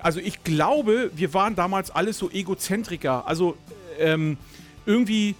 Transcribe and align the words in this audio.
Also 0.00 0.20
ich 0.20 0.44
glaube, 0.44 1.10
wir 1.16 1.34
waren 1.34 1.56
damals 1.56 1.90
alles 1.90 2.18
so 2.18 2.30
Egozentriker. 2.30 3.26
Also 3.26 3.56
ähm, 3.98 4.36
irgendwie, 4.86 5.34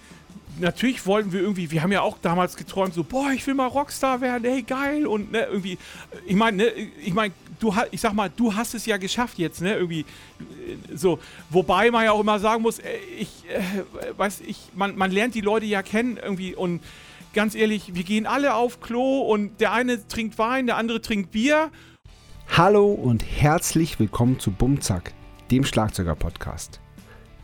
natürlich 0.59 1.05
wollten 1.05 1.31
wir 1.31 1.39
irgendwie, 1.39 1.71
wir 1.71 1.81
haben 1.81 1.93
ja 1.93 2.01
auch 2.01 2.17
damals 2.21 2.57
geträumt, 2.57 2.93
so, 2.93 3.05
boah, 3.05 3.31
ich 3.31 3.47
will 3.47 3.53
mal 3.53 3.67
Rockstar 3.67 4.19
werden, 4.19 4.43
ey, 4.43 4.63
geil. 4.63 5.07
Und 5.07 5.31
ne, 5.31 5.45
irgendwie, 5.45 5.77
ich 6.25 6.35
meine, 6.35 6.57
ne, 6.57 6.71
ich 7.01 7.13
meine, 7.13 7.33
du 7.61 7.73
ich 7.91 8.01
sag 8.01 8.11
mal, 8.11 8.29
du 8.35 8.53
hast 8.53 8.73
es 8.73 8.85
ja 8.85 8.97
geschafft 8.97 9.39
jetzt, 9.39 9.61
ne? 9.61 9.75
Irgendwie 9.75 10.05
so. 10.93 11.19
Wobei 11.49 11.89
man 11.89 12.03
ja 12.03 12.11
auch 12.11 12.19
immer 12.19 12.39
sagen 12.39 12.61
muss, 12.61 12.79
ich 13.17 13.29
äh, 13.47 14.17
weiß 14.17 14.41
ich, 14.45 14.57
man, 14.75 14.97
man 14.97 15.09
lernt 15.09 15.35
die 15.35 15.41
Leute 15.41 15.67
ja 15.67 15.81
kennen 15.83 16.19
irgendwie 16.21 16.53
und 16.53 16.81
ganz 17.33 17.55
ehrlich, 17.55 17.95
wir 17.95 18.03
gehen 18.03 18.25
alle 18.25 18.55
auf 18.55 18.81
Klo 18.81 19.21
und 19.21 19.61
der 19.61 19.71
eine 19.71 20.05
trinkt 20.05 20.37
Wein, 20.37 20.65
der 20.67 20.75
andere 20.75 21.01
trinkt 21.01 21.31
Bier 21.31 21.71
Hallo 22.57 22.91
und 22.91 23.23
herzlich 23.23 23.99
willkommen 23.99 24.37
zu 24.37 24.51
Bumzack, 24.51 25.13
dem 25.49 25.63
Schlagzeuger-Podcast. 25.63 26.81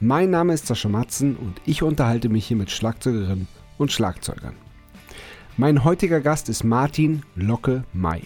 Mein 0.02 0.32
Name 0.32 0.54
ist 0.54 0.66
Sascha 0.66 0.90
Matzen 0.90 1.38
und 1.38 1.62
ich 1.66 1.84
unterhalte 1.84 2.27
mich 2.27 2.48
hier 2.48 2.58
mit 2.58 2.70
Schlagzeugerinnen 2.70 3.48
und 3.77 3.94
Schlagzeugern. 3.94 4.55
Mein 5.55 5.86
heutiger 5.86 6.20
Gast 6.20 6.49
ist 6.49 6.66
Martin 6.66 7.22
Locke 7.36 7.86
May. 7.94 8.23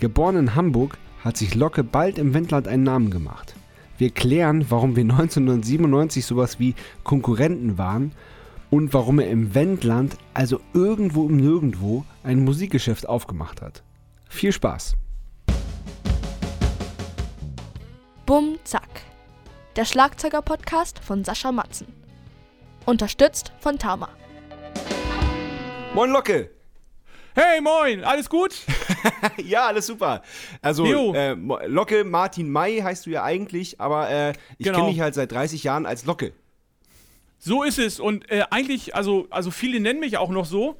Geboren 0.00 0.36
in 0.36 0.54
Hamburg, 0.56 0.98
hat 1.22 1.36
sich 1.36 1.54
Locke 1.54 1.84
bald 1.84 2.18
im 2.18 2.34
Wendland 2.34 2.66
einen 2.66 2.82
Namen 2.82 3.10
gemacht. 3.10 3.54
Wir 3.98 4.10
klären, 4.10 4.66
warum 4.68 4.96
wir 4.96 5.02
1997 5.04 6.24
sowas 6.24 6.58
wie 6.58 6.74
Konkurrenten 7.04 7.78
waren 7.78 8.12
und 8.70 8.94
warum 8.94 9.20
er 9.20 9.30
im 9.30 9.54
Wendland, 9.54 10.16
also 10.34 10.60
irgendwo 10.72 11.28
im 11.28 11.36
Nirgendwo, 11.36 12.04
ein 12.24 12.42
Musikgeschäft 12.42 13.08
aufgemacht 13.08 13.62
hat. 13.62 13.84
Viel 14.28 14.50
Spaß! 14.50 14.96
Bum 18.30 18.60
Zack. 18.62 19.02
Der 19.74 19.84
Schlagzeuger-Podcast 19.84 21.00
von 21.00 21.24
Sascha 21.24 21.50
Matzen. 21.50 21.88
Unterstützt 22.86 23.50
von 23.58 23.76
Tama. 23.76 24.08
Moin 25.96 26.12
Locke! 26.12 26.48
Hey, 27.34 27.60
moin, 27.60 28.04
alles 28.04 28.30
gut? 28.30 28.54
ja, 29.36 29.66
alles 29.66 29.88
super. 29.88 30.22
Also, 30.62 31.12
äh, 31.12 31.32
Locke 31.66 32.04
Martin 32.04 32.48
May 32.48 32.78
heißt 32.78 33.06
du 33.06 33.10
ja 33.10 33.24
eigentlich, 33.24 33.80
aber 33.80 34.08
äh, 34.08 34.32
ich 34.58 34.66
genau. 34.66 34.78
kenne 34.78 34.90
dich 34.92 35.00
halt 35.00 35.14
seit 35.14 35.32
30 35.32 35.64
Jahren 35.64 35.84
als 35.84 36.04
Locke. 36.04 36.32
So 37.40 37.64
ist 37.64 37.80
es. 37.80 37.98
Und 37.98 38.30
äh, 38.30 38.44
eigentlich, 38.52 38.94
also, 38.94 39.26
also 39.30 39.50
viele 39.50 39.80
nennen 39.80 39.98
mich 39.98 40.18
auch 40.18 40.30
noch 40.30 40.46
so. 40.46 40.76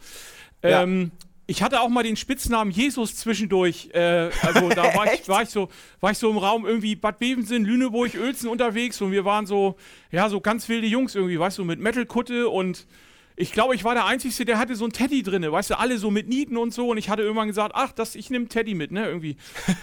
Ähm, 0.62 1.10
ja. 1.12 1.29
Ich 1.50 1.64
hatte 1.64 1.80
auch 1.80 1.88
mal 1.88 2.04
den 2.04 2.14
Spitznamen 2.14 2.70
Jesus 2.70 3.16
zwischendurch. 3.16 3.88
Äh, 3.92 4.30
also 4.40 4.68
da 4.68 4.84
war 4.94 5.12
ich, 5.12 5.28
war, 5.28 5.42
ich 5.42 5.48
so, 5.48 5.68
war 6.00 6.12
ich 6.12 6.18
so 6.18 6.30
im 6.30 6.38
Raum 6.38 6.64
irgendwie 6.64 6.94
Bad 6.94 7.18
Bevensen, 7.18 7.64
Lüneburg, 7.64 8.14
Uelzen 8.14 8.48
unterwegs 8.48 9.00
und 9.00 9.10
wir 9.10 9.24
waren 9.24 9.46
so, 9.46 9.74
ja, 10.12 10.28
so 10.28 10.40
ganz 10.40 10.68
wilde 10.68 10.86
Jungs 10.86 11.16
irgendwie, 11.16 11.40
weißt 11.40 11.58
du, 11.58 11.64
mit 11.64 11.80
Metal-Kutte 11.80 12.48
und 12.48 12.86
ich 13.34 13.50
glaube, 13.50 13.74
ich 13.74 13.82
war 13.82 13.94
der 13.94 14.04
Einzige, 14.04 14.44
der 14.44 14.58
hatte 14.58 14.76
so 14.76 14.84
ein 14.84 14.92
Teddy 14.92 15.24
drin, 15.24 15.50
weißt 15.50 15.70
du, 15.70 15.78
alle 15.80 15.98
so 15.98 16.12
mit 16.12 16.28
Nieten 16.28 16.56
und 16.56 16.72
so. 16.72 16.90
Und 16.90 16.98
ich 16.98 17.08
hatte 17.08 17.22
irgendwann 17.22 17.48
gesagt, 17.48 17.72
ach, 17.74 17.90
das, 17.90 18.14
ich 18.14 18.30
nehme 18.30 18.46
Teddy 18.46 18.74
mit, 18.74 18.92
ne, 18.92 19.06
irgendwie. 19.06 19.36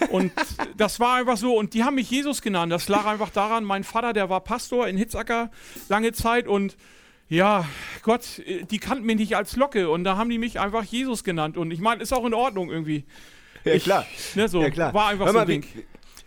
Und 0.09 0.31
das 0.77 0.99
war 1.01 1.15
einfach 1.15 1.37
so. 1.37 1.57
Und 1.57 1.73
die 1.73 1.83
haben 1.83 1.95
mich 1.95 2.09
Jesus 2.09 2.41
genannt. 2.41 2.71
Das 2.71 2.87
lag 2.87 3.05
einfach 3.05 3.31
daran, 3.31 3.63
mein 3.63 3.83
Vater, 3.83 4.13
der 4.13 4.29
war 4.29 4.41
Pastor 4.41 4.87
in 4.87 4.95
Hitzacker 4.95 5.49
lange 5.89 6.13
Zeit 6.13 6.47
und 6.47 6.77
ja, 7.29 7.67
Gott, 8.03 8.39
äh, 8.39 8.63
die 8.63 8.79
kannten 8.79 9.05
mich 9.05 9.17
nicht 9.17 9.35
als 9.35 9.55
Locke 9.55 9.89
und 9.89 10.03
da 10.03 10.17
haben 10.17 10.29
die 10.29 10.37
mich 10.37 10.59
einfach 10.59 10.83
Jesus 10.83 11.23
genannt. 11.23 11.57
Und 11.57 11.71
ich 11.71 11.79
meine, 11.79 12.01
ist 12.01 12.13
auch 12.13 12.25
in 12.25 12.33
Ordnung 12.33 12.69
irgendwie. 12.69 13.05
Ja, 13.63 13.73
ich, 13.73 13.83
klar. 13.83 14.05
Ne, 14.35 14.47
so, 14.47 14.61
ja, 14.61 14.69
klar. 14.69 14.93
War 14.93 15.07
einfach 15.09 15.25
Hör 15.25 15.33
so 15.33 15.39
ein 15.39 15.47
Ding. 15.47 15.65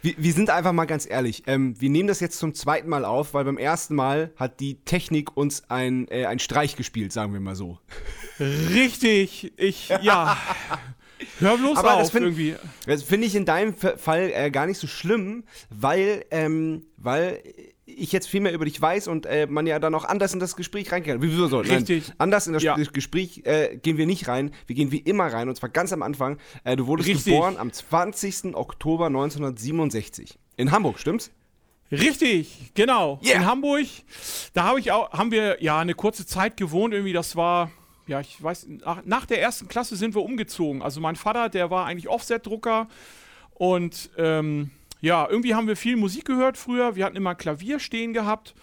Wir, 0.02 0.14
wir, 0.16 0.32
sind 0.32 0.48
einfach 0.48 0.72
mal 0.72 0.86
ganz 0.86 1.08
ehrlich. 1.08 1.42
Ähm, 1.46 1.78
wir 1.78 1.90
nehmen 1.90 2.08
das 2.08 2.20
jetzt 2.20 2.38
zum 2.38 2.54
zweiten 2.54 2.88
Mal 2.88 3.04
auf, 3.04 3.34
weil 3.34 3.44
beim 3.44 3.58
ersten 3.58 3.94
Mal 3.94 4.32
hat 4.36 4.60
die 4.60 4.76
Technik 4.84 5.36
uns 5.36 5.68
ein, 5.68 6.08
äh, 6.08 6.24
ein 6.24 6.38
Streich 6.38 6.76
gespielt, 6.76 7.12
sagen 7.12 7.32
wir 7.32 7.40
mal 7.40 7.54
so. 7.54 7.78
Richtig. 8.38 9.52
Ich, 9.58 9.90
ja. 10.02 10.38
Hör 11.38 11.58
bloß 11.58 11.78
Aber 11.78 11.94
auf 11.94 12.00
das 12.00 12.10
find, 12.10 12.24
irgendwie. 12.24 12.56
Das 12.86 13.02
finde 13.02 13.26
ich 13.26 13.34
in 13.34 13.44
deinem 13.44 13.74
Fall 13.74 14.30
äh, 14.34 14.50
gar 14.50 14.66
nicht 14.66 14.78
so 14.78 14.86
schlimm, 14.86 15.44
weil, 15.68 16.24
ähm, 16.30 16.86
weil 16.96 17.42
ich 17.96 18.12
jetzt 18.12 18.28
viel 18.28 18.40
mehr 18.40 18.52
über 18.52 18.64
dich 18.64 18.80
weiß 18.80 19.08
und 19.08 19.26
äh, 19.26 19.46
man 19.48 19.66
ja 19.66 19.78
dann 19.78 19.94
auch 19.94 20.04
anders 20.04 20.34
in 20.34 20.40
das 20.40 20.56
Gespräch 20.56 20.92
reingehen 20.92 21.20
kann. 21.20 21.28
Wieso 21.28 21.48
so? 21.48 21.58
Richtig. 21.58 22.08
Nein, 22.08 22.16
anders 22.18 22.46
in 22.46 22.52
das 22.52 22.62
ja. 22.62 22.76
Gespräch 22.76 23.42
äh, 23.44 23.76
gehen 23.76 23.96
wir 23.96 24.06
nicht 24.06 24.28
rein. 24.28 24.52
Wir 24.66 24.76
gehen 24.76 24.92
wie 24.92 24.98
immer 24.98 25.26
rein 25.26 25.48
und 25.48 25.56
zwar 25.56 25.68
ganz 25.68 25.92
am 25.92 26.02
Anfang. 26.02 26.38
Äh, 26.64 26.76
du 26.76 26.86
wurdest 26.86 27.08
Richtig. 27.08 27.32
geboren 27.32 27.56
am 27.58 27.72
20. 27.72 28.54
Oktober 28.54 29.06
1967. 29.06 30.38
In 30.56 30.70
Hamburg, 30.72 30.98
stimmt's? 30.98 31.30
Richtig, 31.92 32.72
genau. 32.74 33.20
Yeah. 33.24 33.36
In 33.36 33.46
Hamburg. 33.46 33.86
Da 34.54 34.64
hab 34.64 34.78
ich 34.78 34.92
auch, 34.92 35.12
haben 35.12 35.32
wir 35.32 35.62
ja 35.62 35.78
eine 35.78 35.94
kurze 35.94 36.24
Zeit 36.24 36.56
gewohnt. 36.56 36.94
Irgendwie, 36.94 37.12
das 37.12 37.34
war, 37.34 37.70
ja, 38.06 38.20
ich 38.20 38.40
weiß, 38.42 38.68
nach, 38.84 39.04
nach 39.04 39.26
der 39.26 39.42
ersten 39.42 39.66
Klasse 39.66 39.96
sind 39.96 40.14
wir 40.14 40.22
umgezogen. 40.22 40.82
Also 40.82 41.00
mein 41.00 41.16
Vater, 41.16 41.48
der 41.48 41.70
war 41.70 41.86
eigentlich 41.86 42.08
Offset-Drucker 42.08 42.88
und 43.54 44.10
ähm, 44.16 44.70
ja, 45.00 45.28
irgendwie 45.28 45.54
haben 45.54 45.66
wir 45.66 45.76
viel 45.76 45.96
Musik 45.96 46.24
gehört 46.24 46.56
früher. 46.56 46.96
Wir 46.96 47.04
hatten 47.04 47.16
immer 47.16 47.34
Klavier 47.34 47.80
stehen 47.80 48.12
gehabt. 48.12 48.54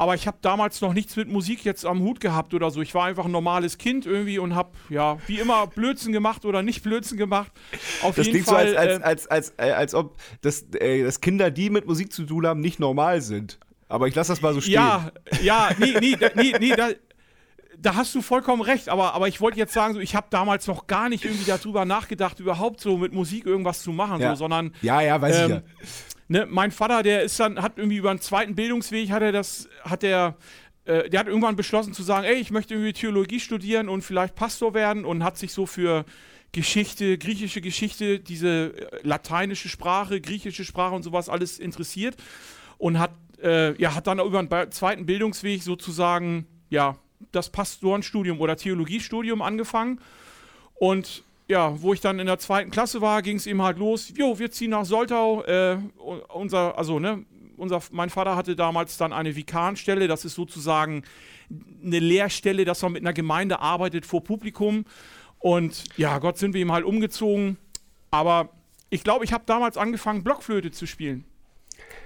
Aber 0.00 0.14
ich 0.14 0.26
habe 0.26 0.38
damals 0.40 0.80
noch 0.80 0.94
nichts 0.94 1.14
mit 1.16 1.28
Musik 1.28 1.62
jetzt 1.62 1.84
am 1.84 2.00
Hut 2.00 2.20
gehabt 2.20 2.54
oder 2.54 2.70
so. 2.70 2.80
Ich 2.80 2.94
war 2.94 3.04
einfach 3.04 3.26
ein 3.26 3.30
normales 3.30 3.76
Kind 3.76 4.06
irgendwie 4.06 4.38
und 4.38 4.54
habe, 4.54 4.70
ja, 4.88 5.18
wie 5.26 5.38
immer 5.38 5.66
Blödsinn 5.74 6.12
gemacht 6.12 6.46
oder 6.46 6.62
nicht 6.62 6.82
Blödsinn 6.82 7.18
gemacht. 7.18 7.52
Auf 8.02 8.16
das 8.16 8.24
jeden 8.24 8.42
klingt 8.42 8.48
Fall, 8.48 8.70
so, 8.70 8.76
als, 8.78 9.02
als, 9.02 9.02
äh, 9.02 9.04
als, 9.04 9.26
als, 9.26 9.54
äh, 9.58 9.72
als 9.72 9.94
ob 9.94 10.16
das, 10.40 10.64
äh, 10.72 11.02
dass 11.02 11.20
Kinder, 11.20 11.50
die 11.50 11.68
mit 11.68 11.86
Musik 11.86 12.14
zu 12.14 12.24
tun 12.24 12.46
haben, 12.46 12.60
nicht 12.60 12.80
normal 12.80 13.20
sind. 13.20 13.58
Aber 13.90 14.08
ich 14.08 14.14
lasse 14.14 14.32
das 14.32 14.40
mal 14.40 14.54
so 14.54 14.62
stehen. 14.62 14.72
Ja, 14.72 15.12
ja, 15.42 15.68
nee, 15.76 15.94
nee, 16.00 16.16
nee, 16.34 16.54
nee, 16.58 16.74
da, 16.74 16.88
da 17.82 17.94
hast 17.94 18.14
du 18.14 18.22
vollkommen 18.22 18.62
recht, 18.62 18.88
aber, 18.88 19.14
aber 19.14 19.28
ich 19.28 19.40
wollte 19.40 19.58
jetzt 19.58 19.72
sagen, 19.72 19.94
so, 19.94 20.00
ich 20.00 20.14
habe 20.14 20.26
damals 20.30 20.66
noch 20.66 20.86
gar 20.86 21.08
nicht 21.08 21.24
irgendwie 21.24 21.44
darüber 21.44 21.84
nachgedacht, 21.84 22.38
überhaupt 22.40 22.80
so 22.80 22.98
mit 22.98 23.12
Musik 23.12 23.46
irgendwas 23.46 23.82
zu 23.82 23.92
machen, 23.92 24.20
ja. 24.20 24.30
so, 24.30 24.40
sondern. 24.40 24.72
Ja, 24.82 25.00
ja, 25.00 25.20
weiß 25.20 25.38
ähm, 25.38 25.44
ich 25.44 25.50
ja. 25.50 25.62
Ne, 26.28 26.46
mein 26.48 26.70
Vater, 26.70 27.02
der 27.02 27.22
ist 27.22 27.40
dann, 27.40 27.60
hat 27.60 27.72
irgendwie 27.76 27.96
über 27.96 28.10
einen 28.10 28.20
zweiten 28.20 28.54
Bildungsweg, 28.54 29.10
hat 29.10 29.22
er 29.22 29.32
das, 29.32 29.68
hat 29.82 30.04
er, 30.04 30.36
äh, 30.84 31.10
der 31.10 31.20
hat 31.20 31.26
irgendwann 31.26 31.56
beschlossen 31.56 31.92
zu 31.92 32.04
sagen, 32.04 32.24
ey, 32.24 32.36
ich 32.36 32.52
möchte 32.52 32.74
irgendwie 32.74 32.92
Theologie 32.92 33.40
studieren 33.40 33.88
und 33.88 34.02
vielleicht 34.02 34.36
Pastor 34.36 34.72
werden 34.72 35.04
und 35.04 35.24
hat 35.24 35.38
sich 35.38 35.52
so 35.52 35.66
für 35.66 36.04
Geschichte, 36.52 37.18
griechische 37.18 37.60
Geschichte, 37.60 38.20
diese 38.20 38.74
äh, 38.76 39.00
lateinische 39.02 39.68
Sprache, 39.68 40.20
griechische 40.20 40.64
Sprache 40.64 40.94
und 40.94 41.02
sowas 41.02 41.28
alles 41.28 41.58
interessiert 41.58 42.16
und 42.78 42.98
hat, 42.98 43.12
äh, 43.42 43.80
ja, 43.80 43.94
hat 43.94 44.06
dann 44.06 44.20
über 44.20 44.38
einen 44.38 44.70
zweiten 44.70 45.06
Bildungsweg 45.06 45.62
sozusagen, 45.64 46.46
ja, 46.68 46.96
das 47.32 47.50
Pastorenstudium 47.50 48.40
oder 48.40 48.56
Theologiestudium 48.56 49.42
angefangen. 49.42 50.00
Und 50.74 51.24
ja, 51.48 51.80
wo 51.82 51.92
ich 51.92 52.00
dann 52.00 52.18
in 52.18 52.26
der 52.26 52.38
zweiten 52.38 52.70
Klasse 52.70 53.00
war, 53.00 53.22
ging 53.22 53.36
es 53.36 53.46
ihm 53.46 53.62
halt 53.62 53.78
los, 53.78 54.12
jo, 54.16 54.38
wir 54.38 54.50
ziehen 54.50 54.70
nach 54.70 54.84
Soltau. 54.84 55.42
Äh, 55.44 55.78
unser, 56.28 56.78
also, 56.78 56.98
ne, 56.98 57.24
unser, 57.56 57.82
mein 57.90 58.10
Vater 58.10 58.36
hatte 58.36 58.56
damals 58.56 58.96
dann 58.96 59.12
eine 59.12 59.34
Vikarenstelle, 59.36 60.08
das 60.08 60.24
ist 60.24 60.34
sozusagen 60.34 61.02
eine 61.84 61.98
Lehrstelle, 61.98 62.64
dass 62.64 62.82
man 62.82 62.92
mit 62.92 63.02
einer 63.02 63.12
Gemeinde 63.12 63.60
arbeitet 63.60 64.06
vor 64.06 64.22
Publikum. 64.22 64.84
Und 65.38 65.84
ja, 65.96 66.18
Gott 66.18 66.38
sind 66.38 66.54
wir 66.54 66.60
ihm 66.60 66.72
halt 66.72 66.84
umgezogen. 66.84 67.56
Aber 68.10 68.50
ich 68.88 69.02
glaube, 69.02 69.24
ich 69.24 69.32
habe 69.32 69.44
damals 69.46 69.76
angefangen, 69.76 70.22
Blockflöte 70.22 70.70
zu 70.70 70.86
spielen 70.86 71.24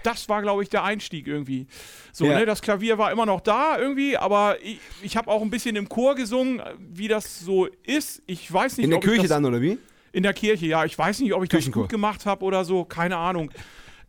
das 0.05 0.29
war, 0.29 0.43
glaube 0.43 0.63
ich, 0.63 0.69
der 0.69 0.85
Einstieg 0.85 1.27
irgendwie. 1.27 1.67
So, 2.13 2.27
ja. 2.27 2.39
ne, 2.39 2.47
das 2.47 2.63
Klavier 2.63 2.99
war 2.99 3.11
immer 3.11 3.27
noch 3.27 3.41
da 3.41 3.79
irgendwie, 3.79 4.17
aber 4.17 4.57
ich, 4.63 4.79
ich 5.03 5.17
habe 5.17 5.31
auch 5.31 5.43
ein 5.43 5.51
bisschen 5.51 5.77
im 5.77 5.89
Chor 5.89 6.15
gesungen, 6.15 6.63
wie 6.79 7.09
das 7.09 7.41
so 7.41 7.67
ist. 7.83 8.23
Ich 8.27 8.53
weiß 8.53 8.77
nicht, 8.77 8.85
In 8.85 8.91
der 8.91 9.01
Kirche 9.01 9.29
dann, 9.29 9.45
oder 9.45 9.61
wie? 9.61 9.79
In 10.13 10.23
der 10.23 10.35
Kirche, 10.35 10.67
ja. 10.67 10.85
Ich 10.85 10.97
weiß 10.97 11.21
nicht, 11.21 11.35
ob 11.35 11.43
ich 11.43 11.49
das 11.49 11.71
gut 11.71 11.89
gemacht 11.89 12.27
habe 12.27 12.45
oder 12.45 12.65
so, 12.65 12.85
keine 12.85 13.17
Ahnung. 13.17 13.51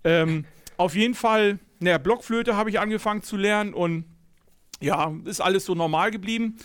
Ähm, 0.03 0.45
auf 0.78 0.95
jeden 0.95 1.16
Fall, 1.16 1.59
naja, 1.79 1.97
Blockflöte 1.97 2.55
habe 2.55 2.70
ich 2.70 2.79
angefangen 2.79 3.23
zu 3.23 3.37
lernen 3.37 3.73
und 3.73 4.05
ja, 4.81 5.14
ist 5.23 5.41
alles 5.41 5.66
so 5.66 5.73
normal 5.73 6.11
geblieben. 6.11 6.58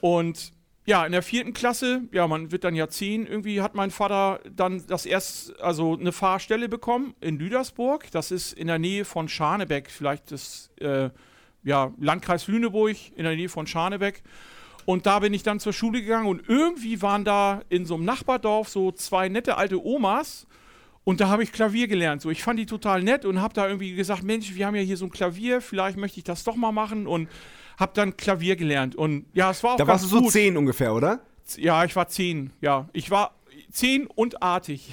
Und 0.00 0.52
ja, 0.88 1.04
in 1.04 1.12
der 1.12 1.20
vierten 1.22 1.52
Klasse, 1.52 2.04
ja, 2.12 2.26
man 2.26 2.50
wird 2.50 2.64
dann 2.64 2.74
ja 2.74 2.88
zehn, 2.88 3.26
irgendwie 3.26 3.60
hat 3.60 3.74
mein 3.74 3.90
Vater 3.90 4.40
dann 4.50 4.86
das 4.86 5.04
erst, 5.04 5.60
also 5.60 5.94
eine 5.94 6.12
Fahrstelle 6.12 6.66
bekommen 6.66 7.14
in 7.20 7.38
Lüdersburg. 7.38 8.10
Das 8.10 8.30
ist 8.30 8.54
in 8.54 8.68
der 8.68 8.78
Nähe 8.78 9.04
von 9.04 9.28
Scharnebeck, 9.28 9.90
vielleicht 9.90 10.32
das, 10.32 10.70
äh, 10.80 11.10
ja, 11.62 11.92
Landkreis 12.00 12.46
Lüneburg, 12.48 12.96
in 13.16 13.24
der 13.24 13.36
Nähe 13.36 13.50
von 13.50 13.66
Scharnebeck. 13.66 14.22
Und 14.86 15.04
da 15.04 15.18
bin 15.18 15.34
ich 15.34 15.42
dann 15.42 15.60
zur 15.60 15.74
Schule 15.74 16.00
gegangen 16.00 16.26
und 16.26 16.48
irgendwie 16.48 17.02
waren 17.02 17.22
da 17.22 17.60
in 17.68 17.84
so 17.84 17.96
einem 17.96 18.06
Nachbardorf 18.06 18.70
so 18.70 18.90
zwei 18.90 19.28
nette 19.28 19.58
alte 19.58 19.84
Omas. 19.84 20.46
Und 21.04 21.20
da 21.20 21.28
habe 21.28 21.42
ich 21.42 21.52
Klavier 21.52 21.86
gelernt. 21.86 22.22
So, 22.22 22.30
ich 22.30 22.42
fand 22.42 22.58
die 22.58 22.64
total 22.64 23.02
nett 23.02 23.26
und 23.26 23.42
habe 23.42 23.52
da 23.52 23.68
irgendwie 23.68 23.94
gesagt, 23.94 24.22
Mensch, 24.22 24.54
wir 24.54 24.66
haben 24.66 24.74
ja 24.74 24.80
hier 24.80 24.96
so 24.96 25.04
ein 25.04 25.10
Klavier, 25.10 25.60
vielleicht 25.60 25.98
möchte 25.98 26.16
ich 26.16 26.24
das 26.24 26.44
doch 26.44 26.56
mal 26.56 26.72
machen. 26.72 27.06
Und 27.06 27.28
habe 27.78 27.92
dann 27.94 28.16
Klavier 28.16 28.56
gelernt 28.56 28.94
und 28.96 29.24
ja, 29.32 29.50
es 29.50 29.62
war 29.62 29.72
auch 29.72 29.76
Da 29.76 29.86
warst 29.86 30.04
du 30.04 30.08
so 30.08 30.20
gut. 30.20 30.32
zehn 30.32 30.56
ungefähr, 30.56 30.94
oder? 30.94 31.20
Ja, 31.56 31.84
ich 31.84 31.96
war 31.96 32.08
zehn, 32.08 32.50
ja. 32.60 32.88
Ich 32.92 33.10
war 33.10 33.34
zehn 33.72 34.06
und 34.06 34.42
artig. 34.42 34.92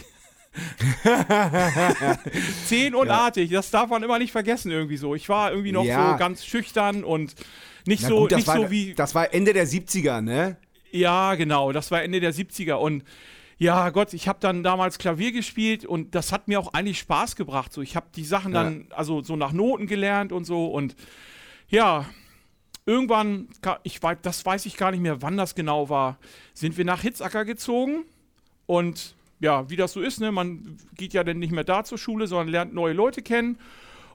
Zehn 2.66 2.96
und 2.96 3.08
Ja. 3.08 3.14
artig, 3.26 3.52
das 3.52 3.72
darf 3.72 3.90
man 3.90 4.04
immer 4.04 4.20
nicht 4.20 4.32
vergessen 4.32 4.72
irgendwie 4.72 4.98
so. 4.98 5.16
Ich 5.16 5.28
war 5.30 5.52
irgendwie 5.52 5.72
noch 5.72 5.84
Ja. 5.84 6.14
so 6.14 6.18
ganz 6.18 6.46
schüchtern 6.46 7.04
und 7.04 7.36
nicht 7.86 8.04
Na 8.04 8.10
so, 8.10 8.22
gut, 8.22 8.32
das 8.32 8.38
nicht 8.38 8.48
war, 8.48 8.56
so 8.62 8.72
wie. 8.72 8.94
Das 8.94 9.16
war 9.16 9.34
Ende 9.34 9.54
der 9.54 9.68
70er, 9.68 10.22
ne? 10.22 10.58
Ja, 10.92 11.36
genau, 11.36 11.72
das 11.72 11.92
war 11.92 12.04
Ende 12.04 12.20
der 12.20 12.34
70er 12.34 12.76
und 12.76 13.04
ja, 13.58 13.90
Gott, 13.90 14.14
ich 14.14 14.28
habe 14.28 14.40
dann 14.42 14.64
damals 14.64 14.98
Klavier 14.98 15.32
gespielt 15.32 15.86
und 15.86 16.14
das 16.16 16.32
hat 16.34 16.48
mir 16.48 16.60
auch 16.60 16.74
eigentlich 16.74 17.00
Spaß 17.00 17.36
gebracht. 17.36 17.72
So, 17.72 17.82
ich 17.82 17.96
habe 17.96 18.08
die 18.16 18.26
Sachen 18.26 18.54
Ja. 18.54 18.64
dann 18.64 18.88
also 18.92 19.22
so 19.24 19.36
nach 19.36 19.52
Noten 19.54 19.88
gelernt 19.88 20.32
und 20.32 20.44
so 20.46 20.68
und 20.68 20.96
ja, 21.70 22.06
irgendwann, 22.86 23.48
ich 23.84 24.02
weiß, 24.02 24.20
das 24.22 24.46
weiß 24.46 24.66
ich 24.66 24.78
gar 24.78 24.92
nicht 24.92 25.02
mehr, 25.02 25.22
wann 25.22 25.38
das 25.38 25.56
genau 25.56 25.90
war, 25.90 26.18
sind 26.54 26.78
wir 26.78 26.86
nach 26.86 27.02
Hitzacker 27.02 27.46
gezogen 27.46 28.06
und 28.66 29.16
ja, 29.40 29.70
wie 29.70 29.76
das 29.76 29.94
so 29.94 30.02
ist, 30.02 30.20
ne, 30.20 30.32
man 30.32 30.78
geht 30.96 31.14
ja 31.14 31.24
dann 31.24 31.40
nicht 31.40 31.52
mehr 31.52 31.64
da 31.64 31.84
zur 31.84 31.98
Schule, 31.98 32.28
sondern 32.28 32.48
lernt 32.48 32.74
neue 32.74 32.94
Leute 32.94 33.22
kennen. 33.22 33.58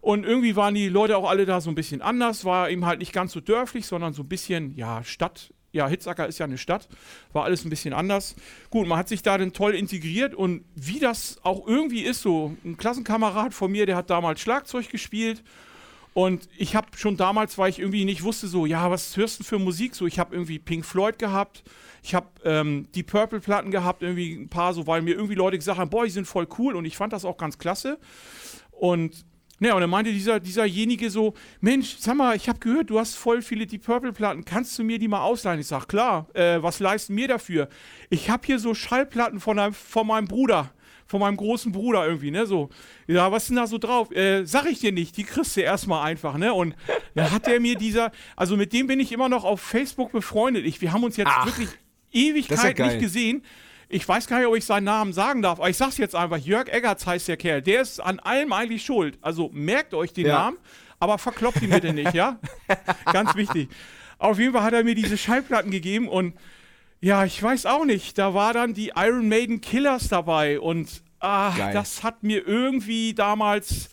Und 0.01 0.25
irgendwie 0.25 0.57
waren 0.57 0.75
die 0.75 0.89
Leute 0.89 1.17
auch 1.17 1.29
alle 1.29 1.45
da 1.45 1.61
so 1.61 1.71
ein 1.71 1.75
bisschen 1.75 2.01
anders, 2.01 2.47
war 2.47 2.71
eben 2.71 2.87
halt 2.87 3.01
nicht 3.01 3.13
ganz 3.13 3.33
so 3.33 3.41
dörflich, 3.41 3.85
sondern 3.85 4.15
so 4.15 4.23
ein 4.23 4.29
bisschen, 4.29 4.75
ja, 4.77 5.05
Stadt. 5.05 5.53
Ja, 5.73 5.87
Hitzacker 5.87 6.27
ist 6.27 6.39
ja 6.39 6.47
eine 6.47 6.59
Stadt, 6.59 6.89
war 7.33 7.45
alles 7.45 7.65
ein 7.65 7.71
bisschen 7.71 7.93
anders. 7.93 8.35
Gut, 8.71 8.89
man 8.89 8.99
hat 8.99 9.09
sich 9.09 9.23
da 9.23 9.39
dann 9.39 9.53
toll 9.53 9.75
integriert 9.75 10.35
und 10.35 10.65
wie 10.75 10.99
das 10.99 11.39
auch 11.45 11.65
irgendwie 11.65 12.01
ist, 12.01 12.23
so 12.23 12.57
ein 12.65 12.77
Klassenkamerad 12.77 13.55
von 13.55 13.71
mir, 13.71 13.87
der 13.87 13.97
hat 13.97 14.11
damals 14.11 14.41
Schlagzeug 14.41 14.89
gespielt 14.89 15.45
und 16.13 16.49
ich 16.57 16.75
habe 16.75 16.89
schon 16.97 17.17
damals, 17.17 17.57
weil 17.57 17.71
ich 17.71 17.79
irgendwie 17.79 18.05
nicht 18.05 18.23
wusste, 18.23 18.49
so, 18.49 18.67
ja, 18.67 18.91
was 18.91 19.17
hörst 19.17 19.41
du 19.41 19.45
für 19.45 19.59
Musik? 19.59 19.95
So, 19.95 20.07
ich 20.07 20.19
habe 20.19 20.35
irgendwie 20.35 20.59
Pink 20.59 20.85
Floyd 20.85 21.19
gehabt, 21.19 21.63
ich 22.03 22.15
habe 22.15 22.27
ähm, 22.45 22.89
die 22.95 23.03
Purple-Platten 23.03 23.71
gehabt, 23.71 24.03
irgendwie 24.03 24.35
ein 24.35 24.49
paar, 24.49 24.75
so, 24.75 24.87
weil 24.87 25.03
mir 25.03 25.15
irgendwie 25.15 25.35
Leute 25.35 25.59
gesagt 25.59 25.79
haben, 25.79 25.91
boah, 25.91 26.05
die 26.05 26.11
sind 26.11 26.27
voll 26.27 26.49
cool 26.59 26.75
und 26.75 26.85
ich 26.85 26.97
fand 26.97 27.13
das 27.13 27.25
auch 27.25 27.37
ganz 27.37 27.59
klasse. 27.59 27.99
Und 28.73 29.25
ja, 29.63 29.75
und 29.75 29.83
dann 29.83 29.91
meinte 29.91 30.11
dieser, 30.11 30.41
dieserjenige 30.41 31.11
so, 31.11 31.35
Mensch, 31.61 31.97
sag 31.99 32.17
mal, 32.17 32.35
ich 32.35 32.49
habe 32.49 32.59
gehört, 32.61 32.89
du 32.89 32.99
hast 32.99 33.15
voll 33.17 33.43
viele 33.43 33.67
Deep 33.67 33.85
Purple-Platten, 33.85 34.47
kannst 34.47 34.79
du 34.79 34.85
mir 34.85 34.99
die 34.99 35.07
mal 35.07 35.21
ausleihen? 35.21 35.61
Ich 35.61 35.67
sag, 35.67 35.87
klar, 35.87 36.29
äh, 36.35 36.63
was 36.63 36.81
leisten 36.81 37.15
mir 37.15 37.29
dafür? 37.29 37.69
Ich 38.09 38.31
habe 38.31 38.47
hier 38.47 38.59
so 38.59 38.73
Schallplatten 38.73 39.39
von, 39.39 39.75
von 39.75 40.07
meinem 40.07 40.29
Bruder, 40.29 40.73
von 41.11 41.19
meinem 41.19 41.37
großen 41.37 41.73
Bruder 41.73 42.07
irgendwie, 42.07 42.31
ne, 42.31 42.47
so. 42.47 42.71
Ja, 43.09 43.33
was 43.33 43.43
ist 43.43 43.49
denn 43.49 43.57
da 43.57 43.67
so 43.67 43.79
drauf? 43.79 44.13
Äh, 44.13 44.45
sag 44.45 44.67
ich 44.67 44.79
dir 44.79 44.93
nicht, 44.93 45.17
die 45.17 45.25
kriegst 45.25 45.57
du 45.57 45.61
erstmal 45.61 46.07
einfach, 46.07 46.37
ne, 46.37 46.55
und 46.55 46.77
dann 47.17 47.33
hat 47.33 47.49
der 47.49 47.59
mir 47.59 47.75
dieser, 47.75 48.13
also 48.37 48.57
mit 48.57 48.73
dem 48.73 48.87
bin 48.87 49.01
ich 49.01 49.11
immer 49.11 49.29
noch 49.29 49.43
auf 49.43 49.61
Facebook 49.61 50.13
befreundet. 50.13 50.65
Ich, 50.67 50.81
wir 50.81 50.93
haben 50.93 51.03
uns 51.03 51.17
jetzt 51.17 51.27
Ach, 51.29 51.47
wirklich 51.47 51.69
ja 51.69 51.77
Ewigkeit 52.13 52.77
geil. 52.77 52.87
nicht 52.87 53.01
gesehen. 53.01 53.43
Ich 53.89 54.09
weiß 54.09 54.29
gar 54.29 54.39
nicht, 54.39 54.47
ob 54.47 54.55
ich 54.55 54.65
seinen 54.65 54.85
Namen 54.85 55.13
sagen 55.13 55.43
darf, 55.43 55.59
aber 55.59 55.69
ich 55.69 55.77
sag's 55.77 55.99
jetzt 55.99 56.15
einfach. 56.15 56.39
Jörg 56.39 56.69
Eggerts 56.69 57.05
heißt 57.09 57.27
der 57.27 57.37
Kerl. 57.37 57.61
Der 57.61 57.81
ist 57.81 57.99
an 57.99 58.21
allem 58.21 58.53
eigentlich 58.53 58.85
schuld. 58.85 59.19
Also 59.21 59.51
merkt 59.53 59.95
euch 59.95 60.13
den 60.13 60.27
Ja. 60.27 60.39
Namen, 60.45 60.59
aber 61.01 61.19
verkloppt 61.19 61.61
ihn 61.61 61.71
bitte 61.71 61.93
nicht, 61.93 62.15
ja? 62.15 62.39
Ganz 63.13 63.35
wichtig. 63.35 63.69
Auf 64.19 64.39
jeden 64.39 64.53
Fall 64.53 64.63
hat 64.63 64.75
er 64.75 64.85
mir 64.85 64.95
diese 64.95 65.19
Schallplatten 65.19 65.73
gegeben 65.73 66.07
und 66.09 66.35
ja, 67.01 67.25
ich 67.25 67.43
weiß 67.43 67.67
auch 67.67 67.85
nicht. 67.85 68.19
Da 68.19 68.35
war 68.35 68.53
dann 68.53 68.75
die 68.75 68.93
Iron 68.95 69.29
Maiden 69.29 69.61
Killers 69.61 70.09
dabei 70.09 70.61
und 70.61 71.03
ah, 71.21 71.55
Geil. 71.57 71.73
das 71.73 72.03
hat 72.03 72.23
mir 72.23 72.47
irgendwie 72.47 73.15
damals. 73.15 73.91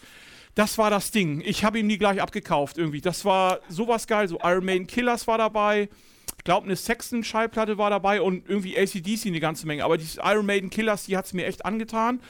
Das 0.56 0.77
war 0.77 0.89
das 0.89 1.12
Ding. 1.12 1.42
Ich 1.45 1.63
habe 1.63 1.77
ihm 1.80 1.88
die 1.88 2.00
gleich 2.00 2.21
abgekauft 2.21 2.77
irgendwie. 2.77 3.00
Das 3.00 3.24
war 3.25 3.59
sowas 3.69 4.07
geil. 4.07 4.27
So 4.27 4.39
Iron 4.44 4.65
Maiden 4.65 4.88
Killers 4.88 5.27
war 5.27 5.38
dabei. 5.38 5.88
Ich 6.38 6.44
glaube, 6.44 6.65
eine 6.65 6.75
Sexton-Schallplatte 6.75 7.77
war 7.77 7.89
dabei 7.89 8.21
und 8.21 8.50
irgendwie 8.50 8.77
ACDC 8.77 9.27
eine 9.27 9.39
ganze 9.39 9.68
Menge. 9.68 9.83
Aber 9.83 9.98
diese 9.98 10.21
Iron 10.24 10.45
Maiden 10.45 10.69
Killers, 10.69 11.06
die 11.06 11.15
hat 11.15 11.25
es 11.25 11.33
mir 11.33 11.45
echt 11.45 11.65
angetan. 11.65 12.21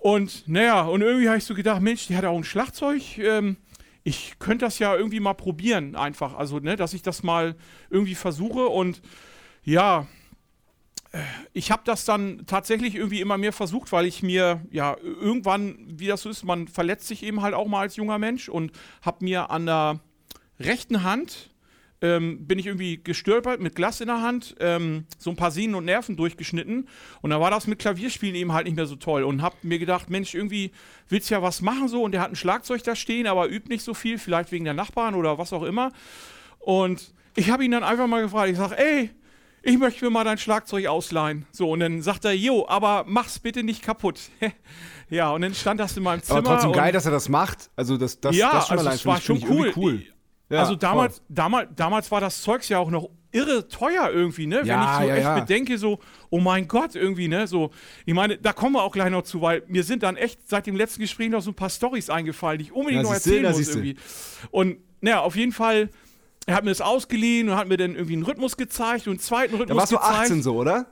Und 0.00 0.46
naja, 0.48 0.82
und 0.82 1.00
irgendwie 1.00 1.28
habe 1.28 1.38
ich 1.38 1.44
so 1.44 1.54
gedacht, 1.54 1.80
Mensch, 1.80 2.08
die 2.08 2.16
hat 2.16 2.24
auch 2.24 2.36
ein 2.36 2.44
Schlagzeug. 2.44 3.18
Ähm, 3.18 3.56
ich 4.04 4.34
könnte 4.38 4.64
das 4.64 4.78
ja 4.78 4.94
irgendwie 4.94 5.20
mal 5.20 5.34
probieren, 5.34 5.96
einfach. 5.96 6.34
Also, 6.36 6.58
ne, 6.58 6.76
dass 6.76 6.92
ich 6.92 7.02
das 7.02 7.22
mal 7.22 7.56
irgendwie 7.88 8.14
versuche. 8.14 8.66
Und 8.66 9.00
ja, 9.66 10.06
äh, 11.12 11.18
ich 11.52 11.70
habe 11.70 11.82
das 11.84 12.06
dann 12.06 12.46
tatsächlich 12.46 12.94
irgendwie 12.94 13.20
immer 13.20 13.36
mehr 13.36 13.52
versucht, 13.52 13.92
weil 13.92 14.06
ich 14.06 14.22
mir, 14.22 14.62
ja, 14.70 14.96
irgendwann, 15.02 15.76
wie 15.86 16.06
das 16.06 16.22
so 16.22 16.30
ist, 16.30 16.44
man 16.44 16.68
verletzt 16.68 17.08
sich 17.08 17.22
eben 17.22 17.42
halt 17.42 17.52
auch 17.52 17.66
mal 17.66 17.80
als 17.80 17.96
junger 17.96 18.18
Mensch 18.18 18.48
und 18.48 18.72
habe 19.02 19.24
mir 19.24 19.50
an 19.50 19.66
der 19.66 20.00
rechten 20.58 21.02
Hand 21.02 21.50
ähm, 22.02 22.46
bin 22.46 22.58
ich 22.58 22.66
irgendwie 22.66 23.02
gestolpert 23.02 23.60
mit 23.60 23.74
Glas 23.74 24.00
in 24.00 24.08
der 24.08 24.20
Hand, 24.20 24.54
ähm, 24.60 25.06
so 25.18 25.30
ein 25.30 25.36
paar 25.36 25.50
Sehnen 25.50 25.74
und 25.74 25.86
Nerven 25.86 26.16
durchgeschnitten. 26.16 26.88
Und 27.22 27.30
dann 27.30 27.40
war 27.40 27.50
das 27.50 27.66
mit 27.66 27.78
Klavierspielen 27.78 28.36
eben 28.36 28.52
halt 28.52 28.66
nicht 28.66 28.76
mehr 28.76 28.86
so 28.86 28.96
toll. 28.96 29.24
Und 29.24 29.40
hab 29.40 29.64
mir 29.64 29.78
gedacht, 29.78 30.10
Mensch, 30.10 30.34
irgendwie 30.34 30.72
willst 31.08 31.30
ja 31.30 31.40
was 31.42 31.62
machen 31.62 31.88
so. 31.88 32.02
Und 32.02 32.12
der 32.12 32.20
hat 32.20 32.30
ein 32.30 32.36
Schlagzeug 32.36 32.82
da 32.82 32.94
stehen, 32.94 33.26
aber 33.26 33.48
übt 33.48 33.68
nicht 33.70 33.82
so 33.82 33.94
viel, 33.94 34.18
vielleicht 34.18 34.52
wegen 34.52 34.66
der 34.66 34.74
Nachbarn 34.74 35.14
oder 35.14 35.38
was 35.38 35.54
auch 35.54 35.62
immer. 35.62 35.90
Und 36.58 37.14
ich 37.34 37.50
habe 37.50 37.64
ihn 37.64 37.70
dann 37.70 37.82
einfach 37.82 38.06
mal 38.06 38.22
gefragt, 38.22 38.50
ich 38.50 38.58
sage, 38.58 38.78
ey, 38.78 39.10
ich 39.66 39.78
möchte 39.78 40.04
mir 40.04 40.10
mal 40.10 40.24
dein 40.24 40.38
Schlagzeug 40.38 40.86
ausleihen. 40.86 41.44
So, 41.50 41.70
und 41.70 41.80
dann 41.80 42.00
sagt 42.00 42.24
er, 42.24 42.32
jo, 42.32 42.66
aber 42.68 43.04
mach's 43.06 43.38
bitte 43.38 43.62
nicht 43.62 43.82
kaputt. 43.82 44.20
ja, 45.10 45.30
und 45.32 45.42
dann 45.42 45.54
stand 45.54 45.80
das 45.80 45.96
in 45.96 46.04
meinem 46.04 46.22
Zimmer. 46.22 46.38
Aber 46.38 46.50
trotzdem 46.50 46.72
geil, 46.72 46.92
dass 46.92 47.04
er 47.04 47.12
das 47.12 47.28
macht. 47.28 47.70
Also 47.74 47.96
das, 47.96 48.20
das, 48.20 48.36
ja, 48.36 48.52
das 48.52 48.68
schon 48.68 48.78
also 48.78 48.88
allein 48.88 48.96
es 48.96 49.06
war 49.06 49.20
schon 49.20 49.44
cool. 49.48 49.72
cool. 49.76 50.02
Ja, 50.48 50.60
also 50.60 50.76
damals, 50.76 51.20
damals, 51.28 51.70
damals 51.74 52.10
war 52.12 52.20
das 52.20 52.40
Zeugs 52.40 52.68
ja 52.68 52.78
auch 52.78 52.90
noch 52.90 53.10
irre 53.32 53.66
teuer 53.68 54.08
irgendwie, 54.10 54.46
ne? 54.46 54.60
Wenn 54.60 54.66
Ja, 54.66 54.94
ich 54.94 55.02
so 55.02 55.08
ja, 55.08 55.16
echt 55.16 55.46
bedenke, 55.46 55.76
so, 55.78 55.98
oh 56.30 56.38
mein 56.38 56.68
Gott, 56.68 56.94
irgendwie, 56.94 57.26
ne? 57.26 57.48
So, 57.48 57.70
ich 58.04 58.14
meine, 58.14 58.38
da 58.38 58.52
kommen 58.52 58.76
wir 58.76 58.82
auch 58.84 58.92
gleich 58.92 59.10
noch 59.10 59.22
zu, 59.22 59.42
weil 59.42 59.64
mir 59.66 59.82
sind 59.82 60.04
dann 60.04 60.16
echt 60.16 60.48
seit 60.48 60.66
dem 60.68 60.76
letzten 60.76 61.00
Gespräch 61.00 61.30
noch 61.30 61.42
so 61.42 61.50
ein 61.50 61.54
paar 61.54 61.68
Storys 61.68 62.08
eingefallen, 62.08 62.58
die 62.58 62.66
ich 62.66 62.72
unbedingt 62.72 63.02
noch 63.02 63.12
erzählen 63.12 63.50
muss 63.50 63.68
irgendwie. 63.68 63.96
Und 64.52 64.78
naja, 65.00 65.20
auf 65.20 65.34
jeden 65.34 65.52
Fall, 65.52 65.90
er 66.46 66.54
hat 66.54 66.64
mir 66.64 66.70
das 66.70 66.80
ausgeliehen 66.80 67.48
und 67.48 67.56
hat 67.56 67.68
mir 67.68 67.76
dann 67.76 67.94
irgendwie 67.94 68.14
einen 68.14 68.22
Rhythmus 68.22 68.56
gezeigt 68.56 69.06
und 69.06 69.14
einen 69.14 69.18
zweiten 69.20 69.54
Rhythmus 69.54 69.68
Da 69.68 69.76
warst 69.76 69.92
du 69.92 69.96
gezeigt. 69.96 70.30
18 70.30 70.42
so, 70.42 70.56
oder? 70.56 70.86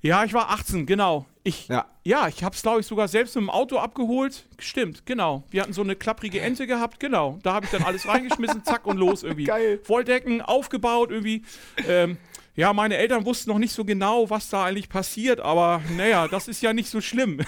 Ja, 0.00 0.24
ich 0.24 0.34
war 0.34 0.50
18, 0.50 0.86
genau. 0.86 1.26
Ich, 1.44 1.68
Ja. 1.68 1.86
ja, 2.04 2.28
ich 2.28 2.44
habe 2.44 2.54
es, 2.54 2.62
glaube 2.62 2.80
ich, 2.80 2.86
sogar 2.86 3.08
selbst 3.08 3.34
mit 3.34 3.42
dem 3.42 3.50
Auto 3.50 3.78
abgeholt. 3.78 4.44
Stimmt, 4.58 5.06
genau. 5.06 5.44
Wir 5.50 5.62
hatten 5.62 5.72
so 5.72 5.82
eine 5.82 5.96
klapprige 5.96 6.40
Ente 6.40 6.66
gehabt, 6.66 7.00
genau. 7.00 7.38
Da 7.42 7.54
habe 7.54 7.66
ich 7.66 7.72
dann 7.72 7.82
alles 7.82 8.06
reingeschmissen, 8.06 8.64
zack 8.64 8.86
und 8.86 8.98
los 8.98 9.22
irgendwie. 9.22 9.44
Geil. 9.44 9.80
Volldecken, 9.82 10.42
aufgebaut 10.42 11.10
irgendwie. 11.10 11.42
Ähm, 11.88 12.18
ja, 12.54 12.72
meine 12.72 12.96
Eltern 12.98 13.24
wussten 13.24 13.50
noch 13.50 13.58
nicht 13.58 13.72
so 13.72 13.84
genau, 13.84 14.30
was 14.30 14.48
da 14.48 14.64
eigentlich 14.64 14.88
passiert, 14.88 15.40
aber 15.40 15.82
naja, 15.96 16.28
das 16.28 16.48
ist 16.48 16.62
ja 16.62 16.72
nicht 16.72 16.88
so 16.88 17.00
schlimm. 17.00 17.40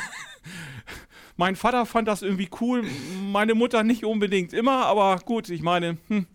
mein 1.37 1.57
Vater 1.57 1.87
fand 1.87 2.09
das 2.09 2.23
irgendwie 2.23 2.49
cool, 2.61 2.85
meine 3.31 3.55
Mutter 3.55 3.83
nicht 3.85 4.05
unbedingt 4.05 4.53
immer, 4.53 4.87
aber 4.87 5.19
gut, 5.25 5.49
ich 5.51 5.63
meine, 5.63 5.99
hm, 6.09 6.27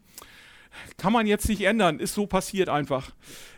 kann 0.97 1.13
man 1.13 1.27
jetzt 1.27 1.47
nicht 1.49 1.61
ändern, 1.61 1.99
ist 1.99 2.13
so 2.13 2.27
passiert 2.27 2.69
einfach. 2.69 3.11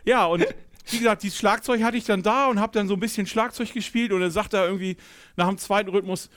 Ja, 0.04 0.26
und 0.26 0.46
wie 0.90 0.98
gesagt, 0.98 1.22
dieses 1.22 1.38
Schlagzeug 1.38 1.82
hatte 1.82 1.96
ich 1.96 2.04
dann 2.04 2.22
da 2.22 2.46
und 2.48 2.60
habe 2.60 2.72
dann 2.72 2.88
so 2.88 2.94
ein 2.94 3.00
bisschen 3.00 3.26
Schlagzeug 3.26 3.72
gespielt 3.72 4.12
und 4.12 4.20
dann 4.20 4.30
sagt 4.30 4.54
er 4.54 4.66
irgendwie 4.66 4.96
nach 5.36 5.48
dem 5.48 5.58
zweiten 5.58 5.90
Rhythmus, 5.90 6.30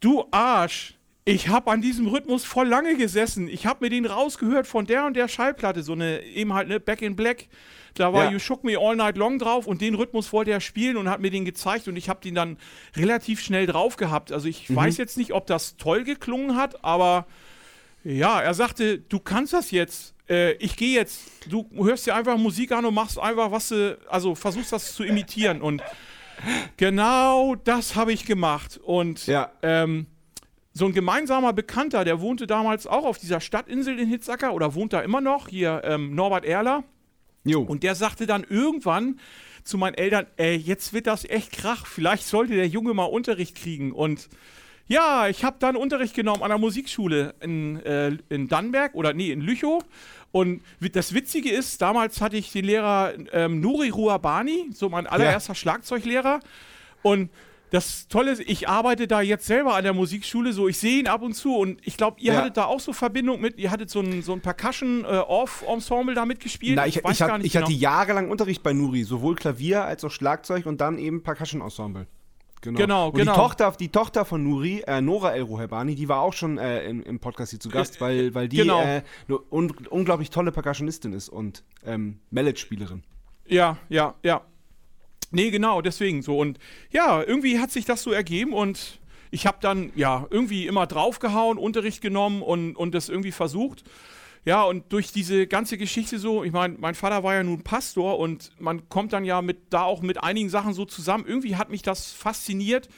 du 0.00 0.24
Arsch, 0.30 0.94
ich 1.26 1.48
habe 1.48 1.70
an 1.70 1.80
diesem 1.80 2.06
Rhythmus 2.06 2.44
voll 2.44 2.68
lange 2.68 2.96
gesessen. 2.96 3.48
Ich 3.48 3.64
habe 3.66 3.84
mir 3.84 3.90
den 3.90 4.04
rausgehört 4.04 4.66
von 4.66 4.84
der 4.84 5.06
und 5.06 5.16
der 5.16 5.26
Schallplatte, 5.26 5.82
so 5.82 5.92
eine 5.92 6.22
eben 6.22 6.52
halt 6.52 6.66
eine 6.66 6.80
Back 6.80 7.00
in 7.00 7.16
Black. 7.16 7.46
Da 7.94 8.12
war 8.12 8.24
Ja. 8.24 8.30
You 8.32 8.38
Shook 8.38 8.64
Me 8.64 8.76
All 8.78 8.96
Night 8.96 9.16
Long 9.16 9.38
drauf 9.38 9.66
und 9.66 9.80
den 9.80 9.94
Rhythmus 9.94 10.32
wollte 10.32 10.50
er 10.50 10.60
spielen 10.60 10.96
und 10.96 11.08
hat 11.08 11.20
mir 11.20 11.30
den 11.30 11.44
gezeigt 11.44 11.88
und 11.88 11.96
ich 11.96 12.08
habe 12.08 12.20
den 12.20 12.34
dann 12.34 12.58
relativ 12.96 13.40
schnell 13.40 13.66
drauf 13.66 13.96
gehabt. 13.96 14.32
Also 14.32 14.48
ich 14.48 14.74
weiß 14.74 14.98
jetzt 14.98 15.16
nicht, 15.16 15.32
ob 15.32 15.46
das 15.46 15.76
toll 15.76 16.04
geklungen 16.04 16.56
hat, 16.56 16.84
aber 16.84 17.26
ja, 18.04 18.40
er 18.40 18.54
sagte, 18.54 18.98
du 18.98 19.18
kannst 19.18 19.52
das 19.52 19.70
jetzt. 19.70 20.14
Äh, 20.28 20.52
ich 20.54 20.76
gehe 20.76 20.94
jetzt. 20.94 21.22
Du 21.50 21.68
hörst 21.76 22.06
dir 22.06 22.14
einfach 22.14 22.36
Musik 22.38 22.72
an 22.72 22.84
und 22.84 22.94
machst 22.94 23.18
einfach, 23.18 23.50
was 23.50 23.68
du, 23.68 23.98
also 24.08 24.34
versuchst 24.34 24.72
das 24.72 24.94
zu 24.94 25.04
imitieren. 25.04 25.60
Und 25.62 25.82
genau 26.76 27.54
das 27.56 27.96
habe 27.96 28.12
ich 28.12 28.24
gemacht. 28.24 28.78
Und 28.82 29.26
Ja. 29.26 29.52
ähm, 29.62 30.06
so 30.72 30.86
ein 30.86 30.92
gemeinsamer 30.92 31.52
Bekannter, 31.52 32.04
der 32.04 32.20
wohnte 32.20 32.46
damals 32.46 32.86
auch 32.86 33.04
auf 33.04 33.18
dieser 33.18 33.40
Stadtinsel 33.40 33.98
in 33.98 34.08
Hitzacker 34.08 34.52
oder 34.54 34.74
wohnt 34.74 34.92
da 34.92 35.00
immer 35.02 35.20
noch, 35.20 35.48
hier 35.48 35.82
ähm, 35.84 36.14
Norbert 36.14 36.44
Erler. 36.44 36.82
Jo. 37.44 37.60
Und 37.62 37.82
der 37.82 37.94
sagte 37.94 38.26
dann 38.26 38.44
irgendwann 38.48 39.20
zu 39.62 39.78
meinen 39.78 39.94
Eltern, 39.94 40.26
ey, 40.36 40.56
jetzt 40.56 40.92
wird 40.92 41.06
das 41.06 41.24
echt 41.24 41.52
krach, 41.52 41.86
vielleicht 41.86 42.26
sollte 42.26 42.54
der 42.54 42.66
Junge 42.66 42.92
mal 42.92 43.04
Unterricht 43.04 43.56
kriegen. 43.56 43.92
Und 43.92 44.28
ja, 44.86 45.28
ich 45.28 45.44
habe 45.44 45.56
dann 45.58 45.76
Unterricht 45.76 46.14
genommen 46.14 46.42
an 46.42 46.50
der 46.50 46.58
Musikschule 46.58 47.34
in, 47.40 47.80
äh, 47.84 48.16
in 48.28 48.48
Dannenberg 48.48 48.94
oder 48.94 49.12
nee, 49.12 49.30
in 49.30 49.40
Lüchow. 49.40 49.82
Und 50.30 50.62
das 50.92 51.14
Witzige 51.14 51.50
ist, 51.50 51.80
damals 51.80 52.20
hatte 52.20 52.36
ich 52.36 52.50
den 52.50 52.64
Lehrer 52.64 53.14
ähm, 53.32 53.60
Nuri 53.60 53.90
Ruabani, 53.90 54.70
so 54.74 54.88
mein 54.88 55.06
allererster 55.06 55.54
Schlagzeuglehrer. 55.54 56.40
Und 57.02 57.30
das 57.70 58.08
Tolle 58.08 58.32
ist, 58.32 58.40
ich 58.40 58.68
arbeite 58.68 59.06
da 59.06 59.20
jetzt 59.20 59.46
selber 59.46 59.74
an 59.74 59.84
der 59.84 59.92
Musikschule, 59.94 60.52
so 60.52 60.68
ich 60.68 60.78
sehe 60.78 61.00
ihn 61.00 61.08
ab 61.08 61.22
und 61.22 61.34
zu 61.34 61.56
und 61.56 61.80
ich 61.84 61.96
glaube, 61.96 62.20
ihr 62.20 62.32
Ja. 62.32 62.40
hattet 62.40 62.56
da 62.56 62.66
auch 62.66 62.78
so 62.80 62.92
Verbindung 62.92 63.40
mit, 63.40 63.58
ihr 63.58 63.70
hattet 63.70 63.90
so 63.90 64.00
ein, 64.00 64.22
so 64.22 64.32
ein 64.32 64.40
Percussion-Off-Ensemble 64.40 66.14
da 66.14 66.24
mitgespielt. 66.24 66.76
Na, 66.76 66.86
ich, 66.86 67.02
weiß 67.02 67.12
ich, 67.12 67.18
gar 67.18 67.32
hat, 67.32 67.38
nicht 67.38 67.46
ich 67.46 67.52
genau. 67.52 67.66
hatte 67.66 67.74
jahrelang 67.74 68.30
Unterricht 68.30 68.62
bei 68.62 68.72
Nuri, 68.72 69.04
sowohl 69.04 69.34
Klavier 69.34 69.84
als 69.84 70.04
auch 70.04 70.10
Schlagzeug 70.10 70.66
und 70.66 70.80
dann 70.80 70.98
eben 70.98 71.22
Percussion-Ensemble. 71.22 72.06
Genau. 72.64 72.78
Genau, 72.78 73.06
und 73.08 73.16
genau. 73.16 73.32
Die 73.32 73.38
Tochter, 73.38 73.74
die 73.78 73.88
Tochter 73.88 74.24
von 74.24 74.42
Nuri, 74.42 74.82
äh, 74.86 75.00
Nora 75.00 75.32
El 75.34 75.42
Ruhebani, 75.42 75.94
die 75.94 76.08
war 76.08 76.20
auch 76.20 76.32
schon 76.32 76.58
äh, 76.58 76.84
im, 76.84 77.02
im 77.02 77.20
Podcast 77.20 77.50
hier 77.50 77.60
zu 77.60 77.68
Gast, 77.68 78.00
weil, 78.00 78.34
weil 78.34 78.48
die 78.48 78.56
genau. 78.56 78.80
äh, 78.80 79.02
eine 79.28 79.38
un 79.50 79.70
unglaublich 79.90 80.30
tolle 80.30 80.50
Percussionistin 80.50 81.12
ist 81.12 81.28
und 81.28 81.62
ähm, 81.86 82.18
Mallet-Spielerin. 82.30 83.04
Ja, 83.46 83.76
ja, 83.88 84.14
ja. 84.22 84.40
Nee, 85.30 85.50
genau, 85.50 85.80
deswegen 85.80 86.22
so. 86.22 86.38
Und 86.38 86.58
ja, 86.90 87.22
irgendwie 87.22 87.58
hat 87.58 87.70
sich 87.70 87.84
das 87.84 88.02
so 88.02 88.12
ergeben 88.12 88.52
und 88.52 88.98
ich 89.30 89.46
habe 89.46 89.58
dann 89.60 89.90
ja 89.96 90.26
irgendwie 90.30 90.66
immer 90.66 90.86
draufgehauen, 90.86 91.58
Unterricht 91.58 92.00
genommen 92.00 92.40
und, 92.40 92.76
und 92.76 92.94
das 92.94 93.08
irgendwie 93.08 93.32
versucht. 93.32 93.82
Ja, 94.44 94.62
und 94.64 94.92
durch 94.92 95.10
diese 95.10 95.46
ganze 95.46 95.78
Geschichte 95.78 96.18
so, 96.18 96.44
ich 96.44 96.52
meine, 96.52 96.76
mein 96.78 96.94
Vater 96.94 97.22
war 97.22 97.34
ja 97.34 97.42
nun 97.42 97.62
Pastor 97.62 98.18
und 98.18 98.50
man 98.58 98.88
kommt 98.90 99.14
dann 99.14 99.24
ja 99.24 99.40
mit 99.40 99.72
da 99.72 99.82
auch 99.84 100.02
mit 100.02 100.22
einigen 100.22 100.50
Sachen 100.50 100.74
so 100.74 100.84
zusammen. 100.84 101.24
Irgendwie 101.26 101.56
hat 101.56 101.70
mich 101.70 101.82
das 101.82 102.12
fasziniert, 102.12 102.88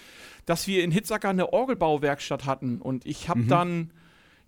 dass 0.44 0.66
wir 0.66 0.82
in 0.82 0.90
Hitzacker 0.90 1.28
eine 1.28 1.52
Orgelbauwerkstatt 1.52 2.46
hatten 2.46 2.80
und 2.80 3.06
ich 3.06 3.28
habe 3.28 3.44
dann 3.44 3.92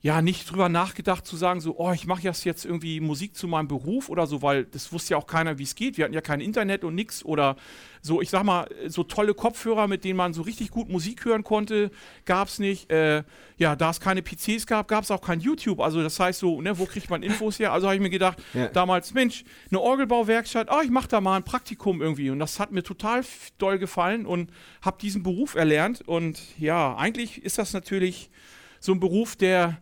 ja 0.00 0.22
nicht 0.22 0.48
drüber 0.50 0.68
nachgedacht 0.68 1.26
zu 1.26 1.36
sagen, 1.36 1.60
so, 1.60 1.76
oh, 1.78 1.90
ich 1.90 2.06
mache 2.06 2.22
jetzt 2.22 2.64
irgendwie 2.64 3.00
Musik 3.00 3.34
zu 3.34 3.48
meinem 3.48 3.66
Beruf 3.66 4.08
oder 4.08 4.28
so, 4.28 4.42
weil 4.42 4.64
das 4.64 4.92
wusste 4.92 5.14
ja 5.14 5.16
auch 5.16 5.26
keiner, 5.26 5.58
wie 5.58 5.64
es 5.64 5.74
geht. 5.74 5.96
Wir 5.96 6.04
hatten 6.04 6.14
ja 6.14 6.20
kein 6.20 6.40
Internet 6.40 6.84
und 6.84 6.94
nix 6.94 7.24
oder 7.24 7.56
so, 8.00 8.22
ich 8.22 8.30
sag 8.30 8.44
mal, 8.44 8.68
so 8.86 9.02
tolle 9.02 9.34
Kopfhörer, 9.34 9.88
mit 9.88 10.04
denen 10.04 10.16
man 10.16 10.32
so 10.34 10.42
richtig 10.42 10.70
gut 10.70 10.88
Musik 10.88 11.24
hören 11.24 11.42
konnte, 11.42 11.90
gab 12.26 12.46
es 12.46 12.60
nicht. 12.60 12.92
Äh, 12.92 13.24
ja, 13.56 13.74
da 13.74 13.90
es 13.90 13.98
keine 13.98 14.22
PCs 14.22 14.68
gab, 14.68 14.86
gab 14.86 15.02
es 15.02 15.10
auch 15.10 15.20
kein 15.20 15.40
YouTube. 15.40 15.80
Also 15.80 16.00
das 16.00 16.20
heißt 16.20 16.38
so, 16.38 16.60
ne, 16.62 16.78
wo 16.78 16.86
kriegt 16.86 17.10
man 17.10 17.24
Infos 17.24 17.58
her? 17.58 17.72
Also 17.72 17.88
habe 17.88 17.96
ich 17.96 18.00
mir 18.00 18.08
gedacht, 18.08 18.38
Ja. 18.54 18.68
damals, 18.68 19.14
Mensch, 19.14 19.42
eine 19.68 19.80
Orgelbauwerkstatt, 19.80 20.68
oh, 20.70 20.80
ich 20.80 20.90
mache 20.90 21.08
da 21.08 21.20
mal 21.20 21.36
ein 21.36 21.42
Praktikum 21.44 22.00
irgendwie. 22.00 22.30
Und 22.30 22.38
das 22.38 22.60
hat 22.60 22.70
mir 22.70 22.84
total 22.84 23.24
doll 23.58 23.80
gefallen 23.80 24.26
und 24.26 24.52
habe 24.80 24.98
diesen 25.00 25.24
Beruf 25.24 25.56
erlernt. 25.56 26.02
Und 26.06 26.40
ja, 26.56 26.96
eigentlich 26.96 27.42
ist 27.42 27.58
das 27.58 27.72
natürlich 27.72 28.30
so 28.80 28.92
ein 28.92 29.00
Beruf, 29.00 29.36
der 29.36 29.80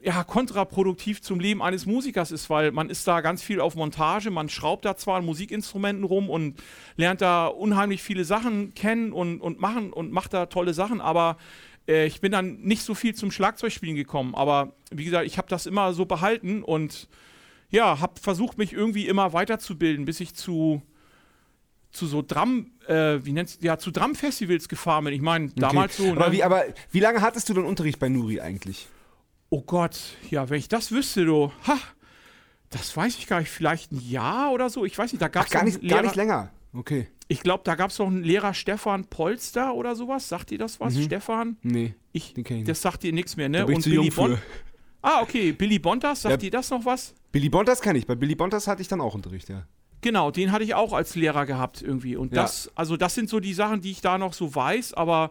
ja, 0.00 0.24
kontraproduktiv 0.24 1.22
zum 1.22 1.38
Leben 1.38 1.62
eines 1.62 1.86
Musikers 1.86 2.32
ist, 2.32 2.50
weil 2.50 2.72
man 2.72 2.90
ist 2.90 3.06
da 3.06 3.20
ganz 3.20 3.42
viel 3.42 3.60
auf 3.60 3.76
Montage, 3.76 4.30
man 4.30 4.48
schraubt 4.48 4.84
da 4.84 4.96
zwar 4.96 5.18
an 5.18 5.24
Musikinstrumenten 5.24 6.04
rum 6.04 6.28
und 6.28 6.60
lernt 6.96 7.20
da 7.20 7.46
unheimlich 7.46 8.02
viele 8.02 8.24
Sachen 8.24 8.74
kennen 8.74 9.12
und, 9.12 9.40
und 9.40 9.60
machen 9.60 9.92
und 9.92 10.10
macht 10.10 10.34
da 10.34 10.46
tolle 10.46 10.74
Sachen, 10.74 11.00
aber 11.00 11.36
äh, 11.86 12.06
ich 12.06 12.20
bin 12.20 12.32
dann 12.32 12.60
nicht 12.62 12.82
so 12.82 12.94
viel 12.94 13.14
zum 13.14 13.30
Schlagzeugspielen 13.30 13.94
gekommen. 13.94 14.34
Aber 14.34 14.72
wie 14.90 15.04
gesagt, 15.04 15.26
ich 15.26 15.38
habe 15.38 15.48
das 15.48 15.66
immer 15.66 15.92
so 15.92 16.04
behalten 16.04 16.62
und 16.62 17.08
ja, 17.70 18.00
habe 18.00 18.20
versucht, 18.20 18.58
mich 18.58 18.72
irgendwie 18.72 19.06
immer 19.06 19.32
weiterzubilden, 19.32 20.04
bis 20.04 20.20
ich 20.20 20.34
zu 20.34 20.82
zu 21.92 22.06
so 22.06 22.22
Drum, 22.22 22.72
äh, 22.88 23.18
wie 23.22 23.32
nennt's, 23.32 23.58
ja, 23.60 23.78
zu 23.78 23.90
Drum-Festivals 23.90 24.68
gefahren 24.68 25.04
bin. 25.04 25.14
Ich 25.14 25.20
meine, 25.20 25.50
damals 25.50 25.96
so. 25.96 26.12
Aber, 26.12 26.26
ne? 26.28 26.32
wie, 26.32 26.42
aber 26.42 26.64
wie 26.90 27.00
lange 27.00 27.20
hattest 27.20 27.48
du 27.48 27.54
denn 27.54 27.64
Unterricht 27.64 27.98
bei 27.98 28.08
Nuri 28.08 28.40
eigentlich? 28.40 28.88
Oh 29.50 29.60
Gott, 29.62 29.98
ja, 30.30 30.48
wenn 30.48 30.58
ich 30.58 30.68
das 30.68 30.90
wüsste, 30.90 31.26
du, 31.26 31.52
ha, 31.66 31.78
das 32.70 32.96
weiß 32.96 33.18
ich 33.18 33.26
gar 33.26 33.40
nicht, 33.40 33.50
vielleicht 33.50 33.92
ein 33.92 34.00
Jahr 34.00 34.52
oder 34.52 34.70
so, 34.70 34.86
ich 34.86 34.96
weiß 34.96 35.12
nicht, 35.12 35.20
da 35.20 35.28
gab 35.28 35.44
es 35.44 35.50
gar 35.50 35.64
nicht, 35.64 35.86
gar 35.86 36.02
nicht 36.02 36.16
länger. 36.16 36.50
Okay. 36.74 37.08
ich 37.28 37.42
glaube, 37.42 37.62
da 37.64 37.74
gab 37.74 37.90
es 37.90 37.98
noch 37.98 38.06
einen 38.06 38.22
Lehrer 38.24 38.54
Stefan 38.54 39.04
Polster 39.04 39.74
oder 39.74 39.94
sowas, 39.94 40.30
sagt 40.30 40.52
ihr 40.52 40.58
das 40.58 40.80
was, 40.80 40.98
Stefan? 40.98 41.58
Nee. 41.62 41.94
Ich, 42.12 42.32
Den 42.32 42.44
kenn 42.44 42.58
ich 42.60 42.64
das 42.64 42.80
sagt 42.80 43.02
dir 43.02 43.12
nichts 43.12 43.36
mehr, 43.36 43.50
ne? 43.50 43.66
Zu 43.78 43.90
jung 43.90 44.10
für. 44.10 44.38
Ah, 45.02 45.20
okay, 45.20 45.52
Billy 45.52 45.78
Bontas, 45.78 46.22
sagt 46.22 46.30
Ja. 46.30 46.36
dir 46.38 46.50
das 46.50 46.70
noch 46.70 46.86
was? 46.86 47.12
Billy 47.30 47.50
Bontas 47.50 47.82
kann 47.82 47.96
ich. 47.96 48.06
Bei 48.06 48.14
Billy 48.14 48.34
Bontas 48.34 48.66
hatte 48.66 48.80
ich 48.80 48.88
dann 48.88 49.02
auch 49.02 49.14
Unterricht, 49.14 49.50
ja. 49.50 49.66
Genau, 50.02 50.30
den 50.30 50.52
hatte 50.52 50.64
ich 50.64 50.74
auch 50.74 50.92
als 50.92 51.14
Lehrer 51.16 51.46
gehabt 51.46 51.80
irgendwie. 51.80 52.16
Und 52.16 52.34
Ja. 52.34 52.42
das, 52.42 52.70
also 52.74 52.96
das 52.96 53.14
sind 53.14 53.28
so 53.30 53.40
die 53.40 53.54
Sachen, 53.54 53.80
die 53.80 53.90
ich 53.92 54.00
da 54.02 54.18
noch 54.18 54.34
so 54.34 54.54
weiß, 54.54 54.94
aber 54.94 55.30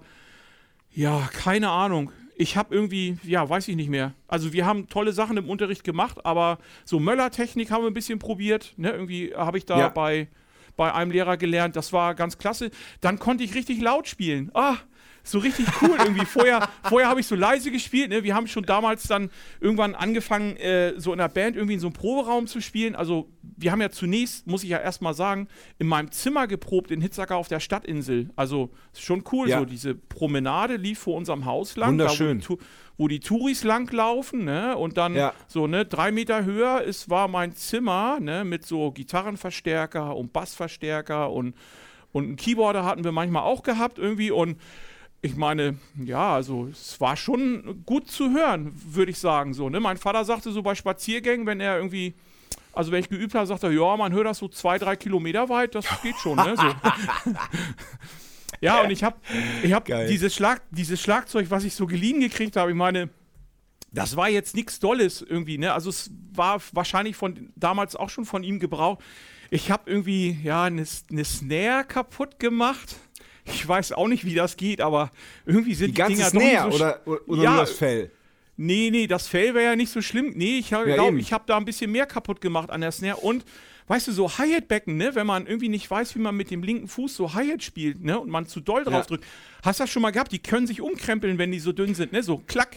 ja, 0.94 1.30
keine 1.34 1.70
Ahnung. 1.70 2.12
Ich 2.36 2.58
habe 2.58 2.74
irgendwie, 2.74 3.18
ja, 3.24 3.48
weiß 3.48 3.68
ich 3.68 3.76
nicht 3.76 3.90
mehr. 3.90 4.14
Also 4.28 4.52
wir 4.52 4.66
haben 4.66 4.90
tolle 4.90 5.14
Sachen 5.14 5.38
im 5.38 5.50
Unterricht 5.50 5.84
gemacht, 5.84 6.26
aber 6.26 6.58
so 6.86 7.00
Möller-Technik 7.00 7.70
haben 7.70 7.84
wir 7.84 7.90
ein 7.92 7.94
bisschen 7.94 8.18
probiert. 8.18 8.74
Ne? 8.78 8.90
Irgendwie 8.92 9.34
habe 9.36 9.58
ich 9.58 9.66
da 9.66 9.78
Ja. 9.78 9.90
bei, 9.90 10.28
bei 10.76 10.92
einem 10.94 11.12
Lehrer 11.12 11.38
gelernt. 11.38 11.76
Das 11.76 11.94
war 11.94 12.16
ganz 12.16 12.38
klasse. 12.40 12.72
Dann 13.00 13.20
konnte 13.20 13.44
ich 13.44 13.54
richtig 13.54 13.80
laut 13.82 14.08
spielen. 14.08 14.50
Ah, 14.56 14.78
so 15.24 15.40
richtig 15.40 15.68
cool 15.82 15.96
irgendwie. 15.98 16.26
Vorher, 16.26 16.68
vorher 16.84 17.10
habe 17.10 17.20
ich 17.20 17.28
so 17.28 17.36
leise 17.36 17.72
gespielt. 17.72 18.10
Ne? 18.10 18.24
Wir 18.24 18.36
haben 18.36 18.48
schon 18.48 18.64
damals 18.64 19.04
dann 19.04 19.30
irgendwann 19.60 19.96
angefangen, 19.96 20.58
äh, 20.58 20.94
so 20.98 21.12
in 21.12 21.20
der 21.20 21.30
Band 21.30 21.56
irgendwie 21.56 21.76
in 21.76 21.80
so 21.80 21.88
einem 21.88 21.94
Proberaum 21.94 22.48
zu 22.48 22.62
spielen. 22.62 22.96
Also 22.96 23.30
wir 23.42 23.72
haben 23.72 23.82
ja 23.82 23.90
zunächst, 23.90 24.48
muss 24.48 24.64
ich 24.64 24.70
ja 24.70 24.80
erstmal 24.80 25.14
sagen, 25.14 25.48
in 25.80 25.88
meinem 25.88 26.12
Zimmer 26.12 26.48
geprobt 26.48 26.92
in 26.92 27.02
Hitzacker 27.02 27.36
auf 27.36 27.48
der 27.48 27.60
Stadtinsel. 27.60 28.30
Also 28.36 28.72
ist 28.94 29.04
schon 29.04 29.24
cool. 29.32 29.50
Ja. 29.50 29.60
So 29.60 29.66
diese 29.66 29.96
Promenade 29.96 30.76
lief 30.76 31.00
vor 31.00 31.16
unserem 31.16 31.46
Haus 31.46 31.76
lang. 31.76 31.92
Wunderschön. 31.92 32.40
Da, 32.40 32.50
wo, 32.50 32.56
die, 32.56 32.62
wo 32.98 33.08
die 33.08 33.20
Touris 33.20 33.64
langlaufen. 33.64 34.44
Ne? 34.46 34.76
Und 34.76 34.98
dann 34.98 35.16
Ja. 35.16 35.34
so 35.48 35.68
ne, 35.68 35.86
drei 35.86 36.12
Meter 36.12 36.46
höher 36.46 36.82
ist, 36.82 37.10
war 37.10 37.28
mein 37.28 37.54
Zimmer 37.54 38.20
ne? 38.20 38.44
mit 38.44 38.66
so 38.66 38.92
Gitarrenverstärker 38.92 40.16
und 40.16 40.34
Bassverstärker 40.34 41.32
und 41.32 41.56
und 42.14 42.26
einen 42.26 42.36
Keyboarder 42.36 42.84
hatten 42.84 43.06
wir 43.06 43.14
manchmal 43.14 43.44
auch 43.44 43.64
gehabt 43.64 43.98
irgendwie 43.98 44.32
und 44.32 44.58
ich 45.22 45.36
meine, 45.36 45.78
ja, 46.04 46.34
also 46.34 46.68
es 46.68 47.00
war 47.00 47.16
schon 47.16 47.84
gut 47.86 48.10
zu 48.10 48.32
hören, 48.32 48.74
würde 48.86 49.12
ich 49.12 49.20
sagen. 49.20 49.54
So, 49.54 49.70
ne? 49.70 49.80
Mein 49.80 49.98
Vater 49.98 50.26
sagte 50.26 50.52
so 50.52 50.64
bei 50.64 50.74
Spaziergängen, 50.74 51.46
wenn 51.46 51.60
er 51.60 51.78
irgendwie, 51.78 52.16
also 52.74 52.92
wenn 52.92 53.02
ich 53.02 53.10
geübt 53.10 53.36
habe, 53.36 53.46
sagt 53.46 53.64
er, 53.64 53.72
ja, 53.72 53.96
man 53.98 54.14
hört 54.14 54.26
das 54.26 54.40
so 54.40 54.48
zwei, 54.48 54.80
drei 54.80 54.96
Kilometer 54.96 55.48
weit, 55.50 55.76
das 55.76 55.86
geht 56.02 56.16
schon, 56.18 56.38
ne? 56.38 56.56
So. 56.58 57.32
ja, 58.62 58.82
und 58.82 58.90
ich 58.90 59.04
habe 59.04 59.18
ich 59.62 59.74
hab 59.74 59.86
Geil. 59.86 60.08
dieses, 60.08 60.34
Schlag, 60.34 60.64
dieses 60.72 61.00
Schlagzeug, 61.00 61.52
was 61.52 61.66
ich 61.66 61.76
so 61.76 61.86
geliehen 61.86 62.20
gekriegt 62.20 62.56
habe, 62.56 62.72
ich 62.72 62.78
meine, 62.78 63.10
das 63.92 64.16
war 64.16 64.30
jetzt 64.30 64.56
nichts 64.56 64.80
Dolles 64.80 65.22
irgendwie, 65.22 65.60
ne? 65.60 65.74
Also 65.74 65.92
es 65.92 66.10
war 66.34 66.60
wahrscheinlich 66.72 67.16
von 67.16 67.52
damals 67.56 67.96
auch 67.96 68.10
schon 68.10 68.26
von 68.26 68.44
ihm 68.44 68.60
gebraucht. 68.60 69.04
Ich 69.52 69.70
habe 69.70 69.92
irgendwie, 69.92 70.40
ja, 70.42 70.64
eine 70.64 70.86
eine 71.12 71.26
Snare 71.26 71.84
kaputt 71.84 72.40
gemacht. 72.40 72.96
Ich 73.46 73.68
weiß 73.68 73.94
auch 73.94 74.08
nicht, 74.08 74.26
wie 74.26 74.36
das 74.36 74.56
geht, 74.58 74.82
aber 74.82 75.12
irgendwie 75.46 75.74
sind 75.74 75.98
Die 75.98 76.02
die, 76.04 76.08
Dinger 76.16 76.32
nicht 76.34 76.60
so 76.60 76.68
oder, 76.76 77.00
oder, 77.08 77.44
Ja, 77.44 77.52
nur 77.52 77.60
das 77.62 77.72
Fell? 77.72 78.12
Nee, 78.58 78.90
nee, 78.92 79.08
das 79.08 79.28
Fell 79.28 79.54
wäre 79.56 79.66
ja 79.72 79.76
nicht 79.76 79.92
so 79.92 80.02
schlimm. 80.02 80.34
Nee, 80.36 80.60
ich 80.60 80.70
Ja, 80.70 80.84
glaube, 80.84 81.10
eben. 81.10 81.20
ich 81.20 81.34
habe 81.34 81.44
da 81.48 81.58
ein 81.58 81.66
bisschen 81.66 81.92
mehr 81.92 82.06
kaputt 82.06 82.42
gemacht 82.42 82.70
an 82.70 82.82
der 82.82 82.92
Snare. 82.92 83.18
Und, 83.18 83.44
weißt 83.88 84.08
du, 84.08 84.12
so 84.12 84.38
Hi-Hat-Becken, 84.38 84.96
ne? 84.98 85.16
Wenn 85.16 85.26
man 85.26 85.48
irgendwie 85.48 85.70
nicht 85.70 85.90
weiß, 85.90 86.14
wie 86.16 86.20
man 86.20 86.36
mit 86.36 86.52
dem 86.52 86.62
linken 86.62 86.88
Fuß 86.88 87.16
so 87.16 87.34
Hi-Hat 87.34 87.64
spielt, 87.64 88.04
ne? 88.04 88.20
Und 88.20 88.30
man 88.30 88.46
zu 88.46 88.60
doll 88.60 88.84
drauf 88.84 88.94
Ja. 88.94 89.02
drückt. 89.04 89.26
Hast 89.64 89.80
du 89.80 89.84
das 89.84 89.90
schon 89.90 90.04
mal 90.04 90.12
gehabt? 90.12 90.32
Die 90.32 90.40
können 90.40 90.68
sich 90.68 90.82
umkrempeln, 90.82 91.38
wenn 91.40 91.52
die 91.52 91.60
so 91.60 91.72
dünn 91.72 91.96
sind, 91.96 92.12
ne? 92.12 92.22
So 92.22 92.38
klack. 92.46 92.76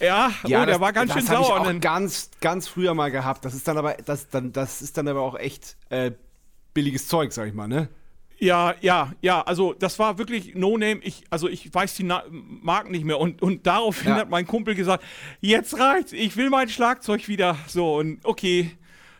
Ja, 0.00 0.32
oh, 0.44 0.48
der 0.48 0.66
das, 0.66 0.80
war 0.80 0.92
ganz 0.92 1.12
das 1.14 1.20
schön 1.20 1.26
sauer. 1.28 1.40
Ich 1.42 1.48
Und 1.54 1.58
auch 1.60 1.64
dann- 1.64 1.80
ganz, 1.80 2.30
ganz 2.40 2.68
früher 2.68 2.92
mal 2.94 3.10
gehabt. 3.10 3.44
Das 3.44 3.54
ist 3.54 3.66
dann 3.66 3.78
aber, 3.78 3.94
das, 4.04 4.28
dann, 4.28 4.52
das 4.52 4.82
ist 4.82 4.98
dann 4.98 5.08
aber 5.08 5.22
auch 5.22 5.38
echt 5.38 5.76
äh, 5.88 6.10
billiges 6.74 7.06
Zeug, 7.08 7.32
sag 7.32 7.48
ich 7.48 7.54
mal, 7.54 7.68
ne? 7.68 7.88
Ja, 8.44 8.74
ja, 8.80 9.12
ja, 9.22 9.40
also 9.42 9.72
das 9.72 9.98
war 9.98 10.18
wirklich 10.18 10.54
No-Name. 10.54 11.00
Ich, 11.02 11.24
also 11.30 11.48
ich 11.48 11.72
weiß 11.72 11.94
die 11.94 12.02
Na 12.04 12.22
Marken 12.30 12.92
nicht 12.92 13.04
mehr. 13.04 13.18
Und, 13.18 13.40
und 13.42 13.66
daraufhin 13.66 14.10
Ja. 14.10 14.16
hat 14.16 14.30
mein 14.30 14.46
Kumpel 14.46 14.74
gesagt, 14.74 15.02
jetzt 15.40 15.78
reicht's, 15.78 16.12
ich 16.12 16.36
will 16.36 16.50
mein 16.50 16.68
Schlagzeug 16.68 17.26
wieder. 17.28 17.56
So, 17.66 17.96
und 17.96 18.20
okay. 18.24 18.70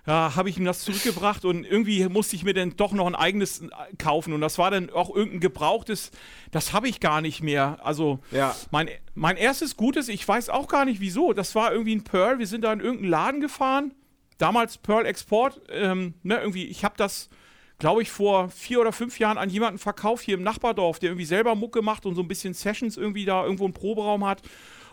Ja, 0.07 0.37
habe 0.37 0.51
ich 0.51 0.59
ihm 0.59 0.67
das 0.67 0.85
zurückgebracht 0.85 1.47
und 1.47 1.65
irgendwie 1.65 2.07
musste 2.11 2.37
ich 2.37 2.45
mir 2.45 2.53
dann 2.53 2.77
doch 2.77 2.93
noch 2.93 3.07
ein 3.07 3.15
eigenes 3.15 3.63
äh, 3.63 3.69
kaufen. 3.97 4.35
Und 4.35 4.43
das 4.43 4.59
war 4.59 4.71
dann 4.71 4.91
auch 4.91 5.09
irgendein 5.09 5.41
gebrauchtes, 5.41 6.11
das 6.51 6.75
habe 6.75 6.91
ich 6.91 7.01
gar 7.01 7.23
nicht 7.23 7.43
mehr. 7.43 7.79
Also 7.83 8.19
Ja. 8.31 8.55
mein, 8.71 8.91
mein 9.15 9.39
erstes 9.39 9.79
Gutes, 9.79 10.11
ich 10.11 10.29
weiß 10.29 10.51
auch 10.51 10.69
gar 10.69 10.85
nicht 10.85 11.01
wieso. 11.01 11.33
Das 11.33 11.55
war 11.55 11.73
irgendwie 11.73 11.97
ein 11.97 12.05
Pearl. 12.05 12.39
Wir 12.39 12.47
sind 12.47 12.65
da 12.65 12.73
in 12.75 12.81
irgendeinen 12.81 13.09
Laden 13.11 13.41
gefahren. 13.41 13.95
Damals 14.37 14.77
Pearl 14.77 15.07
Export. 15.07 15.63
Ähm, 15.71 16.13
ne, 16.23 16.37
irgendwie, 16.39 16.67
ich 16.67 16.85
habe 16.85 16.97
das, 16.99 17.31
glaube 17.79 18.03
ich, 18.03 18.11
vor 18.11 18.49
vier 18.49 18.81
oder 18.81 18.93
fünf 18.93 19.19
Jahren 19.19 19.39
an 19.39 19.51
jemanden 19.51 19.79
verkauft 19.79 20.25
hier 20.25 20.37
im 20.37 20.43
Nachbardorf, 20.43 20.99
der 20.99 21.11
irgendwie 21.11 21.27
selber 21.27 21.55
Mucke 21.55 21.83
macht 21.83 22.07
und 22.07 22.15
so 22.15 22.23
ein 22.23 22.29
bisschen 22.29 22.55
Sessions 22.55 22.97
irgendwie 22.97 23.25
da 23.25 23.43
irgendwo 23.45 23.65
einen 23.65 23.75
Proberaum 23.75 24.25
hat. 24.27 24.43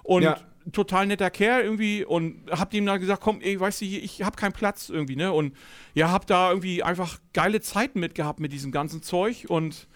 Und 0.03 0.23
Ja. 0.23 0.37
total 0.71 1.07
netter 1.07 1.29
Kerl 1.29 1.63
irgendwie 1.63 2.03
und 2.05 2.49
hab 2.51 2.69
dem 2.71 2.85
dann 2.85 2.99
gesagt, 2.99 3.21
komm, 3.21 3.39
ey, 3.41 3.59
weißt 3.59 3.81
du, 3.81 3.85
ich 3.85 4.23
hab 4.23 4.37
keinen 4.37 4.53
Platz 4.53 4.89
irgendwie, 4.89 5.15
ne? 5.15 5.31
Und 5.31 5.55
ja, 5.93 6.11
hab 6.11 6.25
da 6.27 6.49
irgendwie 6.49 6.83
einfach 6.83 7.19
geile 7.33 7.61
Zeiten 7.61 7.99
mit 7.99 8.15
gehabt 8.15 8.39
mit 8.39 8.51
diesem 8.51 8.71
ganzen 8.71 9.01
Zeug 9.01 9.45
und 9.47 9.87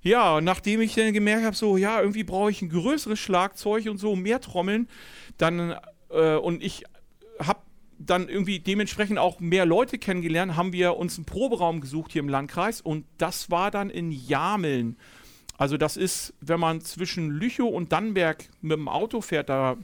ja, 0.00 0.40
nachdem 0.40 0.80
ich 0.80 0.94
dann 0.94 1.12
gemerkt 1.12 1.44
habe, 1.44 1.56
so, 1.56 1.76
ja, 1.76 2.00
irgendwie 2.00 2.22
brauche 2.22 2.50
ich 2.52 2.62
ein 2.62 2.68
größeres 2.68 3.18
Schlagzeug 3.18 3.86
und 3.86 3.98
so, 3.98 4.14
mehr 4.14 4.40
Trommeln, 4.40 4.88
dann, 5.38 5.74
äh, 6.10 6.36
und 6.36 6.62
ich 6.62 6.84
habe 7.40 7.60
dann 7.98 8.28
irgendwie 8.28 8.60
dementsprechend 8.60 9.18
auch 9.18 9.40
mehr 9.40 9.66
Leute 9.66 9.98
kennengelernt, 9.98 10.56
haben 10.56 10.72
wir 10.72 10.96
uns 10.96 11.16
einen 11.18 11.24
Proberaum 11.24 11.80
gesucht 11.80 12.12
hier 12.12 12.22
im 12.22 12.28
Landkreis 12.28 12.80
und 12.80 13.04
das 13.18 13.50
war 13.50 13.70
dann 13.70 13.90
in 13.90 14.12
Jameln. 14.12 14.96
Also 15.56 15.76
das 15.76 15.96
ist, 15.96 16.34
wenn 16.40 16.60
man 16.60 16.80
zwischen 16.80 17.30
Lüchow 17.30 17.68
und 17.68 17.92
Dannenberg 17.92 18.48
mit 18.60 18.78
dem 18.78 18.88
Auto 18.88 19.20
fährt, 19.20 19.48
da 19.48 19.76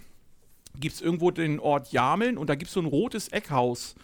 gibt 0.78 0.94
es 0.94 1.00
irgendwo 1.00 1.32
den 1.32 1.58
Ort 1.58 1.92
Jameln 1.92 2.38
und 2.38 2.48
da 2.48 2.54
gibt 2.54 2.68
es 2.68 2.74
so 2.74 2.80
ein 2.80 2.86
rotes 2.86 3.28
Eckhaus. 3.28 3.96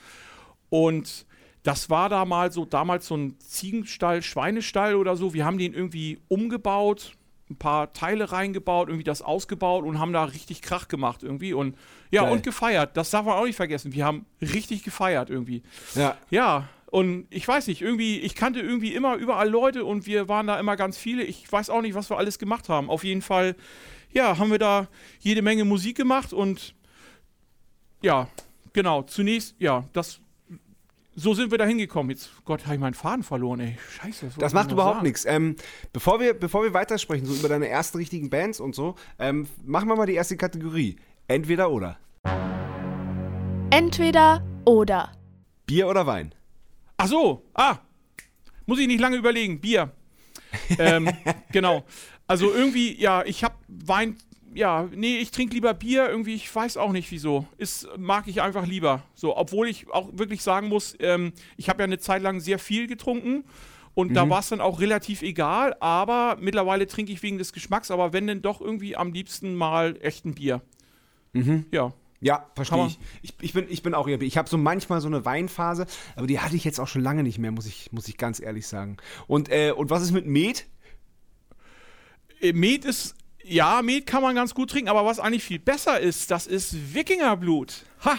Und 0.68 1.26
das 1.62 1.90
war 1.90 2.08
da 2.08 2.24
mal 2.24 2.52
so, 2.52 2.64
damals 2.64 3.06
so 3.06 3.16
ein 3.16 3.38
Ziegenstall, 3.38 4.22
Schweinestall 4.22 4.96
oder 4.96 5.16
so. 5.16 5.34
Wir 5.34 5.44
haben 5.44 5.58
den 5.58 5.74
irgendwie 5.74 6.18
umgebaut, 6.28 7.12
ein 7.48 7.56
paar 7.56 7.92
Teile 7.92 8.32
reingebaut, 8.32 8.88
irgendwie 8.88 9.04
das 9.04 9.22
ausgebaut 9.22 9.84
und 9.84 9.98
haben 9.98 10.12
da 10.12 10.24
richtig 10.24 10.62
Krach 10.62 10.88
gemacht 10.88 11.22
irgendwie 11.22 11.52
und 11.52 11.76
ja, 12.10 12.22
Geil. 12.22 12.32
und 12.32 12.42
gefeiert. 12.42 12.96
Das 12.96 13.10
darf 13.10 13.24
man 13.24 13.34
auch 13.34 13.44
nicht 13.44 13.56
vergessen. 13.56 13.92
Wir 13.92 14.04
haben 14.04 14.26
richtig 14.40 14.82
gefeiert 14.82 15.30
irgendwie. 15.30 15.62
Ja. 15.94 16.16
Ja, 16.30 16.68
und 16.90 17.26
ich 17.30 17.46
weiß 17.46 17.68
nicht, 17.68 17.82
irgendwie, 17.82 18.18
ich 18.18 18.34
kannte 18.34 18.60
irgendwie 18.60 18.94
immer 18.94 19.14
überall 19.14 19.48
Leute 19.48 19.84
und 19.84 20.06
wir 20.06 20.28
waren 20.28 20.48
da 20.48 20.58
immer 20.58 20.76
ganz 20.76 20.98
viele. 20.98 21.22
Ich 21.22 21.50
weiß 21.50 21.70
auch 21.70 21.82
nicht, 21.82 21.94
was 21.94 22.10
wir 22.10 22.18
alles 22.18 22.38
gemacht 22.38 22.68
haben. 22.68 22.90
Auf 22.90 23.04
jeden 23.04 23.22
Fall, 23.22 23.54
ja, 24.12 24.38
haben 24.38 24.50
wir 24.50 24.58
da 24.58 24.88
jede 25.20 25.40
Menge 25.40 25.64
Musik 25.64 25.96
gemacht 25.96 26.32
und 26.32 26.74
ja, 28.02 28.28
genau, 28.72 29.02
zunächst, 29.02 29.54
ja, 29.60 29.84
das, 29.92 30.20
so 31.14 31.34
sind 31.34 31.52
wir 31.52 31.58
da 31.58 31.64
hingekommen. 31.64 32.10
Jetzt, 32.10 32.30
Gott, 32.44 32.64
habe 32.64 32.74
ich 32.74 32.80
meinen 32.80 32.94
Faden 32.94 33.22
verloren, 33.22 33.60
ey. 33.60 33.78
Scheiße. 34.02 34.32
Das 34.38 34.50
ich 34.50 34.54
macht 34.54 34.72
überhaupt 34.72 35.02
nichts. 35.02 35.24
Ähm, 35.26 35.54
bevor, 35.92 36.18
wir, 36.18 36.34
bevor 36.34 36.64
wir 36.64 36.74
weitersprechen, 36.74 37.24
so 37.26 37.34
über 37.34 37.48
deine 37.48 37.68
ersten 37.68 37.98
richtigen 37.98 38.30
Bands 38.30 38.58
und 38.58 38.74
so, 38.74 38.96
ähm, 39.20 39.46
machen 39.64 39.88
wir 39.88 39.94
mal 39.94 40.06
die 40.06 40.14
erste 40.14 40.36
Kategorie. 40.36 40.96
Entweder 41.30 41.70
oder. 41.70 41.96
Entweder 43.70 44.44
oder. 44.64 45.12
Bier 45.64 45.86
oder 45.86 46.04
Wein? 46.04 46.34
Ach 46.96 47.06
so, 47.06 47.44
ah, 47.54 47.78
muss 48.66 48.80
ich 48.80 48.88
nicht 48.88 48.98
lange 48.98 49.16
überlegen. 49.16 49.60
Bier. 49.60 49.92
ähm, 50.80 51.08
genau. 51.52 51.84
Also 52.26 52.52
irgendwie, 52.52 53.00
ja, 53.00 53.22
ich 53.24 53.44
hab 53.44 53.60
Wein, 53.68 54.16
ja, 54.54 54.88
nee, 54.92 55.18
ich 55.18 55.30
trinke 55.30 55.54
lieber 55.54 55.72
Bier. 55.72 56.08
Irgendwie, 56.08 56.34
ich 56.34 56.52
weiß 56.52 56.76
auch 56.76 56.90
nicht 56.90 57.08
wieso. 57.12 57.46
Ist, 57.58 57.86
mag 57.96 58.26
ich 58.26 58.42
einfach 58.42 58.66
lieber. 58.66 59.04
So, 59.14 59.36
obwohl 59.36 59.68
ich 59.68 59.88
auch 59.88 60.08
wirklich 60.10 60.42
sagen 60.42 60.66
muss, 60.66 60.96
ähm, 60.98 61.32
ich 61.56 61.68
habe 61.68 61.78
ja 61.78 61.84
eine 61.84 62.00
Zeit 62.00 62.22
lang 62.22 62.40
sehr 62.40 62.58
viel 62.58 62.88
getrunken. 62.88 63.44
Und 63.94 64.14
da 64.14 64.28
war 64.28 64.40
es 64.40 64.48
dann 64.48 64.60
auch 64.60 64.80
relativ 64.80 65.22
egal, 65.22 65.76
aber 65.78 66.38
mittlerweile 66.40 66.88
trinke 66.88 67.12
ich 67.12 67.22
wegen 67.22 67.38
des 67.38 67.52
Geschmacks, 67.52 67.90
aber 67.90 68.12
wenn 68.12 68.26
denn 68.26 68.40
doch 68.40 68.60
irgendwie 68.60 68.96
am 68.96 69.12
liebsten 69.12 69.54
mal 69.54 69.96
echt 70.00 70.24
ein 70.24 70.34
Bier. 71.32 71.64
Ja. 71.70 71.92
Ja, 72.22 72.46
verstehe 72.54 72.86
ich. 72.86 72.98
ich. 73.22 73.34
Ich 73.40 73.52
bin, 73.54 73.66
ich 73.70 73.82
bin 73.82 73.94
auch 73.94 74.06
eher. 74.06 74.20
Ich 74.20 74.36
habe 74.36 74.48
so 74.48 74.58
manchmal 74.58 75.00
so 75.00 75.08
eine 75.08 75.24
Weinphase, 75.24 75.86
aber 76.16 76.26
die 76.26 76.38
hatte 76.38 76.54
ich 76.54 76.64
jetzt 76.64 76.78
auch 76.78 76.88
schon 76.88 77.00
lange 77.02 77.22
nicht 77.22 77.38
mehr, 77.38 77.50
muss 77.50 77.64
ich, 77.64 77.92
muss 77.92 78.08
ich 78.08 78.18
ganz 78.18 78.40
ehrlich 78.40 78.66
sagen. 78.66 78.98
Und, 79.26 79.48
äh, 79.48 79.72
und 79.72 79.88
was 79.88 80.02
ist 80.02 80.10
mit 80.12 80.26
Met? 80.26 80.66
Äh, 82.42 82.52
Met 82.52 82.84
ist, 82.84 83.14
ja, 83.42 83.80
Met 83.82 84.06
kann 84.06 84.22
man 84.22 84.34
ganz 84.34 84.54
gut 84.54 84.68
trinken, 84.70 84.90
aber 84.90 85.06
was 85.06 85.18
eigentlich 85.18 85.44
viel 85.44 85.58
besser 85.58 85.98
ist, 85.98 86.30
das 86.30 86.46
ist 86.46 86.94
Wikingerblut. 86.94 87.86
Ha! 88.04 88.18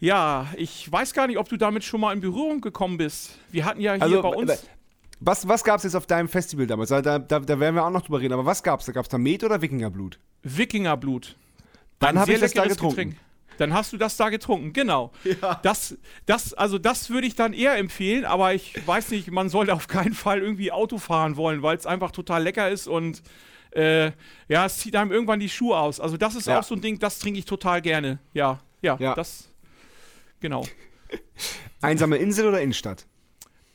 Ja, 0.00 0.48
ich 0.56 0.90
weiß 0.90 1.14
gar 1.14 1.28
nicht, 1.28 1.38
ob 1.38 1.48
du 1.48 1.56
damit 1.56 1.84
schon 1.84 2.00
mal 2.00 2.12
in 2.12 2.20
Berührung 2.20 2.60
gekommen 2.60 2.98
bist. 2.98 3.38
Wir 3.50 3.64
hatten 3.64 3.80
ja 3.80 3.94
hier 3.94 4.02
Also, 4.02 4.22
bei 4.22 4.28
uns. 4.28 4.66
Was, 5.20 5.48
was 5.48 5.64
gab 5.64 5.78
es 5.78 5.84
jetzt 5.84 5.94
auf 5.94 6.06
deinem 6.06 6.28
Festival 6.28 6.66
damals? 6.66 6.90
Da, 6.90 7.00
da, 7.00 7.18
da 7.20 7.60
werden 7.60 7.74
wir 7.74 7.84
auch 7.84 7.90
noch 7.90 8.02
drüber 8.02 8.20
reden. 8.20 8.34
Aber 8.34 8.44
was 8.44 8.62
gab 8.62 8.80
es? 8.80 8.86
Da 8.86 8.92
gab 8.92 9.04
es 9.04 9.08
da 9.08 9.16
Met 9.16 9.44
oder 9.44 9.62
Wikingerblut? 9.62 10.18
Wikingerblut. 10.42 11.36
Dann 11.98 12.18
habe 12.18 12.32
ich 12.32 12.40
das 12.40 12.52
da 12.52 12.66
getrunken. 12.66 12.96
Getränk. 12.96 13.16
Dann 13.58 13.72
hast 13.72 13.90
du 13.92 13.96
das 13.96 14.18
da 14.18 14.28
getrunken, 14.28 14.74
genau. 14.74 15.12
Das, 15.62 15.96
das, 16.26 16.52
also 16.52 16.76
das 16.78 17.08
würde 17.08 17.26
ich 17.26 17.36
dann 17.36 17.54
eher 17.54 17.76
empfehlen, 17.78 18.26
aber 18.26 18.52
ich 18.52 18.74
weiß 18.86 19.10
nicht, 19.12 19.30
man 19.30 19.48
sollte 19.48 19.72
auf 19.72 19.88
keinen 19.88 20.12
Fall 20.12 20.40
irgendwie 20.42 20.72
Auto 20.72 20.98
fahren 20.98 21.36
wollen, 21.38 21.62
weil 21.62 21.76
es 21.78 21.86
einfach 21.86 22.10
total 22.10 22.42
lecker 22.42 22.68
ist 22.68 22.86
und 22.86 23.22
äh, 23.70 24.12
ja, 24.48 24.66
es 24.66 24.76
zieht 24.78 24.94
einem 24.94 25.10
irgendwann 25.10 25.40
die 25.40 25.48
Schuhe 25.48 25.78
aus. 25.78 26.00
Also 26.00 26.18
das 26.18 26.34
ist 26.34 26.48
Ja. 26.48 26.58
auch 26.58 26.64
so 26.64 26.74
ein 26.74 26.82
Ding, 26.82 26.98
das 26.98 27.18
trinke 27.18 27.38
ich 27.38 27.46
total 27.46 27.80
gerne. 27.80 28.18
Ja, 28.34 28.60
ja, 28.82 28.96
Ja. 29.00 29.14
das, 29.14 29.48
genau. 30.40 30.66
Einsame 31.80 32.16
Insel 32.16 32.48
oder 32.48 32.60
Innenstadt? 32.60 33.06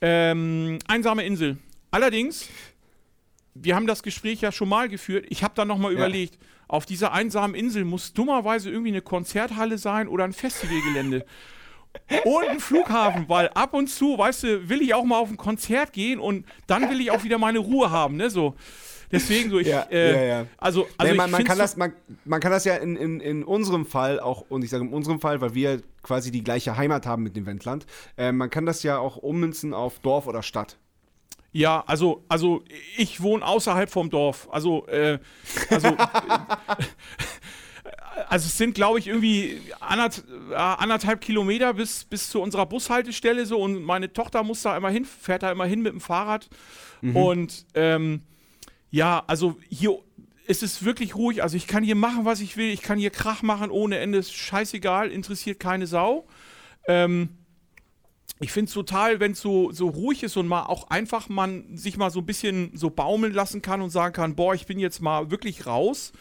Ähm, 0.01 0.77
einsame 0.87 1.23
Insel. 1.23 1.57
Allerdings, 1.91 2.49
wir 3.53 3.75
haben 3.75 3.87
das 3.87 4.03
Gespräch 4.03 4.41
ja 4.41 4.51
schon 4.51 4.69
mal 4.69 4.89
geführt. 4.89 5.25
Ich 5.29 5.43
habe 5.43 5.53
dann 5.55 5.67
nochmal 5.67 5.91
Ja. 5.91 5.97
überlegt, 5.97 6.37
auf 6.71 6.85
dieser 6.85 7.11
einsamen 7.11 7.55
Insel 7.55 7.83
muss 7.85 8.13
dummerweise 8.13 8.69
irgendwie 8.69 8.91
eine 8.91 9.01
Konzerthalle 9.01 9.77
sein 9.77 10.07
oder 10.07 10.23
ein 10.23 10.33
Festivalgelände. 10.33 11.25
Und 12.23 12.47
ein 12.47 12.59
Flughafen, 12.61 13.27
weil 13.27 13.49
ab 13.49 13.73
und 13.73 13.87
zu, 13.87 14.17
weißt 14.17 14.43
du, 14.43 14.69
will 14.69 14.81
ich 14.81 14.93
auch 14.93 15.03
mal 15.03 15.17
auf 15.17 15.29
ein 15.29 15.35
Konzert 15.35 15.91
gehen 15.91 16.19
und 16.19 16.45
dann 16.65 16.89
will 16.89 17.01
ich 17.01 17.11
auch 17.11 17.23
wieder 17.25 17.37
meine 17.37 17.59
Ruhe 17.59 17.91
haben, 17.91 18.15
ne? 18.15 18.29
So. 18.29 18.55
Deswegen 19.11 19.49
so, 19.49 19.59
ich, 19.59 19.67
Ja, 19.67 19.87
äh, 19.91 20.13
ja, 20.13 20.23
ja. 20.39 20.45
also, 20.57 20.87
also 20.97 21.11
nee, 21.11 21.17
man, 21.17 21.29
man, 21.29 21.43
kann 21.43 21.57
so- 21.57 21.61
das, 21.63 21.75
man, 21.75 21.91
man 22.23 22.39
kann 22.39 22.51
das 22.53 22.63
ja 22.63 22.75
in, 22.75 22.95
in, 22.95 23.19
in 23.19 23.43
unserem 23.43 23.85
Fall 23.85 24.21
auch, 24.21 24.45
und 24.47 24.63
ich 24.63 24.69
sage 24.69 24.85
in 24.85 24.93
unserem 24.93 25.19
Fall, 25.19 25.41
weil 25.41 25.53
wir 25.53 25.81
quasi 26.01 26.31
die 26.31 26.45
gleiche 26.45 26.77
Heimat 26.77 27.05
haben 27.05 27.23
mit 27.23 27.35
dem 27.35 27.45
Wendland, 27.45 27.85
äh, 28.15 28.31
man 28.31 28.49
kann 28.49 28.65
das 28.65 28.83
ja 28.83 28.97
auch 28.97 29.17
ummünzen 29.17 29.73
auf 29.73 29.99
Dorf 29.99 30.27
oder 30.27 30.43
Stadt. 30.43 30.77
Ja, 31.51 31.83
also, 31.85 32.23
also 32.29 32.63
ich 32.97 33.21
wohne 33.21 33.45
außerhalb 33.45 33.89
vom 33.89 34.09
Dorf. 34.09 34.47
Also, 34.51 34.87
äh, 34.87 35.19
also, 35.69 35.87
äh, 35.89 35.95
also 38.29 38.45
es 38.47 38.57
sind, 38.57 38.73
glaube 38.73 38.99
ich, 38.99 39.07
irgendwie 39.07 39.61
anderth, 39.79 40.23
anderthalb 40.55 41.19
Kilometer 41.21 41.73
bis, 41.73 42.05
bis 42.05 42.29
zu 42.29 42.41
unserer 42.41 42.65
Bushaltestelle 42.65 43.45
so 43.45 43.59
und 43.59 43.83
meine 43.83 44.13
Tochter 44.13 44.43
muss 44.43 44.61
da 44.61 44.77
immer 44.77 44.89
hin, 44.89 45.05
fährt 45.05 45.43
da 45.43 45.51
immer 45.51 45.65
hin 45.65 45.81
mit 45.81 45.91
dem 45.91 46.01
Fahrrad. 46.01 46.49
Und 47.01 47.65
ähm, 47.73 48.21
ja, 48.91 49.23
also 49.27 49.57
hier 49.69 49.97
ist 50.45 50.63
es 50.63 50.83
wirklich 50.83 51.15
ruhig. 51.15 51.43
Also 51.43 51.57
ich 51.57 51.67
kann 51.67 51.83
hier 51.83 51.95
machen, 51.95 52.25
was 52.25 52.41
ich 52.41 52.57
will. 52.57 52.69
Ich 52.69 52.81
kann 52.81 52.99
hier 52.99 53.09
Krach 53.09 53.41
machen 53.41 53.71
ohne 53.71 53.97
Ende. 53.97 54.19
Ist 54.19 54.33
scheißegal, 54.33 55.09
interessiert 55.09 55.59
keine 55.59 55.87
Sau. 55.87 56.27
Ähm, 56.87 57.29
ich 58.41 58.51
finde 58.51 58.69
es 58.69 58.73
total, 58.73 59.19
wenn 59.19 59.33
es 59.33 59.39
so, 59.39 59.71
so 59.71 59.87
ruhig 59.87 60.23
ist 60.23 60.35
und 60.35 60.47
mal 60.47 60.63
auch 60.63 60.89
einfach 60.89 61.29
man 61.29 61.77
sich 61.77 61.95
mal 61.95 62.09
so 62.09 62.19
ein 62.19 62.25
bisschen 62.25 62.71
so 62.73 62.89
baumeln 62.89 63.33
lassen 63.33 63.61
kann 63.61 63.81
und 63.81 63.91
sagen 63.91 64.13
kann, 64.13 64.35
boah, 64.35 64.55
ich 64.55 64.65
bin 64.65 64.79
jetzt 64.79 64.99
mal 64.99 65.29
wirklich 65.29 65.67
raus. 65.67 66.11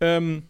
Ähm, 0.00 0.44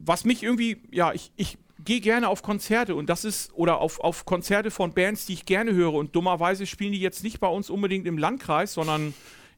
was 0.00 0.24
mich 0.24 0.42
irgendwie, 0.42 0.82
ja, 0.90 1.12
ich, 1.12 1.30
ich 1.36 1.56
gehe 1.84 2.00
gerne 2.00 2.28
auf 2.28 2.42
Konzerte 2.42 2.96
und 2.96 3.08
das 3.08 3.24
ist, 3.24 3.54
oder 3.54 3.78
auf, 3.78 4.00
auf 4.00 4.24
Konzerte 4.24 4.72
von 4.72 4.92
Bands, 4.92 5.24
die 5.24 5.34
ich 5.34 5.46
gerne 5.46 5.72
höre 5.72 5.94
und 5.94 6.16
dummerweise 6.16 6.66
spielen 6.66 6.92
die 6.92 7.00
jetzt 7.00 7.22
nicht 7.22 7.38
bei 7.38 7.48
uns 7.48 7.70
unbedingt 7.70 8.06
im 8.06 8.18
Landkreis, 8.18 8.74
sondern 8.74 9.14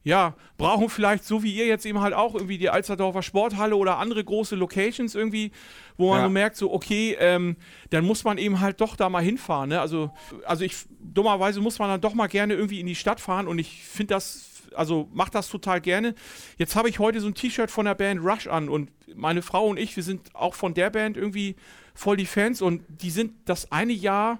ja, 0.07 0.35
brauchen 0.57 0.89
vielleicht 0.89 1.25
so 1.25 1.43
wie 1.43 1.53
ihr 1.53 1.65
jetzt 1.67 1.85
eben 1.85 1.99
halt 1.99 2.13
auch 2.13 2.33
irgendwie 2.33 2.57
die 2.57 2.69
Alsterdorfer 2.69 3.21
Sporthalle 3.21 3.75
oder 3.75 3.97
andere 3.97 4.23
große 4.23 4.55
Locations 4.55 5.13
irgendwie, 5.15 5.51
wo 5.97 6.11
man 6.11 6.19
Ja. 6.19 6.23
so 6.25 6.29
merkt, 6.29 6.55
so 6.55 6.73
okay, 6.73 7.17
ähm, 7.19 7.57
dann 7.89 8.05
muss 8.05 8.23
man 8.23 8.37
eben 8.37 8.61
halt 8.61 8.79
doch 8.79 8.95
da 8.95 9.09
mal 9.09 9.21
hinfahren. 9.21 9.69
Ne? 9.69 9.81
Also, 9.81 10.11
also 10.45 10.63
ich, 10.63 10.75
dummerweise 11.01 11.59
muss 11.59 11.77
man 11.77 11.89
dann 11.89 11.99
doch 11.99 12.13
mal 12.13 12.27
gerne 12.27 12.53
irgendwie 12.53 12.79
in 12.79 12.87
die 12.87 12.95
Stadt 12.95 13.19
fahren 13.19 13.47
und 13.47 13.59
ich 13.59 13.83
finde 13.83 14.13
das, 14.13 14.63
also 14.73 15.09
mach 15.11 15.27
das 15.27 15.49
total 15.49 15.81
gerne. 15.81 16.15
Jetzt 16.57 16.77
habe 16.77 16.87
ich 16.87 16.99
heute 16.99 17.19
so 17.19 17.27
ein 17.27 17.33
T-Shirt 17.35 17.69
von 17.69 17.85
der 17.85 17.95
Band 17.95 18.21
Rush 18.23 18.47
an 18.47 18.69
und 18.69 18.89
meine 19.13 19.41
Frau 19.41 19.67
und 19.67 19.77
ich, 19.77 19.93
wir 19.97 20.03
sind 20.03 20.33
auch 20.35 20.55
von 20.55 20.73
der 20.73 20.89
Band 20.89 21.17
irgendwie 21.17 21.57
voll 21.93 22.15
die 22.15 22.25
Fans 22.25 22.61
und 22.61 22.81
die 22.87 23.09
sind 23.09 23.33
das 23.43 23.73
eine 23.73 23.91
Jahr 23.93 24.39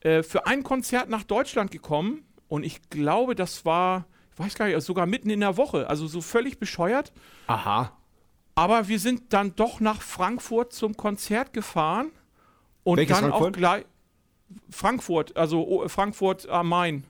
äh, 0.00 0.22
für 0.22 0.46
ein 0.46 0.62
Konzert 0.64 1.08
nach 1.08 1.22
Deutschland 1.22 1.70
gekommen 1.70 2.24
und 2.48 2.62
ich 2.64 2.90
glaube, 2.90 3.34
das 3.34 3.64
war, 3.64 4.04
weiß 4.36 4.54
gar 4.54 4.66
nicht, 4.66 4.74
also 4.74 4.86
sogar 4.86 5.06
mitten 5.06 5.30
in 5.30 5.40
der 5.40 5.56
Woche, 5.56 5.88
also 5.88 6.06
so 6.06 6.20
völlig 6.20 6.58
bescheuert. 6.58 7.12
Aha. 7.46 7.92
Aber 8.54 8.88
wir 8.88 8.98
sind 8.98 9.32
dann 9.32 9.54
doch 9.56 9.80
nach 9.80 10.02
Frankfurt 10.02 10.72
zum 10.72 10.96
Konzert 10.96 11.52
gefahren 11.52 12.10
und 12.84 12.98
Welches 12.98 13.16
dann 13.20 13.26
auch 13.32 13.38
Frankfurt? 13.38 13.56
gleich 13.56 13.84
Frankfurt, 14.70 15.36
also 15.36 15.66
oh, 15.66 15.88
Frankfurt 15.88 16.48
am 16.48 16.68
Main. 16.68 17.04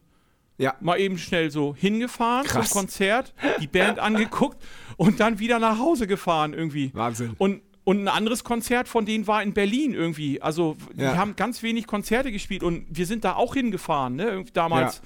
Ja. 0.59 0.75
Mal 0.81 1.01
eben 1.01 1.19
schnell 1.19 1.51
so 1.51 1.75
hingefahren 1.75 2.47
Krass. 2.47 2.69
zum 2.71 2.81
Konzert, 2.81 3.35
die 3.61 3.67
Band 3.67 3.99
angeguckt 3.99 4.63
und 4.97 5.19
dann 5.19 5.39
wieder 5.41 5.59
nach 5.59 5.79
Hause 5.79 6.07
gefahren 6.07 6.53
irgendwie. 6.55 6.91
Wahnsinn. 6.95 7.35
Und, 7.39 7.63
und 7.85 8.05
ein 8.05 8.09
anderes 8.09 8.45
Konzert 8.45 8.87
von 8.87 9.05
denen 9.05 9.27
war 9.27 9.43
in 9.43 9.55
Berlin 9.55 9.93
irgendwie. 9.95 10.41
Also 10.41 10.77
die 10.95 11.03
Ja. 11.03 11.17
haben 11.17 11.35
ganz 11.35 11.63
wenig 11.65 11.89
Konzerte 11.89 12.31
gespielt 12.31 12.63
und 12.63 12.87
wir 12.91 13.07
sind 13.07 13.25
da 13.25 13.35
auch 13.35 13.55
hingefahren, 13.55 14.15
ne? 14.17 14.25
Irgendwie 14.25 14.53
damals. 14.53 15.03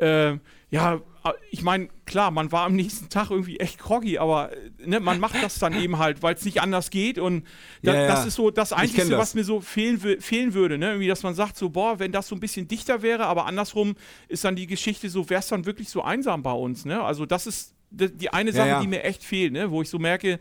Ja, 0.00 0.30
äh, 0.30 0.38
ja 0.70 1.00
ich 1.50 1.62
meine, 1.62 1.88
klar, 2.06 2.30
man 2.30 2.52
war 2.52 2.66
am 2.66 2.74
nächsten 2.74 3.08
Tag 3.08 3.30
irgendwie 3.30 3.58
echt 3.60 3.78
groggy, 3.78 4.18
aber 4.18 4.52
äh, 4.52 4.70
ne, 4.86 5.00
man 5.00 5.20
macht 5.20 5.42
das 5.42 5.58
dann 5.58 5.74
eben 5.74 5.98
halt, 5.98 6.22
weil 6.22 6.34
es 6.34 6.44
nicht 6.44 6.60
anders 6.60 6.90
geht. 6.90 7.18
Und 7.18 7.44
da, 7.82 7.94
Ja, 7.94 8.00
ja. 8.02 8.06
das 8.08 8.26
ist 8.26 8.34
so 8.34 8.50
das 8.50 8.72
Einzige, 8.72 9.08
das. 9.08 9.18
was 9.18 9.34
mir 9.34 9.44
so 9.44 9.60
fehlen, 9.60 9.98
fehlen 10.20 10.54
würde. 10.54 10.78
Ne? 10.78 10.90
Irgendwie, 10.90 11.08
dass 11.08 11.22
man 11.22 11.34
sagt, 11.34 11.56
so, 11.56 11.70
boah, 11.70 11.98
wenn 11.98 12.12
das 12.12 12.28
so 12.28 12.34
ein 12.36 12.40
bisschen 12.40 12.68
dichter 12.68 13.02
wäre, 13.02 13.26
aber 13.26 13.46
andersrum 13.46 13.94
ist 14.28 14.44
dann 14.44 14.56
die 14.56 14.66
Geschichte 14.66 15.08
so, 15.08 15.28
wäre 15.30 15.40
es 15.40 15.48
dann 15.48 15.66
wirklich 15.66 15.88
so 15.88 16.02
einsam 16.02 16.42
bei 16.42 16.52
uns. 16.52 16.84
Ne? 16.84 17.02
Also 17.02 17.26
das 17.26 17.46
ist 17.46 17.74
die, 17.90 18.30
eine 18.30 18.52
Sache, 18.52 18.68
ja. 18.68 18.80
die 18.80 18.86
mir 18.86 19.02
echt 19.04 19.24
fehlt, 19.24 19.52
ne? 19.52 19.70
wo 19.70 19.82
ich 19.82 19.88
so 19.88 19.98
merke, 19.98 20.38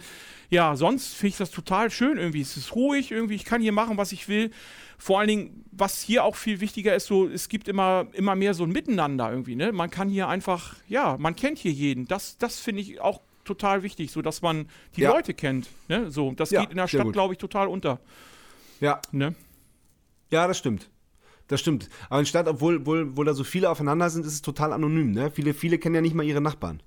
ja, 0.49 0.75
sonst 0.75 1.13
finde 1.13 1.29
ich 1.29 1.37
das 1.37 1.51
total 1.51 1.89
schön 1.91 2.17
irgendwie. 2.17 2.41
Es 2.41 2.57
ist 2.57 2.75
ruhig 2.75 3.11
irgendwie, 3.11 3.35
ich 3.35 3.45
kann 3.45 3.61
hier 3.61 3.71
machen, 3.71 3.97
was 3.97 4.11
ich 4.11 4.27
will. 4.27 4.51
Vor 4.97 5.19
allen 5.19 5.27
Dingen, 5.27 5.65
was 5.71 6.01
hier 6.01 6.23
auch 6.23 6.35
viel 6.35 6.59
wichtiger 6.59 6.95
ist, 6.95 7.05
so, 7.07 7.27
es 7.27 7.49
gibt 7.49 7.67
immer, 7.67 8.07
immer 8.13 8.35
mehr 8.35 8.53
so 8.53 8.63
ein 8.63 8.71
Miteinander 8.71 9.29
irgendwie, 9.29 9.55
ne? 9.55 9.71
Man 9.71 9.89
kann 9.91 10.09
hier 10.09 10.27
einfach, 10.27 10.75
ja, 10.87 11.17
man 11.19 11.35
kennt 11.35 11.59
hier 11.59 11.71
jeden. 11.71 12.05
Das, 12.05 12.37
das 12.37 12.59
finde 12.59 12.81
ich 12.81 12.99
auch 12.99 13.21
total 13.45 13.83
wichtig, 13.83 14.11
so 14.11 14.21
dass 14.21 14.41
man 14.41 14.67
die 14.95 15.01
Ja. 15.01 15.11
Leute 15.11 15.33
kennt. 15.33 15.69
Ne? 15.87 16.11
So, 16.11 16.31
das 16.31 16.49
Ja, 16.49 16.61
geht 16.61 16.71
in 16.71 16.77
der 16.77 16.87
Stadt, 16.87 17.13
glaube 17.13 17.33
ich, 17.33 17.37
total 17.37 17.67
unter. 17.67 17.99
Ja. 18.81 18.99
Ne? 19.11 19.35
Ja, 20.31 20.47
das 20.47 20.57
stimmt. 20.57 20.89
das 21.47 21.61
stimmt. 21.61 21.87
Aber 22.09 22.19
in 22.19 22.25
Stadt, 22.25 22.47
obwohl, 22.47 22.77
obwohl, 22.77 23.03
obwohl 23.11 23.25
da 23.25 23.33
so 23.33 23.43
viele 23.45 23.69
aufeinander 23.69 24.09
sind, 24.09 24.25
ist 24.25 24.33
es 24.33 24.41
total 24.41 24.73
anonym, 24.73 25.11
ne? 25.11 25.31
Viele, 25.31 25.53
viele 25.53 25.77
kennen 25.77 25.95
ja 25.95 26.01
nicht 26.01 26.15
mal 26.15 26.23
ihre 26.25 26.41
Nachbarn. 26.41 26.81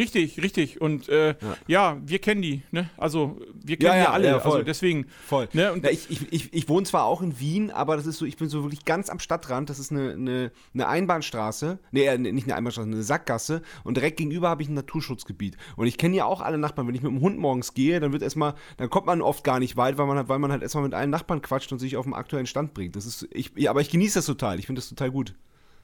Richtig, 0.00 0.42
richtig. 0.42 0.80
Und 0.80 1.10
äh, 1.10 1.28
ja. 1.28 1.36
ja. 1.66 1.98
wir 2.02 2.20
kennen 2.20 2.40
die, 2.40 2.62
ne? 2.70 2.88
Also 2.96 3.38
wir 3.52 3.76
kennen 3.76 3.92
ja, 3.92 3.96
ja, 3.96 4.02
ja 4.04 4.10
alle. 4.12 4.42
also 4.42 4.62
deswegen. 4.62 5.06
Voll. 5.26 5.46
Ne? 5.52 5.72
Und 5.74 5.86
ich, 5.86 6.10
ich, 6.10 6.32
ich, 6.32 6.54
ich 6.54 6.68
wohne 6.70 6.86
zwar 6.86 7.04
auch 7.04 7.20
in 7.20 7.38
Wien, 7.38 7.70
aber 7.70 7.96
das 7.96 8.06
ist 8.06 8.16
so, 8.16 8.24
ich 8.24 8.38
bin 8.38 8.48
so 8.48 8.62
wirklich 8.62 8.86
ganz 8.86 9.10
am 9.10 9.18
Stadtrand. 9.18 9.68
Das 9.68 9.78
ist 9.78 9.92
eine, 9.92 10.12
eine, 10.12 10.52
eine 10.72 10.88
Einbahnstraße. 10.88 11.78
Nee, 11.92 12.06
äh, 12.06 12.16
nicht 12.16 12.46
eine 12.46 12.56
Einbahnstraße, 12.56 12.88
eine 12.88 13.02
Sackgasse. 13.02 13.60
Und 13.84 13.98
direkt 13.98 14.16
gegenüber 14.16 14.48
habe 14.48 14.62
ich 14.62 14.70
ein 14.70 14.74
Naturschutzgebiet. 14.74 15.58
Und 15.76 15.86
ich 15.86 15.98
kenne 15.98 16.16
ja 16.16 16.24
auch 16.24 16.40
alle 16.40 16.56
Nachbarn. 16.56 16.88
Wenn 16.88 16.94
ich 16.94 17.02
mit 17.02 17.12
dem 17.12 17.20
Hund 17.20 17.38
morgens 17.38 17.74
gehe, 17.74 18.00
dann 18.00 18.12
wird 18.12 18.22
erstmal, 18.22 18.54
dann 18.78 18.88
kommt 18.88 19.04
man 19.04 19.20
oft 19.20 19.44
gar 19.44 19.58
nicht 19.58 19.76
weit, 19.76 19.98
weil 19.98 20.06
man, 20.06 20.16
halt, 20.16 20.30
weil 20.30 20.38
man 20.38 20.50
halt 20.50 20.62
erstmal 20.62 20.84
mit 20.84 20.94
allen 20.94 21.10
Nachbarn 21.10 21.42
quatscht 21.42 21.72
und 21.72 21.78
sich 21.78 21.98
auf 21.98 22.06
dem 22.06 22.14
aktuellen 22.14 22.46
Stand 22.46 22.72
bringt. 22.72 22.96
Das 22.96 23.04
ist, 23.04 23.28
ich, 23.32 23.52
ja, 23.54 23.68
aber 23.68 23.82
ich 23.82 23.90
genieße 23.90 24.20
das 24.20 24.26
total. 24.26 24.58
Ich 24.58 24.64
finde 24.64 24.80
das 24.80 24.88
total 24.88 25.10
gut. 25.10 25.34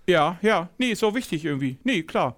Ja, 0.07 0.39
ja. 0.41 0.71
Nee, 0.79 0.93
ist 0.93 1.05
auch 1.05 1.15
wichtig 1.15 1.45
irgendwie. 1.45 1.77
Nee, 1.85 2.03
klar. 2.03 2.37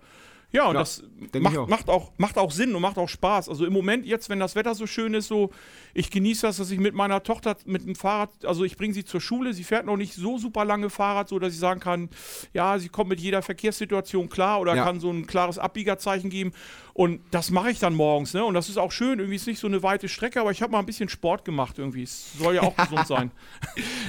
Ja, 0.50 0.66
und 0.66 0.76
ja, 0.76 0.80
das 0.80 1.02
macht, 1.38 1.58
auch. 1.58 1.68
macht, 1.68 1.88
auch, 1.90 2.12
macht 2.16 2.38
auch 2.38 2.50
Sinn 2.50 2.74
und 2.74 2.80
macht 2.80 2.96
auch 2.96 3.08
Spaß. 3.08 3.50
Also 3.50 3.66
im 3.66 3.72
Moment 3.74 4.06
jetzt, 4.06 4.30
wenn 4.30 4.40
das 4.40 4.54
Wetter 4.54 4.74
so 4.74 4.86
schön 4.86 5.12
ist, 5.12 5.28
so, 5.28 5.50
ich 5.92 6.10
genieße 6.10 6.46
das, 6.46 6.56
dass 6.56 6.70
ich 6.70 6.78
mit 6.78 6.94
meiner 6.94 7.22
Tochter 7.22 7.56
mit 7.66 7.84
dem 7.84 7.94
Fahrrad, 7.94 8.30
also 8.46 8.64
ich 8.64 8.78
bringe 8.78 8.94
sie 8.94 9.04
zur 9.04 9.20
Schule, 9.20 9.52
sie 9.52 9.62
fährt 9.62 9.84
noch 9.84 9.98
nicht 9.98 10.14
so 10.14 10.38
super 10.38 10.64
lange 10.64 10.88
Fahrrad, 10.88 11.28
so 11.28 11.38
dass 11.38 11.52
ich 11.52 11.58
sagen 11.58 11.80
kann, 11.80 12.08
ja, 12.54 12.78
sie 12.78 12.88
kommt 12.88 13.10
mit 13.10 13.20
jeder 13.20 13.42
Verkehrssituation 13.42 14.30
klar 14.30 14.60
oder 14.60 14.74
ja. 14.74 14.84
kann 14.84 15.00
so 15.00 15.10
ein 15.10 15.26
klares 15.26 15.58
Abbiegerzeichen 15.58 16.30
geben. 16.30 16.52
Und 16.94 17.20
das 17.30 17.50
mache 17.50 17.70
ich 17.70 17.78
dann 17.78 17.94
morgens, 17.94 18.32
ne? 18.32 18.42
Und 18.42 18.54
das 18.54 18.70
ist 18.70 18.78
auch 18.78 18.90
schön, 18.90 19.18
irgendwie 19.18 19.36
ist 19.36 19.46
nicht 19.46 19.60
so 19.60 19.66
eine 19.66 19.82
weite 19.82 20.08
Strecke, 20.08 20.40
aber 20.40 20.50
ich 20.50 20.62
habe 20.62 20.72
mal 20.72 20.78
ein 20.78 20.86
bisschen 20.86 21.10
Sport 21.10 21.44
gemacht 21.44 21.78
irgendwie. 21.78 22.04
Es 22.04 22.32
soll 22.38 22.54
ja 22.54 22.62
auch 22.62 22.74
gesund 22.74 23.06
sein. 23.06 23.30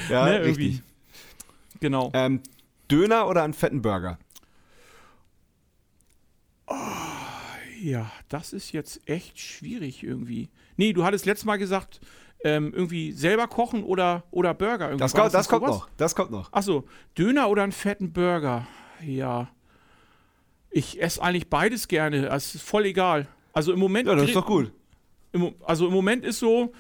ja, 0.10 0.26
ne? 0.26 0.40
irgendwie. 0.40 0.82
Genau. 1.82 2.12
Ähm, 2.14 2.42
Döner 2.90 3.28
oder 3.28 3.44
einen 3.44 3.54
fetten 3.54 3.82
Burger? 3.82 4.18
Oh, 6.70 6.76
ja, 7.82 8.12
das 8.30 8.54
ist 8.54 8.72
jetzt 8.72 9.02
echt 9.08 9.40
schwierig 9.40 10.04
irgendwie. 10.04 10.50
Nee, 10.78 10.94
du 10.94 11.04
hattest 11.04 11.26
letztes 11.26 11.46
Mal 11.46 11.58
gesagt, 11.58 12.00
ähm, 12.44 12.74
irgendwie 12.74 13.12
selber 13.12 13.48
kochen 13.48 13.84
oder, 13.84 14.24
oder 14.32 14.54
Burger. 14.54 14.96
Das, 14.96 15.14
kommt, 15.14 15.34
das 15.34 15.50
kommt 15.50 15.66
noch. 15.66 15.90
Das 15.98 16.16
kommt 16.16 16.32
noch. 16.32 16.52
Achso, 16.54 16.86
Döner 17.18 17.50
oder 17.50 17.64
einen 17.64 17.72
fetten 17.72 18.14
Burger? 18.14 18.68
Ja. 19.06 19.50
Ich 20.72 21.02
esse 21.02 21.22
eigentlich 21.22 21.50
beides 21.50 21.88
gerne. 21.88 22.28
Es 22.28 22.56
ist 22.56 22.62
voll 22.64 22.86
egal. 22.86 23.28
Also 23.54 23.74
im 23.74 23.80
Moment. 23.80 24.08
Ja, 24.08 24.16
das 24.16 24.26
ist 24.26 24.36
doch 24.36 24.46
gut. 24.46 24.72
Im, 25.32 25.54
also 25.66 25.88
im 25.88 25.94
Moment 25.94 26.24
ist 26.24 26.40
so, 26.40 26.72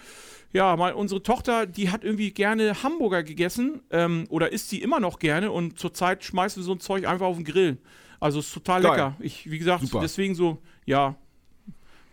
ja, 0.54 0.75
mal 0.75 0.93
unsere 0.93 1.21
Tochter, 1.21 1.65
die 1.65 1.91
hat 1.91 2.04
irgendwie 2.04 2.32
gerne 2.32 2.84
Hamburger 2.84 3.23
gegessen 3.23 3.82
ähm, 3.91 4.25
oder 4.30 4.52
isst 4.52 4.69
sie 4.69 4.82
immer 4.82 4.99
noch 4.99 5.19
gerne 5.19 5.52
und 5.52 5.78
zurzeit 5.78 6.23
schmeißt 6.23 6.56
sie 6.56 6.63
so 6.63 6.73
ein 6.73 6.80
Zeug 6.80 7.08
einfach 7.08 7.28
auf 7.28 7.36
den 7.36 7.45
Grill. 7.45 7.78
Also 8.19 8.39
ist 8.39 8.53
total 8.53 8.82
Geil. 8.82 8.91
lecker. 8.91 9.15
Ich, 9.19 9.49
wie 9.49 9.60
gesagt, 9.60 9.86
Super. 9.86 10.01
deswegen 10.01 10.36
so, 10.36 10.58
ja, 10.86 11.15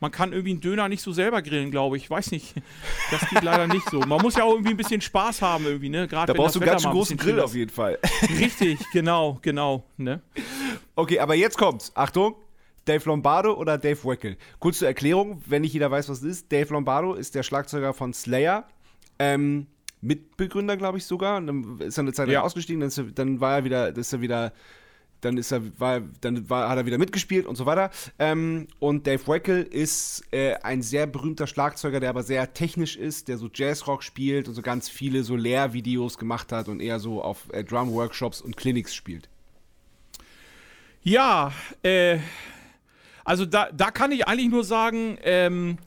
man 0.01 0.11
kann 0.11 0.33
irgendwie 0.33 0.51
einen 0.51 0.61
Döner 0.61 0.89
nicht 0.89 1.03
so 1.03 1.13
selber 1.13 1.43
grillen, 1.43 1.71
glaube 1.71 1.97
ich. 1.97 2.11
Weiß 2.11 2.31
nicht. 2.31 2.55
Das 3.11 3.29
geht 3.31 3.45
leider 3.45 3.69
nicht 3.69 3.89
so. 3.89 4.01
Man 4.01 4.21
muss 4.21 4.35
ja 4.35 4.43
auch 4.43 4.51
irgendwie 4.51 4.73
ein 4.73 4.77
bisschen 4.77 5.01
Spaß 5.01 5.41
haben, 5.41 5.65
irgendwie, 5.65 5.89
ne? 5.89 6.09
Gerade 6.09 6.33
da 6.33 6.37
brauchst 6.37 6.57
du 6.57 6.61
einen 6.61 6.69
ganz 6.69 6.83
schön 6.83 6.91
großen 6.91 7.17
Grill 7.17 7.39
auf 7.39 7.55
jeden 7.55 7.71
Fall. 7.71 8.01
Richtig, 8.41 8.81
genau, 8.93 9.39
genau. 9.43 9.85
Ne? 9.97 10.21
Okay, 10.97 11.21
aber 11.21 11.37
jetzt 11.37 11.57
kommt's. 11.57 11.93
Achtung. 11.95 12.35
Dave 12.85 13.05
Lombardo 13.09 13.55
oder 13.55 13.79
Dave 13.79 14.05
Weckel? 14.05 14.37
Kurz 14.59 14.79
zur 14.79 14.89
Erklärung, 14.89 15.41
wenn 15.47 15.63
nicht 15.63 15.73
jeder 15.73 15.89
weiß, 15.91 16.09
was 16.09 16.19
es 16.19 16.25
ist. 16.25 16.53
Dave 16.53 16.73
Lombardo 16.73 17.15
ist 17.15 17.37
der 17.37 17.45
Schlagzeuger 17.45 17.95
von 17.95 18.13
Slayer. 18.13 18.67
Ähm, 19.21 19.69
Mitbegründer, 20.01 20.77
glaube 20.77 20.99
ich 20.99 21.05
sogar. 21.05 21.37
Und 21.37 21.47
dann 21.47 21.81
ist 21.81 21.97
er 21.97 22.03
eine 22.03 22.13
Zeit 22.13 22.27
lang 22.27 22.35
ja. 22.35 22.43
ausgestiegen, 22.43 22.81
dann, 22.81 22.91
er, 22.97 23.05
dann, 23.13 23.41
war 23.41 23.59
er 23.59 23.65
wieder, 23.65 23.97
ist 23.97 24.13
er 24.13 24.21
wieder 24.21 24.53
dann 25.27 25.37
ist 25.37 25.53
er, 25.53 25.63
war, 25.79 26.01
dann 26.21 26.49
war, 26.49 26.69
hat 26.69 26.79
er 26.79 26.87
wieder 26.87 26.99
mitgespielt 26.99 27.47
und 27.47 27.57
so 27.57 27.67
weiter. 27.67 27.91
Ähm, 28.19 28.69
und 28.79 29.07
Dave 29.07 29.27
Weckel 29.27 29.63
ist 29.63 30.25
äh, 30.31 30.55
ein 30.63 30.83
sehr 30.83 31.07
berühmter 31.07 31.47
Schlagzeuger, 31.47 32.01
der 32.01 32.11
aber 32.11 32.23
sehr 32.23 32.55
technisch 32.55 32.97
ist, 32.97 33.29
der 33.29 33.37
so 33.37 33.51
Jazzrock 33.53 34.03
spielt 34.03 34.49
und 34.49 34.55
so 34.55 34.63
ganz 34.63 34.89
viele 34.89 35.23
so 35.25 35.37
Lehrvideos 35.37 36.17
gemacht 36.19 36.53
hat 36.53 36.69
und 36.69 36.81
eher 36.81 37.01
so 37.01 37.23
auf 37.23 37.53
äh, 37.53 37.65
Drum-Workshops 37.65 38.41
und 38.41 38.57
Clinics 38.57 38.95
spielt. 38.95 39.29
Ja, 41.03 41.53
äh, 41.83 42.19
also 43.25 43.45
da, 43.45 43.71
da 43.73 43.91
kann 43.91 44.13
ich 44.13 44.27
eigentlich 44.27 44.51
nur 44.51 44.65
sagen, 44.65 45.19
ähm, 45.23 45.79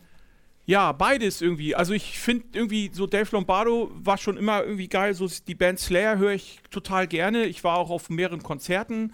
ja, 0.70 0.92
beides 0.92 1.42
irgendwie. 1.42 1.74
Also 1.74 1.94
ich 1.94 2.20
finde 2.20 2.46
irgendwie 2.54 2.92
so 2.94 3.08
Dave 3.08 3.28
Lombardo 3.32 3.90
war 3.96 4.20
schon 4.20 4.38
immer 4.38 4.64
irgendwie 4.64 4.88
geil. 4.88 5.16
So 5.16 5.28
die 5.48 5.56
Band 5.56 5.80
Slayer 5.80 6.20
höre 6.20 6.34
ich 6.34 6.60
total 6.70 7.08
gerne. 7.08 7.46
Ich 7.46 7.64
war 7.64 7.76
auch 7.76 7.90
auf 7.90 8.12
mehreren 8.12 8.44
Konzerten. 8.44 9.14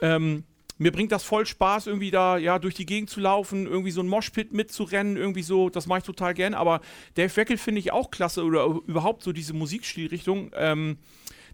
Ähm, 0.00 0.44
mir 0.78 0.92
bringt 0.92 1.10
das 1.10 1.24
voll 1.24 1.44
Spaß, 1.44 1.88
irgendwie 1.88 2.12
da 2.12 2.38
ja 2.38 2.60
durch 2.60 2.76
die 2.76 2.86
Gegend 2.86 3.10
zu 3.10 3.18
laufen, 3.18 3.66
irgendwie 3.66 3.90
so 3.90 4.00
ein 4.00 4.06
Moshpit 4.06 4.52
mitzurennen, 4.52 5.16
irgendwie 5.16 5.42
so, 5.42 5.70
das 5.70 5.88
mache 5.88 5.98
ich 5.98 6.04
total 6.04 6.34
gern. 6.34 6.54
Aber 6.54 6.80
Dave 7.16 7.34
Weckel 7.34 7.56
finde 7.56 7.80
ich 7.80 7.90
auch 7.90 8.12
klasse 8.12 8.44
oder 8.44 8.66
überhaupt 8.86 9.24
so 9.24 9.32
diese 9.32 9.54
Musikstilrichtung. 9.54 10.52
Ähm, 10.54 10.98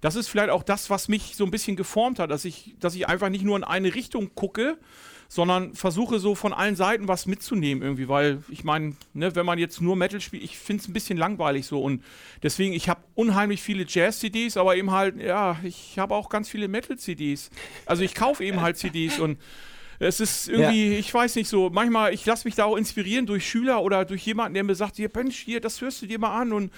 das 0.02 0.14
ist 0.14 0.28
vielleicht 0.28 0.50
auch 0.50 0.62
das, 0.62 0.90
was 0.90 1.08
mich 1.08 1.36
so 1.36 1.46
ein 1.46 1.50
bisschen 1.50 1.74
geformt 1.74 2.18
hat, 2.18 2.30
dass 2.30 2.44
ich, 2.44 2.74
dass 2.80 2.94
ich 2.94 3.08
einfach 3.08 3.30
nicht 3.30 3.44
nur 3.44 3.56
in 3.56 3.64
eine 3.64 3.94
Richtung 3.94 4.34
gucke, 4.34 4.76
sondern 5.28 5.74
versuche 5.74 6.18
so 6.18 6.34
von 6.34 6.54
allen 6.54 6.74
Seiten 6.74 7.06
was 7.06 7.26
mitzunehmen 7.26 7.82
irgendwie, 7.82 8.08
weil 8.08 8.42
ich 8.48 8.64
meine, 8.64 8.96
ne, 9.12 9.34
wenn 9.36 9.44
man 9.44 9.58
jetzt 9.58 9.80
nur 9.82 9.94
Metal 9.94 10.22
spielt, 10.22 10.42
ich 10.42 10.58
finde 10.58 10.82
es 10.82 10.88
ein 10.88 10.94
bisschen 10.94 11.18
langweilig 11.18 11.66
so 11.66 11.82
und 11.82 12.02
deswegen, 12.42 12.72
ich 12.72 12.88
habe 12.88 13.02
unheimlich 13.14 13.60
viele 13.60 13.84
Jazz-CDs, 13.86 14.56
aber 14.56 14.74
eben 14.76 14.90
halt, 14.90 15.20
ja, 15.20 15.58
ich 15.62 15.98
habe 15.98 16.14
auch 16.14 16.30
ganz 16.30 16.48
viele 16.48 16.66
Metal-CDs. 16.66 17.50
Also 17.84 18.02
ich 18.02 18.14
kaufe 18.14 18.42
eben 18.42 18.62
halt 18.62 18.78
CDs 18.78 19.18
und 19.18 19.38
es 19.98 20.20
ist 20.20 20.48
irgendwie, 20.48 20.92
ja. 20.92 20.98
ich 20.98 21.12
weiß 21.12 21.34
nicht 21.36 21.48
so, 21.48 21.70
manchmal, 21.70 22.14
ich 22.14 22.24
lasse 22.24 22.46
mich 22.46 22.54
da 22.54 22.64
auch 22.64 22.76
inspirieren 22.76 23.26
durch 23.26 23.48
Schüler 23.48 23.82
oder 23.82 24.04
durch 24.04 24.24
jemanden, 24.24 24.54
der 24.54 24.64
mir 24.64 24.74
sagt, 24.74 24.96
hier, 24.96 25.10
Mensch, 25.14 25.38
hier, 25.38 25.60
das 25.60 25.80
hörst 25.80 26.02
du 26.02 26.06
dir 26.06 26.18
mal 26.18 26.40
an 26.40 26.52
und 26.52 26.72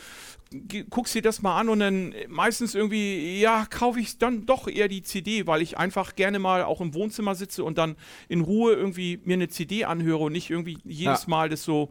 guckst 0.89 1.15
dir 1.15 1.23
das 1.23 1.43
mal 1.43 1.59
an 1.61 1.69
und 1.69 1.81
dann 1.81 2.15
meistens 2.29 2.75
irgendwie, 2.75 3.41
ja, 3.41 3.67
kaufe 3.67 4.01
ich 4.01 4.19
dann 4.19 4.47
doch 4.47 4.67
eher 4.67 4.89
die 4.89 5.03
CD, 5.03 5.47
weil 5.47 5.63
ich 5.63 5.79
einfach 5.79 6.17
gerne 6.17 6.39
mal 6.39 6.65
auch 6.65 6.81
im 6.81 6.95
Wohnzimmer 6.95 7.35
sitze 7.35 7.63
und 7.63 7.79
dann 7.79 7.97
in 8.29 8.41
Ruhe 8.41 8.73
irgendwie 8.73 9.21
mir 9.25 9.35
eine 9.35 9.49
CD 9.49 9.85
anhöre 9.85 10.25
und 10.25 10.33
nicht 10.33 10.51
irgendwie 10.51 10.79
jedes 10.85 11.23
ja. 11.23 11.29
Mal 11.29 11.49
das 11.49 11.63
so 11.63 11.91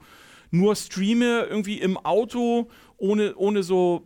nur 0.51 0.75
streame 0.75 1.45
irgendwie 1.49 1.79
im 1.79 1.97
Auto 1.97 2.69
ohne, 2.97 3.35
ohne 3.35 3.63
so, 3.63 4.05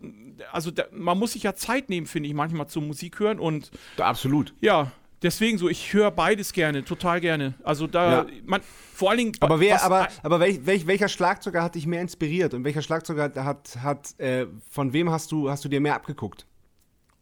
also 0.51 0.69
da, 0.71 0.85
man 0.91 1.17
muss 1.17 1.33
sich 1.33 1.43
ja 1.43 1.55
Zeit 1.55 1.89
nehmen, 1.89 2.05
finde 2.05 2.27
ich, 2.27 2.35
manchmal 2.35 2.67
zum 2.67 2.87
Musik 2.87 3.19
hören 3.19 3.39
und 3.39 3.71
absolut. 3.97 4.53
Ja, 4.61 4.91
deswegen 5.23 5.57
so, 5.57 5.69
ich 5.69 5.93
höre 5.93 6.11
beides 6.11 6.53
gerne, 6.53 6.83
total 6.83 7.19
gerne. 7.21 7.53
Also 7.63 7.87
da, 7.87 8.23
ja. 8.23 8.25
man, 8.45 8.61
vor 8.93 9.09
allen 9.09 9.17
Dingen. 9.17 9.31
Aber 9.39 9.59
wer, 9.59 9.83
aber, 9.83 10.07
aber 10.21 10.39
welch, 10.39 10.65
welch, 10.65 10.85
welcher 10.85 11.07
Schlagzeuger 11.07 11.63
hat 11.63 11.75
dich 11.75 11.87
mehr 11.87 12.01
inspiriert 12.01 12.53
und 12.53 12.63
welcher 12.63 12.81
Schlagzeuger 12.81 13.31
hat, 13.43 13.77
hat, 13.81 14.19
äh, 14.19 14.47
von 14.69 14.93
wem 14.93 15.09
hast 15.09 15.31
du, 15.31 15.49
hast 15.49 15.65
du 15.65 15.69
dir 15.69 15.79
mehr 15.79 15.95
abgeguckt? 15.95 16.45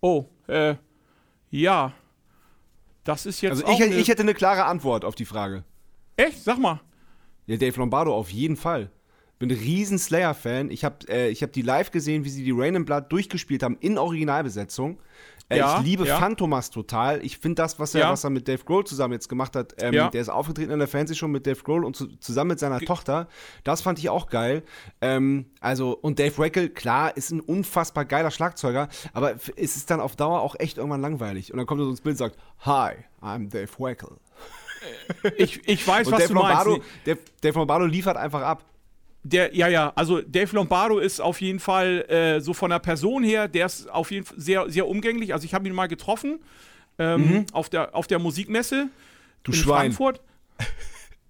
Oh, 0.01 0.25
äh, 0.47 0.75
ja. 1.51 1.93
Das 3.03 3.25
ist 3.25 3.41
jetzt. 3.41 3.63
Also 3.63 3.83
ich, 3.83 3.91
ich 3.97 4.07
hätte 4.09 4.23
eine 4.23 4.33
klare 4.33 4.65
Antwort 4.65 5.05
auf 5.05 5.15
die 5.15 5.25
Frage. 5.25 5.63
Echt? 6.17 6.43
Sag 6.43 6.59
mal. 6.59 6.81
Ja, 7.45 7.57
Dave 7.57 7.77
Lombardo 7.79 8.13
auf 8.13 8.29
jeden 8.29 8.57
Fall 8.57 8.91
bin 9.41 9.49
ein 9.49 9.57
riesen 9.57 9.97
Slayer-Fan. 9.97 10.69
Ich 10.69 10.85
habe 10.85 11.07
äh, 11.07 11.33
hab 11.33 11.51
die 11.51 11.63
live 11.63 11.89
gesehen, 11.89 12.23
wie 12.23 12.29
sie 12.29 12.43
die 12.43 12.51
Rain 12.51 12.75
and 12.75 12.85
Blood 12.85 13.05
durchgespielt 13.09 13.63
haben 13.63 13.75
in 13.81 13.97
Originalbesetzung. 13.97 14.99
Äh, 15.51 15.57
ja, 15.57 15.79
ich 15.79 15.85
liebe 15.85 16.07
ja. 16.07 16.17
Phantomas 16.17 16.69
total. 16.69 17.23
Ich 17.25 17.37
finde 17.37 17.55
das, 17.61 17.77
was 17.77 17.93
er, 17.93 18.01
ja. 18.01 18.11
was 18.11 18.23
er 18.23 18.29
mit 18.29 18.47
Dave 18.47 18.63
Grohl 18.63 18.85
zusammen 18.85 19.13
jetzt 19.13 19.27
gemacht 19.27 19.55
hat, 19.55 19.75
ähm, 19.79 19.93
ja. 19.93 20.09
der 20.09 20.21
ist 20.21 20.29
aufgetreten 20.29 20.71
in 20.71 20.79
der 20.79 20.87
Fernsehshow 20.87 21.27
mit 21.27 21.45
Dave 21.45 21.61
Grohl 21.61 21.83
und 21.83 21.95
zu, 21.95 22.07
zusammen 22.17 22.49
mit 22.49 22.59
seiner 22.59 22.79
Ge 22.79 22.87
Tochter. 22.87 23.27
Das 23.65 23.81
fand 23.81 23.99
ich 23.99 24.09
auch 24.09 24.29
geil. 24.29 24.63
Ähm, 25.01 25.47
also, 25.59 25.91
und 25.91 26.19
Dave 26.19 26.37
Weckel, 26.37 26.69
klar, 26.69 27.17
ist 27.17 27.31
ein 27.31 27.41
unfassbar 27.41 28.05
geiler 28.05 28.31
Schlagzeuger, 28.31 28.87
aber 29.11 29.35
es 29.57 29.75
ist 29.75 29.91
dann 29.91 29.99
auf 29.99 30.15
Dauer 30.15 30.41
auch 30.41 30.55
echt 30.57 30.77
irgendwann 30.77 31.01
langweilig. 31.01 31.51
Und 31.51 31.57
dann 31.57 31.65
kommt 31.65 31.81
er 31.81 31.85
so 31.85 31.91
ins 31.91 32.01
Bild 32.01 32.13
und 32.13 32.17
sagt, 32.17 32.37
Hi, 32.61 32.93
I'm 33.21 33.49
Dave 33.49 33.71
Weckel. 33.77 34.17
Ich, 35.37 35.67
ich 35.67 35.87
weiß, 35.87 36.07
und 36.07 36.13
was 36.13 36.21
Dave 36.21 36.33
du 36.33 36.39
Lombardo, 36.39 36.71
meinst. 36.71 36.87
Dave, 37.05 37.19
Dave 37.41 37.59
Lombardo 37.59 37.85
liefert 37.85 38.17
einfach 38.17 38.41
ab. 38.41 38.63
Der, 39.23 39.55
ja, 39.55 39.67
ja, 39.67 39.91
also 39.95 40.21
Dave 40.21 40.55
Lombardo 40.55 40.97
ist 40.97 41.21
auf 41.21 41.41
jeden 41.41 41.59
Fall 41.59 42.05
äh, 42.09 42.41
so 42.41 42.53
von 42.53 42.71
der 42.71 42.79
Person 42.79 43.23
her, 43.23 43.47
der 43.47 43.67
ist 43.67 43.89
auf 43.89 44.09
jeden 44.09 44.25
Fall 44.25 44.39
sehr, 44.39 44.69
sehr 44.69 44.87
umgänglich. 44.87 45.33
Also 45.33 45.45
ich 45.45 45.53
habe 45.53 45.67
ihn 45.67 45.75
mal 45.75 45.87
getroffen 45.87 46.39
ähm, 46.97 47.21
mhm. 47.21 47.45
auf, 47.53 47.69
der, 47.69 47.95
auf 47.95 48.07
der 48.07 48.19
Musikmesse 48.19 48.89
du 49.43 49.51
in 49.51 49.57
Schwein. 49.57 49.91
Frankfurt. 49.91 50.21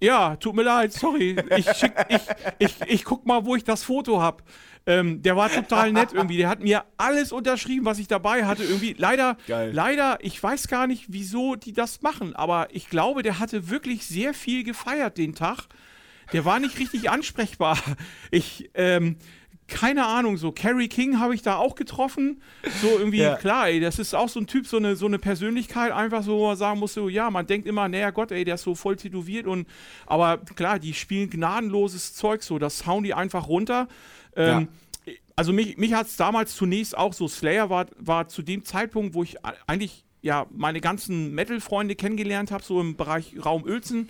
Ja, 0.04 0.36
tut 0.36 0.56
mir 0.56 0.64
leid, 0.64 0.92
sorry. 0.94 1.36
Ich, 1.56 1.72
schick, 1.74 1.94
ich, 2.10 2.22
ich, 2.58 2.82
ich 2.88 3.04
guck 3.04 3.28
mal, 3.28 3.46
wo 3.46 3.56
ich 3.56 3.64
das 3.64 3.84
Foto 3.84 4.20
habe. 4.20 4.44
Ähm, 4.88 5.22
der 5.22 5.38
war 5.38 5.48
total 5.52 5.94
nett 5.94 6.12
irgendwie. 6.12 6.38
Der 6.38 6.50
hat 6.50 6.60
mir 6.60 6.84
alles 6.98 7.32
unterschrieben, 7.32 7.86
was 7.86 8.00
ich 8.00 8.08
dabei 8.08 8.46
hatte. 8.46 8.64
Irgendwie 8.64 8.96
leider, 8.98 9.38
Geil. 9.48 9.70
leider, 9.72 10.18
ich 10.22 10.42
weiß 10.42 10.68
gar 10.70 10.88
nicht, 10.88 11.06
wieso 11.10 11.56
die 11.56 11.74
das 11.74 12.02
machen, 12.02 12.36
aber 12.36 12.70
ich 12.72 12.90
glaube, 12.90 13.22
der 13.22 13.38
hatte 13.38 13.70
wirklich 13.70 14.08
sehr 14.08 14.34
viel 14.34 14.64
gefeiert 14.64 15.20
den 15.20 15.36
Tag 15.36 15.68
der 16.34 16.46
war 16.46 16.60
nicht 16.60 16.80
richtig 16.80 17.10
ansprechbar. 17.10 17.78
Ich, 18.32 18.70
ähm, 18.76 19.18
keine 19.68 20.06
Ahnung, 20.06 20.36
so 20.38 20.52
Carrie 20.52 20.90
King 20.90 21.20
habe 21.20 21.34
ich 21.34 21.42
da 21.44 21.56
auch 21.56 21.76
getroffen. 21.76 22.42
So 22.82 22.98
irgendwie, 23.00 23.20
Ja. 23.20 23.36
klar, 23.38 23.70
ey, 23.70 23.80
das 23.80 24.00
ist 24.00 24.14
auch 24.14 24.28
so 24.28 24.40
ein 24.42 24.48
Typ, 24.48 24.68
so 24.68 24.78
eine, 24.78 24.96
so 24.98 25.06
eine 25.06 25.18
Persönlichkeit, 25.20 25.92
einfach 25.94 26.24
so, 26.24 26.38
wo 26.40 26.48
man 26.48 26.58
sagen 26.58 26.80
muss, 26.80 26.94
so, 26.94 27.08
ja, 27.08 27.30
man 27.30 27.48
denkt 27.48 27.68
immer, 27.68 27.88
naja 27.88 28.10
Gott, 28.12 28.32
ey, 28.32 28.44
der 28.44 28.56
ist 28.56 28.64
so 28.64 28.76
voll 28.76 28.98
tätowiert 28.98 29.48
und, 29.48 29.68
aber 30.06 30.40
klar, 30.40 30.78
die 30.80 30.94
spielen 30.94 31.30
gnadenloses 31.30 32.14
Zeug 32.16 32.44
so, 32.44 32.60
das 32.60 32.86
hauen 32.86 33.04
die 33.04 33.14
einfach 33.14 33.48
runter. 33.48 33.88
Ähm, 34.36 34.68
Also 35.38 35.54
mich, 35.54 35.78
mich 35.78 35.94
hat 35.94 36.08
es 36.08 36.18
damals 36.18 36.56
zunächst 36.56 36.96
auch 36.98 37.14
so, 37.14 37.28
Slayer 37.28 37.70
war, 37.70 37.88
war 37.98 38.28
zu 38.28 38.42
dem 38.42 38.64
Zeitpunkt, 38.66 39.16
wo 39.16 39.24
ich 39.24 39.38
eigentlich 39.68 40.04
ja 40.22 40.46
meine 40.52 40.82
ganzen 40.82 41.34
Metal-Freunde 41.34 41.96
kennengelernt 41.96 42.52
habe, 42.52 42.64
so 42.64 42.80
im 42.80 42.96
Bereich 42.96 43.34
Raum 43.44 43.64
Uelzen, 43.64 44.10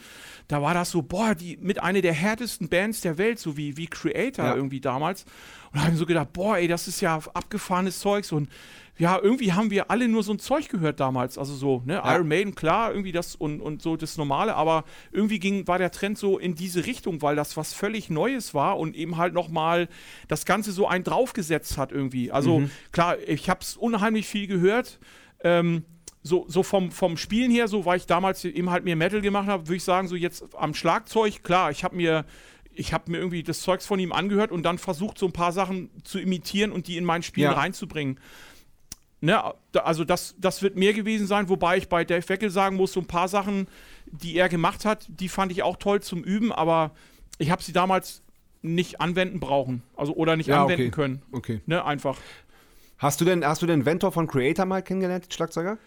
da 0.51 0.61
war 0.61 0.73
das 0.73 0.91
so, 0.91 1.01
boah, 1.01 1.33
die 1.33 1.57
mit 1.61 1.81
einer 1.81 2.01
der 2.01 2.13
härtesten 2.13 2.67
Bands 2.67 2.99
der 3.01 3.17
Welt, 3.17 3.39
so 3.39 3.55
wie, 3.55 3.77
wie 3.77 3.87
Creator 3.87 4.45
Ja. 4.45 4.55
irgendwie 4.55 4.81
damals. 4.81 5.23
Und 5.71 5.75
da 5.75 5.79
habe 5.79 5.87
ich 5.89 5.93
mir 5.93 5.99
so 5.99 6.05
gedacht, 6.05 6.33
boah, 6.33 6.57
ey, 6.57 6.67
das 6.67 6.87
ist 6.89 6.99
ja 6.99 7.19
abgefahrenes 7.33 7.99
Zeugs 7.99 8.31
und 8.33 8.49
ja, 8.97 9.17
irgendwie 9.17 9.53
haben 9.53 9.71
wir 9.71 9.89
alle 9.89 10.07
nur 10.09 10.21
so 10.21 10.33
ein 10.33 10.39
Zeug 10.39 10.67
gehört 10.69 10.99
damals. 10.99 11.37
Also 11.37 11.55
so, 11.55 11.81
ne, 11.85 11.93
Ja. 11.95 12.15
Iron 12.15 12.27
Maiden, 12.27 12.53
klar, 12.53 12.91
irgendwie 12.91 13.13
das 13.13 13.35
und, 13.35 13.61
und 13.61 13.81
so 13.81 13.95
das 13.95 14.17
Normale, 14.17 14.53
aber 14.55 14.83
irgendwie 15.11 15.39
ging, 15.39 15.67
war 15.67 15.77
der 15.79 15.91
Trend 15.91 16.17
so 16.17 16.37
in 16.37 16.53
diese 16.55 16.85
Richtung, 16.85 17.21
weil 17.21 17.35
das 17.37 17.55
was 17.55 17.73
völlig 17.73 18.09
Neues 18.09 18.53
war 18.53 18.77
und 18.77 18.95
eben 18.95 19.15
halt 19.17 19.33
nochmal 19.33 19.87
das 20.27 20.45
Ganze 20.45 20.71
so 20.73 20.85
einen 20.87 21.05
draufgesetzt 21.05 21.77
hat 21.77 21.91
irgendwie. 21.93 22.31
Also 22.31 22.63
klar, 22.91 23.17
ich 23.25 23.49
habe 23.49 23.61
es 23.61 23.77
unheimlich 23.77 24.27
viel 24.27 24.47
gehört. 24.47 24.99
Ähm, 25.43 25.85
so, 26.23 26.45
so 26.47 26.63
vom, 26.63 26.91
vom 26.91 27.17
Spielen 27.17 27.51
her, 27.51 27.67
so 27.67 27.85
weil 27.85 27.97
ich 27.97 28.05
damals 28.05 28.45
eben 28.45 28.69
halt 28.69 28.83
mir 28.83 28.95
Metal 28.95 29.21
gemacht 29.21 29.47
habe, 29.47 29.67
würde 29.67 29.77
ich 29.77 29.83
sagen, 29.83 30.07
so 30.07 30.15
jetzt 30.15 30.43
am 30.55 30.73
Schlagzeug, 30.73 31.43
klar, 31.43 31.71
ich 31.71 31.83
habe 31.83 31.95
mir, 31.95 32.25
ich 32.73 32.93
habe 32.93 33.09
mir 33.11 33.17
irgendwie 33.17 33.43
das 33.43 33.61
Zeugs 33.61 33.85
von 33.85 33.99
ihm 33.99 34.11
angehört 34.11 34.51
und 34.51 34.63
dann 34.63 34.77
versucht, 34.77 35.17
so 35.17 35.25
ein 35.25 35.33
paar 35.33 35.51
Sachen 35.51 35.89
zu 36.03 36.19
imitieren 36.19 36.71
und 36.71 36.87
die 36.87 36.97
in 36.97 37.05
mein 37.05 37.23
Spiel 37.23 37.43
Ja. 37.45 37.53
reinzubringen. 37.53 38.19
Ne, 39.23 39.39
also 39.83 40.03
das, 40.03 40.35
das 40.39 40.63
wird 40.63 40.75
mehr 40.75 40.93
gewesen 40.93 41.27
sein, 41.27 41.47
wobei 41.47 41.77
ich 41.77 41.89
bei 41.89 42.03
Dave 42.03 42.27
Weckel 42.27 42.49
sagen 42.49 42.75
muss, 42.75 42.93
so 42.93 42.99
ein 42.99 43.05
paar 43.05 43.27
Sachen, 43.27 43.67
die 44.07 44.35
er 44.35 44.49
gemacht 44.49 44.83
hat, 44.83 45.05
die 45.09 45.29
fand 45.29 45.51
ich 45.51 45.61
auch 45.61 45.77
toll 45.77 46.01
zum 46.01 46.23
Üben, 46.23 46.51
aber 46.51 46.91
ich 47.37 47.51
habe 47.51 47.61
sie 47.61 47.71
damals 47.71 48.23
nicht 48.63 48.99
anwenden 48.99 49.39
brauchen. 49.39 49.83
Also 49.95 50.13
oder 50.15 50.35
nicht 50.37 50.47
Ja, 50.47 50.63
anwenden 50.63 50.83
okay. 50.87 50.91
können. 50.91 51.21
Okay. 51.31 51.61
Ne, 51.67 51.85
einfach. 51.85 52.17
Hast 52.97 53.21
du 53.21 53.25
denn, 53.25 53.45
hast 53.45 53.61
du 53.61 53.67
den 53.67 53.85
Ventor 53.85 54.11
von 54.11 54.27
Creator 54.27 54.65
mal 54.65 54.81
kennengelernt, 54.81 55.25
den 55.25 55.31
Schlagzeuger? 55.31 55.77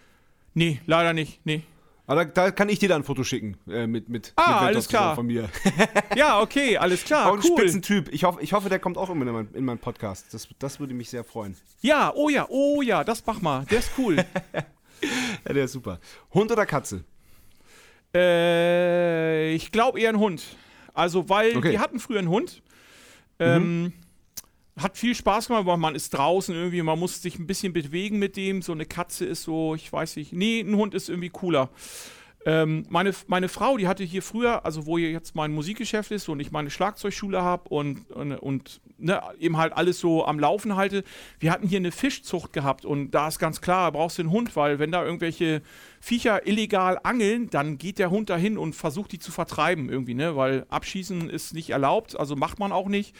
Nee, 0.54 0.80
leider 0.86 1.12
nicht. 1.12 1.40
Nee. 1.44 1.62
Aber 2.06 2.24
da, 2.26 2.30
da 2.44 2.50
kann 2.50 2.68
ich 2.68 2.78
dir 2.78 2.88
dann 2.90 3.00
ein 3.00 3.04
Foto 3.04 3.24
schicken 3.24 3.56
äh, 3.68 3.86
mit, 3.86 4.08
mit, 4.10 4.32
Ah, 4.36 4.60
mit 4.60 4.68
alles 4.68 4.88
klar. 4.88 5.14
von 5.14 5.26
mir. 5.26 5.48
Ja, 6.16 6.40
okay, 6.40 6.76
alles 6.76 7.02
klar. 7.04 7.30
Auch 7.30 7.34
ein 7.34 7.40
cool. 7.44 7.58
Spitzentyp. 7.58 8.12
Ich 8.12 8.24
hoffe, 8.24 8.40
ich 8.42 8.52
hoffe, 8.52 8.68
der 8.68 8.78
kommt 8.78 8.98
auch 8.98 9.08
immer 9.10 9.26
in, 9.26 9.32
mein, 9.32 9.48
in 9.54 9.64
meinen 9.64 9.78
Podcast. 9.78 10.26
Das, 10.32 10.46
das 10.58 10.78
würde 10.80 10.92
mich 10.94 11.08
sehr 11.10 11.24
freuen. 11.24 11.56
Ja, 11.80 12.12
oh 12.14 12.28
ja, 12.28 12.46
oh 12.50 12.82
ja, 12.82 13.02
das 13.04 13.24
mach 13.26 13.40
mal. 13.40 13.64
Der 13.70 13.78
ist 13.78 13.90
cool. 13.98 14.16
Ja, 15.46 15.52
der 15.52 15.64
ist 15.64 15.72
super. 15.72 15.98
Hund 16.32 16.50
oder 16.50 16.64
Katze? 16.64 17.04
äh, 18.14 19.52
ich 19.54 19.70
glaube 19.72 20.00
eher 20.00 20.08
ein 20.10 20.18
Hund. 20.18 20.42
Also, 20.94 21.28
weil 21.28 21.56
Okay. 21.56 21.72
die 21.72 21.78
hatten 21.78 21.98
früher 21.98 22.20
einen 22.20 22.28
Hund. 22.28 22.62
Ähm, 23.38 23.92
Hat 24.76 24.96
viel 24.96 25.14
Spaß 25.14 25.48
gemacht, 25.48 25.66
weil 25.66 25.76
man 25.76 25.94
ist 25.94 26.10
draußen 26.10 26.54
irgendwie, 26.54 26.82
man 26.82 26.98
muss 26.98 27.22
sich 27.22 27.38
ein 27.38 27.46
bisschen 27.46 27.72
bewegen 27.72 28.18
mit 28.18 28.36
dem. 28.36 28.60
So 28.60 28.72
eine 28.72 28.86
Katze 28.86 29.24
ist 29.24 29.44
so, 29.44 29.74
ich 29.74 29.92
weiß 29.92 30.16
nicht. 30.16 30.32
Nee, 30.32 30.60
ein 30.60 30.74
Hund 30.74 30.94
ist 30.94 31.08
irgendwie 31.08 31.30
cooler. 31.30 31.70
Ähm, 32.46 32.84
meine, 32.90 33.12
meine 33.26 33.48
Frau, 33.48 33.78
die 33.78 33.88
hatte 33.88 34.04
hier 34.04 34.20
früher, 34.20 34.66
also 34.66 34.84
wo 34.84 34.98
hier 34.98 35.10
jetzt 35.10 35.34
mein 35.34 35.52
Musikgeschäft 35.52 36.10
ist 36.10 36.28
und 36.28 36.40
ich 36.40 36.50
meine 36.50 36.68
Schlagzeugschule 36.68 37.40
habe 37.40 37.70
und, 37.70 38.10
und, 38.10 38.32
und 38.32 38.80
ne, 38.98 39.22
eben 39.38 39.56
halt 39.56 39.72
alles 39.72 39.98
so 39.98 40.26
am 40.26 40.38
Laufen 40.38 40.76
halte, 40.76 41.04
wir 41.38 41.50
hatten 41.50 41.66
hier 41.66 41.78
eine 41.78 41.90
Fischzucht 41.90 42.52
gehabt 42.52 42.84
und 42.84 43.12
da 43.12 43.28
ist 43.28 43.38
ganz 43.38 43.62
klar, 43.62 43.90
brauchst 43.92 44.18
du 44.18 44.22
einen 44.22 44.30
Hund, 44.30 44.56
weil 44.56 44.78
wenn 44.78 44.92
da 44.92 45.02
irgendwelche 45.02 45.62
Viecher 46.00 46.46
illegal 46.46 47.00
angeln, 47.02 47.48
dann 47.48 47.78
geht 47.78 47.98
der 47.98 48.10
Hund 48.10 48.28
dahin 48.28 48.58
und 48.58 48.74
versucht 48.74 49.12
die 49.12 49.18
zu 49.18 49.32
vertreiben 49.32 49.88
irgendwie, 49.88 50.14
ne, 50.14 50.36
weil 50.36 50.66
abschießen 50.68 51.30
ist 51.30 51.54
nicht 51.54 51.70
erlaubt, 51.70 52.18
also 52.18 52.36
macht 52.36 52.58
man 52.58 52.72
auch 52.72 52.88
nicht. 52.88 53.14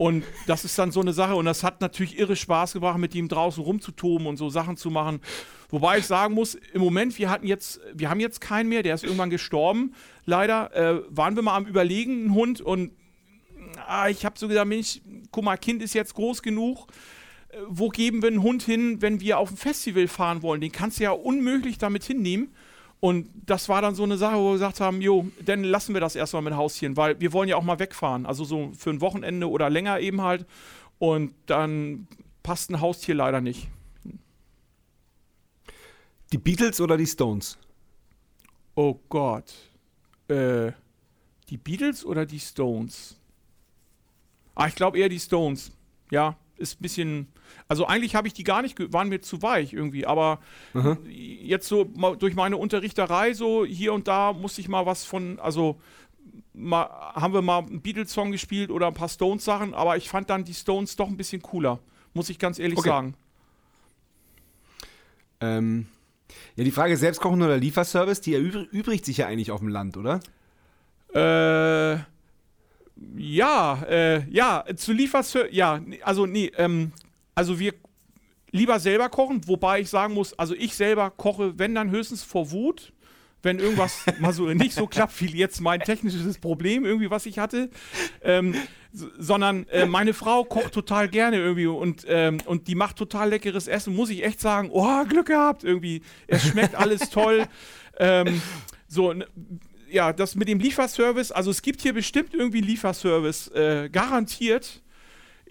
Und 0.00 0.24
das 0.46 0.64
ist 0.64 0.78
dann 0.78 0.92
so 0.92 1.02
eine 1.02 1.12
Sache 1.12 1.34
und 1.34 1.44
das 1.44 1.62
hat 1.62 1.82
natürlich 1.82 2.18
irre 2.18 2.34
Spaß 2.34 2.72
gebracht, 2.72 2.96
mit 2.96 3.14
ihm 3.14 3.28
draußen 3.28 3.62
rumzutoben 3.62 4.26
und 4.26 4.38
so 4.38 4.48
Sachen 4.48 4.78
zu 4.78 4.88
machen. 4.88 5.20
Wobei 5.68 5.98
ich 5.98 6.06
sagen 6.06 6.32
muss, 6.32 6.54
im 6.54 6.80
Moment, 6.80 7.18
wir 7.18 7.28
hatten 7.28 7.46
jetzt, 7.46 7.80
wir 7.92 8.08
haben 8.08 8.18
jetzt 8.18 8.40
keinen 8.40 8.70
mehr, 8.70 8.82
der 8.82 8.94
ist 8.94 9.04
irgendwann 9.04 9.28
gestorben, 9.28 9.92
leider. 10.24 10.74
Äh, 10.74 11.02
waren 11.10 11.36
wir 11.36 11.42
mal 11.42 11.54
am 11.54 11.66
Überlegen, 11.66 12.12
einen 12.12 12.34
Hund 12.34 12.62
und 12.62 12.92
ah, 13.86 14.08
ich 14.08 14.24
habe 14.24 14.38
so 14.38 14.48
gesagt, 14.48 14.68
Mensch, 14.68 15.02
guck 15.32 15.44
mal, 15.44 15.58
Kind 15.58 15.82
ist 15.82 15.92
jetzt 15.92 16.14
groß 16.14 16.40
genug. 16.40 16.86
Äh, 17.50 17.58
Wo 17.68 17.90
geben 17.90 18.22
wir 18.22 18.28
einen 18.28 18.42
Hund 18.42 18.62
hin, 18.62 19.02
wenn 19.02 19.20
wir 19.20 19.38
auf 19.38 19.50
ein 19.50 19.58
Festival 19.58 20.08
fahren 20.08 20.40
wollen? 20.40 20.62
Den 20.62 20.72
kannst 20.72 20.98
du 20.98 21.04
ja 21.04 21.10
unmöglich 21.10 21.76
damit 21.76 22.04
hinnehmen. 22.04 22.54
Und 23.00 23.30
das 23.46 23.68
war 23.70 23.80
dann 23.80 23.94
so 23.94 24.02
eine 24.02 24.18
Sache, 24.18 24.36
wo 24.36 24.48
wir 24.48 24.52
gesagt 24.52 24.80
haben, 24.80 25.00
jo, 25.00 25.26
dann 25.44 25.64
lassen 25.64 25.94
wir 25.94 26.02
das 26.02 26.16
erstmal 26.16 26.42
mit 26.42 26.54
Haustieren, 26.54 26.96
weil 26.98 27.18
wir 27.18 27.32
wollen 27.32 27.48
ja 27.48 27.56
auch 27.56 27.62
mal 27.62 27.78
wegfahren. 27.78 28.26
Also 28.26 28.44
so 28.44 28.72
für 28.76 28.90
ein 28.90 29.00
Wochenende 29.00 29.48
oder 29.48 29.70
länger 29.70 30.00
eben 30.00 30.20
halt. 30.20 30.46
Und 30.98 31.34
dann 31.46 32.06
passt 32.42 32.70
ein 32.70 32.80
Haustier 32.80 33.14
leider 33.14 33.40
nicht. 33.40 33.68
Die 36.32 36.38
Beatles 36.38 36.80
oder 36.80 36.98
die 36.98 37.06
Stones? 37.06 37.58
Oh 38.74 39.00
Gott. 39.08 39.52
Äh, 40.28 40.72
die 41.48 41.56
Beatles 41.56 42.04
oder 42.04 42.26
die 42.26 42.38
Stones? 42.38 43.16
Ah, 44.54 44.68
ich 44.68 44.74
glaube 44.74 44.98
eher 44.98 45.08
die 45.08 45.18
Stones. 45.18 45.72
Ja, 46.10 46.36
ist 46.56 46.78
ein 46.78 46.82
bisschen. 46.82 47.28
Also 47.68 47.86
eigentlich 47.86 48.14
habe 48.14 48.26
ich 48.26 48.34
die 48.34 48.44
gar 48.44 48.62
nicht, 48.62 48.76
waren 48.92 49.08
mir 49.08 49.20
zu 49.20 49.42
weich 49.42 49.72
irgendwie, 49.72 50.06
aber 50.06 50.40
jetzt 51.08 51.68
so 51.68 51.84
durch 51.84 52.34
meine 52.34 52.56
Unterrichterei 52.56 53.34
so 53.34 53.64
hier 53.64 53.92
und 53.92 54.08
da 54.08 54.32
musste 54.32 54.60
ich 54.60 54.68
mal 54.68 54.86
was 54.86 55.04
von, 55.04 55.38
also 55.40 55.80
mal, 56.52 56.88
haben 57.14 57.32
wir 57.32 57.42
mal 57.42 57.58
einen 57.58 57.80
Beatles-Song 57.80 58.32
gespielt 58.32 58.70
oder 58.70 58.88
ein 58.88 58.94
paar 58.94 59.08
Stones-Sachen, 59.08 59.74
aber 59.74 59.96
ich 59.96 60.08
fand 60.08 60.30
dann 60.30 60.44
die 60.44 60.54
Stones 60.54 60.96
doch 60.96 61.08
ein 61.08 61.16
bisschen 61.16 61.42
cooler, 61.42 61.78
muss 62.12 62.28
ich 62.28 62.38
ganz 62.38 62.58
ehrlich 62.58 62.78
Okay. 62.78 62.88
sagen. 62.88 63.14
Ähm, 65.40 65.86
ja, 66.56 66.64
die 66.64 66.70
Frage 66.70 66.96
Selbstkochen 66.96 67.40
oder 67.40 67.56
Lieferservice, 67.56 68.20
die 68.20 68.34
erübr- 68.36 68.68
übrigt 68.70 69.04
sich 69.04 69.18
ja 69.18 69.26
eigentlich 69.26 69.50
auf 69.50 69.60
dem 69.60 69.68
Land, 69.68 69.96
oder? 69.96 70.20
Äh, 71.14 71.98
ja, 73.16 73.82
äh, 73.88 74.28
ja, 74.30 74.64
zu 74.76 74.92
Lieferservice, 74.92 75.54
ja, 75.54 75.80
also 76.02 76.26
nee, 76.26 76.52
ähm, 76.56 76.92
also 77.40 77.58
wir 77.58 77.72
lieber 78.50 78.78
selber 78.80 79.08
kochen, 79.08 79.40
wobei 79.46 79.80
ich 79.80 79.88
sagen 79.88 80.12
muss, 80.12 80.38
also 80.38 80.54
ich 80.54 80.74
selber 80.74 81.08
koche, 81.08 81.58
wenn 81.58 81.74
dann 81.74 81.90
höchstens 81.90 82.22
vor 82.22 82.50
Wut, 82.50 82.92
wenn 83.42 83.58
irgendwas 83.58 84.04
mal 84.20 84.34
so 84.34 84.44
nicht 84.48 84.74
so 84.74 84.86
klappt 84.86 85.18
wie 85.22 85.38
jetzt 85.38 85.62
mein 85.62 85.80
technisches 85.80 86.36
Problem 86.36 86.84
irgendwie, 86.84 87.10
was 87.10 87.24
ich 87.24 87.38
hatte, 87.38 87.70
ähm, 88.22 88.54
sondern 88.92 89.66
äh, 89.68 89.86
meine 89.86 90.12
Frau 90.12 90.44
kocht 90.44 90.74
total 90.74 91.08
gerne 91.08 91.38
irgendwie 91.38 91.66
und, 91.66 92.04
ähm, 92.08 92.42
und 92.44 92.68
die 92.68 92.74
macht 92.74 92.96
total 92.96 93.30
leckeres 93.30 93.66
Essen, 93.66 93.96
muss 93.96 94.10
ich 94.10 94.22
echt 94.22 94.42
sagen, 94.42 94.68
oh, 94.70 95.04
Glück 95.04 95.28
gehabt 95.28 95.64
irgendwie, 95.64 96.02
es 96.26 96.46
schmeckt 96.46 96.74
alles 96.74 97.08
toll, 97.08 97.46
ähm, 97.98 98.42
so, 98.86 99.14
ja, 99.90 100.12
das 100.12 100.34
mit 100.34 100.48
dem 100.48 100.58
Lieferservice, 100.58 101.32
also 101.32 101.50
es 101.50 101.62
gibt 101.62 101.80
hier 101.80 101.94
bestimmt 101.94 102.34
irgendwie 102.34 102.58
einen 102.58 102.66
Lieferservice, 102.66 103.48
äh, 103.54 103.88
garantiert. 103.90 104.82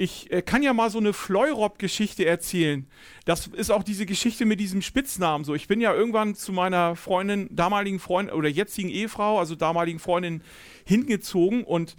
Ich 0.01 0.31
äh, 0.31 0.41
kann 0.41 0.63
ja 0.63 0.71
mal 0.71 0.89
so 0.89 0.97
eine 0.99 1.11
Fleurop-Geschichte 1.11 2.25
erzählen. 2.25 2.87
Das 3.25 3.47
ist 3.47 3.69
auch 3.69 3.83
diese 3.83 4.05
Geschichte 4.05 4.45
mit 4.45 4.61
diesem 4.61 4.81
Spitznamen 4.81 5.43
so. 5.43 5.55
Ich 5.55 5.67
bin 5.67 5.81
ja 5.81 5.93
irgendwann 5.93 6.35
zu 6.35 6.53
meiner 6.53 6.95
Freundin, 6.95 7.49
damaligen 7.51 7.99
Freundin 7.99 8.33
oder 8.33 8.47
jetzigen 8.47 8.87
Ehefrau, 8.89 9.39
also 9.39 9.55
damaligen 9.55 9.99
Freundin, 9.99 10.41
hingezogen 10.85 11.65
und 11.65 11.97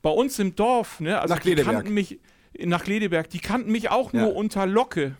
bei 0.00 0.08
uns 0.08 0.38
im 0.38 0.56
Dorf, 0.56 1.00
ne, 1.00 1.20
also 1.20 1.34
Nach 1.34 1.42
die 1.42 1.50
Ledeberg. 1.50 1.74
kannten 1.76 1.92
mich 1.92 2.18
nach 2.58 2.86
Ledeberg, 2.86 3.28
die 3.28 3.40
kannten 3.40 3.70
mich 3.70 3.90
auch 3.90 4.14
Ja. 4.14 4.22
nur 4.22 4.36
unter 4.36 4.64
Locke. 4.64 5.16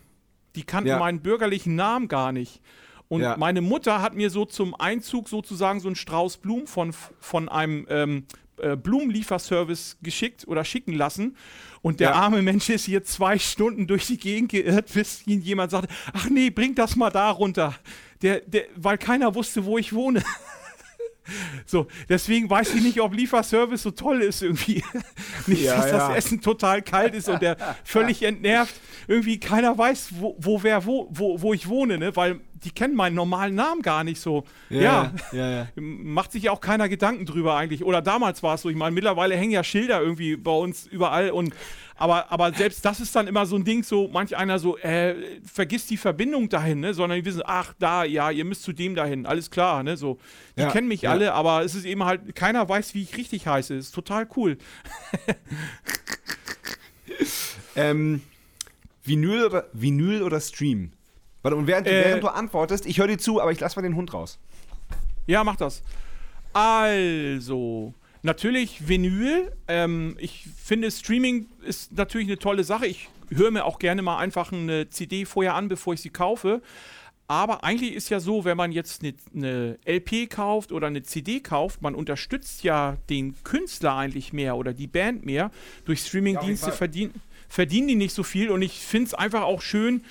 Die 0.55 0.63
kannten 0.63 0.89
Ja. 0.89 0.99
meinen 0.99 1.21
bürgerlichen 1.21 1.75
Namen 1.75 2.09
gar 2.09 2.33
nicht. 2.33 2.63
Und 3.09 3.21
Ja. 3.21 3.37
meine 3.37 3.61
Mutter 3.61 4.01
hat 4.01 4.15
mir 4.15 4.31
so 4.31 4.47
zum 4.47 4.75
Einzug 4.75 5.29
sozusagen 5.29 5.79
so 5.81 5.89
einen 5.89 5.97
Strauß 5.97 6.39
Blumen 6.39 6.67
von, 6.69 6.95
von 7.21 7.51
einem 7.51 7.87
ähm, 7.91 8.25
äh, 8.59 8.77
Blumenlieferservice 8.77 9.99
geschickt 10.01 10.47
oder 10.47 10.65
schicken 10.65 10.93
lassen. 10.95 11.37
Und 11.85 12.01
der 12.01 12.11
Ja. 12.11 12.15
arme 12.15 12.41
Mensch 12.41 12.71
ist 12.71 12.87
hier 12.87 13.05
zwei 13.05 13.39
Stunden 13.39 13.87
durch 13.87 14.07
die 14.07 14.17
Gegend 14.17 14.51
geirrt, 14.51 14.91
bis 14.95 15.21
ihn 15.27 15.43
jemand 15.43 15.71
sagte, 15.71 15.89
ach 16.15 16.31
nee, 16.31 16.49
bring 16.49 16.75
das 16.75 16.97
mal 16.97 17.11
da 17.11 17.29
runter. 17.31 17.75
Der, 18.23 18.41
der, 18.41 18.65
weil 18.75 18.97
keiner 18.97 19.35
wusste, 19.35 19.67
wo 19.67 19.77
ich 19.77 19.93
wohne. 19.93 20.23
So, 21.67 21.87
deswegen 22.09 22.51
weiß 22.51 22.75
ich 22.75 22.83
nicht, 22.83 23.01
ob 23.01 23.15
Lieferservice 23.15 23.83
so 23.83 23.91
toll 23.91 24.21
ist 24.23 24.43
irgendwie. 24.43 24.83
nicht, 25.47 25.63
Ja, 25.63 25.77
dass 25.77 25.91
ja. 25.91 26.09
das 26.09 26.17
Essen 26.17 26.41
total 26.41 26.83
kalt 26.83 27.15
ist 27.15 27.29
und 27.29 27.41
der 27.43 27.57
völlig 27.85 28.23
entnervt 28.23 28.75
irgendwie 29.07 29.39
keiner 29.39 29.77
weiß, 29.77 30.11
wo, 30.19 30.37
wo 30.39 30.63
wer 30.63 30.85
wo, 30.87 31.09
wo, 31.11 31.41
wo 31.41 31.55
ich 31.55 31.69
wohne, 31.69 31.99
ne? 31.99 32.15
Weil 32.17 32.41
die 32.65 32.71
kennen 32.71 32.95
meinen 32.95 33.15
normalen 33.15 33.55
Namen 33.55 33.83
gar 33.83 34.05
nicht 34.05 34.21
so. 34.21 34.45
Ja, 34.71 35.13
Ja, 35.33 35.69
macht 35.77 36.33
sich 36.33 36.45
ja 36.45 36.53
auch 36.53 36.61
keiner 36.61 36.89
Gedanken 36.89 37.27
drüber 37.27 37.57
eigentlich. 37.57 37.85
Oder 37.85 38.01
damals 38.01 38.43
war 38.43 38.55
es 38.55 38.63
so. 38.63 38.71
Ich 38.71 38.77
meine, 38.77 38.93
mittlerweile 38.95 39.37
hängen 39.37 39.53
ja 39.53 39.63
Schilder 39.63 40.01
irgendwie 40.01 40.37
bei 40.37 40.53
uns 40.53 40.87
überall 40.87 41.31
und 41.31 41.55
aber, 41.97 42.31
aber 42.33 42.53
selbst 42.53 42.85
das 42.85 43.01
ist 43.01 43.15
dann 43.15 43.27
immer 43.29 43.47
so 43.47 43.57
ein 43.57 43.65
Ding, 43.65 43.83
so 43.83 44.09
manch 44.09 44.37
einer 44.37 44.59
so, 44.59 44.77
äh, 44.79 45.41
vergisst 45.45 45.91
die 45.91 45.97
Verbindung 45.97 46.49
dahin, 46.49 46.81
ne? 46.81 46.93
Sondern 46.95 47.19
die 47.19 47.25
wissen, 47.25 47.43
ach, 47.45 47.75
da, 47.79 48.05
ja, 48.05 48.31
ihr 48.31 48.45
müsst 48.45 48.63
zu 48.65 48.73
dem 48.73 48.95
dahin, 48.95 49.27
alles 49.27 49.51
klar, 49.51 49.83
ne? 49.83 49.97
So. 49.97 50.19
Die 50.57 50.63
Ja, 50.63 50.71
kennen 50.71 50.89
mich 50.89 51.03
ja. 51.03 51.11
alle, 51.11 51.33
aber 51.35 51.63
es 51.65 51.75
ist 51.75 51.85
eben 51.85 52.05
halt, 52.05 52.35
keiner 52.35 52.69
weiß, 52.69 52.95
wie 52.95 53.03
ich 53.03 53.17
richtig 53.17 53.47
heiße. 53.47 53.75
Ist 53.75 53.95
total 53.95 54.27
cool. 54.37 54.59
Ähm, 57.77 58.23
Vinyl 59.05 59.45
oder, 59.47 59.67
Vinyl 59.73 60.23
oder 60.23 60.41
Stream? 60.41 60.93
Warte, 61.43 61.57
und 61.57 61.67
während, 61.67 61.87
Äh, 61.87 62.05
während 62.07 62.23
du 62.23 62.29
antwortest, 62.29 62.87
ich 62.87 62.99
höre 62.99 63.09
dir 63.09 63.19
zu, 63.19 63.41
aber 63.41 63.53
ich 63.53 63.61
lasse 63.61 63.77
mal 63.77 63.83
den 63.83 63.97
Hund 63.97 64.15
raus. 64.15 64.39
Ja, 65.27 65.43
mach 65.45 65.57
das. 65.57 65.83
Also, 66.53 67.93
natürlich 68.25 68.89
Vinyl. 68.89 69.53
Ähm, 69.69 70.17
ich 70.19 70.47
finde, 70.57 70.91
Streaming 70.91 71.47
ist 71.65 71.93
natürlich 71.93 72.27
eine 72.27 72.39
tolle 72.39 72.65
Sache. 72.65 72.87
Ich 72.87 73.09
höre 73.31 73.51
mir 73.51 73.65
auch 73.65 73.79
gerne 73.79 74.03
mal 74.03 74.19
einfach 74.19 74.53
eine 74.53 74.89
CD 74.89 75.25
vorher 75.25 75.55
an, 75.55 75.69
bevor 75.69 75.95
ich 75.95 76.01
sie 76.01 76.11
kaufe. 76.11 76.63
Aber 77.27 77.65
eigentlich 77.65 77.95
ist 77.95 78.11
ja 78.11 78.21
so, 78.21 78.45
wenn 78.45 78.57
man 78.57 78.71
jetzt 78.73 79.03
eine, 79.03 79.15
eine 79.35 79.79
LP 79.87 80.29
kauft 80.29 80.73
oder 80.73 80.89
eine 80.89 81.03
CD 81.03 81.41
kauft, 81.41 81.81
man 81.81 81.95
unterstützt 81.95 82.65
ja 82.65 82.99
den 83.09 83.35
Künstler 83.45 83.97
eigentlich 83.97 84.33
mehr 84.33 84.57
oder 84.57 84.75
die 84.75 84.87
Band 84.87 85.25
mehr. 85.25 85.51
Durch 85.87 86.01
Streamingdienste 86.01 86.67
Fall. 86.67 86.77
verdienen, 86.77 87.15
verdienen 87.49 87.89
die 87.89 87.95
nicht 87.95 88.15
so 88.15 88.23
viel. 88.23 88.51
Und 88.51 88.61
ich 88.61 88.81
finde 88.81 89.07
es 89.07 89.15
einfach 89.15 89.43
auch 89.43 89.63
schön, 89.63 90.03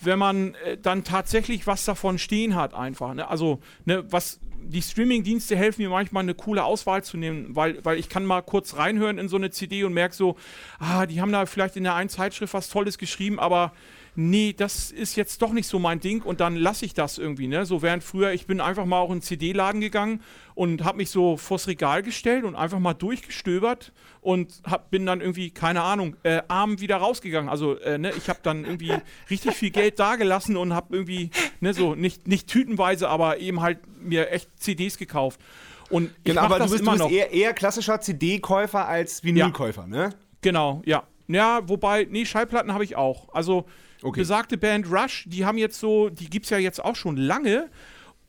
wenn 0.00 0.18
man 0.18 0.54
äh, 0.64 0.78
dann 0.78 1.04
tatsächlich 1.04 1.66
was 1.66 1.84
davon 1.84 2.18
stehen 2.18 2.54
hat, 2.54 2.74
einfach. 2.74 3.14
Ne? 3.14 3.28
Also, 3.28 3.60
ne, 3.84 4.04
was 4.10 4.40
die 4.64 4.82
Streaming-Dienste 4.82 5.56
helfen 5.56 5.82
mir 5.82 5.90
manchmal 5.90 6.22
eine 6.22 6.34
coole 6.34 6.64
Auswahl 6.64 7.02
zu 7.02 7.16
nehmen, 7.16 7.54
weil, 7.54 7.84
weil 7.84 7.98
ich 7.98 8.08
kann 8.08 8.24
mal 8.24 8.42
kurz 8.42 8.76
reinhören 8.76 9.18
in 9.18 9.28
so 9.28 9.36
eine 9.36 9.50
CD 9.50 9.84
und 9.84 9.92
merke 9.92 10.14
so, 10.14 10.36
ah, 10.78 11.06
die 11.06 11.20
haben 11.20 11.32
da 11.32 11.46
vielleicht 11.46 11.76
in 11.76 11.84
der 11.84 11.94
einen 11.94 12.08
Zeitschrift 12.08 12.54
was 12.54 12.68
Tolles 12.68 12.98
geschrieben, 12.98 13.38
aber 13.38 13.72
nee, 14.14 14.52
das 14.52 14.90
ist 14.90 15.16
jetzt 15.16 15.40
doch 15.40 15.52
nicht 15.52 15.66
so 15.66 15.78
mein 15.78 16.00
Ding 16.00 16.22
und 16.22 16.40
dann 16.40 16.56
lasse 16.56 16.84
ich 16.84 16.94
das 16.94 17.18
irgendwie, 17.18 17.46
ne? 17.48 17.64
So 17.64 17.80
während 17.82 18.04
früher, 18.04 18.32
ich 18.32 18.46
bin 18.46 18.60
einfach 18.60 18.84
mal 18.84 18.98
auch 18.98 19.10
in 19.10 19.16
den 19.16 19.22
CD-Laden 19.22 19.80
gegangen 19.80 20.20
und 20.54 20.84
habe 20.84 20.98
mich 20.98 21.10
so 21.10 21.36
vors 21.36 21.66
Regal 21.66 22.02
gestellt 22.02 22.44
und 22.44 22.54
einfach 22.54 22.78
mal 22.78 22.94
durchgestöbert 22.94 23.92
und 24.20 24.60
hab, 24.64 24.90
bin 24.90 25.06
dann 25.06 25.20
irgendwie, 25.20 25.50
keine 25.50 25.82
Ahnung, 25.82 26.16
äh, 26.24 26.42
arm 26.48 26.80
wieder 26.80 26.96
rausgegangen. 26.98 27.48
Also, 27.48 27.78
äh, 27.78 27.98
ne, 27.98 28.12
ich 28.16 28.28
habe 28.28 28.40
dann 28.42 28.64
irgendwie 28.64 28.92
richtig 29.30 29.54
viel 29.54 29.70
Geld 29.70 29.98
dagelassen 29.98 30.56
und 30.56 30.74
habe 30.74 30.94
irgendwie, 30.94 31.30
ne, 31.60 31.72
so, 31.72 31.94
nicht, 31.94 32.28
nicht 32.28 32.48
tütenweise, 32.48 33.08
aber 33.08 33.38
eben 33.38 33.62
halt 33.62 33.78
mir 34.02 34.30
echt 34.30 34.48
CDs 34.60 34.98
gekauft. 34.98 35.40
Und 35.88 36.10
ich 36.18 36.24
Genau, 36.24 36.42
aber 36.42 36.56
du 36.56 36.62
das 36.62 36.70
bist, 36.70 36.80
du 36.80 36.84
immer 36.84 36.92
bist 36.92 37.04
noch. 37.04 37.10
eher, 37.10 37.32
eher 37.32 37.52
klassischer 37.54 38.00
CD-Käufer 38.00 38.86
als 38.86 39.24
Vinylkäufer, 39.24 39.86
ne? 39.86 40.10
Genau, 40.42 40.82
ja. 40.84 41.04
Ja, 41.28 41.66
wobei, 41.68 42.06
nee, 42.10 42.26
Schallplatten 42.26 42.74
habe 42.74 42.84
ich 42.84 42.96
auch. 42.96 43.32
Also, 43.32 43.64
Okay. 44.02 44.20
besagte 44.20 44.56
Band 44.58 44.90
Rush, 44.90 45.24
die 45.26 45.44
haben 45.44 45.58
jetzt 45.58 45.78
so, 45.78 46.08
die 46.08 46.28
gibt 46.28 46.46
es 46.46 46.50
ja 46.50 46.58
jetzt 46.58 46.84
auch 46.84 46.96
schon 46.96 47.16
lange. 47.16 47.68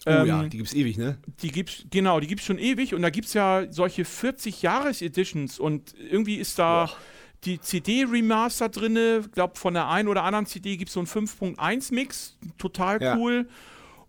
Oh 0.05 0.09
Ähm, 0.09 0.27
ja, 0.27 0.43
die 0.43 0.57
gibt's 0.57 0.73
ewig, 0.73 0.97
ne? 0.97 1.17
Die 1.41 1.49
gibt's, 1.49 1.85
genau, 1.89 2.19
die 2.19 2.27
gibt's 2.27 2.45
schon 2.45 2.59
ewig 2.59 2.93
und 2.93 3.01
da 3.01 3.09
gibt's 3.09 3.33
ja 3.33 3.65
solche 3.69 4.03
40-Jahres-Editions 4.03 5.59
und 5.59 5.93
irgendwie 5.97 6.35
ist 6.35 6.59
da 6.59 6.89
die 7.45 7.59
CD-Remaster 7.59 8.69
drinne. 8.69 9.21
Ich 9.25 9.31
glaube, 9.31 9.57
von 9.57 9.73
der 9.73 9.89
einen 9.89 10.07
oder 10.07 10.23
anderen 10.23 10.45
CD 10.45 10.77
gibt's 10.77 10.93
so 10.93 10.99
einen 10.99 11.07
5.1-Mix. 11.07 12.37
Total 12.57 13.01
Ja. 13.01 13.17
cool. 13.17 13.47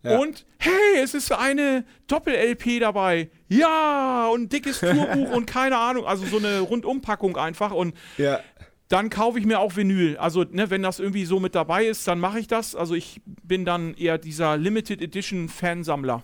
Ja. 0.03 0.18
Und 0.18 0.44
hey, 0.59 1.03
es 1.03 1.14
ist 1.14 1.33
eine 1.33 1.85
Doppel-LP 2.09 2.81
dabei. 2.81 3.31
Ja, 3.48 4.29
und 4.29 4.42
ein 4.42 4.48
dickes 4.50 4.81
Tourbuch 4.81 5.31
und 5.33 5.46
keine 5.46 5.79
Ahnung. 5.79 6.05
Also 6.05 6.27
so 6.27 6.37
eine 6.37 6.61
Rundumpackung 6.61 7.37
einfach. 7.38 7.72
Und 7.72 7.94
Ja. 8.18 8.40
Dann 8.88 9.11
kaufe 9.11 9.38
ich 9.38 9.47
mir 9.47 9.59
auch 9.61 9.77
Vinyl. 9.77 10.16
Also, 10.18 10.44
ne, 10.44 10.70
wenn 10.70 10.83
das 10.83 11.01
irgendwie 11.01 11.25
so 11.25 11.40
mit 11.40 11.55
dabei 11.55 11.87
ist, 11.87 12.07
dann 12.07 12.20
mache 12.20 12.38
ich 12.38 12.47
das. 12.47 12.75
Also, 12.77 12.94
ich 12.94 13.20
bin 13.25 13.64
dann 13.64 13.94
eher 13.94 14.18
dieser 14.18 14.57
Limited 14.57 15.01
Edition 15.03 15.49
Fansammler. 15.49 16.23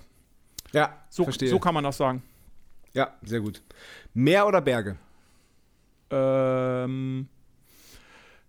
Ja, 0.72 0.96
So, 1.08 1.24
verstehe. 1.24 1.48
so 1.48 1.58
kann 1.58 1.74
man 1.74 1.84
das 1.84 1.96
sagen. 1.96 2.22
ja, 2.92 3.14
sehr 3.22 3.40
gut. 3.40 3.62
Meer 4.14 4.46
oder 4.46 4.60
Berge? 4.60 4.96
Ähm, 6.10 7.28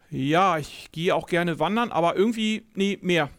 ja, 0.10 0.58
ich 0.58 0.90
gehe 0.92 1.16
auch 1.16 1.28
gerne 1.28 1.60
wandern, 1.60 1.92
aber 1.92 2.16
irgendwie, 2.16 2.66
nee, 2.76 2.98
mehr. 3.02 3.30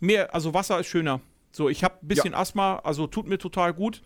Mehr, 0.00 0.32
also 0.34 0.54
Wasser 0.54 0.78
ist 0.80 0.86
schöner. 0.86 1.20
So, 1.52 1.68
ich 1.68 1.82
habe 1.82 1.96
ein 2.02 2.06
bisschen 2.08 2.32
Asthma, 2.34 2.76
also 2.84 3.06
tut 3.08 3.26
mir 3.26 3.38
total 3.38 3.74
gut. 3.74 4.02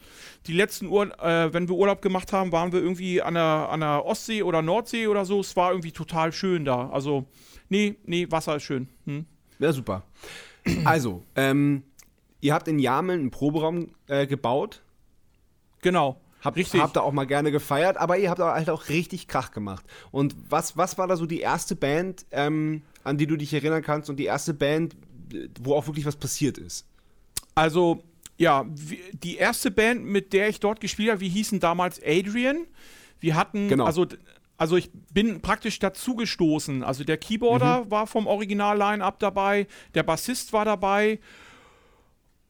Die 0.47 0.55
letzten 0.55 0.87
Uhr, 0.87 1.13
äh, 1.23 1.53
wenn 1.53 1.69
wir 1.69 1.75
Urlaub 1.75 2.01
gemacht 2.01 2.33
haben, 2.33 2.53
waren 2.53 2.73
wir 2.73 2.81
irgendwie 2.81 3.21
an 3.21 3.35
der, 3.35 3.69
an 3.71 3.81
der 3.81 4.05
Ostsee 4.07 4.43
oder 4.43 4.63
Nordsee 4.63 5.09
oder 5.09 5.25
so. 5.27 5.41
Es 5.41 5.55
war 5.55 5.71
irgendwie 5.73 5.93
total 5.93 6.33
schön 6.33 6.65
da. 6.65 6.89
Also, 6.89 7.27
nee, 7.69 7.97
nee, 8.07 8.27
Wasser 8.31 8.57
ist 8.57 8.63
schön. 8.63 8.89
Hm? 9.05 9.27
Ja, 9.59 9.73
super. 9.73 10.05
Also, 10.87 11.23
ähm, 11.37 11.83
ihr 12.41 12.55
habt 12.55 12.67
in 12.69 12.79
Jameln 12.79 13.21
einen 13.21 13.31
Proberaum 13.31 13.91
äh, 14.07 14.27
gebaut. 14.27 14.81
Genau. 15.83 16.21
Habt, 16.43 16.57
Richtig. 16.57 16.81
habt 16.81 16.97
ihr 16.97 17.03
auch 17.03 17.13
mal 17.13 17.27
gerne 17.27 17.51
gefeiert, 17.51 17.97
aber 17.97 18.19
ihr 18.19 18.29
habt 18.31 18.41
auch- 18.41 18.53
halt 18.53 18.69
auch 18.71 18.89
richtig 18.91 19.29
Krach 19.29 19.51
gemacht. 19.51 19.85
Und 20.11 20.35
was, 20.51 20.77
was 20.77 20.99
war 20.99 21.07
da 21.07 21.17
so 21.17 21.25
die 21.27 21.41
erste 21.41 21.75
Band, 21.77 22.27
ähm, 22.33 22.83
an 23.03 23.17
die 23.19 23.27
du 23.27 23.37
dich 23.37 23.53
erinnern 23.55 23.83
kannst 23.83 24.11
und 24.11 24.17
die 24.17 24.25
erste 24.27 24.53
Band, 24.53 24.95
wo 25.63 25.75
auch 25.75 25.87
wirklich 25.87 26.05
was 26.05 26.17
passiert 26.17 26.59
ist? 26.59 26.87
Also, 27.55 28.03
ja, 28.37 28.67
die 29.13 29.37
erste 29.37 29.71
Band, 29.71 30.05
mit 30.05 30.33
der 30.33 30.49
ich 30.49 30.61
dort 30.61 30.81
gespielt 30.81 31.11
habe, 31.11 31.21
wir 31.21 31.29
hießen 31.29 31.61
damals 31.61 32.01
Adrian. 32.05 32.67
Wir 33.21 33.37
hatten, 33.37 33.69
Genau. 33.69 33.85
also, 33.85 34.07
also 34.57 34.77
ich 34.77 34.91
bin 35.13 35.41
praktisch 35.41 35.79
dazugestoßen. 35.79 36.83
Also 36.83 37.05
der 37.05 37.17
Keyboarder 37.17 37.91
war 37.91 38.07
vom 38.07 38.27
Original-Line-Up 38.27 39.19
dabei, 39.19 39.67
der 39.95 40.03
Bassist 40.03 40.53
war 40.53 40.65
dabei 40.65 41.19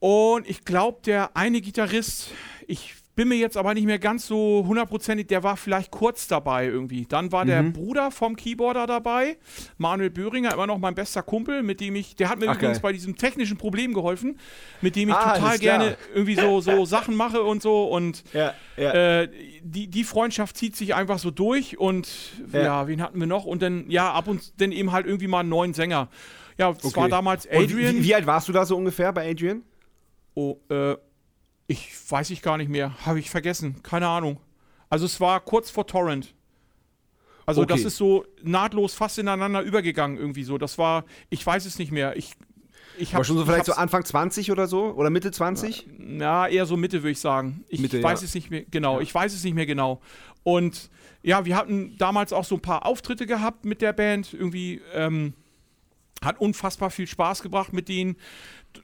und 0.01 0.49
ich 0.49 0.65
glaube, 0.65 1.01
der 1.07 1.35
eine 1.37 1.61
Gitarrist, 1.63 2.31
ich 2.67 2.95
bin 3.17 3.29
mir 3.29 3.37
jetzt 3.37 3.57
aber 3.57 3.75
nicht 3.75 3.87
mehr 3.87 3.99
ganz 3.99 4.27
so 4.27 4.65
hundertprozentig, 4.67 5.29
der 5.29 5.43
war 5.43 5.57
vielleicht 5.57 5.91
kurz 5.91 6.27
dabei 6.27 6.67
irgendwie. 6.67 7.07
Dann 7.07 7.31
war 7.33 7.45
der 7.45 7.63
Bruder 7.63 8.11
vom 8.11 8.35
Keyboarder 8.37 8.87
dabei, 8.87 9.37
Manuel 9.79 10.11
Böhringer, 10.11 10.53
immer 10.53 10.67
noch 10.67 10.79
mein 10.79 10.95
bester 10.95 11.23
Kumpel, 11.23 11.63
mit 11.63 11.81
dem 11.81 11.95
ich, 11.95 12.17
der 12.17 12.29
hat 12.29 12.41
mir 12.41 12.49
Ach, 12.51 12.57
übrigens 12.57 12.81
bei 12.81 12.93
diesem 12.93 13.17
technischen 13.17 13.57
Problem 13.57 13.95
geholfen, 13.95 14.39
mit 14.81 14.97
dem 14.97 15.09
ich 15.09 15.15
Ah, 15.15 15.35
total 15.35 15.59
gerne 15.59 15.97
irgendwie 16.13 16.35
so, 16.35 16.61
so 16.61 16.85
Sachen 16.87 17.15
mache 17.15 17.43
und 17.43 17.63
so 17.63 17.85
und 17.85 18.25
Ja, 18.33 18.55
ja. 18.77 18.93
äh, 19.23 19.29
die, 19.63 19.87
die 19.89 20.05
Freundschaft 20.05 20.57
zieht 20.57 20.75
sich 20.75 20.95
einfach 20.95 21.19
so 21.21 21.31
durch 21.31 21.79
und 21.79 22.09
ja. 22.53 22.63
Ja. 22.63 22.89
wen 22.89 23.01
hatten 23.01 23.21
wir 23.21 23.27
noch? 23.29 23.45
Und 23.45 23.63
dann, 23.63 23.89
ja, 23.91 24.13
ab 24.13 24.27
und 24.27 24.61
dann 24.61 24.73
eben 24.73 24.91
halt 24.93 25.07
irgendwie 25.07 25.29
mal 25.29 25.41
einen 25.41 25.51
neuen 25.51 25.73
Sänger. 25.75 26.09
Ja, 26.59 26.71
es 26.71 26.85
Okay. 26.85 26.97
war 27.01 27.09
damals 27.09 27.49
Adrian. 27.49 27.97
Wie, 27.97 28.05
wie 28.05 28.15
alt 28.15 28.27
warst 28.27 28.49
du 28.49 28.53
da 28.53 28.65
so 28.67 28.77
ungefähr 28.77 29.13
bei 29.13 29.31
Adrian? 29.31 29.63
Oh, 30.35 30.57
äh, 30.69 30.97
ich 31.67 31.91
weiß 32.11 32.31
ich 32.31 32.43
gar 32.43 32.57
nicht 32.57 32.69
mehr. 32.71 32.93
Habe 33.07 33.19
ich 33.19 33.31
vergessen. 33.31 33.83
Keine 33.83 34.09
Ahnung. 34.09 34.39
Also 34.91 35.07
es 35.07 35.21
war 35.21 35.41
kurz 35.41 35.71
vor 35.71 35.87
Torrent. 35.87 36.35
Also 37.47 37.63
Okay. 37.63 37.75
das 37.75 37.85
ist 37.85 37.97
so 37.97 38.25
nahtlos 38.43 38.95
fast 38.95 39.19
ineinander 39.19 39.63
übergegangen 39.63 40.17
irgendwie 40.19 40.45
so. 40.45 40.59
Das 40.59 40.79
war, 40.79 41.05
ich 41.31 41.45
weiß 41.45 41.67
es 41.67 41.79
nicht 41.79 41.93
mehr. 41.93 42.17
Ich, 42.17 42.35
ich 42.97 43.09
Aber 43.09 43.17
habe 43.17 43.25
schon 43.25 43.37
so 43.37 43.45
vielleicht 43.45 43.67
so 43.67 43.73
Anfang 43.75 44.05
20 44.05 44.51
oder 44.51 44.67
so? 44.67 44.93
Oder 44.95 45.11
Mitte 45.11 45.31
20? 45.31 45.87
Na, 45.99 46.49
eher 46.49 46.67
so 46.67 46.77
Mitte, 46.77 47.03
würde 47.03 47.11
ich 47.11 47.21
sagen. 47.21 47.65
Ich 47.69 47.81
Mitte, 47.81 48.03
weiß 48.03 48.21
ja. 48.21 48.27
es 48.27 48.35
nicht 48.35 48.51
mehr 48.51 48.65
genau. 48.71 49.01
Ich 49.01 49.15
weiß 49.15 49.35
es 49.35 49.45
nicht 49.45 49.55
mehr 49.55 49.67
genau. 49.67 50.01
Und 50.43 50.91
ja, 51.23 51.45
wir 51.45 51.57
hatten 51.57 51.97
damals 51.99 52.33
auch 52.33 52.45
so 52.45 52.57
ein 52.57 52.61
paar 52.61 52.87
Auftritte 52.87 53.27
gehabt 53.27 53.65
mit 53.65 53.81
der 53.83 53.93
Band. 53.93 54.33
Irgendwie 54.33 54.81
ähm, 54.93 55.35
hat 56.23 56.41
unfassbar 56.41 56.91
viel 56.91 57.07
Spaß 57.07 57.43
gebracht 57.43 57.73
mit 57.73 57.89
denen. 57.89 58.17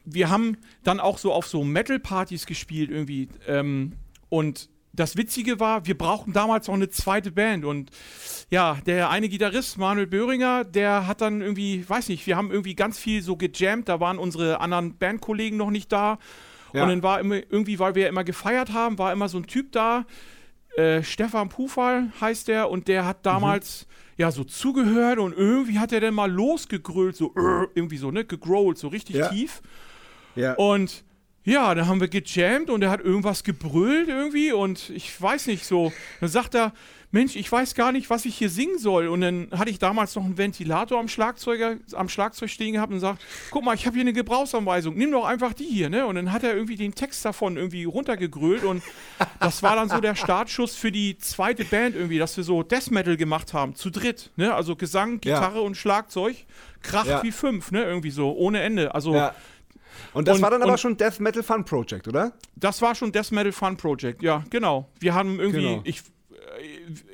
Wir 0.05 0.31
haben 0.31 0.57
dann 0.83 1.00
auch 1.00 1.18
so 1.18 1.33
auf 1.33 1.46
so 1.46 1.64
Metal-Partys 1.64 2.46
gespielt 2.46 2.90
irgendwie. 2.90 3.29
Ähm, 3.46 3.92
und 4.29 4.68
das 4.92 5.16
Witzige 5.16 5.61
war, 5.61 5.87
wir 5.87 5.96
brauchten 5.96 6.33
damals 6.33 6.66
noch 6.66 6.74
eine 6.74 6.90
zweite 6.90 7.31
Band. 7.31 7.64
Und 7.64 7.90
ja, 8.50 8.79
der 8.87 9.11
eine 9.11 9.29
Gitarrist, 9.29 9.79
Manuel 9.79 10.07
Böhringer, 10.07 10.64
der 10.64 11.07
hat 11.07 11.20
dann 11.20 11.40
irgendwie, 11.40 11.88
weiß 11.88 12.09
nicht, 12.09 12.26
wir 12.26 12.37
haben 12.37 12.50
irgendwie 12.50 12.74
ganz 12.74 12.98
viel 12.98 13.22
so 13.22 13.37
gejammt. 13.37 13.88
Da 13.88 14.00
waren 14.00 14.18
unsere 14.18 14.61
anderen 14.61 14.98
Bandkollegen 14.98 15.57
noch 15.59 15.70
nicht 15.70 15.92
da. 15.92 16.18
Ja. 16.72 16.83
Und 16.83 16.88
dann 16.88 17.03
war 17.03 17.20
immer, 17.20 17.37
irgendwie, 17.37 17.79
weil 17.79 17.94
wir 17.94 18.05
ja 18.05 18.09
immer 18.09 18.24
gefeiert 18.24 18.72
haben, 18.72 18.99
war 18.99 19.12
immer 19.12 19.28
so 19.28 19.38
ein 19.38 19.47
Typ 19.47 19.72
da, 19.72 20.07
äh, 20.76 21.03
Stefan 21.03 21.49
Pufal 21.49 22.12
heißt 22.20 22.49
der, 22.49 22.70
und 22.70 22.88
der 22.88 23.05
hat 23.05 23.26
damals 23.26 23.86
ja 24.16 24.30
so 24.30 24.44
zugehört 24.44 25.18
und 25.18 25.32
irgendwie 25.36 25.78
hat 25.78 25.92
er 25.92 26.00
dann 26.00 26.14
mal 26.14 26.30
losgegrölt, 26.30 27.16
so 27.16 27.28
äh, 27.36 27.66
irgendwie 27.74 27.96
so, 27.96 28.11
ne, 28.11 28.24
gegrowlt, 28.24 28.78
so 28.78 28.88
richtig 28.88 29.16
Ja. 29.16 29.28
tief. 29.28 29.62
Ja. 30.36 30.54
Und 30.54 31.04
ja, 31.44 31.74
dann 31.74 31.86
haben 31.88 32.00
wir 32.00 32.08
gejammt 32.08 32.68
und 32.70 32.82
er 32.82 32.90
hat 32.90 33.00
irgendwas 33.00 33.44
gebrüllt 33.44 34.08
irgendwie 34.08 34.52
und 34.52 34.90
ich 34.90 35.20
weiß 35.20 35.46
nicht 35.46 35.64
so. 35.64 35.92
Dann 36.20 36.28
sagt 36.28 36.54
er, 36.54 36.72
Mensch, 37.12 37.34
ich 37.34 37.50
weiß 37.50 37.74
gar 37.74 37.90
nicht, 37.90 38.08
was 38.08 38.24
ich 38.24 38.36
hier 38.36 38.50
singen 38.50 38.78
soll. 38.78 39.08
Und 39.08 39.20
dann 39.20 39.48
hatte 39.50 39.70
ich 39.70 39.78
damals 39.78 40.14
noch 40.14 40.24
einen 40.24 40.38
Ventilator 40.38 41.00
am, 41.00 41.08
Schlagzeuger, 41.08 41.76
am 41.92 42.08
Schlagzeug 42.08 42.50
stehen 42.50 42.74
gehabt 42.74 42.92
und 42.92 43.00
sagt, 43.00 43.20
guck 43.50 43.64
mal, 43.64 43.74
ich 43.74 43.86
habe 43.86 43.94
hier 43.94 44.02
eine 44.02 44.12
Gebrauchsanweisung, 44.12 44.96
nimm 44.96 45.11
doch 45.11 45.24
einfach 45.24 45.52
die 45.52 45.64
hier, 45.64 45.90
ne? 45.90 46.06
Und 46.06 46.14
dann 46.14 46.32
hat 46.32 46.44
er 46.44 46.54
irgendwie 46.54 46.76
den 46.76 46.94
Text 46.94 47.24
davon 47.24 47.56
irgendwie 47.56 47.84
runtergegrölt 47.84 48.62
und 48.62 48.82
das 49.40 49.62
war 49.62 49.74
dann 49.74 49.88
so 49.88 50.00
der 50.00 50.14
Startschuss 50.14 50.76
für 50.76 50.92
die 50.92 51.18
zweite 51.18 51.64
Band 51.64 51.96
irgendwie, 51.96 52.18
dass 52.18 52.36
wir 52.36 52.44
so 52.44 52.62
Death 52.62 52.90
Metal 52.90 53.16
gemacht 53.16 53.54
haben, 53.54 53.74
zu 53.74 53.90
dritt, 53.90 54.30
ne? 54.36 54.54
Also 54.54 54.76
Gesang, 54.76 55.20
Gitarre 55.20 55.56
ja. 55.56 55.61
und 55.62 55.76
Schlagzeug, 55.76 56.36
Kracht 56.82 57.08
ja. 57.08 57.22
wie 57.24 57.32
fünf, 57.32 57.72
ne? 57.72 57.82
Irgendwie 57.82 58.11
so, 58.11 58.32
ohne 58.32 58.61
Ende. 58.61 58.94
Also 58.94 59.14
ja. 59.14 59.34
Und 60.12 60.28
das 60.28 60.36
und, 60.36 60.42
war 60.42 60.50
dann 60.50 60.62
aber 60.62 60.78
schon 60.78 60.96
Death 60.96 61.20
Metal 61.20 61.42
Fun 61.42 61.64
Project, 61.64 62.08
oder? 62.08 62.32
Das 62.56 62.80
war 62.82 62.94
schon 62.94 63.12
Death 63.12 63.32
Metal 63.32 63.52
Fun 63.52 63.76
Project, 63.76 64.22
ja, 64.22 64.44
genau. 64.50 64.88
Wir 64.98 65.14
haben 65.14 65.40
irgendwie, 65.40 65.62
genau. 65.62 65.80
ich 65.84 66.02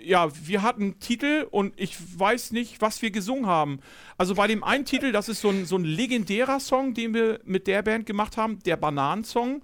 ja, 0.03 0.29
wir 0.47 0.63
hatten 0.63 0.99
Titel 0.99 1.47
und 1.51 1.75
ich 1.77 1.97
weiß 2.19 2.53
nicht, 2.53 2.81
was 2.81 3.03
wir 3.03 3.11
gesungen 3.11 3.47
haben. 3.47 3.81
Also 4.19 4.35
bei 4.35 4.47
dem 4.47 4.65
einen 4.65 4.85
Titel, 4.85 5.13
das 5.13 5.29
ist 5.29 5.41
so 5.41 5.51
ein, 5.51 5.67
so 5.67 5.77
ein 5.77 5.85
legendärer 5.85 6.61
Song, 6.61 6.95
den 6.95 7.15
wir 7.15 7.41
mit 7.45 7.67
der 7.67 7.83
Band 7.83 8.07
gemacht 8.07 8.37
haben, 8.37 8.59
der 8.61 8.77
Bananensong. 8.77 9.63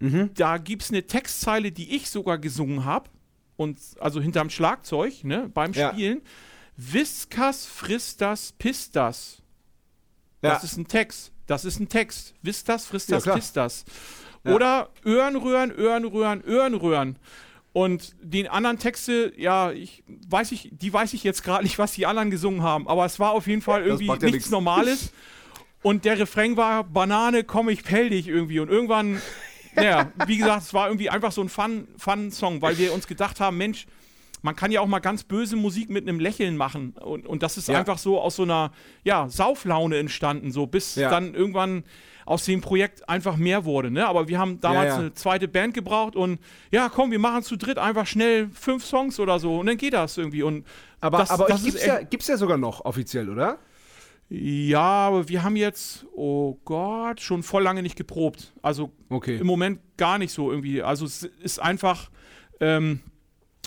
Mhm. 0.00 0.30
Da 0.34 0.58
gibt 0.58 0.82
es 0.82 0.90
eine 0.90 1.06
Textzeile, 1.06 1.72
die 1.72 1.94
ich 1.94 2.10
sogar 2.10 2.38
gesungen 2.38 2.84
habe. 2.84 3.10
Und 3.56 3.78
also 4.00 4.20
hinterm 4.20 4.50
Schlagzeug, 4.50 5.22
ne, 5.22 5.48
beim 5.52 5.72
Spielen. 5.72 6.18
Ja. 6.18 6.30
Viscas 6.76 7.66
frisst 7.66 8.20
das, 8.20 8.52
pisst 8.52 8.96
das. 8.96 9.42
Das 10.40 10.62
ja. 10.62 10.68
ist 10.68 10.76
ein 10.76 10.88
Text. 10.88 11.32
Das 11.46 11.64
ist 11.64 11.78
ein 11.78 11.88
Text. 11.88 12.34
Vistas 12.42 12.86
frisst 12.86 13.12
das, 13.12 13.24
ja, 13.24 13.34
pisst 13.34 13.56
das. 13.56 13.84
Oder 14.44 14.90
Öhren 15.04 15.36
rühren, 15.36 15.70
Öhren 15.70 16.04
rühren, 16.04 16.42
Öhren 16.42 16.74
rühren. 16.74 17.18
Und 17.74 18.14
die 18.22 18.48
anderen 18.48 18.78
Texte, 18.78 19.32
ja, 19.36 19.72
ich 19.72 20.04
weiß 20.06 20.52
ich, 20.52 20.70
die 20.70 20.92
weiß 20.92 21.12
ich 21.12 21.24
jetzt 21.24 21.42
gerade 21.42 21.64
nicht, 21.64 21.76
was 21.76 21.90
die 21.90 22.06
anderen 22.06 22.30
gesungen 22.30 22.62
haben, 22.62 22.86
aber 22.86 23.04
es 23.04 23.18
war 23.18 23.32
auf 23.32 23.48
jeden 23.48 23.62
Fall 23.62 23.84
irgendwie 23.84 24.06
ja 24.06 24.16
nichts. 24.16 24.48
Normales. 24.48 25.12
Und 25.82 26.04
der 26.04 26.20
Refrain 26.20 26.56
war 26.56 26.84
Banane, 26.84 27.42
komm 27.42 27.68
ich 27.68 27.82
pell 27.82 28.10
dich 28.10 28.28
irgendwie. 28.28 28.60
Und 28.60 28.68
irgendwann, 28.68 29.20
naja, 29.74 30.12
wie 30.26 30.36
gesagt, 30.36 30.62
es 30.62 30.72
war 30.72 30.86
irgendwie 30.86 31.10
einfach 31.10 31.32
so 31.32 31.42
ein 31.42 31.48
Fun-Song, 31.48 32.62
weil 32.62 32.78
wir 32.78 32.94
uns 32.94 33.08
gedacht 33.08 33.40
haben, 33.40 33.56
Mensch, 33.56 33.86
man 34.42 34.54
kann 34.54 34.70
ja 34.70 34.80
auch 34.80 34.86
mal 34.86 35.00
ganz 35.00 35.24
böse 35.24 35.56
Musik 35.56 35.90
mit 35.90 36.06
einem 36.06 36.20
Lächeln 36.20 36.56
machen. 36.56 36.94
Und, 37.00 37.26
und 37.26 37.42
das 37.42 37.56
ist 37.56 37.66
ja. 37.66 37.76
einfach 37.76 37.98
so 37.98 38.20
aus 38.20 38.36
so 38.36 38.44
einer, 38.44 38.70
ja, 39.02 39.28
Sauflaune 39.28 39.98
entstanden, 39.98 40.52
so 40.52 40.68
bis 40.68 40.94
ja. 40.94 41.10
dann 41.10 41.34
irgendwann 41.34 41.82
aus 42.26 42.44
dem 42.44 42.60
Projekt 42.60 43.08
einfach 43.08 43.36
mehr 43.36 43.64
wurde. 43.64 43.90
Ne? 43.90 44.06
Aber 44.06 44.28
wir 44.28 44.38
haben 44.38 44.60
damals 44.60 44.86
ja, 44.86 44.94
ja. 44.94 44.98
eine 45.00 45.14
zweite 45.14 45.48
Band 45.48 45.74
gebraucht 45.74 46.16
und 46.16 46.38
ja, 46.70 46.88
komm, 46.88 47.10
wir 47.10 47.18
machen 47.18 47.42
zu 47.42 47.56
dritt 47.56 47.78
einfach 47.78 48.06
schnell 48.06 48.48
fünf 48.48 48.84
Songs 48.84 49.20
oder 49.20 49.38
so 49.38 49.58
und 49.58 49.66
dann 49.66 49.76
geht 49.76 49.92
das 49.92 50.16
irgendwie. 50.16 50.42
Und 50.42 50.66
aber 51.00 51.18
das, 51.18 51.30
aber 51.30 51.46
das 51.46 51.62
gibt 51.62 51.76
es 51.76 51.84
ja, 51.84 52.34
ja 52.34 52.36
sogar 52.38 52.56
noch 52.56 52.84
offiziell, 52.84 53.28
oder? 53.28 53.58
Ja, 54.30 54.80
aber 54.80 55.28
wir 55.28 55.42
haben 55.42 55.56
jetzt, 55.56 56.06
oh 56.14 56.58
Gott, 56.64 57.20
schon 57.20 57.42
voll 57.42 57.62
lange 57.62 57.82
nicht 57.82 57.96
geprobt. 57.96 58.52
Also 58.62 58.90
okay. 59.10 59.36
im 59.36 59.46
Moment 59.46 59.80
gar 59.96 60.18
nicht 60.18 60.32
so 60.32 60.50
irgendwie. 60.50 60.82
Also 60.82 61.04
es 61.04 61.24
ist 61.24 61.60
einfach, 61.60 62.10
ähm, 62.60 63.00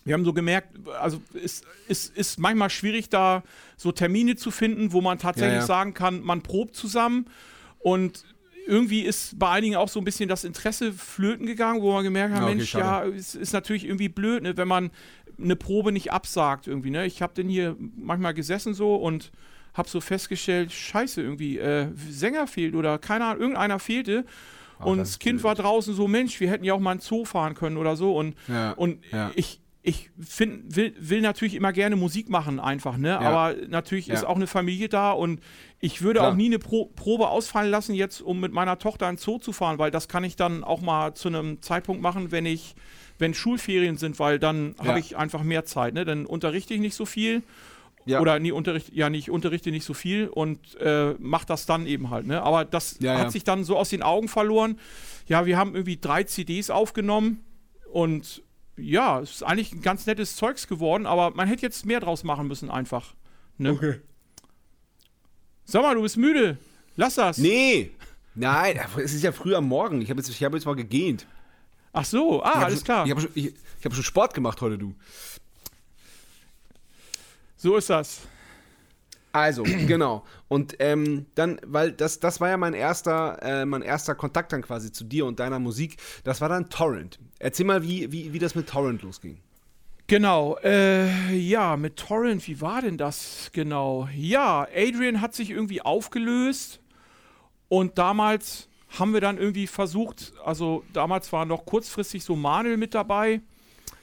wir 0.04 0.16
haben 0.16 0.26
so 0.26 0.34
gemerkt, 0.34 0.76
also 1.00 1.22
es 1.34 1.62
ist, 1.88 2.18
ist 2.18 2.40
manchmal 2.40 2.70
schwierig, 2.70 3.10
da 3.10 3.44
so 3.76 3.92
Termine 3.92 4.36
zu 4.36 4.52
finden, 4.52 4.94
wo 4.94 5.02
man 5.02 5.20
tatsächlich 5.20 5.54
ja, 5.54 5.60
ja. 5.60 5.66
sagen 5.66 5.94
kann, 5.94 6.22
man 6.22 6.42
probt 6.42 6.76
zusammen. 6.76 7.28
Und 7.80 8.26
irgendwie 8.68 9.02
ist 9.02 9.40
bei 9.40 9.50
einigen 9.50 9.76
auch 9.76 9.90
so 9.90 10.00
ein 10.00 10.04
bisschen 10.04 10.30
das 10.30 10.44
Interesse 10.44 10.92
flöten 10.92 11.46
gegangen, 11.46 11.82
wo 11.82 11.94
man 11.94 12.04
gemerkt 12.04 12.36
hat, 12.36 12.44
okay, 12.44 12.56
Mensch, 12.56 12.70
schade. 12.70 13.10
ja, 13.10 13.16
es 13.16 13.34
ist 13.34 13.54
natürlich 13.54 13.86
irgendwie 13.86 14.10
blöd, 14.10 14.44
ne, 14.44 14.58
wenn 14.58 14.68
man 14.68 14.92
eine 15.42 15.56
Probe 15.56 15.92
nicht 15.92 16.12
absagt 16.12 16.68
irgendwie. 16.68 16.90
Ne? 16.90 17.06
Ich 17.06 17.22
habe 17.22 17.34
denn 17.34 17.48
hier 17.48 17.76
manchmal 17.96 18.34
gesessen 18.34 18.74
so 18.74 18.96
und 18.96 19.32
habe 19.74 19.88
so 19.88 20.02
festgestellt, 20.02 20.72
scheiße, 20.72 21.22
irgendwie, 21.22 21.60
äh, 21.60 21.88
Sänger 22.10 22.48
fehlt 22.48 22.76
oder 22.76 22.98
keine 22.98 23.26
Ahnung, 23.26 23.42
irgendeiner 23.42 23.80
fehlte. 23.80 24.26
Ach, 24.80 24.86
und 24.86 24.98
das 24.98 25.20
Kind 25.20 25.38
blöd. 25.38 25.44
war 25.46 25.56
draußen 25.56 25.94
so, 25.94 26.08
Mensch, 26.08 26.40
wir 26.40 26.50
hätten 26.50 26.64
ja 26.64 26.74
auch 26.74 26.80
mal 26.80 26.92
einen 26.92 27.00
Zoo 27.00 27.26
fahren 27.26 27.54
können 27.54 27.78
oder 27.78 27.96
so. 27.96 28.16
Und, 28.16 28.36
ja, 28.48 28.72
und 28.72 29.00
ja. 29.12 29.32
ich, 29.36 29.62
ich 29.88 30.10
find, 30.20 30.76
will, 30.76 30.94
will 31.00 31.22
natürlich 31.22 31.56
immer 31.56 31.72
gerne 31.72 31.96
Musik 31.96 32.28
machen, 32.28 32.60
einfach, 32.60 32.98
ne? 32.98 33.08
Ja. 33.08 33.20
Aber 33.22 33.56
natürlich 33.70 34.08
ja. 34.08 34.16
ist 34.16 34.26
auch 34.26 34.36
eine 34.36 34.46
Familie 34.46 34.90
da 34.90 35.14
und 35.14 35.40
ich 35.80 36.02
würde 36.02 36.20
Klar. 36.20 36.32
auch 36.32 36.36
nie 36.36 36.48
eine 36.48 36.60
Pro 36.60 36.88
Probe 36.88 37.30
ausfallen 37.30 37.72
lassen, 37.72 37.96
jetzt 37.96 38.20
um 38.20 38.42
mit 38.42 38.52
meiner 38.52 38.80
Tochter 38.80 39.10
ins 39.10 39.24
Zoo 39.24 39.38
zu 39.38 39.54
fahren, 39.54 39.80
weil 39.80 39.90
das 39.90 40.10
kann 40.10 40.26
ich 40.26 40.36
dann 40.36 40.66
auch 40.66 40.82
mal 40.82 41.14
zu 41.14 41.30
einem 41.30 41.62
Zeitpunkt 41.62 42.02
machen, 42.02 42.34
wenn 42.34 42.46
ich, 42.46 42.76
wenn 43.18 43.34
Schulferien 43.34 43.96
sind, 43.96 44.20
weil 44.20 44.40
dann 44.40 44.76
ja. 44.78 44.90
habe 44.90 45.00
ich 45.00 45.16
einfach 45.16 45.42
mehr 45.44 45.64
Zeit, 45.64 45.94
ne? 45.94 46.04
Dann 46.04 46.26
unterrichte 46.26 46.74
ich 46.74 46.82
nicht 46.82 46.96
so 46.96 47.06
viel. 47.06 47.44
Ja. 48.06 48.20
Oder 48.22 48.40
nie 48.40 48.52
unterrichte, 48.52 48.94
ja, 48.94 49.10
nicht 49.10 49.30
unterrichte 49.30 49.70
nicht 49.72 49.84
so 49.84 49.94
viel 49.94 50.28
und 50.28 50.80
äh, 50.80 51.14
mach 51.20 51.44
das 51.44 51.66
dann 51.66 51.88
eben 51.88 52.10
halt, 52.10 52.26
ne? 52.26 52.42
Aber 52.42 52.66
das 52.66 53.00
hat 53.06 53.32
sich 53.32 53.46
dann 53.46 53.64
so 53.64 53.78
aus 53.78 53.90
den 53.90 54.02
Augen 54.02 54.28
verloren. 54.28 54.80
Ja, 55.28 55.46
wir 55.46 55.58
haben 55.58 55.76
irgendwie 55.76 55.98
drei 55.98 56.24
CDs 56.24 56.70
aufgenommen 56.70 57.44
und 57.92 58.44
ja, 58.78 59.20
es 59.20 59.32
ist 59.32 59.44
eigentlich 59.44 59.74
ein 59.74 59.82
ganz 59.82 60.06
nettes 60.06 60.36
Zeugs 60.36 60.68
geworden, 60.68 61.06
aber 61.06 61.32
man 61.32 61.48
hätte 61.48 61.64
jetzt 61.64 61.86
mehr 61.86 62.00
draus 62.00 62.24
machen 62.24 62.48
müssen 62.48 62.70
einfach. 62.70 63.16
Ne? 63.58 63.72
Okay. 63.72 64.02
Sag 65.66 65.82
mal, 65.82 65.96
du 65.96 66.02
bist 66.02 66.18
müde. 66.18 66.58
Lass 66.96 67.16
das. 67.16 67.38
Nee. 67.38 67.92
Nein, 68.36 68.80
es 68.98 69.14
ist 69.14 69.24
ja 69.24 69.32
früh 69.32 69.56
am 69.56 69.68
Morgen. 69.68 70.02
Ich 70.02 70.10
habe 70.10 70.22
jetzt, 70.22 70.30
hab 70.42 70.54
jetzt 70.54 70.66
mal 70.66 70.76
gegähnt. 70.76 71.26
Ach 71.92 72.06
so, 72.06 72.44
ah, 72.44 72.64
alles 72.64 72.80
schon, 72.80 72.86
klar. 72.86 73.06
Ich 73.06 73.12
habe 73.12 73.22
schon, 73.22 73.32
ich, 73.34 73.48
ich 73.48 73.86
hab 73.86 73.94
schon 73.94 74.04
Sport 74.04 74.34
gemacht 74.34 74.62
heute, 74.62 74.78
du. 74.78 74.94
So 77.56 77.76
ist 77.76 77.90
das. 77.90 78.22
Also, 79.32 79.64
genau. 79.88 80.24
Und 80.48 80.76
ähm, 80.80 81.26
dann, 81.36 81.60
weil 81.66 81.92
das, 81.92 82.20
das 82.20 82.42
war 82.42 82.50
ja 82.50 82.58
mein 82.58 82.74
erster, 82.74 83.42
äh, 83.42 83.66
mein 83.66 83.82
erster 83.82 84.16
Kontakt 84.16 84.54
dann 84.54 84.62
quasi 84.62 84.92
zu 84.92 85.04
dir 85.04 85.26
und 85.26 85.40
deiner 85.40 85.60
Musik. 85.60 85.98
Das 86.24 86.42
war 86.42 86.50
dann 86.50 86.70
Torrent. 86.70 87.20
Erzähl 87.40 87.66
mal, 87.66 87.84
wie, 87.84 88.12
wie, 88.12 88.34
wie 88.34 88.40
das 88.40 88.56
mit 88.56 88.68
Torrent 88.68 89.02
losging. 89.02 89.38
Genau, 90.10 90.58
äh, 90.64 91.36
ja, 91.36 91.76
mit 91.76 91.98
Torrent, 91.98 92.48
wie 92.48 92.62
war 92.62 92.82
denn 92.82 92.98
das 92.98 93.50
genau? 93.52 94.08
Ja, 94.16 94.66
Adrian 94.74 95.20
hat 95.20 95.36
sich 95.36 95.50
irgendwie 95.50 95.82
aufgelöst 95.82 96.80
und 97.68 97.98
damals 97.98 98.70
haben 98.98 99.14
wir 99.14 99.20
dann 99.20 99.38
irgendwie 99.38 99.68
versucht, 99.68 100.32
also 100.46 100.86
damals 100.94 101.34
war 101.34 101.44
noch 101.44 101.66
kurzfristig 101.66 102.24
so 102.24 102.38
Manuel 102.38 102.78
mit 102.78 102.94
dabei, 102.94 103.42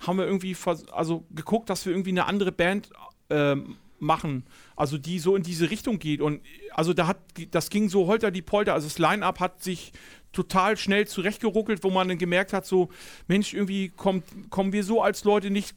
haben 0.06 0.18
wir 0.18 0.26
irgendwie 0.26 0.54
also 0.92 1.24
geguckt, 1.30 1.70
dass 1.70 1.86
wir 1.86 1.94
irgendwie 1.94 2.10
eine 2.10 2.26
andere 2.26 2.52
Band 2.52 2.90
ähm, 3.30 3.76
machen, 3.98 4.44
also 4.76 4.98
die 4.98 5.18
so 5.18 5.36
in 5.36 5.42
diese 5.42 5.70
Richtung 5.70 5.98
geht. 5.98 6.20
Und 6.20 6.40
also 6.72 6.92
da 6.92 7.06
hat, 7.06 7.18
das 7.50 7.70
ging 7.70 7.88
so 7.88 8.06
holter 8.06 8.30
die 8.30 8.42
Polter. 8.42 8.74
Also 8.74 8.86
das 8.86 8.98
Line-Up 8.98 9.40
hat 9.40 9.62
sich 9.62 9.92
total 10.32 10.76
schnell 10.76 11.06
zurechtgeruckelt, 11.06 11.84
wo 11.84 11.90
man 11.90 12.08
dann 12.08 12.18
gemerkt 12.18 12.52
hat, 12.52 12.66
so, 12.66 12.90
Mensch, 13.28 13.54
irgendwie 13.54 13.88
kommt, 13.90 14.24
kommen 14.50 14.72
wir 14.72 14.84
so 14.84 15.00
als 15.00 15.24
Leute 15.24 15.50
nicht 15.50 15.74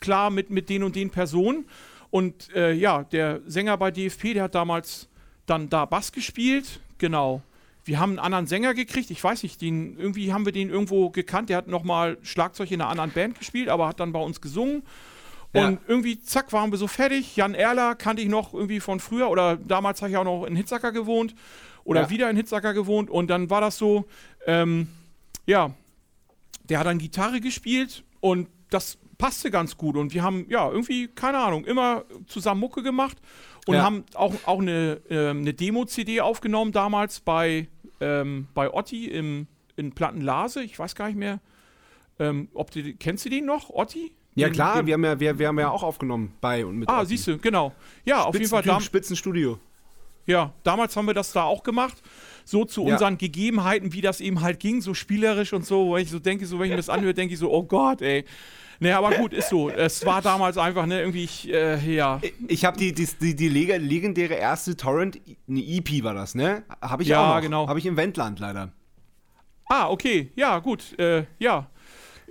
klar 0.00 0.30
mit, 0.30 0.50
mit 0.50 0.68
den 0.68 0.82
und 0.84 0.94
den 0.94 1.10
Personen. 1.10 1.66
Und 2.10 2.54
äh, 2.54 2.72
ja, 2.72 3.02
der 3.02 3.40
Sänger 3.46 3.76
bei 3.76 3.90
DFP, 3.90 4.34
der 4.34 4.44
hat 4.44 4.54
damals 4.54 5.08
dann 5.46 5.68
da 5.68 5.84
Bass 5.84 6.12
gespielt, 6.12 6.80
genau. 6.98 7.42
Wir 7.84 7.98
haben 7.98 8.10
einen 8.10 8.18
anderen 8.20 8.46
Sänger 8.46 8.72
gekriegt, 8.72 9.10
ich 9.10 9.22
weiß 9.22 9.42
nicht, 9.42 9.60
den, 9.60 9.98
irgendwie 9.98 10.32
haben 10.32 10.46
wir 10.46 10.52
den 10.52 10.70
irgendwo 10.70 11.10
gekannt, 11.10 11.50
der 11.50 11.58
hat 11.58 11.66
nochmal 11.66 12.16
Schlagzeug 12.22 12.70
in 12.70 12.80
einer 12.80 12.88
anderen 12.88 13.10
Band 13.10 13.38
gespielt, 13.38 13.68
aber 13.68 13.88
hat 13.88 14.00
dann 14.00 14.12
bei 14.12 14.20
uns 14.20 14.40
gesungen. 14.40 14.84
Ja. 15.54 15.68
Und 15.68 15.78
irgendwie, 15.86 16.20
zack, 16.20 16.52
waren 16.52 16.72
wir 16.72 16.78
so 16.78 16.88
fertig. 16.88 17.36
Jan 17.36 17.54
Erler 17.54 17.94
kannte 17.94 18.20
ich 18.22 18.28
noch 18.28 18.52
irgendwie 18.52 18.80
von 18.80 18.98
früher 18.98 19.30
oder 19.30 19.56
damals 19.56 20.02
habe 20.02 20.10
ich 20.10 20.16
auch 20.16 20.24
noch 20.24 20.44
in 20.44 20.56
Hitzacker 20.56 20.90
gewohnt 20.90 21.34
oder 21.84 22.02
ja. 22.02 22.10
wieder 22.10 22.28
in 22.28 22.36
Hitzacker 22.36 22.74
gewohnt. 22.74 23.08
Und 23.08 23.28
dann 23.28 23.50
war 23.50 23.60
das 23.60 23.78
so, 23.78 24.06
ähm, 24.46 24.88
ja, 25.46 25.72
der 26.64 26.80
hat 26.80 26.86
dann 26.86 26.98
Gitarre 26.98 27.40
gespielt 27.40 28.02
und 28.20 28.48
das 28.70 28.98
passte 29.16 29.52
ganz 29.52 29.76
gut. 29.76 29.96
Und 29.96 30.12
wir 30.12 30.24
haben, 30.24 30.46
ja, 30.48 30.68
irgendwie, 30.68 31.08
keine 31.08 31.38
Ahnung, 31.38 31.64
immer 31.64 32.04
zusammen 32.26 32.60
Mucke 32.60 32.82
gemacht 32.82 33.18
und 33.66 33.74
ja. 33.74 33.82
haben 33.82 34.04
auch, 34.14 34.34
auch 34.46 34.60
eine, 34.60 35.00
äh, 35.08 35.30
eine 35.30 35.54
Demo-CD 35.54 36.20
aufgenommen 36.20 36.72
damals 36.72 37.20
bei, 37.20 37.68
ähm, 38.00 38.48
bei 38.54 38.72
Otti 38.72 39.06
im, 39.06 39.46
in 39.76 39.92
Plattenlase. 39.92 40.64
Ich 40.64 40.78
weiß 40.78 40.96
gar 40.96 41.06
nicht 41.06 41.16
mehr. 41.16 41.38
Ähm, 42.18 42.48
ob 42.54 42.70
du, 42.70 42.94
kennst 42.94 43.24
du 43.24 43.28
den 43.28 43.46
noch, 43.46 43.70
Otti? 43.70 44.12
Ja, 44.34 44.50
klar, 44.50 44.84
wir, 44.84 44.94
haben 44.94 45.04
ja, 45.04 45.20
wir, 45.20 45.38
wir 45.38 45.48
haben 45.48 45.58
ja 45.58 45.70
auch 45.70 45.82
aufgenommen 45.82 46.34
bei 46.40 46.66
und 46.66 46.76
mit. 46.76 46.88
Ah, 46.88 47.04
siehst 47.04 47.26
du, 47.26 47.38
genau. 47.38 47.72
Ja, 48.04 48.16
Spitzen, 48.16 48.28
auf 48.28 48.34
jeden 48.34 48.50
Fall. 48.50 48.62
Da, 48.62 48.80
Spitzenstudio. 48.80 49.58
Ja, 50.26 50.52
damals 50.62 50.96
haben 50.96 51.06
wir 51.06 51.14
das 51.14 51.32
da 51.32 51.44
auch 51.44 51.62
gemacht. 51.62 52.02
So 52.44 52.64
zu 52.64 52.86
ja. 52.86 52.94
unseren 52.94 53.16
Gegebenheiten, 53.16 53.92
wie 53.92 54.00
das 54.00 54.20
eben 54.20 54.40
halt 54.40 54.60
ging, 54.60 54.80
so 54.80 54.92
spielerisch 54.92 55.52
und 55.52 55.64
so, 55.64 55.86
wo 55.86 55.96
ich 55.96 56.10
so 56.10 56.18
denke, 56.18 56.46
so 56.46 56.58
wenn 56.58 56.66
ich 56.66 56.70
mir 56.70 56.76
das 56.76 56.88
anhöre, 56.88 57.14
denke 57.14 57.34
ich 57.34 57.40
so, 57.40 57.50
oh 57.50 57.62
Gott, 57.62 58.02
ey. 58.02 58.24
Ne, 58.80 58.96
aber 58.96 59.12
gut, 59.12 59.32
ist 59.32 59.48
so. 59.48 59.70
Es 59.70 60.04
war 60.04 60.20
damals 60.20 60.58
einfach, 60.58 60.84
ne, 60.86 61.00
irgendwie, 61.00 61.24
ich, 61.24 61.50
äh, 61.50 61.78
ja. 61.94 62.20
Ich 62.48 62.64
habe 62.64 62.76
die, 62.76 62.92
die, 62.92 63.08
die, 63.20 63.36
die 63.36 63.48
legendäre 63.48 64.34
erste 64.34 64.76
Torrent, 64.76 65.20
eine 65.48 65.60
EP 65.60 66.02
war 66.02 66.12
das, 66.12 66.34
ne? 66.34 66.64
Habe 66.82 67.02
ich 67.02 67.08
ja, 67.08 67.22
auch 67.24 67.34
noch. 67.36 67.40
genau. 67.40 67.68
Habe 67.68 67.78
ich 67.78 67.86
im 67.86 67.96
Wendland 67.96 68.40
leider. 68.40 68.72
Ah, 69.68 69.88
okay, 69.88 70.32
ja, 70.36 70.58
gut, 70.58 70.98
äh, 70.98 71.24
ja. 71.38 71.70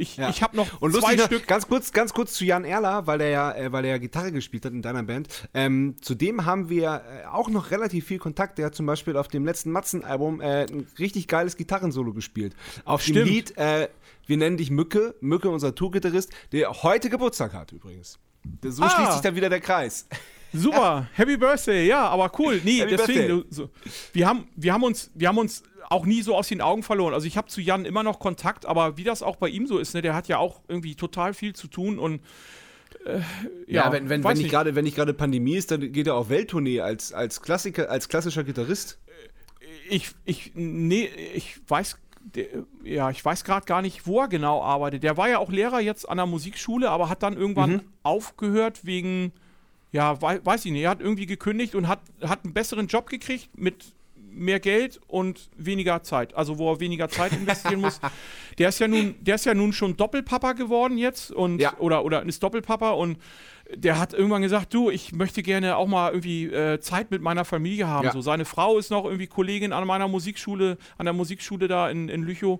Ich, 0.03 0.17
Ja. 0.17 0.29
ich 0.29 0.43
habe 0.43 0.55
noch 0.57 0.81
Und 0.81 0.91
zwei 0.93 1.11
lustig, 1.15 1.25
Stück. 1.25 1.47
ganz 1.47 1.67
kurz, 1.67 1.91
ganz 1.91 2.13
kurz 2.13 2.33
zu 2.33 2.45
Jan 2.45 2.65
Erler, 2.65 3.07
weil 3.07 3.17
der 3.19 3.29
ja, 3.29 3.51
äh, 3.53 3.71
weil 3.71 3.83
der 3.83 3.91
ja 3.93 3.97
Gitarre 3.97 4.31
gespielt 4.31 4.65
hat 4.65 4.73
in 4.73 4.81
deiner 4.81 5.01
Band. 5.03 5.27
Ähm, 5.53 5.95
zudem 6.01 6.45
haben 6.45 6.69
wir 6.69 7.01
äh, 7.23 7.25
auch 7.27 7.49
noch 7.49 7.71
relativ 7.71 8.05
viel 8.05 8.19
Kontakt. 8.19 8.57
Der 8.57 8.65
hat 8.67 8.75
zum 8.75 8.85
Beispiel 8.85 9.15
auf 9.17 9.27
dem 9.29 9.45
letzten 9.45 9.71
Matzen-Album 9.71 10.41
äh, 10.41 10.65
ein 10.65 10.87
richtig 10.99 11.27
geiles 11.27 11.57
Gitarrensolo 11.57 12.13
gespielt. 12.13 12.55
Auf 12.85 13.03
dem 13.05 13.13
Stimmt. 13.15 13.29
Lied, 13.29 13.57
äh, 13.57 13.87
wir 14.27 14.37
nennen 14.37 14.57
dich 14.57 14.69
Mücke, 14.71 15.15
Mücke, 15.21 15.49
unser 15.49 15.73
Tourgitarrist, 15.75 16.31
der 16.51 16.69
heute 16.83 17.09
Geburtstag 17.09 17.53
hat 17.53 17.71
übrigens. 17.71 18.19
So 18.61 18.83
Ah. 18.83 18.89
schließt 18.89 19.11
sich 19.13 19.21
dann 19.21 19.35
wieder 19.35 19.49
der 19.49 19.61
Kreis. 19.61 20.07
Super, 20.55 21.07
Happy 21.13 21.35
Birthday, 21.35 21.87
ja, 21.87 22.07
aber 22.09 22.31
cool. 22.37 22.61
Nee, 22.63 22.81
Happy 22.81 22.95
deswegen, 22.95 23.43
so, 23.49 23.69
wir, 24.11 24.27
haben, 24.27 24.47
wir, 24.55 24.71
haben 24.71 24.83
uns, 24.83 25.09
wir 25.15 25.27
haben 25.29 25.39
uns 25.39 25.63
auch 25.89 26.05
nie 26.05 26.21
so 26.21 26.35
aus 26.35 26.47
den 26.47 26.61
Augen 26.61 26.83
verloren. 26.83 27.13
Also 27.13 27.27
ich 27.27 27.37
habe 27.37 27.47
zu 27.47 27.61
Jan 27.61 27.85
immer 27.85 28.03
noch 28.03 28.19
Kontakt, 28.19 28.65
aber 28.65 28.97
wie 28.97 29.03
das 29.03 29.21
auch 29.23 29.35
bei 29.35 29.49
ihm 29.49 29.67
so 29.67 29.77
ist, 29.77 29.93
ne, 29.93 30.01
der 30.01 30.15
hat 30.15 30.27
ja 30.27 30.37
auch 30.37 30.61
irgendwie 30.67 30.95
total 30.95 31.33
viel 31.33 31.53
zu 31.53 31.67
tun 31.67 31.99
und 31.99 32.21
äh, 33.05 33.19
ja, 33.67 33.85
Ja, 33.85 33.91
wenn, 33.91 34.09
wenn, 34.09 34.23
wenn 34.23 34.33
nicht 34.33 34.43
nicht. 34.43 34.51
gerade 34.51 34.75
wenn 34.75 34.83
nicht 34.85 34.95
gerade 34.95 35.13
Pandemie 35.13 35.55
ist, 35.55 35.71
dann 35.71 35.91
geht 35.91 36.07
er 36.07 36.15
auf 36.15 36.29
Welttournee 36.29 36.81
als, 36.81 37.11
als 37.13 37.41
Klassiker, 37.41 37.89
als 37.89 38.07
klassischer 38.09 38.43
Gitarrist. 38.43 38.97
ich, 39.89 40.11
ich, 40.25 40.51
nee, 40.55 41.09
ich 41.33 41.59
weiß, 41.67 41.97
der, 42.35 42.45
ja, 42.83 43.09
ich 43.09 43.23
weiß 43.23 43.43
gerade 43.43 43.65
gar 43.65 43.81
nicht, 43.81 44.07
wo 44.07 44.21
er 44.21 44.27
genau 44.29 44.61
arbeitet. 44.63 45.03
Der 45.03 45.17
war 45.17 45.27
ja 45.27 45.39
auch 45.39 45.51
Lehrer 45.51 45.81
jetzt 45.81 46.07
an 46.07 46.17
der 46.17 46.25
Musikschule, 46.25 46.89
aber 46.89 47.09
hat 47.09 47.21
dann 47.23 47.35
irgendwann 47.35 47.71
Mhm. 47.71 47.81
aufgehört 48.03 48.85
wegen, 48.85 49.33
ja, 49.91 50.21
wei 50.21 50.39
weiß 50.43 50.63
ich 50.65 50.71
nicht, 50.71 50.83
er 50.83 50.91
hat 50.91 51.01
irgendwie 51.01 51.25
gekündigt 51.25 51.75
und 51.75 51.87
hat, 51.87 51.99
hat 52.21 52.45
einen 52.45 52.53
besseren 52.53 52.87
Job 52.87 53.09
gekriegt 53.09 53.49
mit 53.57 53.93
mehr 54.35 54.59
Geld 54.59 54.99
und 55.07 55.49
weniger 55.57 56.03
Zeit, 56.03 56.33
also 56.35 56.57
wo 56.57 56.71
er 56.71 56.79
weniger 56.79 57.09
Zeit 57.09 57.31
investieren 57.33 57.81
muss. 57.81 57.99
Der 58.59 58.69
ist 58.69 58.79
ja 58.79 58.87
nun, 58.87 59.15
der 59.19 59.35
ist 59.35 59.45
ja 59.45 59.55
nun 59.55 59.73
schon 59.73 59.97
Doppelpapa 59.97 60.53
geworden 60.53 60.99
jetzt 60.99 61.31
und 61.31 61.59
Ja. 61.59 61.75
oder 61.79 62.05
oder 62.05 62.21
ist 62.23 62.43
Doppelpapa 62.43 62.91
und 62.91 63.17
der 63.73 63.97
hat 63.97 64.13
irgendwann 64.13 64.43
gesagt, 64.43 64.73
du, 64.75 64.91
ich 64.91 65.11
möchte 65.13 65.41
gerne 65.41 65.75
auch 65.77 65.87
mal 65.87 66.11
irgendwie 66.11 66.45
äh, 66.45 66.79
Zeit 66.79 67.09
mit 67.09 67.23
meiner 67.23 67.45
Familie 67.45 67.87
haben. 67.87 68.05
Ja. 68.05 68.11
So 68.11 68.21
seine 68.21 68.45
Frau 68.45 68.77
ist 68.77 68.91
noch 68.91 69.05
irgendwie 69.05 69.25
Kollegin 69.25 69.73
an 69.73 69.87
meiner 69.87 70.07
Musikschule, 70.07 70.77
an 70.99 71.05
der 71.05 71.13
Musikschule 71.13 71.67
da 71.67 71.89
in, 71.89 72.09
in 72.09 72.21
Lüchow. 72.21 72.59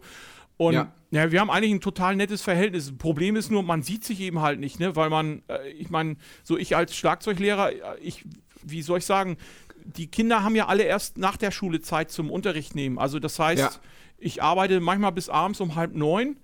Und 0.58 0.74
Ja. 0.74 0.92
ja. 1.12 1.32
wir 1.32 1.40
haben 1.42 1.52
eigentlich 1.52 1.74
ein 1.74 1.82
total 1.82 2.16
nettes 2.16 2.42
Verhältnis. 2.42 2.88
Das 2.88 2.98
Problem 2.98 3.36
ist 3.36 3.52
nur, 3.52 3.62
man 3.62 3.84
sieht 3.84 4.04
sich 4.04 4.20
eben 4.22 4.40
halt 4.42 4.60
nicht, 4.60 4.80
ne? 4.80 4.96
Weil 4.96 5.12
man, 5.12 5.44
äh, 5.48 5.70
ich 5.72 5.92
meine, 5.92 6.16
so 6.44 6.58
ich 6.58 6.76
als 6.76 6.96
Schlagzeuglehrer, 6.96 7.72
äh, 7.72 7.78
ich, 8.02 8.26
wie 8.64 8.82
soll 8.82 8.98
ich 9.00 9.06
sagen, 9.06 9.38
die 9.86 10.08
Kinder 10.08 10.44
haben 10.44 10.56
ja 10.56 10.68
alle 10.68 10.84
erst 10.84 11.18
nach 11.18 11.38
der 11.38 11.52
Schule 11.52 11.82
Zeit 11.82 12.12
zum 12.12 12.30
Unterricht 12.32 12.76
nehmen. 12.76 12.98
Also 13.00 13.20
das 13.20 13.40
heißt, 13.40 13.60
Ja. 13.62 13.72
ich 14.18 14.42
arbeite 14.44 14.80
manchmal 14.80 15.12
bis 15.12 15.30
abends 15.30 15.60
um 15.62 15.76
halb 15.76 15.94
neun, 15.96 16.38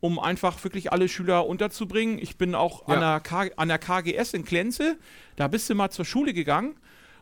um 0.00 0.18
einfach 0.18 0.62
wirklich 0.64 0.92
alle 0.92 1.08
Schüler 1.08 1.46
unterzubringen. 1.46 2.18
Ich 2.18 2.36
bin 2.36 2.54
auch 2.54 2.86
an, 2.88 3.00
Ja. 3.00 3.12
der 3.12 3.20
K 3.20 3.50
an 3.56 3.68
der 3.68 3.78
KGS 3.78 4.34
in 4.34 4.44
Klenze, 4.44 4.98
da 5.36 5.48
bist 5.48 5.68
du 5.70 5.74
mal 5.74 5.90
zur 5.90 6.04
Schule 6.04 6.32
gegangen. 6.34 6.76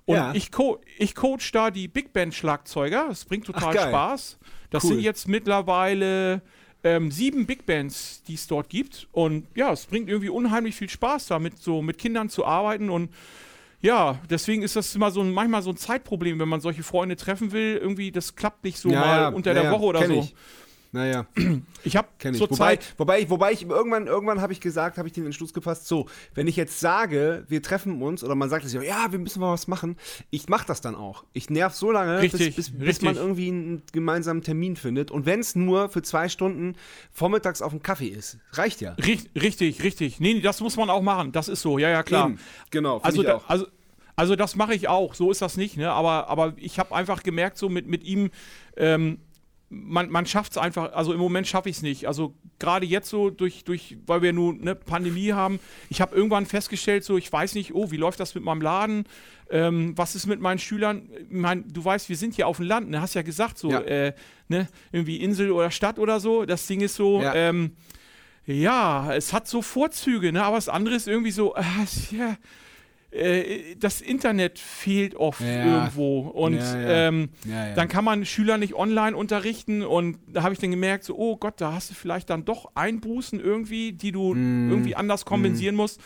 Und 0.05 0.17
Ja. 0.17 0.33
ich, 0.35 0.51
co 0.51 0.81
ich 0.99 1.15
coach 1.15 1.53
da 1.53 1.71
die 1.71 1.87
Big 1.87 2.13
Band 2.13 2.35
Schlagzeuger. 2.35 3.07
Das 3.09 3.25
bringt 3.25 3.47
total 3.47 3.73
geil. 3.73 3.89
Spaß. 3.89 4.39
Das 4.71 4.83
Cool. 4.85 4.91
sind 4.95 5.01
jetzt 5.01 5.29
mittlerweile 5.29 6.43
ähm, 6.85 7.13
sieben 7.13 7.47
Big 7.47 7.65
Bands, 7.65 8.25
die 8.27 8.35
es 8.35 8.49
dort 8.49 8.69
gibt. 8.69 9.07
Und 9.13 9.47
ja, 9.55 9.71
es 9.71 9.87
bringt 9.87 10.09
irgendwie 10.09 10.31
unheimlich 10.31 10.75
viel 10.75 10.89
Spaß, 10.91 11.27
damit 11.29 11.59
so 11.59 11.81
mit 11.81 11.97
Kindern 11.99 12.29
zu 12.29 12.45
arbeiten. 12.45 12.91
Und 12.91 13.11
ja, 13.83 14.19
deswegen 14.31 14.63
ist 14.63 14.77
das 14.77 14.95
immer 14.95 15.11
so 15.11 15.21
ein, 15.21 15.33
manchmal 15.33 15.61
so 15.63 15.71
ein 15.71 15.77
Zeitproblem, 15.77 16.39
wenn 16.39 16.49
man 16.49 16.61
solche 16.61 16.85
Freunde 16.85 17.17
treffen 17.17 17.51
will. 17.51 17.77
Irgendwie, 17.77 18.13
das 18.13 18.37
klappt 18.37 18.63
nicht 18.65 18.79
so 18.79 18.89
Ja, 18.89 19.01
mal 19.01 19.35
unter 19.35 19.53
ja, 19.53 19.63
der 19.63 19.73
Woche 19.73 19.85
oder 19.85 20.07
so. 20.07 20.13
Ich. 20.15 20.35
Naja. 20.93 21.27
Ich 21.85 21.97
habe 21.97 22.07
Kenn 22.21 22.33
ich. 22.33 22.39
zur 22.39 22.49
Wobei, 22.49 22.77
Zeit. 22.77 22.95
wobei, 22.97 23.21
ich, 23.23 23.29
wobei 23.29 23.51
ich 23.51 23.63
irgendwann, 23.69 24.07
irgendwann 24.07 24.41
habe 24.41 24.53
ich 24.53 24.61
gesagt, 24.61 24.99
habe 24.99 25.09
ich 25.09 25.15
den 25.15 25.27
Entschluss 25.27 25.53
gefasst, 25.53 25.89
so, 25.89 26.07
wenn 26.33 26.47
ich 26.47 26.55
jetzt 26.55 26.79
sage, 26.79 27.45
wir 27.49 27.61
treffen 27.61 28.01
uns 28.03 28.23
oder 28.23 28.37
man 28.37 28.49
sagt 28.49 28.65
es 28.65 28.73
ja, 28.73 29.11
wir 29.11 29.19
müssen 29.19 29.41
mal 29.41 29.53
was 29.53 29.67
machen, 29.67 29.97
ich 30.31 30.49
mache 30.49 30.65
das 30.65 30.81
dann 30.81 30.95
auch. 30.95 31.25
Ich 31.33 31.51
nerv 31.51 31.75
so 31.75 31.91
lange, 31.91 32.21
Richtig, 32.21 32.55
bis, 32.55 32.71
bis, 32.71 32.79
bis 32.79 32.87
richtig. 32.89 33.05
man 33.07 33.17
irgendwie 33.17 33.49
einen 33.49 33.83
gemeinsamen 33.91 34.43
Termin 34.43 34.77
findet. 34.77 35.11
Und 35.11 35.27
wenn 35.27 35.41
es 35.41 35.57
nur 35.57 35.89
für 35.89 36.03
zwei 36.03 36.29
Stunden 36.29 36.77
vormittags 37.11 37.63
auf 37.63 37.73
dem 37.73 37.83
Kaffee 37.83 38.07
ist, 38.11 38.39
reicht 38.53 38.81
ja. 38.81 38.93
Richt, 38.93 39.31
richtig, 39.35 39.83
richtig. 39.83 40.21
Nee, 40.21 40.41
das 40.41 40.61
muss 40.61 40.77
man 40.77 40.89
auch 40.89 41.03
machen. 41.03 41.33
Das 41.33 41.49
ist 41.49 41.63
so, 41.63 41.79
ja, 41.79 41.89
ja, 41.89 42.05
klar. 42.05 42.29
Eben. 42.29 42.39
Genau, 42.71 42.99
Also, 42.99 43.25
da, 43.25 43.39
auch. 43.39 43.49
also, 43.49 43.67
also 44.15 44.37
das 44.37 44.55
mache 44.55 44.75
ich 44.77 44.87
auch, 44.87 45.15
so 45.15 45.33
ist 45.33 45.43
das 45.43 45.57
nicht, 45.57 45.77
ne? 45.77 45.91
Aber, 45.91 46.29
aber 46.29 46.53
ich 46.59 46.79
habe 46.79 46.95
einfach 46.95 47.25
gemerkt, 47.25 47.59
so 47.59 47.69
mit, 47.69 47.89
mit 47.89 48.05
ihm, 48.05 48.31
ähm, 48.77 49.19
man, 49.73 50.11
man 50.11 50.27
schafft 50.27 50.53
es 50.53 50.59
einfach, 50.59 50.93
also 50.93 51.13
im 51.15 51.19
Moment 51.19 51.47
schaffe 51.47 51.71
ich 51.71 51.77
es 51.77 51.83
nicht. 51.83 52.07
Also 52.07 52.35
gerade 52.59 52.85
jetzt 52.85 53.09
so 53.09 53.31
durch, 53.31 53.65
durch, 53.65 53.97
weil 54.07 54.21
wir 54.21 54.33
nun 54.35 54.61
eine 54.61 54.75
Pandemie 54.75 55.33
haben, 55.33 55.59
ich 55.89 56.01
habe 56.03 56.15
irgendwann 56.15 56.45
festgestellt, 56.47 57.05
so 57.05 57.17
ich 57.17 57.33
weiß 57.33 57.55
nicht, 57.55 57.75
oh, 57.75 57.91
wie 57.91 57.97
läuft 57.97 58.21
das 58.21 58.35
mit 58.35 58.45
meinem 58.45 58.61
Laden? 58.61 59.05
Ähm, 59.51 59.97
was 59.97 60.15
ist 60.15 60.27
mit 60.27 60.41
meinen 60.41 60.59
Schülern? 60.59 61.09
Ich 61.19 61.27
mein, 61.31 61.67
du 61.73 61.85
weißt, 61.85 62.09
wir 62.11 62.17
sind 62.17 62.35
hier 62.35 62.47
auf 62.47 62.59
dem 62.59 62.67
Land, 62.67 62.91
ne? 62.91 63.01
Hast 63.01 63.15
ja 63.15 63.23
gesagt, 63.23 63.59
so, 63.59 63.71
Ja. 63.71 63.81
äh, 63.81 64.13
ne, 64.49 64.69
irgendwie 64.93 65.17
Insel 65.17 65.51
oder 65.51 65.71
Stadt 65.71 65.99
oder 65.99 66.21
so. 66.21 66.45
Das 66.45 66.67
Ding 66.67 66.81
ist 66.83 66.95
so, 66.95 67.23
Ja. 67.23 67.35
ähm, 67.35 67.73
ja, 68.45 69.15
es 69.15 69.33
hat 69.33 69.49
so 69.49 69.63
Vorzüge, 69.63 70.33
ne? 70.33 70.43
Aber 70.45 70.57
das 70.57 70.69
andere 70.69 70.95
ist 70.95 71.09
irgendwie 71.09 71.31
so, 71.31 71.55
äh, 71.55 71.63
ja, 72.11 72.37
äh, 73.13 73.77
das 73.77 74.01
Internet 74.01 74.59
fehlt 74.59 75.15
oft 75.15 75.41
Ja. 75.41 75.65
irgendwo. 75.85 76.21
Und 76.21 76.55
Ja. 76.57 77.09
Ähm, 77.09 77.29
dann 77.77 77.89
kann 77.89 78.05
man 78.05 78.25
Schüler 78.25 78.59
nicht 78.59 78.75
online 78.75 79.17
unterrichten 79.17 79.83
und 79.83 80.19
da 80.27 80.43
habe 80.43 80.55
ich 80.55 80.61
dann 80.61 80.71
gemerkt, 80.71 81.05
so, 81.05 81.17
oh 81.17 81.37
Gott, 81.37 81.61
da 81.61 81.73
hast 81.73 81.91
du 81.91 81.95
vielleicht 81.95 82.31
dann 82.31 82.45
doch 82.45 82.71
Einbußen 82.75 83.39
irgendwie, 83.41 83.93
die 83.93 84.13
du 84.13 84.35
Mm. 84.35 84.71
irgendwie 84.71 84.97
anders 84.97 85.25
kompensieren 85.25 85.75
musst. 85.77 86.01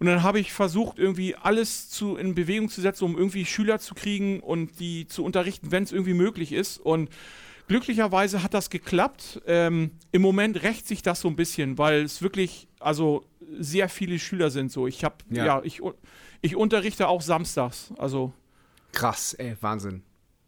Und 0.00 0.06
dann 0.06 0.22
habe 0.22 0.38
ich 0.38 0.52
versucht, 0.52 0.98
irgendwie 0.98 1.34
alles 1.34 1.88
zu, 1.90 2.16
in 2.16 2.34
Bewegung 2.36 2.68
zu 2.68 2.80
setzen, 2.80 3.04
um 3.04 3.16
irgendwie 3.18 3.44
Schüler 3.44 3.80
zu 3.80 3.94
kriegen 3.94 4.38
und 4.40 4.78
die 4.78 5.06
zu 5.08 5.24
unterrichten, 5.24 5.72
wenn 5.72 5.82
es 5.82 5.90
irgendwie 5.92 6.14
möglich 6.14 6.52
ist. 6.52 6.78
Und 6.78 7.08
glücklicherweise 7.66 8.42
hat 8.42 8.54
das 8.54 8.70
geklappt. 8.70 9.40
Ähm, 9.46 9.90
Im 10.12 10.22
Moment 10.22 10.62
rächt 10.62 10.86
sich 10.86 11.02
das 11.02 11.20
so 11.20 11.28
ein 11.28 11.36
bisschen, 11.36 11.78
weil 11.78 12.02
es 12.02 12.22
wirklich, 12.22 12.68
also 12.80 13.24
sehr 13.58 13.88
viele 13.88 14.18
Schüler 14.18 14.50
sind 14.50 14.70
so. 14.72 14.86
Ich 14.86 15.04
habe, 15.04 15.16
Ja. 15.30 15.44
ja, 15.46 15.62
ich, 15.64 15.80
ich 16.40 16.56
unterrichte 16.56 17.08
auch 17.08 17.20
samstags. 17.22 17.92
Also, 17.98 18.32
Krass, 18.92 19.34
ey, 19.34 19.56
Wahnsinn. 19.60 20.02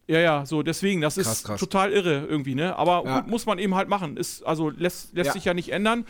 ja, 0.08 0.18
ja, 0.18 0.46
so 0.46 0.62
deswegen, 0.62 1.00
das 1.00 1.16
Krass, 1.16 1.26
ist 1.38 1.44
krass. 1.44 1.60
total 1.60 1.92
irre 1.92 2.26
irgendwie, 2.26 2.54
ne? 2.54 2.74
Aber 2.76 3.02
Ja. 3.04 3.20
gut, 3.20 3.30
muss 3.30 3.46
man 3.46 3.58
eben 3.58 3.74
halt 3.74 3.88
machen. 3.88 4.16
Ist, 4.16 4.42
also 4.44 4.70
lässt, 4.70 5.12
lässt 5.14 5.28
Ja. 5.28 5.32
sich 5.34 5.44
ja 5.44 5.54
nicht 5.54 5.70
ändern. 5.72 6.04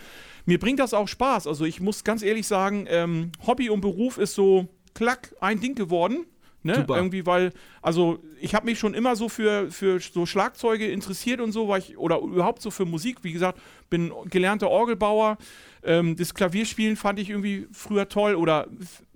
Mir 0.47 0.59
bringt 0.59 0.78
das 0.78 0.95
auch 0.95 1.09
Spaß. 1.09 1.47
Also 1.47 1.64
ich 1.64 1.81
muss 1.81 2.03
ganz 2.05 2.22
ehrlich 2.22 2.47
sagen, 2.47 2.87
ähm, 2.89 3.33
Hobby 3.47 3.68
und 3.68 3.81
Beruf 3.83 4.16
ist 4.16 4.35
so 4.35 4.68
klack 4.95 5.35
ein 5.41 5.61
Ding 5.61 5.74
geworden. 5.74 6.24
Ne? 6.62 6.74
Super. 6.76 6.97
Irgendwie, 6.97 7.24
weil, 7.26 7.53
also 7.81 8.18
ich 8.41 8.55
habe 8.55 8.66
mich 8.66 8.78
schon 8.78 8.93
immer 8.95 9.16
so 9.16 9.28
für, 9.31 9.70
für 9.70 9.99
so 10.01 10.26
Schlagzeuge 10.26 10.87
interessiert 10.91 11.41
und 11.41 11.53
so, 11.53 11.68
weil 11.68 11.81
ich, 11.81 11.97
oder 11.97 12.20
überhaupt 12.20 12.61
so 12.62 12.70
für 12.70 12.85
Musik, 12.85 13.18
wie 13.22 13.33
gesagt, 13.33 13.59
bin 13.89 14.12
gelernter 14.28 14.68
Orgelbauer. 14.68 15.39
Ähm, 15.83 16.16
das 16.16 16.35
Klavierspielen 16.35 16.97
fand 16.97 17.18
ich 17.18 17.31
irgendwie 17.31 17.66
früher 17.72 18.09
toll 18.09 18.35
oder 18.35 18.66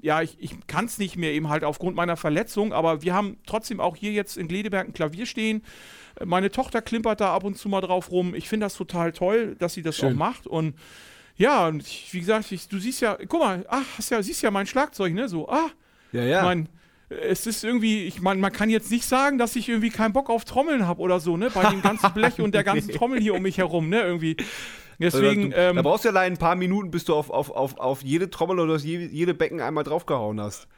ja, 0.01 0.23
ich, 0.23 0.37
ich 0.41 0.67
kann 0.67 0.87
es 0.87 0.99
nicht 0.99 1.17
mehr 1.17 1.33
eben 1.33 1.49
halt 1.49 1.65
aufgrund 1.65 1.97
meiner 1.97 2.17
Verletzung, 2.17 2.73
aber 2.73 3.03
wir 3.03 3.15
haben 3.15 3.39
trotzdem 3.47 3.81
auch 3.81 3.97
hier 3.97 4.13
jetzt 4.13 4.37
in 4.37 4.49
Gledeberg 4.49 4.89
ein 4.89 4.95
Klavier 4.95 5.27
stehen. 5.27 5.63
Meine 6.25 6.51
Tochter 6.51 6.81
klimpert 6.81 7.21
da 7.21 7.35
ab 7.35 7.45
und 7.45 7.59
zu 7.59 7.69
mal 7.69 7.81
drauf 7.81 8.11
rum. 8.11 8.35
Ich 8.35 8.49
finde 8.49 8.67
das 8.67 8.75
total 8.77 9.13
toll, 9.13 9.57
dass 9.59 9.75
sie 9.75 9.83
das 9.83 9.97
Schön. 9.97 10.13
auch 10.13 10.17
macht 10.17 10.47
und 10.47 10.75
ja, 11.37 11.67
und 11.67 11.83
ich, 11.83 12.09
wie 12.13 12.21
gesagt, 12.21 12.53
ich, 12.53 12.69
du 12.69 12.79
siehst 12.79 13.01
ja, 13.01 13.19
guck 13.29 13.41
mal, 13.41 13.67
ach, 13.69 13.85
hast 13.99 14.11
ja, 14.11 14.23
siehst 14.23 14.43
ja 14.43 14.51
mein 14.51 14.67
Schlagzeug, 14.67 15.13
ne? 15.15 15.29
So, 15.29 15.49
ah, 15.49 15.71
Ja, 16.13 16.23
ich 16.23 16.31
ja. 16.31 16.43
mein, 16.45 16.69
es 17.09 17.47
ist 17.47 17.65
irgendwie, 17.65 18.05
ich 18.05 18.21
meine, 18.21 18.41
man 18.41 18.53
kann 18.53 18.71
jetzt 18.71 18.91
nicht 18.91 19.05
sagen, 19.05 19.39
dass 19.39 19.57
ich 19.57 19.69
irgendwie 19.69 19.91
keinen 19.91 20.13
Bock 20.13 20.31
auf 20.31 20.45
Trommeln 20.45 20.87
habe 20.87 21.01
oder 21.01 21.21
so, 21.21 21.37
ne? 21.37 21.51
Bei 21.53 21.69
dem 21.71 21.83
ganzen 21.83 22.13
Blech 22.13 22.41
und 22.41 22.55
der 22.55 22.65
ganzen 22.65 22.91
Trommel 22.95 23.21
hier 23.21 23.35
um 23.35 23.43
mich 23.43 23.59
herum, 23.59 23.89
ne? 23.89 24.01
Irgendwie. 24.01 24.37
Deswegen, 24.99 25.53
also, 25.53 25.57
da, 25.57 25.69
ähm, 25.71 25.77
da 25.77 25.83
brauchst 25.83 26.05
du 26.05 26.09
ja 26.09 26.13
allein 26.15 26.33
ein 26.35 26.39
paar 26.39 26.55
Minuten, 26.57 26.91
bis 26.91 27.05
du 27.05 27.15
auf, 27.15 27.31
auf, 27.31 27.51
auf, 27.51 27.79
auf 27.79 28.03
jede 28.03 28.31
Trommel 28.31 28.61
oder 28.61 28.77
je, 28.77 29.07
jede 29.07 29.35
Becken 29.35 29.61
einmal 29.61 29.85
draufgehauen 29.85 30.41
hast. 30.41 30.69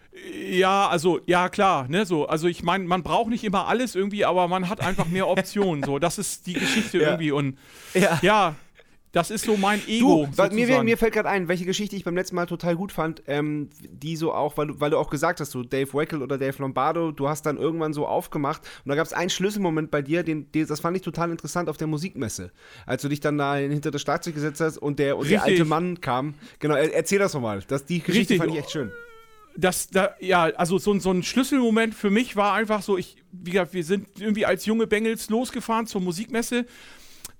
ja, 0.51 0.89
also, 0.89 1.21
ja, 1.27 1.49
klar, 1.49 1.87
ne? 1.89 2.07
So, 2.07 2.27
also 2.27 2.49
ich 2.49 2.63
meine, 2.63 2.85
man 2.85 3.03
braucht 3.03 3.29
nicht 3.29 3.45
immer 3.45 3.67
alles 3.69 3.95
irgendwie, 3.95 4.25
aber 4.25 4.49
man 4.49 4.69
hat 4.69 4.81
einfach 4.81 5.07
mehr 5.07 5.29
Optionen. 5.29 5.85
so, 5.85 5.99
das 5.99 6.19
ist 6.19 6.47
die 6.47 6.55
Geschichte 6.55 6.99
Ja. 6.99 7.09
irgendwie. 7.11 7.33
Und 7.33 7.59
Ja. 7.95 8.19
ja, 8.23 8.55
das 9.17 9.31
ist 9.31 9.45
so 9.47 9.57
mein 9.57 9.81
Ego. 9.89 10.29
Du, 10.37 10.55
mir, 10.55 10.83
mir 10.83 10.99
fällt 10.99 11.15
gerade 11.15 11.29
ein, 11.29 11.49
welche 11.49 11.65
Geschichte 11.65 11.97
ich 11.97 12.05
beim 12.05 12.15
letzten 12.15 12.37
Mal 12.37 12.45
total 12.47 12.77
gut 12.77 12.93
fand, 12.93 13.23
ähm, 13.27 13.71
die 13.91 14.15
so 14.17 14.33
auch, 14.35 14.57
weil 14.59 14.67
du, 14.67 14.81
weil 14.81 14.91
du 14.91 14.99
auch 14.99 15.09
gesagt 15.09 15.41
hast, 15.41 15.53
so 15.53 15.63
Dave 15.63 15.93
Weckel 15.95 16.23
oder 16.23 16.37
Dave 16.37 16.57
Lombardo, 16.61 17.13
du 17.13 17.29
hast 17.29 17.47
dann 17.47 17.57
irgendwann 17.57 17.95
so 17.95 18.07
aufgemacht 18.07 18.61
und 18.85 18.91
da 18.91 18.95
gab 18.95 19.07
es 19.07 19.15
einen 19.15 19.31
Schlüsselmoment 19.31 19.91
bei 19.91 20.03
dir, 20.03 20.23
den, 20.23 20.53
den, 20.53 20.67
das 20.67 20.81
fand 20.81 20.97
ich 20.97 21.03
total 21.03 21.31
interessant 21.31 21.69
auf 21.71 21.79
der 21.79 21.87
Musikmesse, 21.87 22.53
als 22.85 23.01
du 23.03 23.09
dich 23.09 23.21
dann 23.21 23.39
da 23.39 23.57
hinter 23.57 23.91
das 23.91 24.03
Schlagzeug 24.03 24.35
gesetzt 24.35 24.61
hast 24.61 24.77
und 24.79 24.99
der, 24.99 25.17
und 25.17 25.31
der 25.31 25.43
alte 25.43 25.65
Mann 25.65 26.01
kam. 26.03 26.35
Genau, 26.59 26.75
er, 26.75 26.93
erzähl 26.95 27.19
das 27.19 27.33
nochmal. 27.33 27.63
Das, 27.67 27.87
die 27.87 28.01
Geschichte 28.01 28.35
Richtig. 28.35 28.39
fand 28.39 28.53
ich 28.53 28.59
echt 28.59 28.71
schön. 28.71 28.93
das, 29.57 29.89
da, 29.89 30.11
ja, 30.21 30.43
also 30.57 30.77
so, 30.77 30.93
ein- 30.93 31.01
so 31.01 31.11
ein 31.11 31.23
Schlüsselmoment 31.23 31.95
für 31.95 32.11
mich 32.11 32.37
war 32.37 32.53
einfach 32.53 32.83
so, 32.83 32.99
ich, 32.99 33.17
wie 33.33 33.53
gesagt, 33.53 33.73
wir 33.73 33.83
sind 33.85 34.09
irgendwie 34.21 34.45
als 34.45 34.67
junge 34.67 34.87
Bengels 34.87 35.31
losgefahren 35.31 35.87
zur 35.87 36.03
Musikmesse. 36.03 36.67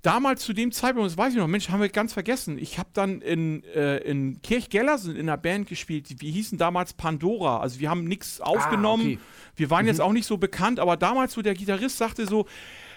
Damals 0.01 0.43
zu 0.43 0.53
dem 0.53 0.71
Zeitpunkt, 0.71 1.09
das 1.09 1.17
weiß 1.17 1.33
ich 1.33 1.39
noch, 1.39 1.47
Mensch, 1.47 1.69
haben 1.69 1.81
wir 1.81 1.89
ganz 1.89 2.13
vergessen. 2.13 2.57
Ich 2.57 2.77
habe 2.79 2.89
dann 2.93 3.21
in, 3.21 3.63
äh, 3.65 3.97
in 3.99 4.41
Kirchgellersen 4.41 5.15
in 5.15 5.21
einer 5.27 5.37
Band 5.37 5.67
gespielt, 5.67 6.09
die, 6.09 6.15
die 6.15 6.31
hießen 6.31 6.57
damals 6.57 6.93
Pandora. 6.93 7.59
Also 7.59 7.79
wir 7.79 7.89
haben 7.89 8.05
nichts 8.05 8.39
aufgenommen. 8.41 9.03
okay. 9.03 9.19
Wir 9.55 9.69
waren 9.69 9.83
Mhm. 9.83 9.87
jetzt 9.89 10.01
auch 10.01 10.13
nicht 10.13 10.25
so 10.27 10.37
bekannt, 10.37 10.79
aber 10.79 10.97
damals, 10.97 11.35
wo 11.37 11.41
der 11.41 11.55
Gitarrist 11.55 11.97
sagte 11.97 12.25
so, 12.27 12.45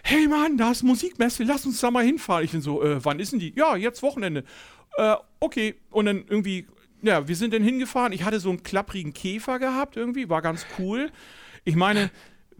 hey 0.02 0.28
Mann, 0.28 0.56
da 0.56 0.70
ist 0.70 0.82
Musikmesse, 0.82 1.44
lass 1.44 1.66
uns 1.66 1.80
da 1.80 1.90
mal 1.90 2.04
hinfahren. 2.04 2.44
Ich 2.44 2.52
bin 2.52 2.60
so, 2.60 2.82
äh, 2.82 3.04
wann 3.04 3.18
ist 3.18 3.32
denn 3.32 3.38
die? 3.38 3.54
Ja, 3.56 3.76
jetzt 3.76 4.02
Wochenende. 4.02 4.44
Äh, 4.96 5.16
okay. 5.40 5.74
Und 5.90 6.06
dann 6.06 6.24
irgendwie, 6.28 6.66
ja, 7.02 7.26
wir 7.26 7.36
sind 7.36 7.54
dann 7.54 7.62
hingefahren. 7.62 8.12
Ich 8.12 8.24
hatte 8.24 8.40
so 8.40 8.50
einen 8.50 8.62
klapprigen 8.62 9.14
Käfer 9.14 9.58
gehabt 9.58 9.96
irgendwie, 9.96 10.28
war 10.28 10.42
ganz 10.42 10.66
cool. 10.78 11.10
Ich 11.64 11.76
meine, 11.76 12.10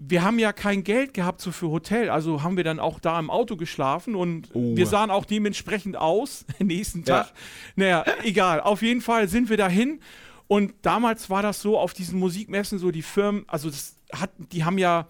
wir 0.03 0.22
haben 0.24 0.38
ja 0.38 0.53
kein 0.55 0.82
Geld 0.82 1.12
gehabt 1.12 1.42
so 1.42 1.53
für 1.53 1.68
Hotel, 1.68 2.09
also 2.09 2.42
haben 2.42 2.57
wir 2.57 2.64
dann 2.64 2.80
auch 2.80 2.98
da 3.01 3.18
im 3.20 3.28
Auto 3.28 3.57
geschlafen 3.57 4.14
und 4.14 4.48
Oh. 4.55 4.74
wir 4.74 4.86
sahen 4.86 5.11
auch 5.11 5.26
dementsprechend 5.26 5.96
aus 5.96 6.46
nächsten 6.59 7.01
Ja. 7.01 7.24
Tag. 7.24 7.32
Naja, 7.76 8.05
egal. 8.22 8.61
Auf 8.62 8.80
jeden 8.80 9.03
Fall 9.03 9.28
sind 9.28 9.51
wir 9.51 9.59
dahin 9.59 10.01
und 10.46 10.72
damals 10.82 11.28
war 11.28 11.42
das 11.42 11.61
so 11.61 11.78
auf 11.78 11.92
diesen 11.92 12.18
Musikmessen 12.18 12.78
so 12.78 12.90
die 12.90 13.03
Firmen, 13.03 13.44
also 13.46 13.68
das 13.68 13.96
hat, 14.12 14.30
die 14.53 14.64
haben 14.64 14.78
ja 14.78 15.07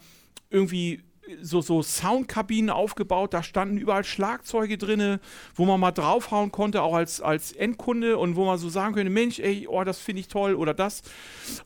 irgendwie 0.51 1.03
so, 1.43 1.61
so 1.61 1.83
Soundkabinen 1.83 2.71
aufgebaut, 2.71 3.35
da 3.35 3.43
standen 3.43 3.77
überall 3.77 4.05
Schlagzeuge 4.05 4.79
drinne, 4.79 5.21
wo 5.55 5.65
man 5.65 5.81
mal 5.81 5.93
draufhauen 5.93 6.53
konnte, 6.53 6.83
auch 6.83 6.95
als, 6.95 7.21
als 7.21 7.53
Endkunde 7.53 8.19
und 8.19 8.37
wo 8.37 8.45
man 8.45 8.59
so 8.59 8.69
sagen 8.69 8.95
könnte, 8.95 9.11
Mensch, 9.11 9.39
ey, 9.39 9.67
oh, 9.69 9.85
das 9.85 9.99
finde 9.99 10.21
ich 10.21 10.29
toll 10.29 10.55
oder 10.55 10.75
das. 10.75 11.03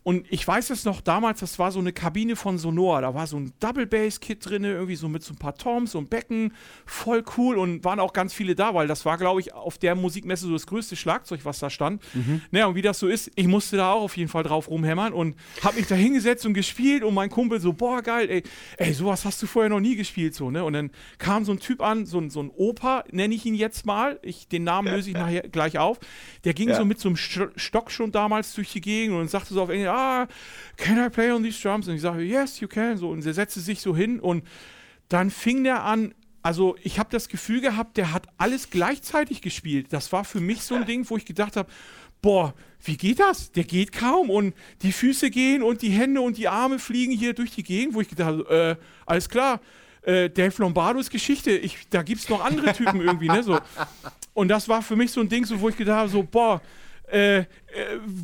Und 0.02 0.26
ich 0.30 0.46
weiß 0.46 0.70
es 0.70 0.84
noch 0.84 1.00
damals, 1.00 1.40
das 1.40 1.58
war 1.58 1.72
so 1.72 1.80
eine 1.80 1.92
Kabine 1.92 2.36
von 2.36 2.58
Sonor, 2.58 3.00
da 3.00 3.14
war 3.14 3.26
so 3.26 3.36
ein 3.36 3.52
Double 3.60 3.86
Bass 3.86 4.20
Kit 4.20 4.44
drinne, 4.48 4.72
irgendwie 4.72 4.96
so 4.96 5.08
mit 5.08 5.22
so 5.22 5.34
ein 5.34 5.38
paar 5.38 5.54
Toms 5.54 5.94
und 5.94 6.10
Becken, 6.10 6.52
voll 6.86 7.24
cool 7.36 7.58
und 7.58 7.84
waren 7.84 8.00
auch 8.00 8.12
ganz 8.12 8.32
viele 8.32 8.54
da, 8.54 8.74
weil 8.74 8.86
das 8.88 9.04
war, 9.04 9.18
glaube 9.18 9.40
ich, 9.40 9.52
auf 9.54 9.78
der 9.78 9.94
Musikmesse 9.94 10.46
so 10.46 10.52
das 10.52 10.66
größte 10.66 10.96
Schlagzeug, 10.96 11.40
was 11.44 11.58
da 11.58 11.70
stand. 11.70 12.02
Naja, 12.50 12.66
und 12.66 12.74
wie 12.74 12.82
das 12.82 12.98
so 12.98 13.08
ist, 13.08 13.30
ich 13.34 13.46
musste 13.46 13.76
da 13.76 13.92
auch 13.92 14.02
auf 14.02 14.16
jeden 14.16 14.28
Fall 14.28 14.42
drauf 14.42 14.68
rumhämmern 14.68 15.12
und 15.12 15.36
habe 15.62 15.76
mich 15.76 15.86
da 15.86 15.94
hingesetzt 15.94 16.46
und 16.46 16.54
gespielt 16.54 17.02
und 17.02 17.14
mein 17.14 17.30
Kumpel 17.30 17.60
so, 17.60 17.72
boah, 17.72 18.02
geil, 18.02 18.28
ey, 18.30 18.42
ey, 18.76 18.92
sowas 18.92 19.24
hast 19.24 19.42
du 19.42 19.46
vorher 19.54 19.70
noch 19.70 19.80
nie 19.80 19.96
gespielt, 19.96 20.34
so, 20.34 20.50
ne? 20.50 20.62
Und 20.64 20.74
dann 20.74 20.90
kam 21.18 21.44
so 21.44 21.52
ein 21.52 21.58
Typ 21.58 21.80
an, 21.80 22.04
so 22.06 22.18
ein, 22.20 22.28
so 22.28 22.42
ein 22.42 22.50
Opa, 22.50 23.04
nenne 23.10 23.34
ich 23.34 23.46
ihn 23.46 23.54
jetzt 23.54 23.86
mal, 23.86 24.18
ich, 24.22 24.48
den 24.48 24.64
Namen 24.64 24.88
löse 24.92 25.08
ich 25.10 25.14
nachher 25.24 25.42
gleich 25.48 25.78
auf, 25.78 25.98
der 26.44 26.52
ging 26.54 26.68
so 26.74 26.84
mit 26.84 27.00
so 27.00 27.08
einem 27.08 27.16
Sto- 27.16 27.50
Stock 27.56 27.90
schon 27.90 28.12
damals 28.12 28.52
durch 28.54 28.70
die 28.72 28.80
Gegend 28.82 29.16
und 29.16 29.30
sagte 29.30 29.54
so 29.54 29.62
auf 29.62 29.70
Englisch, 29.70 29.88
ah, 29.88 30.28
can 30.76 30.98
I 31.04 31.08
play 31.08 31.30
on 31.32 31.42
these 31.42 31.60
drums? 31.62 31.88
Und 31.88 31.94
ich 31.94 32.02
sage, 32.02 32.22
yes, 32.22 32.60
you 32.60 32.68
can, 32.68 32.96
so, 32.98 33.08
und 33.10 33.24
er 33.24 33.32
setzte 33.34 33.60
sich 33.60 33.80
so 33.80 33.96
hin 33.96 34.20
und 34.20 34.44
dann 35.08 35.30
fing 35.30 35.64
der 35.64 35.84
an, 35.84 36.12
also 36.42 36.76
ich 36.82 36.98
habe 36.98 37.08
das 37.10 37.28
Gefühl 37.28 37.60
gehabt, 37.62 37.96
der 37.96 38.12
hat 38.12 38.26
alles 38.36 38.68
gleichzeitig 38.68 39.40
gespielt. 39.40 39.92
Das 39.94 40.12
war 40.12 40.24
für 40.24 40.40
mich 40.40 40.62
so 40.62 40.74
ein 40.74 40.84
Ding, 40.86 41.08
wo 41.08 41.16
ich 41.16 41.24
gedacht 41.24 41.56
habe, 41.56 41.70
boah, 42.20 42.54
wie 42.84 42.96
geht 42.96 43.20
das? 43.20 43.52
Der 43.52 43.64
geht 43.64 43.92
kaum 43.92 44.30
und 44.30 44.54
die 44.82 44.92
Füße 44.92 45.30
gehen 45.30 45.62
und 45.62 45.82
die 45.82 45.90
Hände 45.90 46.20
und 46.20 46.36
die 46.36 46.48
Arme 46.48 46.78
fliegen 46.78 47.12
hier 47.12 47.32
durch 47.32 47.50
die 47.50 47.62
Gegend, 47.62 47.94
wo 47.94 48.00
ich 48.00 48.08
gedacht 48.08 48.28
habe, 48.28 48.78
äh, 48.78 48.84
alles 49.06 49.28
klar, 49.28 49.60
äh, 50.02 50.28
Dave 50.28 50.54
Lombardos 50.58 51.10
Geschichte, 51.10 51.50
ich, 51.50 51.88
da 51.90 52.02
gibt 52.02 52.20
es 52.20 52.28
noch 52.28 52.44
andere 52.44 52.72
Typen 52.72 53.00
irgendwie, 53.00 53.28
ne, 53.28 53.42
so. 53.42 53.58
Und 54.34 54.48
das 54.48 54.68
war 54.68 54.82
für 54.82 54.96
mich 54.96 55.12
so 55.12 55.20
ein 55.20 55.28
Ding, 55.28 55.44
so, 55.44 55.60
wo 55.60 55.68
ich 55.68 55.76
gedacht 55.76 55.96
habe, 55.96 56.08
so, 56.08 56.22
boah, 56.22 56.60
äh, 57.10 57.38
äh, 57.38 57.44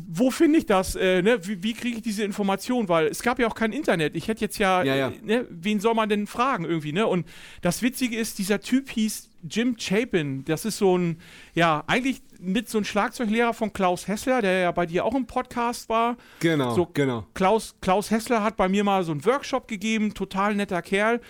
wo 0.09 0.31
finde 0.31 0.57
ich 0.59 0.65
das? 0.65 0.95
Äh, 0.95 1.21
ne? 1.21 1.45
Wie, 1.47 1.61
wie 1.61 1.73
kriege 1.73 1.97
ich 1.97 2.03
diese 2.03 2.23
Information? 2.23 2.89
Weil 2.89 3.07
es 3.07 3.21
gab 3.21 3.39
ja 3.39 3.47
auch 3.47 3.55
kein 3.55 3.73
Internet. 3.73 4.15
Ich 4.15 4.27
hätte 4.27 4.41
jetzt 4.41 4.57
ja, 4.57 4.83
Ja, 4.83 4.95
ja. 4.95 5.09
Äh, 5.09 5.19
ne? 5.23 5.47
wen 5.49 5.79
soll 5.79 5.93
man 5.93 6.09
denn 6.09 6.25
fragen 6.27 6.65
irgendwie? 6.65 6.91
Ne? 6.91 7.05
Und 7.05 7.27
das 7.61 7.81
Witzige 7.81 8.17
ist, 8.17 8.39
dieser 8.39 8.59
Typ 8.59 8.89
hieß 8.89 9.29
Jim 9.49 9.75
Chapin. 9.77 10.43
Das 10.45 10.65
ist 10.65 10.77
so 10.77 10.97
ein, 10.97 11.19
ja, 11.53 11.83
eigentlich 11.87 12.21
mit 12.39 12.69
so 12.69 12.77
ein 12.79 12.85
Schlagzeuglehrer 12.85 13.53
von 13.53 13.71
Klaus 13.73 14.07
Hessler, 14.07 14.41
der 14.41 14.59
ja 14.59 14.71
bei 14.71 14.85
dir 14.85 15.05
auch 15.05 15.15
im 15.15 15.27
Podcast 15.27 15.89
war. 15.89 16.17
Genau, 16.39 16.73
So, 16.73 16.87
genau. 16.93 17.25
Klaus, 17.33 17.75
Klaus 17.81 18.09
Hessler 18.11 18.43
hat 18.43 18.57
bei 18.57 18.67
mir 18.69 18.83
mal 18.83 19.03
so 19.03 19.11
einen 19.11 19.23
Workshop 19.25 19.67
gegeben, 19.67 20.13
total 20.13 20.55
netter 20.55 20.81
Kerl. 20.81 21.21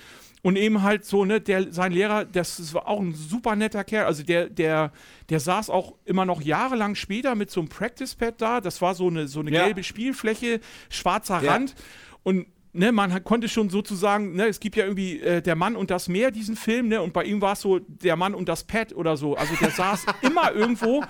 Und 0.43 0.55
eben 0.55 0.81
halt 0.81 1.05
so, 1.05 1.23
ne, 1.23 1.39
der, 1.39 1.71
sein 1.71 1.91
Lehrer, 1.91 2.25
das, 2.25 2.57
das 2.57 2.73
war 2.73 2.87
auch 2.87 2.99
ein 2.99 3.13
super 3.13 3.55
netter 3.55 3.83
Kerl. 3.83 4.05
Also 4.05 4.23
der, 4.23 4.49
der, 4.49 4.91
der 5.29 5.39
saß 5.39 5.69
auch 5.69 5.93
immer 6.05 6.25
noch 6.25 6.41
jahrelang 6.41 6.95
später 6.95 7.35
mit 7.35 7.51
so 7.51 7.59
einem 7.61 7.69
Practice-Pad 7.69 8.41
da. 8.41 8.59
Das 8.59 8.81
war 8.81 8.95
so 8.95 9.07
eine, 9.07 9.27
so 9.27 9.41
eine 9.41 9.51
Ja. 9.51 9.65
gelbe 9.65 9.83
Spielfläche, 9.83 10.59
schwarzer 10.89 11.43
Ja. 11.43 11.51
Rand. 11.51 11.75
Und 12.23 12.47
ne, 12.73 12.91
man 12.91 13.23
konnte 13.23 13.49
schon 13.49 13.69
sozusagen, 13.69 14.35
ne, 14.35 14.47
es 14.47 14.59
gibt 14.59 14.75
ja 14.75 14.85
irgendwie 14.85 15.19
äh, 15.19 15.41
der 15.41 15.55
Mann 15.55 15.75
und 15.75 15.91
das 15.91 16.07
Meer, 16.07 16.31
diesen 16.31 16.55
Film, 16.55 16.87
ne, 16.87 17.01
und 17.01 17.13
bei 17.13 17.23
ihm 17.23 17.41
war 17.41 17.53
es 17.53 17.61
so 17.61 17.79
der 17.79 18.15
Mann 18.15 18.33
und 18.33 18.47
das 18.49 18.63
Pad 18.63 18.93
oder 18.93 19.17
so. 19.17 19.35
Also 19.35 19.55
der 19.55 19.71
saß 19.71 20.05
immer 20.21 20.53
irgendwo 20.53 21.03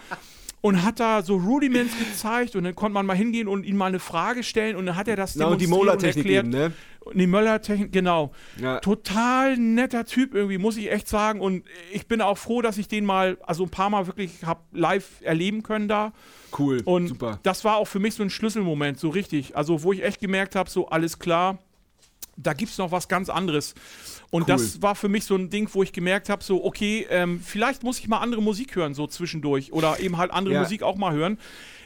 und 0.62 0.84
hat 0.84 0.99
da 0.99 1.24
so 1.24 1.38
Rudiments 1.38 1.93
gezeigt 1.97 2.55
und 2.55 2.64
dann 2.64 2.76
konnte 2.76 2.93
man 2.93 3.05
mal 3.05 3.16
hingehen 3.16 3.47
und 3.47 3.66
ihm 3.66 3.78
mal 3.78 3.88
eine 3.88 3.99
Frage 3.99 4.43
stellen 4.43 4.76
und 4.76 4.86
dann 4.86 4.95
hat 4.95 5.07
er 5.07 5.16
das 5.16 5.36
Na, 5.36 5.45
und 5.47 5.59
die 5.59 5.66
demonstriert 5.66 5.95
Mola-Technik 6.01 6.26
erklärt. 6.26 6.45
eben, 6.45 6.51
ne? 6.57 6.74
Und 7.03 7.18
Die 7.18 7.26
Möller-Technik, 7.26 7.91
genau. 7.91 8.32
Ja. 8.59 8.80
Total 8.80 9.57
netter 9.57 10.05
Typ 10.05 10.36
irgendwie, 10.36 10.59
muss 10.59 10.78
ich 10.78 10.91
echt 10.91 11.07
sagen. 11.07 11.41
Und 11.41 11.64
ich 11.91 12.05
bin 12.07 12.22
auch 12.22 12.38
froh, 12.38 12.62
dass 12.62 12.78
ich 12.78 12.88
den 12.88 13.05
mal, 13.05 13.39
also 13.41 13.64
ein 13.64 13.70
paar 13.72 13.89
Mal 13.89 14.05
wirklich 14.05 14.45
hab 14.45 14.66
live 14.72 15.07
erleben 15.22 15.64
können 15.64 15.88
da. 15.88 16.14
Cool, 16.57 16.80
Und 16.86 17.07
super. 17.07 17.39
das 17.41 17.64
war 17.66 17.78
auch 17.78 17.88
für 17.88 17.97
mich 17.97 18.14
so 18.14 18.22
ein 18.22 18.30
Schlüsselmoment, 18.30 18.99
so 18.99 19.09
richtig. 19.09 19.57
Also, 19.57 19.82
wo 19.82 19.93
ich 19.93 20.03
echt 20.03 20.20
gemerkt 20.22 20.55
habe, 20.55 20.70
so 20.70 20.89
alles 20.89 21.18
klar, 21.18 21.57
da 22.44 22.54
gibt 22.54 22.72
es 22.72 22.78
noch 22.78 22.92
was 22.92 23.08
ganz 23.08 23.30
anderes. 23.30 23.74
Und 24.30 24.44
Cool. 24.44 24.48
das 24.48 24.82
war 24.82 24.96
für 24.96 25.10
mich 25.10 25.26
so 25.26 25.36
ein 25.36 25.50
Ding, 25.50 25.68
wo 25.74 25.84
ich 25.84 25.92
gemerkt 25.94 26.30
habe, 26.30 26.44
so, 26.44 26.64
okay, 26.64 27.06
ähm, 27.10 27.39
vielleicht 27.39 27.84
muss 27.84 28.00
ich 28.00 28.08
mal 28.08 28.20
andere 28.20 28.42
Musik 28.42 28.76
hören, 28.76 28.94
so 28.94 29.08
zwischendurch. 29.08 29.74
Oder 29.74 30.00
eben 30.00 30.18
halt 30.18 30.32
andere 30.32 30.54
Ja. 30.56 30.62
Musik 30.62 30.84
auch 30.84 30.96
mal 30.98 31.14
hören. 31.14 31.38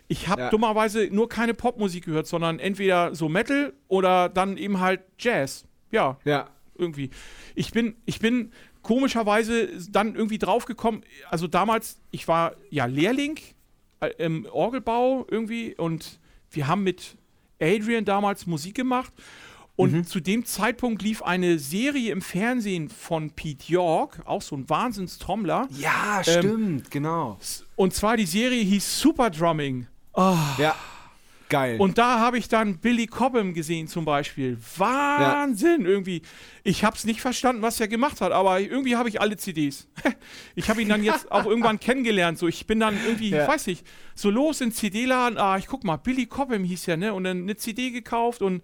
Ich 0.07 0.27
habe 0.27 0.41
Ja. 0.43 0.49
dummerweise 0.51 1.07
nur 1.11 1.27
keine 1.29 1.53
Popmusik 1.55 2.05
gehört, 2.05 2.27
sondern 2.27 2.59
entweder 2.59 3.15
so 3.15 3.27
Metal 3.29 3.73
oder 3.87 4.29
dann 4.29 4.57
eben 4.57 4.79
halt 4.79 5.01
Jazz. 5.17 5.65
Ja, 5.91 6.17
Ja, 6.25 6.49
irgendwie. 6.77 7.09
Ich 7.55 7.71
bin, 7.71 7.95
ich 8.05 8.19
bin 8.19 8.51
komischerweise 8.83 9.67
dann 9.89 10.15
irgendwie 10.15 10.37
draufgekommen, 10.37 11.01
also 11.29 11.47
damals, 11.47 11.99
ich 12.11 12.27
war 12.27 12.55
ja 12.69 12.85
Lehrling 12.85 13.39
äh, 13.99 14.07
im 14.19 14.45
Orgelbau 14.51 15.25
irgendwie 15.29 15.75
und 15.75 16.19
wir 16.51 16.67
haben 16.67 16.83
mit 16.83 17.17
Adrian 17.59 18.05
damals 18.05 18.45
Musik 18.45 18.75
gemacht 18.75 19.11
und 19.75 19.91
Mhm. 19.93 20.05
zu 20.05 20.19
dem 20.19 20.45
Zeitpunkt 20.45 21.01
lief 21.01 21.21
eine 21.21 21.59
Serie 21.59 22.11
im 22.11 22.21
Fernsehen 22.21 22.89
von 22.89 23.31
Pete 23.31 23.71
York, 23.71 24.21
auch 24.25 24.41
so 24.41 24.55
ein 24.55 24.69
Wahnsinnstrommler. 24.69 25.67
ja, 25.77 26.21
stimmt, 26.23 26.89
genau. 26.91 27.37
Und 27.75 27.93
zwar 27.93 28.15
die 28.17 28.25
Serie 28.25 28.63
hieß 28.63 28.99
Super 29.01 29.29
Drumming. 29.29 29.87
Ja, 30.57 30.75
geil. 31.49 31.75
Und 31.79 31.97
da 31.97 32.19
habe 32.19 32.37
ich 32.37 32.47
dann 32.47 32.77
Billy 32.77 33.05
Cobham 33.05 33.53
gesehen 33.53 33.87
zum 33.89 34.05
Beispiel. 34.05 34.57
Wahnsinn 34.77 35.85
irgendwie. 35.85 36.21
Ich 36.63 36.83
habe 36.85 36.95
es 36.95 37.03
nicht 37.03 37.19
verstanden, 37.21 37.61
was 37.61 37.79
er 37.81 37.87
gemacht 37.89 38.21
hat, 38.21 38.31
aber 38.31 38.59
irgendwie 38.61 38.95
habe 38.95 39.09
ich 39.09 39.19
alle 39.21 39.35
CDs. 39.37 39.87
Ich 40.55 40.69
habe 40.69 40.81
ihn 40.81 40.87
dann 40.87 41.03
jetzt 41.03 41.29
auch 41.33 41.45
irgendwann 41.45 41.79
kennengelernt. 41.81 42.37
So, 42.39 42.47
ich 42.47 42.65
bin 42.65 42.79
dann 42.79 42.97
irgendwie, 43.05 43.29
Ja. 43.31 43.41
ich 43.43 43.47
weiß 43.49 43.67
nicht, 43.67 43.85
so 44.15 44.29
los 44.29 44.61
in 44.61 44.71
CD-Laden. 44.71 45.37
Ah, 45.37 45.57
ich 45.57 45.67
guck 45.67 45.83
mal, 45.83 45.97
Billy 45.97 46.25
Cobham 46.27 46.63
hieß 46.63 46.85
ja, 46.85 46.95
ne? 46.95 47.13
Und 47.13 47.25
dann 47.25 47.41
eine 47.41 47.57
CD 47.57 47.91
gekauft 47.91 48.41
und 48.41 48.63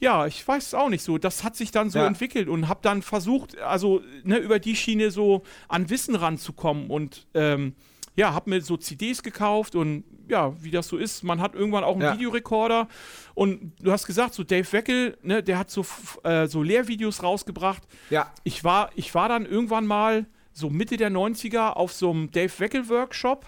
ja, 0.00 0.26
ich 0.26 0.46
weiß 0.46 0.66
es 0.68 0.74
auch 0.74 0.88
nicht 0.88 1.02
so. 1.02 1.18
Das 1.18 1.42
hat 1.44 1.56
sich 1.56 1.70
dann 1.70 1.90
so 1.90 1.98
Ja. 1.98 2.06
entwickelt 2.06 2.48
und 2.48 2.68
habe 2.68 2.80
dann 2.82 3.02
versucht, 3.02 3.58
also 3.58 4.00
ne, 4.24 4.38
über 4.38 4.58
die 4.58 4.76
Schiene 4.76 5.10
so 5.10 5.42
an 5.68 5.90
Wissen 5.90 6.14
ranzukommen 6.14 6.88
und 6.90 7.26
ähm, 7.34 7.74
ja, 8.16 8.32
habe 8.34 8.50
mir 8.50 8.60
so 8.62 8.76
CDs 8.76 9.22
gekauft 9.22 9.74
und 9.74 10.04
ja, 10.28 10.52
wie 10.62 10.70
das 10.70 10.88
so 10.88 10.96
ist, 10.98 11.22
man 11.22 11.40
hat 11.40 11.54
irgendwann 11.54 11.84
auch 11.84 11.92
einen 11.94 12.02
Ja. 12.02 12.12
Videorekorder 12.14 12.86
und 13.34 13.72
du 13.80 13.90
hast 13.92 14.06
gesagt, 14.06 14.34
so 14.34 14.44
Dave 14.44 14.70
Weckel, 14.72 15.16
ne, 15.22 15.42
der 15.42 15.58
hat 15.58 15.70
so, 15.70 15.86
äh, 16.24 16.46
so 16.46 16.62
Lehrvideos 16.62 17.22
rausgebracht. 17.22 17.82
ja, 18.10 18.30
Ich 18.44 18.62
war, 18.64 18.90
ich 18.94 19.14
war 19.14 19.28
dann 19.28 19.46
irgendwann 19.46 19.86
mal 19.86 20.26
so 20.52 20.68
Mitte 20.70 20.96
der 20.96 21.10
90er 21.10 21.70
auf 21.74 21.92
so 21.92 22.10
einem 22.10 22.30
Dave 22.30 22.52
Weckel 22.58 22.88
Workshop. 22.88 23.46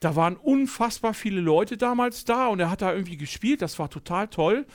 Da 0.00 0.14
waren 0.14 0.36
unfassbar 0.36 1.14
viele 1.14 1.40
Leute 1.40 1.76
damals 1.76 2.24
da 2.24 2.46
und 2.48 2.60
er 2.60 2.70
hat 2.70 2.82
da 2.82 2.92
irgendwie 2.92 3.16
gespielt. 3.16 3.62
Das 3.62 3.78
war 3.78 3.90
total 3.90 4.28
toll. 4.28 4.66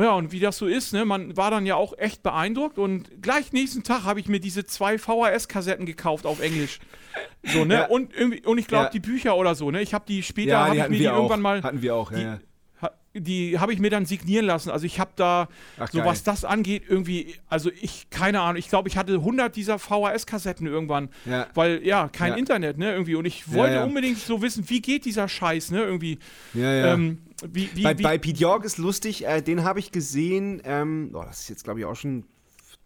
Ja, 0.00 0.12
und 0.12 0.32
wie 0.32 0.40
das 0.40 0.56
so 0.58 0.66
ist, 0.66 0.92
ne, 0.92 1.04
man 1.04 1.36
war 1.36 1.50
dann 1.50 1.66
ja 1.66 1.74
auch 1.76 1.96
echt 1.98 2.22
beeindruckt 2.22 2.78
und 2.78 3.22
gleich 3.22 3.52
nächsten 3.52 3.82
Tag 3.82 4.04
habe 4.04 4.20
ich 4.20 4.28
mir 4.28 4.40
diese 4.40 4.64
zwei 4.64 4.96
VHS-Kassetten 4.98 5.86
gekauft 5.86 6.26
auf 6.26 6.40
Englisch. 6.40 6.78
So, 7.44 7.64
ne? 7.64 7.74
Ja. 7.74 7.86
Und 7.86 8.14
irgendwie, 8.14 8.44
und 8.46 8.58
ich 8.58 8.66
glaube, 8.68 8.84
Ja. 8.84 8.90
die 8.90 9.00
Bücher 9.00 9.36
oder 9.36 9.54
so, 9.54 9.70
ne? 9.70 9.80
Ich 9.82 9.92
habe 9.94 10.04
die 10.06 10.22
später, 10.22 10.50
ja, 10.52 10.66
habe 10.66 10.76
ich 10.76 10.88
mir 10.88 10.98
die 10.98 11.08
auch. 11.08 11.16
irgendwann 11.16 11.40
mal 11.40 11.62
Hatten 11.62 11.82
wir 11.82 11.94
auch, 11.94 12.12
die, 12.12 12.20
ja. 12.22 12.38
Die 13.14 13.58
habe 13.58 13.72
ich 13.72 13.80
mir 13.80 13.90
dann 13.90 14.06
signieren 14.06 14.46
lassen. 14.46 14.70
Also 14.70 14.86
ich 14.86 15.00
habe 15.00 15.10
da, 15.16 15.48
Ach, 15.78 15.90
so 15.90 15.98
geil. 15.98 16.06
was 16.06 16.22
das 16.22 16.44
angeht, 16.44 16.84
irgendwie, 16.88 17.34
also 17.48 17.70
ich, 17.80 18.08
keine 18.10 18.40
Ahnung, 18.40 18.56
ich 18.56 18.68
glaube, 18.68 18.88
ich 18.88 18.96
hatte 18.96 19.14
100 19.14 19.54
dieser 19.56 19.78
VHS-Kassetten 19.78 20.66
irgendwann, 20.66 21.08
Ja. 21.26 21.48
weil 21.54 21.84
ja, 21.84 22.08
kein 22.08 22.32
Ja. 22.32 22.38
Internet, 22.38 22.78
ne, 22.78 22.92
irgendwie. 22.92 23.16
Und 23.16 23.24
ich 23.24 23.52
wollte 23.52 23.74
ja. 23.76 23.84
unbedingt 23.84 24.18
so 24.18 24.42
wissen, 24.42 24.68
wie 24.70 24.80
geht 24.80 25.04
dieser 25.04 25.28
Scheiß, 25.28 25.70
ne, 25.72 25.82
irgendwie. 25.82 26.18
Ja, 26.54 26.72
ja. 26.72 26.94
Ähm, 26.94 27.18
wie, 27.42 27.68
wie, 27.74 27.82
bei, 27.82 27.98
wie, 27.98 28.02
bei 28.02 28.18
Pete 28.18 28.38
York 28.38 28.64
ist 28.64 28.78
lustig, 28.78 29.26
äh, 29.26 29.40
den 29.40 29.64
habe 29.64 29.78
ich 29.80 29.90
gesehen, 29.92 30.60
ähm, 30.64 31.10
oh, 31.14 31.22
das 31.24 31.40
ist 31.40 31.48
jetzt 31.48 31.64
glaube 31.64 31.80
ich 31.80 31.86
auch 31.86 31.96
schon 31.96 32.24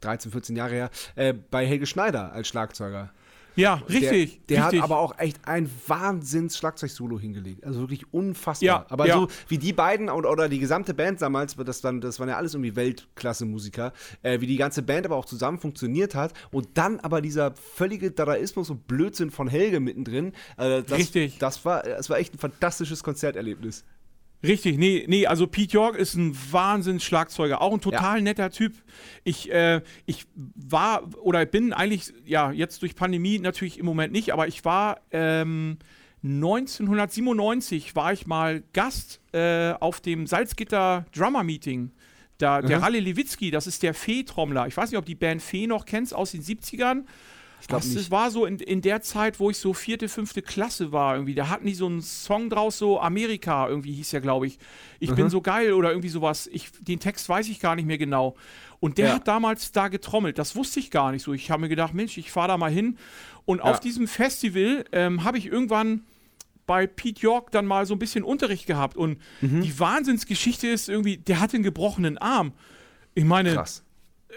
13, 0.00 0.32
14 0.32 0.56
Jahre 0.56 0.74
her, 0.74 0.90
äh, 1.16 1.32
bei 1.34 1.66
Helge 1.66 1.86
Schneider 1.86 2.32
als 2.32 2.48
Schlagzeuger. 2.48 3.10
Ja, 3.56 3.74
richtig. 3.88 4.40
Der, 4.46 4.56
der 4.56 4.64
richtig. 4.64 4.80
hat 4.80 4.90
aber 4.90 4.98
auch 4.98 5.18
echt 5.18 5.46
ein 5.46 5.70
wahnsinns 5.86 6.56
Schlagzeug-Solo 6.58 7.18
hingelegt. 7.18 7.64
Also 7.64 7.80
wirklich 7.80 8.12
unfassbar. 8.12 8.66
Ja, 8.66 8.86
aber 8.88 9.06
ja. 9.06 9.14
so 9.14 9.28
wie 9.48 9.58
die 9.58 9.72
beiden 9.72 10.08
und, 10.08 10.26
oder 10.26 10.48
die 10.48 10.58
gesamte 10.58 10.94
Band 10.94 11.22
damals, 11.22 11.56
das, 11.56 11.80
dann, 11.80 12.00
das 12.00 12.18
waren 12.20 12.28
ja 12.28 12.36
alles 12.36 12.54
irgendwie 12.54 12.76
Weltklasse-Musiker, 12.76 13.92
äh, 14.22 14.40
wie 14.40 14.46
die 14.46 14.56
ganze 14.56 14.82
Band 14.82 15.06
aber 15.06 15.16
auch 15.16 15.26
zusammen 15.26 15.58
funktioniert 15.58 16.14
hat 16.14 16.32
und 16.50 16.68
dann 16.74 17.00
aber 17.00 17.20
dieser 17.20 17.54
völlige 17.54 18.10
Dadaismus 18.10 18.70
und 18.70 18.86
Blödsinn 18.86 19.30
von 19.30 19.48
Helge 19.48 19.80
mittendrin. 19.80 20.32
Äh, 20.56 20.82
das, 20.82 20.98
Richtig. 20.98 21.38
Das 21.38 21.64
war, 21.64 21.82
das 21.82 22.10
war 22.10 22.18
echt 22.18 22.34
ein 22.34 22.38
fantastisches 22.38 23.02
Konzerterlebnis. 23.02 23.84
Richtig, 24.44 24.78
nee, 24.78 25.04
nee, 25.08 25.26
also 25.26 25.46
Pete 25.46 25.72
York 25.72 25.96
ist 25.96 26.14
ein 26.14 26.36
Wahnsinns-Schlagzeuger, 26.50 27.60
auch 27.60 27.72
ein 27.72 27.80
total 27.80 28.20
netter 28.22 28.50
Typ. 28.50 28.74
Ich, 29.24 29.50
äh, 29.50 29.80
ich 30.06 30.26
war 30.34 31.02
oder 31.22 31.44
bin 31.46 31.72
eigentlich, 31.72 32.12
ja, 32.24 32.52
jetzt 32.52 32.82
durch 32.82 32.94
Pandemie 32.94 33.38
natürlich 33.38 33.78
im 33.78 33.86
Moment 33.86 34.12
nicht, 34.12 34.32
aber 34.32 34.46
ich 34.46 34.64
war 34.64 35.00
ähm, 35.10 35.78
1997 36.22 37.94
war 37.96 38.12
ich 38.12 38.26
mal 38.26 38.62
Gast 38.72 39.20
äh, 39.32 39.72
auf 39.72 40.00
dem 40.00 40.26
Salzgitter 40.26 41.04
Drummer 41.14 41.44
Meeting. 41.44 41.90
Da, 42.38 42.62
der 42.62 42.78
Mhm. 42.78 42.82
Ralle 42.82 43.00
Lewitzki, 43.00 43.50
das 43.50 43.66
ist 43.66 43.82
der 43.82 43.94
Fee-Trommler. 43.94 44.66
Ich 44.66 44.76
weiß 44.76 44.90
nicht, 44.90 44.98
ob 44.98 45.04
die 45.04 45.14
Band 45.14 45.40
Fee 45.40 45.66
noch 45.66 45.84
kennst 45.84 46.14
aus 46.14 46.32
den 46.32 46.42
70ern. 46.42 47.04
Ich 47.64 47.68
glaub 47.68 47.80
das, 47.80 47.86
nicht. 47.88 47.98
das 47.98 48.10
war 48.10 48.30
so 48.30 48.44
in, 48.44 48.58
in 48.58 48.82
der 48.82 49.00
Zeit, 49.00 49.40
wo 49.40 49.48
ich 49.48 49.56
so 49.56 49.72
vierte, 49.72 50.10
fünfte 50.10 50.42
Klasse 50.42 50.92
war 50.92 51.14
irgendwie. 51.14 51.34
Da 51.34 51.48
hatten 51.48 51.66
die 51.66 51.72
so 51.72 51.86
einen 51.86 52.02
Song 52.02 52.50
draus, 52.50 52.76
so 52.76 53.00
Amerika 53.00 53.66
irgendwie 53.66 53.94
hieß 53.94 54.12
ja, 54.12 54.20
glaube 54.20 54.46
ich. 54.46 54.58
Ich 55.00 55.08
Mhm. 55.10 55.14
bin 55.16 55.30
so 55.30 55.40
geil 55.40 55.72
oder 55.72 55.88
irgendwie 55.88 56.10
sowas. 56.10 56.46
Ich, 56.52 56.68
den 56.80 57.00
Text 57.00 57.26
weiß 57.26 57.48
ich 57.48 57.60
gar 57.60 57.74
nicht 57.74 57.86
mehr 57.86 57.96
genau. 57.96 58.36
Und 58.80 58.98
der 58.98 59.08
Ja. 59.08 59.14
hat 59.14 59.28
damals 59.28 59.72
da 59.72 59.88
getrommelt. 59.88 60.36
Das 60.38 60.54
wusste 60.56 60.78
ich 60.78 60.90
gar 60.90 61.10
nicht 61.10 61.22
so. 61.22 61.32
Ich 61.32 61.50
habe 61.50 61.62
mir 61.62 61.68
gedacht, 61.70 61.94
Mensch, 61.94 62.18
ich 62.18 62.30
fahre 62.30 62.48
da 62.48 62.58
mal 62.58 62.70
hin. 62.70 62.98
Und 63.46 63.62
auf 63.62 63.80
diesem 63.80 64.08
Festival 64.08 64.84
ähm, 64.92 65.24
habe 65.24 65.38
ich 65.38 65.46
irgendwann 65.46 66.02
bei 66.66 66.86
Pete 66.86 67.22
York 67.22 67.50
dann 67.50 67.64
mal 67.66 67.86
so 67.86 67.94
ein 67.94 67.98
bisschen 67.98 68.24
Unterricht 68.24 68.66
gehabt. 68.66 68.96
Und 68.98 69.18
Mhm. 69.40 69.62
die 69.62 69.78
Wahnsinnsgeschichte 69.80 70.66
ist 70.68 70.90
irgendwie, 70.90 71.16
der 71.16 71.40
hat 71.40 71.54
einen 71.54 71.62
gebrochenen 71.62 72.18
Arm. 72.18 72.52
Ich 73.14 73.24
meine, 73.24 73.54
Krass. 73.54 73.83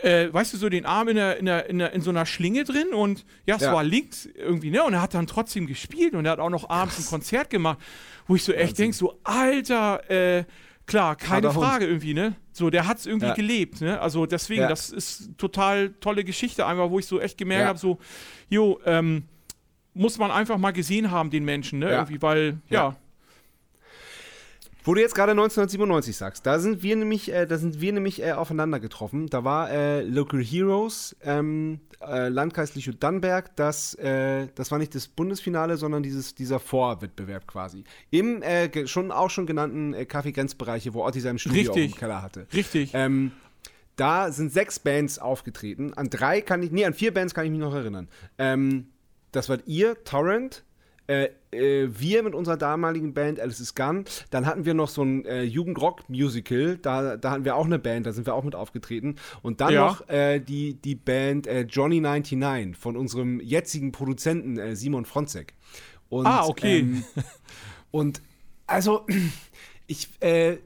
Äh, 0.03 0.31
weißt 0.33 0.53
du, 0.53 0.57
so 0.57 0.69
den 0.69 0.85
Arm 0.85 1.07
in, 1.07 1.15
der, 1.15 1.37
in, 1.37 1.45
der, 1.45 1.69
in, 1.69 1.79
der, 1.79 1.93
in 1.93 2.01
so 2.01 2.09
einer 2.09 2.25
Schlinge 2.25 2.63
drin 2.63 2.89
und 2.93 3.25
ja, 3.45 3.55
es 3.55 3.61
Ja. 3.63 3.73
war 3.73 3.83
links 3.83 4.25
irgendwie, 4.25 4.69
ne? 4.71 4.83
Und 4.83 4.93
er 4.93 5.01
hat 5.01 5.13
dann 5.13 5.27
trotzdem 5.27 5.67
gespielt 5.67 6.13
und 6.13 6.25
er 6.25 6.31
hat 6.33 6.39
auch 6.39 6.49
noch 6.49 6.69
abends 6.69 6.97
ein 6.99 7.05
Konzert 7.05 7.49
gemacht, 7.49 7.79
wo 8.27 8.35
ich 8.35 8.43
so 8.43 8.53
echt 8.53 8.77
denke, 8.77 8.95
so, 8.95 9.19
Alter, 9.23 10.09
äh, 10.09 10.43
klar, 10.85 11.15
keine 11.15 11.47
Harter 11.47 11.55
Hund. 11.55 11.65
Frage 11.65 11.85
irgendwie, 11.87 12.13
ne? 12.13 12.35
So, 12.51 12.69
der 12.69 12.87
hat 12.87 12.97
es 12.99 13.05
irgendwie 13.05 13.27
Ja. 13.27 13.33
gelebt, 13.33 13.81
ne? 13.81 13.99
Also 14.01 14.25
deswegen, 14.25 14.61
Ja. 14.61 14.67
das 14.67 14.89
ist 14.89 15.31
total 15.37 15.89
tolle 15.99 16.23
Geschichte, 16.23 16.65
einfach, 16.65 16.89
wo 16.89 16.99
ich 16.99 17.05
so 17.05 17.19
echt 17.19 17.37
gemerkt 17.37 17.61
Ja. 17.63 17.67
habe, 17.67 17.79
so, 17.79 17.97
jo, 18.49 18.79
ähm, 18.85 19.23
muss 19.93 20.17
man 20.19 20.29
einfach 20.31 20.57
mal 20.57 20.71
gesehen 20.71 21.09
haben, 21.11 21.29
den 21.31 21.43
Menschen, 21.43 21.79
ne? 21.79 21.89
Irgendwie, 21.89 22.21
weil, 22.21 22.57
ja. 22.69 22.95
Wo 24.87 24.93
du 24.93 25.01
jetzt 25.01 25.15
gerade 25.15 25.31
1997 25.31 26.15
sagst, 26.15 26.45
da 26.45 26.59
sind 26.59 26.81
wir 26.81 26.95
nämlich, 26.95 27.29
äh, 27.29 27.45
da 27.45 27.57
sind 27.57 27.81
wir 27.81 27.91
nämlich 27.91 28.23
äh, 28.23 28.31
aufeinander 28.31 28.79
getroffen. 28.79 29.27
Da 29.27 29.43
war 29.43 29.69
äh, 29.69 30.01
Local 30.01 30.41
Heroes, 30.41 31.13
ähm, 31.23 31.81
äh, 31.99 32.29
Landkreis 32.29 32.73
Lichtenberg, 32.73 33.53
das, 33.57 33.95
äh, 33.95 34.47
das 34.55 34.71
war 34.71 34.77
nicht 34.79 34.95
das 34.95 35.09
Bundesfinale, 35.09 35.75
sondern 35.75 36.03
dieses, 36.03 36.35
dieser 36.35 36.61
Vorwettbewerb 36.61 37.47
quasi. 37.47 37.83
Im 38.11 38.41
äh, 38.41 38.87
schon 38.87 39.11
auch 39.11 39.29
schon 39.29 39.45
genannten 39.45 39.93
äh, 39.93 40.05
Kaffee-Grenzbereiche, 40.05 40.93
wo 40.93 41.05
Otti 41.05 41.19
sein 41.19 41.37
Studio 41.37 41.73
Richtig. 41.73 41.91
im 41.91 41.97
Keller 41.97 42.21
hatte. 42.21 42.47
Richtig. 42.53 42.91
Ähm, 42.93 43.33
da 43.97 44.31
sind 44.31 44.53
sechs 44.53 44.79
Bands 44.79 45.19
aufgetreten. 45.19 45.95
An 45.95 46.09
drei 46.09 46.39
kann 46.39 46.63
ich, 46.63 46.71
nee, 46.71 46.85
an 46.85 46.93
vier 46.93 47.13
Bands 47.13 47.33
kann 47.33 47.43
ich 47.43 47.51
mich 47.51 47.59
noch 47.59 47.75
erinnern. 47.75 48.07
Ähm, 48.37 48.87
das 49.33 49.49
wart 49.49 49.63
ihr, 49.65 50.01
Torrent, 50.05 50.63
äh, 51.07 51.29
äh, 51.51 51.87
wir 51.97 52.23
mit 52.23 52.35
unserer 52.35 52.57
damaligen 52.57 53.13
Band 53.13 53.39
Alice 53.39 53.59
is 53.59 53.73
Gun. 53.75 54.03
Dann 54.29 54.45
hatten 54.45 54.65
wir 54.65 54.73
noch 54.73 54.89
so 54.89 55.03
ein 55.03 55.25
äh, 55.25 55.43
Jugendrock-Musical. 55.43 56.77
Da, 56.77 57.17
da 57.17 57.31
hatten 57.31 57.45
wir 57.45 57.55
auch 57.55 57.65
eine 57.65 57.79
Band, 57.79 58.05
da 58.05 58.11
sind 58.11 58.25
wir 58.27 58.33
auch 58.35 58.43
mit 58.43 58.55
aufgetreten. 58.55 59.15
Und 59.41 59.61
dann 59.61 59.73
Ja. 59.73 59.87
noch 59.87 60.07
äh, 60.09 60.39
die, 60.39 60.75
die 60.75 60.95
Band 60.95 61.47
äh, 61.47 61.61
Johnny 61.61 61.99
99 62.01 62.75
von 62.77 62.97
unserem 62.97 63.39
jetzigen 63.39 63.91
Produzenten 63.91 64.75
Simon 64.75 65.05
Fronzek. 65.05 65.53
Und, 66.09 66.25
Ah, 66.25 66.45
okay. 66.45 66.79
Ähm, 66.79 67.03
und 67.91 68.21
also, 68.65 69.05
ich, 69.87 70.09
äh, 70.21 70.57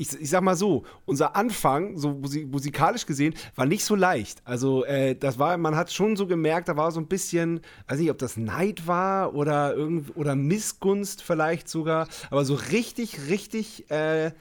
ich, 0.00 0.20
ich 0.20 0.30
sag 0.30 0.42
mal 0.42 0.56
so, 0.56 0.84
unser 1.04 1.36
Anfang, 1.36 1.96
so 1.98 2.10
musi- 2.10 2.46
musikalisch 2.46 3.06
gesehen, 3.06 3.34
war 3.54 3.66
nicht 3.66 3.84
so 3.84 3.94
leicht. 3.94 4.40
Also, 4.44 4.84
äh, 4.84 5.14
das 5.14 5.38
war, 5.38 5.56
man 5.58 5.76
hat 5.76 5.92
schon 5.92 6.16
so 6.16 6.26
gemerkt, 6.26 6.68
da 6.68 6.76
war 6.76 6.90
so 6.90 7.00
ein 7.00 7.06
bisschen, 7.06 7.60
weiß 7.88 7.98
nicht, 8.00 8.10
ob 8.10 8.18
das 8.18 8.36
Neid 8.36 8.86
war 8.86 9.34
oder 9.34 9.74
irgend, 9.74 10.16
oder 10.16 10.34
Missgunst 10.34 11.22
vielleicht 11.22 11.68
sogar, 11.68 12.08
aber 12.30 12.44
so 12.44 12.54
richtig, 12.54 13.28
richtig 13.28 13.90
äh, 13.90 14.32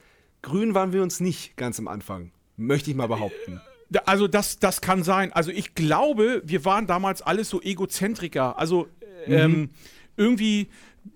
grün 0.42 0.74
waren 0.74 0.94
wir 0.94 1.04
uns 1.04 1.20
nicht 1.20 1.58
ganz 1.58 1.78
am 1.80 1.88
Anfang. 1.88 2.32
Möchte 2.58 2.90
ich 2.90 2.96
mal 2.96 3.08
behaupten. 3.08 3.62
Also 4.06 4.28
das, 4.28 4.60
das 4.60 4.82
kann 4.82 5.04
sein. 5.04 5.34
Also 5.34 5.50
ich 5.52 5.76
glaube, 5.76 6.42
wir 6.46 6.64
waren 6.66 6.88
damals 6.88 7.22
alles 7.22 7.50
so 7.50 7.62
Egozentriker. 7.62 8.58
Also 8.60 8.88
Mhm. 9.28 9.34
ähm, 9.34 9.70
irgendwie, 10.16 10.70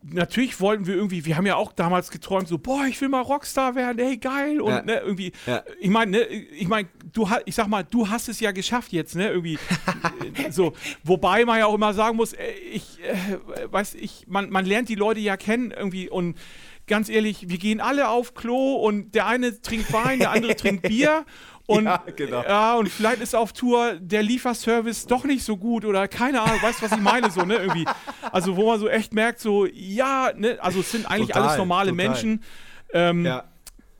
natürlich 0.04 0.60
wollten 0.60 0.86
wir 0.88 0.96
irgendwie, 0.96 1.26
wir 1.26 1.38
haben 1.38 1.46
ja 1.46 1.56
auch 1.56 1.72
damals 1.72 2.12
geträumt, 2.12 2.48
so, 2.48 2.58
boah, 2.58 2.86
ich 2.88 3.00
will 3.02 3.10
mal 3.10 3.22
Rockstar 3.22 3.76
werden, 3.76 4.00
ey, 4.00 4.18
geil. 4.18 4.62
Und 4.62 4.72
Ja. 4.72 4.82
ne, 4.82 5.00
irgendwie, 5.00 5.32
Ja. 5.46 5.64
ich 5.80 5.90
meine, 5.90 6.12
ne, 6.12 6.24
ich 6.26 6.68
meine, 6.68 6.88
du 7.14 7.30
hast, 7.30 7.44
ich 7.46 7.56
sag 7.56 7.68
mal, 7.68 7.84
du 7.84 8.10
hast 8.10 8.30
es 8.30 8.40
ja 8.40 8.52
geschafft 8.52 8.92
jetzt, 8.94 9.16
ne? 9.16 9.30
Irgendwie 9.30 9.58
so. 10.52 10.74
Wobei 11.04 11.46
man 11.46 11.60
ja 11.60 11.66
auch 11.66 11.76
immer 11.76 11.94
sagen 11.94 12.18
muss, 12.18 12.34
äh, 12.34 12.52
ich, 12.72 13.00
äh, 13.04 13.72
weiß 13.72 13.96
ich, 13.96 14.26
man, 14.28 14.50
man 14.50 14.66
lernt 14.66 14.90
die 14.90 14.96
Leute 14.96 15.20
ja 15.20 15.38
kennen 15.38 15.72
irgendwie 15.72 16.10
und 16.10 16.38
ganz 16.86 17.08
ehrlich, 17.08 17.50
wir 17.50 17.58
gehen 17.60 17.80
alle 17.80 18.10
auf 18.10 18.34
Klo 18.34 18.76
und 18.76 19.16
der 19.16 19.26
eine 19.28 19.62
trinkt 19.62 19.94
Wein, 19.94 20.20
der 20.20 20.32
andere 20.32 20.56
trinkt 20.56 20.84
Bier. 20.88 21.26
Und, 21.66 21.86
Ja, 21.86 22.03
genau. 22.16 22.43
ja, 22.43 22.76
und 22.76 22.89
vielleicht 22.89 23.22
ist 23.22 23.36
auf 23.36 23.53
Tour 23.53 23.95
der 23.99 24.22
Lieferservice 24.24 25.05
doch 25.05 25.24
nicht 25.24 25.43
so 25.43 25.55
gut 25.57 25.86
oder 25.86 26.07
keine 26.07 26.41
Ahnung, 26.41 26.61
weißt 26.61 26.82
du, 26.82 26.86
was 26.86 26.91
ich 26.91 27.01
meine, 27.03 27.32
so, 27.32 27.45
ne, 27.45 27.55
irgendwie. 27.55 27.86
Also, 28.32 28.55
wo 28.57 28.68
man 28.70 28.80
so 28.80 28.89
echt 28.89 29.14
merkt, 29.14 29.39
so, 29.39 29.66
ja, 29.66 30.32
ne, 30.36 30.57
also 30.61 30.82
es 30.82 30.91
sind 30.91 31.05
eigentlich 31.05 31.30
Total, 31.30 31.43
alles 31.43 31.57
normale 31.57 31.91
total. 31.91 32.07
Menschen. 32.07 32.43
Ähm, 32.93 33.26
Ja. 33.26 33.45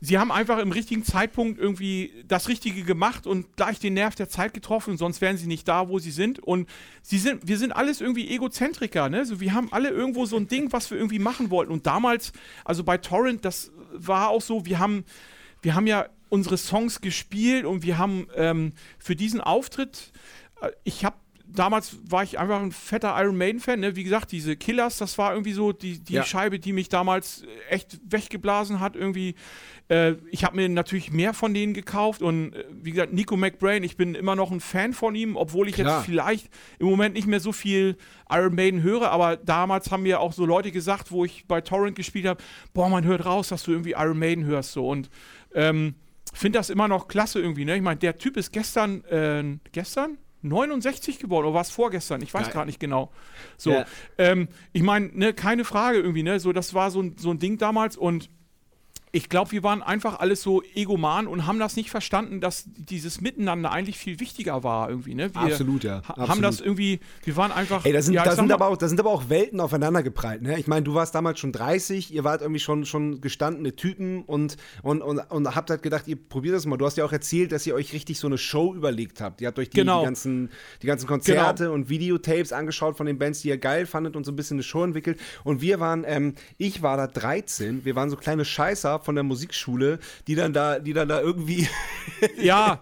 sie 0.00 0.18
haben 0.18 0.30
einfach 0.30 0.58
im 0.58 0.70
richtigen 0.72 1.02
Zeitpunkt 1.04 1.58
irgendwie 1.58 2.12
das 2.28 2.48
Richtige 2.48 2.82
gemacht 2.82 3.26
und 3.26 3.56
gleich 3.56 3.78
den 3.78 3.94
Nerv 3.94 4.14
der 4.14 4.28
Zeit 4.28 4.52
getroffen, 4.52 4.98
sonst 4.98 5.22
wären 5.22 5.38
sie 5.38 5.46
nicht 5.46 5.66
da, 5.66 5.88
wo 5.88 5.98
sie 5.98 6.10
sind. 6.10 6.38
Und 6.40 6.68
sie 7.02 7.18
sind, 7.18 7.48
wir 7.48 7.56
sind 7.56 7.72
alles 7.72 8.02
irgendwie 8.02 8.28
Egozentriker, 8.28 9.08
ne? 9.08 9.24
So, 9.24 9.40
wir 9.40 9.54
haben 9.54 9.72
alle 9.72 9.88
irgendwo 9.88 10.26
so 10.26 10.36
ein 10.36 10.46
Ding, 10.48 10.70
was 10.72 10.90
wir 10.90 10.98
irgendwie 10.98 11.18
machen 11.18 11.48
wollten. 11.50 11.72
Und 11.72 11.86
damals, 11.86 12.32
also 12.66 12.84
bei 12.84 12.98
Torrent, 12.98 13.44
das 13.46 13.72
war 13.94 14.28
auch 14.28 14.42
so, 14.42 14.66
wir 14.66 14.78
haben, 14.78 15.04
wir 15.64 15.74
haben 15.74 15.86
ja 15.86 16.06
unsere 16.28 16.56
Songs 16.56 17.00
gespielt 17.00 17.64
und 17.64 17.82
wir 17.82 17.98
haben 17.98 18.28
ähm, 18.36 18.72
für 18.98 19.16
diesen 19.16 19.40
Auftritt, 19.40 20.12
äh, 20.60 20.70
ich 20.84 21.04
habe 21.04 21.16
damals 21.46 21.98
war 22.10 22.24
ich 22.24 22.38
einfach 22.38 22.60
ein 22.60 22.72
fetter 22.72 23.14
Iron 23.22 23.36
Maiden 23.36 23.60
Fan, 23.60 23.78
ne? 23.80 23.94
Wie 23.94 24.02
gesagt, 24.02 24.32
diese 24.32 24.56
Killers, 24.56 24.98
das 24.98 25.18
war 25.18 25.32
irgendwie 25.32 25.52
so 25.52 25.72
die, 25.72 25.98
die 26.00 26.14
Ja. 26.14 26.24
Scheibe, 26.24 26.58
die 26.58 26.72
mich 26.72 26.88
damals 26.88 27.44
echt 27.68 28.00
weggeblasen 28.08 28.80
hat 28.80 28.96
irgendwie. 28.96 29.36
Äh, 29.88 30.14
ich 30.30 30.44
habe 30.44 30.56
mir 30.56 30.68
natürlich 30.68 31.12
mehr 31.12 31.32
von 31.34 31.54
denen 31.54 31.74
gekauft 31.74 32.22
und 32.22 32.54
äh, 32.54 32.64
wie 32.72 32.90
gesagt, 32.90 33.12
Nico 33.12 33.36
McBrain, 33.36 33.84
ich 33.84 33.96
bin 33.96 34.14
immer 34.14 34.34
noch 34.34 34.50
ein 34.50 34.60
Fan 34.60 34.94
von 34.94 35.14
ihm, 35.14 35.36
obwohl 35.36 35.68
ich 35.68 35.74
Klar. 35.76 35.98
jetzt 35.98 36.06
vielleicht 36.06 36.48
im 36.78 36.86
Moment 36.86 37.14
nicht 37.14 37.26
mehr 37.28 37.40
so 37.40 37.52
viel 37.52 37.96
Iron 38.30 38.54
Maiden 38.54 38.82
höre, 38.82 39.10
aber 39.10 39.36
damals 39.36 39.92
haben 39.92 40.02
mir 40.02 40.20
auch 40.20 40.32
so 40.32 40.46
Leute 40.46 40.72
gesagt, 40.72 41.12
wo 41.12 41.24
ich 41.24 41.46
bei 41.46 41.60
Torrent 41.60 41.94
gespielt 41.96 42.26
habe, 42.26 42.42
boah, 42.72 42.88
man 42.88 43.04
hört 43.04 43.26
raus, 43.26 43.48
dass 43.48 43.62
du 43.62 43.72
irgendwie 43.72 43.92
Iron 43.92 44.18
Maiden 44.18 44.44
hörst 44.44 44.72
so 44.72 44.88
und 44.88 45.08
ähm, 45.54 45.94
finde 46.32 46.58
das 46.58 46.70
immer 46.70 46.88
noch 46.88 47.08
klasse 47.08 47.40
irgendwie, 47.40 47.64
ne? 47.64 47.76
Ich 47.76 47.82
meine, 47.82 47.98
der 47.98 48.18
Typ 48.18 48.36
ist 48.36 48.52
gestern, 48.52 49.04
äh, 49.04 49.58
gestern? 49.72 50.18
69 50.42 51.18
geworden 51.18 51.46
oder 51.46 51.54
war 51.54 51.62
es 51.62 51.70
vorgestern? 51.70 52.20
Ich 52.20 52.34
weiß 52.34 52.50
gerade 52.50 52.66
nicht 52.66 52.78
genau. 52.78 53.10
So, 53.56 53.70
Ja. 53.72 53.86
ähm, 54.18 54.48
ich 54.74 54.82
meine, 54.82 55.06
ne, 55.14 55.32
keine 55.32 55.64
Frage 55.64 55.98
irgendwie, 55.98 56.22
ne? 56.22 56.38
So, 56.38 56.52
das 56.52 56.74
war 56.74 56.90
so 56.90 57.00
ein, 57.00 57.16
so 57.16 57.30
ein 57.30 57.38
Ding 57.38 57.56
damals 57.56 57.96
und 57.96 58.28
ich 59.14 59.28
glaube, 59.28 59.52
wir 59.52 59.62
waren 59.62 59.80
einfach 59.80 60.18
alles 60.18 60.42
so 60.42 60.60
egoman 60.74 61.28
und 61.28 61.46
haben 61.46 61.60
das 61.60 61.76
nicht 61.76 61.88
verstanden, 61.88 62.40
dass 62.40 62.64
dieses 62.66 63.20
Miteinander 63.20 63.70
eigentlich 63.70 63.96
viel 63.96 64.18
wichtiger 64.18 64.64
war 64.64 64.90
irgendwie, 64.90 65.14
ne? 65.14 65.32
Wir 65.32 65.40
Absolut, 65.40 65.84
ja. 65.84 65.98
Absolut. 65.98 66.28
haben 66.28 66.42
das 66.42 66.60
irgendwie, 66.60 66.98
wir 67.22 67.36
waren 67.36 67.52
einfach. 67.52 67.84
Ey, 67.84 67.92
da 67.92 68.02
sind, 68.02 68.14
ja, 68.14 68.24
da, 68.24 68.34
sind 68.34 68.50
aber 68.50 68.66
auch, 68.66 68.76
da 68.76 68.88
sind 68.88 68.98
aber 68.98 69.10
auch 69.10 69.28
Welten 69.28 69.60
aufeinander 69.60 70.02
geprallt. 70.02 70.42
Ne? 70.42 70.58
Ich 70.58 70.66
meine, 70.66 70.82
du 70.82 70.94
warst 70.94 71.14
damals 71.14 71.38
schon 71.38 71.52
30, 71.52 72.12
ihr 72.12 72.24
wart 72.24 72.42
irgendwie 72.42 72.58
schon, 72.58 72.86
schon 72.86 73.20
gestandene 73.20 73.76
Typen 73.76 74.24
und, 74.24 74.56
und, 74.82 75.00
und, 75.00 75.18
und 75.18 75.54
habt 75.54 75.70
halt 75.70 75.82
gedacht, 75.82 76.08
ihr 76.08 76.16
probiert 76.16 76.56
das 76.56 76.66
mal. 76.66 76.76
Du 76.76 76.84
hast 76.84 76.96
ja 76.96 77.04
auch 77.04 77.12
erzählt, 77.12 77.52
dass 77.52 77.64
ihr 77.68 77.76
euch 77.76 77.92
richtig 77.92 78.18
so 78.18 78.26
eine 78.26 78.36
Show 78.36 78.74
überlegt 78.74 79.20
habt. 79.20 79.40
Ihr 79.40 79.46
habt 79.46 79.60
euch 79.60 79.70
die, 79.70 79.76
Genau. 79.76 80.00
die, 80.00 80.06
ganzen, 80.06 80.50
die 80.82 80.88
ganzen 80.88 81.06
Konzerte 81.06 81.70
und 81.70 81.88
Videotapes 81.88 82.52
angeschaut 82.52 82.96
von 82.96 83.06
den 83.06 83.18
Bands, 83.18 83.42
die 83.42 83.48
ihr 83.50 83.58
geil 83.58 83.86
fandet 83.86 84.16
und 84.16 84.24
so 84.26 84.32
ein 84.32 84.36
bisschen 84.36 84.56
eine 84.56 84.64
Show 84.64 84.82
entwickelt. 84.82 85.20
Und 85.44 85.60
wir 85.60 85.78
waren, 85.78 86.02
ähm, 86.04 86.34
ich 86.58 86.82
war 86.82 86.96
da 86.96 87.06
13, 87.06 87.84
wir 87.84 87.94
waren 87.94 88.10
so 88.10 88.16
kleine 88.16 88.44
Scheißer 88.44 89.03
von 89.04 89.14
der 89.14 89.24
Musikschule, 89.24 89.98
die 90.26 90.34
dann 90.34 90.52
da, 90.52 90.78
die 90.78 90.92
dann 90.92 91.08
da 91.08 91.20
irgendwie 91.20 91.68
Ja, 92.38 92.80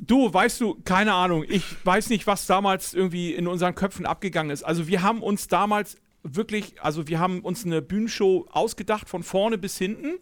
Du, 0.00 0.32
weißt 0.32 0.60
du, 0.60 0.76
keine 0.84 1.12
Ahnung. 1.12 1.44
Ich 1.48 1.64
weiß 1.84 2.08
nicht, 2.10 2.26
was 2.26 2.46
damals 2.46 2.94
irgendwie 2.94 3.34
in 3.34 3.46
unseren 3.46 3.74
Köpfen 3.74 4.06
abgegangen 4.06 4.50
ist. 4.50 4.62
Also 4.62 4.86
wir 4.86 5.02
haben 5.02 5.22
uns 5.22 5.48
damals 5.48 5.96
wirklich, 6.22 6.80
also 6.82 7.08
wir 7.08 7.18
haben 7.18 7.40
uns 7.40 7.64
eine 7.64 7.82
Bühnenshow 7.82 8.46
ausgedacht 8.50 9.08
von 9.08 9.22
vorne 9.22 9.58
bis 9.58 9.76
hinten. 9.76 10.14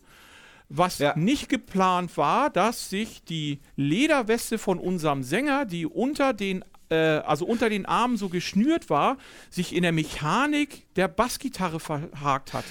Was 0.70 0.98
Ja. 0.98 1.14
nicht 1.16 1.48
geplant 1.50 2.16
war, 2.16 2.50
dass 2.50 2.88
sich 2.88 3.22
die 3.24 3.60
Lederweste 3.76 4.58
von 4.58 4.78
unserem 4.78 5.22
Sänger, 5.22 5.66
die 5.66 5.86
unter 5.86 6.32
den 6.32 6.64
äh, 6.90 6.94
also 6.96 7.46
unter 7.46 7.68
den 7.68 7.86
Armen 7.86 8.16
so 8.16 8.28
geschnürt 8.28 8.90
war, 8.90 9.16
sich 9.50 9.74
in 9.74 9.82
der 9.82 9.92
Mechanik 9.92 10.86
der 10.96 11.08
Bassgitarre 11.08 11.80
verhakt 11.80 12.52
hat. 12.52 12.64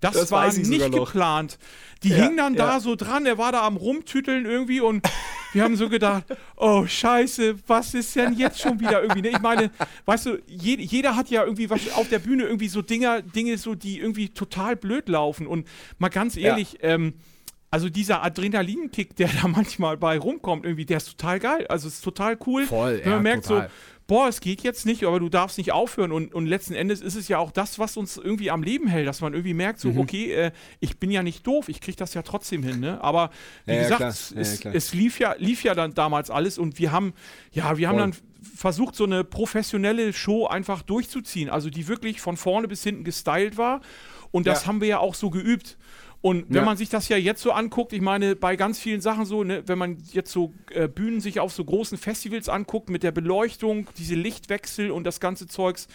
Das, 0.00 0.14
Das 0.14 0.30
war 0.30 0.52
nicht 0.52 0.92
geplant. 0.92 1.58
Die 2.02 2.08
Ja, 2.08 2.16
hing 2.16 2.36
dann 2.36 2.54
ja. 2.54 2.66
da 2.66 2.80
so 2.80 2.96
dran, 2.96 3.26
er 3.26 3.36
war 3.36 3.52
da 3.52 3.66
am 3.66 3.76
Rumtüteln 3.76 4.46
irgendwie 4.46 4.80
und 4.80 5.06
wir 5.52 5.62
haben 5.62 5.76
so 5.76 5.88
gedacht, 5.88 6.24
oh 6.56 6.86
Scheiße, 6.86 7.56
was 7.66 7.92
ist 7.92 8.16
denn 8.16 8.32
jetzt 8.34 8.60
schon 8.60 8.80
wieder 8.80 9.02
irgendwie? 9.02 9.22
Ne? 9.22 9.28
Ich 9.28 9.40
meine, 9.40 9.70
weißt 10.06 10.26
du, 10.26 10.38
je, 10.46 10.76
jeder 10.76 11.16
hat 11.16 11.28
ja 11.28 11.44
irgendwie 11.44 11.68
was 11.68 11.92
auf 11.92 12.08
der 12.08 12.20
Bühne 12.20 12.44
irgendwie 12.44 12.68
so 12.68 12.80
Dinger, 12.80 13.20
Dinge 13.20 13.58
so, 13.58 13.74
die 13.74 13.98
irgendwie 13.98 14.30
total 14.30 14.76
blöd 14.76 15.08
laufen. 15.08 15.46
Und 15.46 15.66
mal 15.98 16.08
ganz 16.08 16.36
ehrlich, 16.36 16.78
ähm, 16.82 17.14
also 17.70 17.88
dieser 17.88 18.22
Adrenalinkick, 18.22 19.16
der 19.16 19.28
da 19.28 19.48
manchmal 19.48 19.96
bei 19.96 20.18
rumkommt, 20.18 20.64
irgendwie, 20.64 20.86
der 20.86 20.98
ist 20.98 21.16
total 21.18 21.38
geil. 21.38 21.66
Also 21.68 21.88
es 21.88 21.94
ist 21.94 22.04
total 22.04 22.38
cool. 22.46 22.64
Voll, 22.64 23.00
wenn 23.04 23.10
man 23.10 23.18
ja, 23.18 23.22
merkt 23.22 23.46
total. 23.46 23.68
so, 23.68 23.74
boah, 24.10 24.26
es 24.26 24.40
geht 24.40 24.62
jetzt 24.62 24.86
nicht, 24.86 25.04
aber 25.04 25.20
du 25.20 25.28
darfst 25.28 25.56
nicht 25.56 25.70
aufhören. 25.70 26.10
Und, 26.10 26.34
und 26.34 26.46
letzten 26.46 26.74
Endes 26.74 27.00
ist 27.00 27.14
es 27.14 27.28
ja 27.28 27.38
auch 27.38 27.52
das, 27.52 27.78
was 27.78 27.96
uns 27.96 28.16
irgendwie 28.16 28.50
am 28.50 28.62
Leben 28.64 28.88
hält, 28.88 29.06
dass 29.06 29.20
man 29.20 29.34
irgendwie 29.34 29.54
merkt, 29.54 29.84
Mhm. 29.84 29.94
so, 29.94 30.00
okay, 30.00 30.32
äh, 30.32 30.50
ich 30.80 30.98
bin 30.98 31.12
ja 31.12 31.22
nicht 31.22 31.46
doof, 31.46 31.68
ich 31.68 31.80
krieg 31.80 31.96
das 31.96 32.12
ja 32.14 32.22
trotzdem 32.22 32.64
hin, 32.64 32.80
ne? 32.80 33.02
Aber 33.04 33.30
wie 33.66 33.70
Ja, 33.70 33.76
ja, 33.76 33.82
gesagt, 33.84 33.98
klar. 33.98 34.10
es, 34.10 34.30
Ja, 34.64 34.70
ja, 34.70 34.76
es, 34.76 34.92
lief 34.94 35.20
ja, 35.20 35.34
lief 35.38 35.62
ja 35.62 35.74
dann 35.76 35.94
damals 35.94 36.28
alles 36.28 36.58
und 36.58 36.78
wir 36.80 36.90
haben, 36.90 37.12
ja, 37.52 37.78
wir 37.78 37.86
haben 37.88 37.98
Voll. 37.98 38.10
dann 38.10 38.16
versucht, 38.56 38.96
so 38.96 39.04
eine 39.04 39.22
professionelle 39.22 40.12
Show 40.12 40.46
einfach 40.46 40.82
durchzuziehen. 40.82 41.48
Also 41.48 41.70
die 41.70 41.86
wirklich 41.86 42.20
von 42.20 42.36
vorne 42.36 42.66
bis 42.68 42.82
hinten 42.82 43.04
gestylt 43.04 43.56
war. 43.58 43.80
Und 44.32 44.46
das 44.48 44.62
Ja. 44.62 44.66
haben 44.68 44.80
wir 44.80 44.88
ja 44.88 44.98
auch 44.98 45.14
so 45.14 45.30
geübt. 45.30 45.76
Und 46.22 46.50
wenn 46.50 46.56
Ja. 46.56 46.64
man 46.64 46.76
sich 46.76 46.90
das 46.90 47.08
ja 47.08 47.16
jetzt 47.16 47.40
so 47.40 47.50
anguckt, 47.52 47.94
ich 47.94 48.02
meine, 48.02 48.36
bei 48.36 48.54
ganz 48.56 48.78
vielen 48.78 49.00
Sachen 49.00 49.24
so, 49.24 49.42
ne, 49.42 49.62
wenn 49.66 49.78
man 49.78 49.96
jetzt 50.12 50.30
so 50.30 50.52
äh, 50.70 50.86
Bühnen 50.86 51.20
sich 51.22 51.40
auf 51.40 51.50
so 51.52 51.64
großen 51.64 51.96
Festivals 51.96 52.50
anguckt, 52.50 52.90
mit 52.90 53.02
der 53.02 53.10
Beleuchtung, 53.10 53.88
diese 53.96 54.16
Lichtwechsel 54.16 54.90
und 54.90 55.04
das 55.04 55.20
ganze 55.20 55.46
Zeugs, 55.46 55.88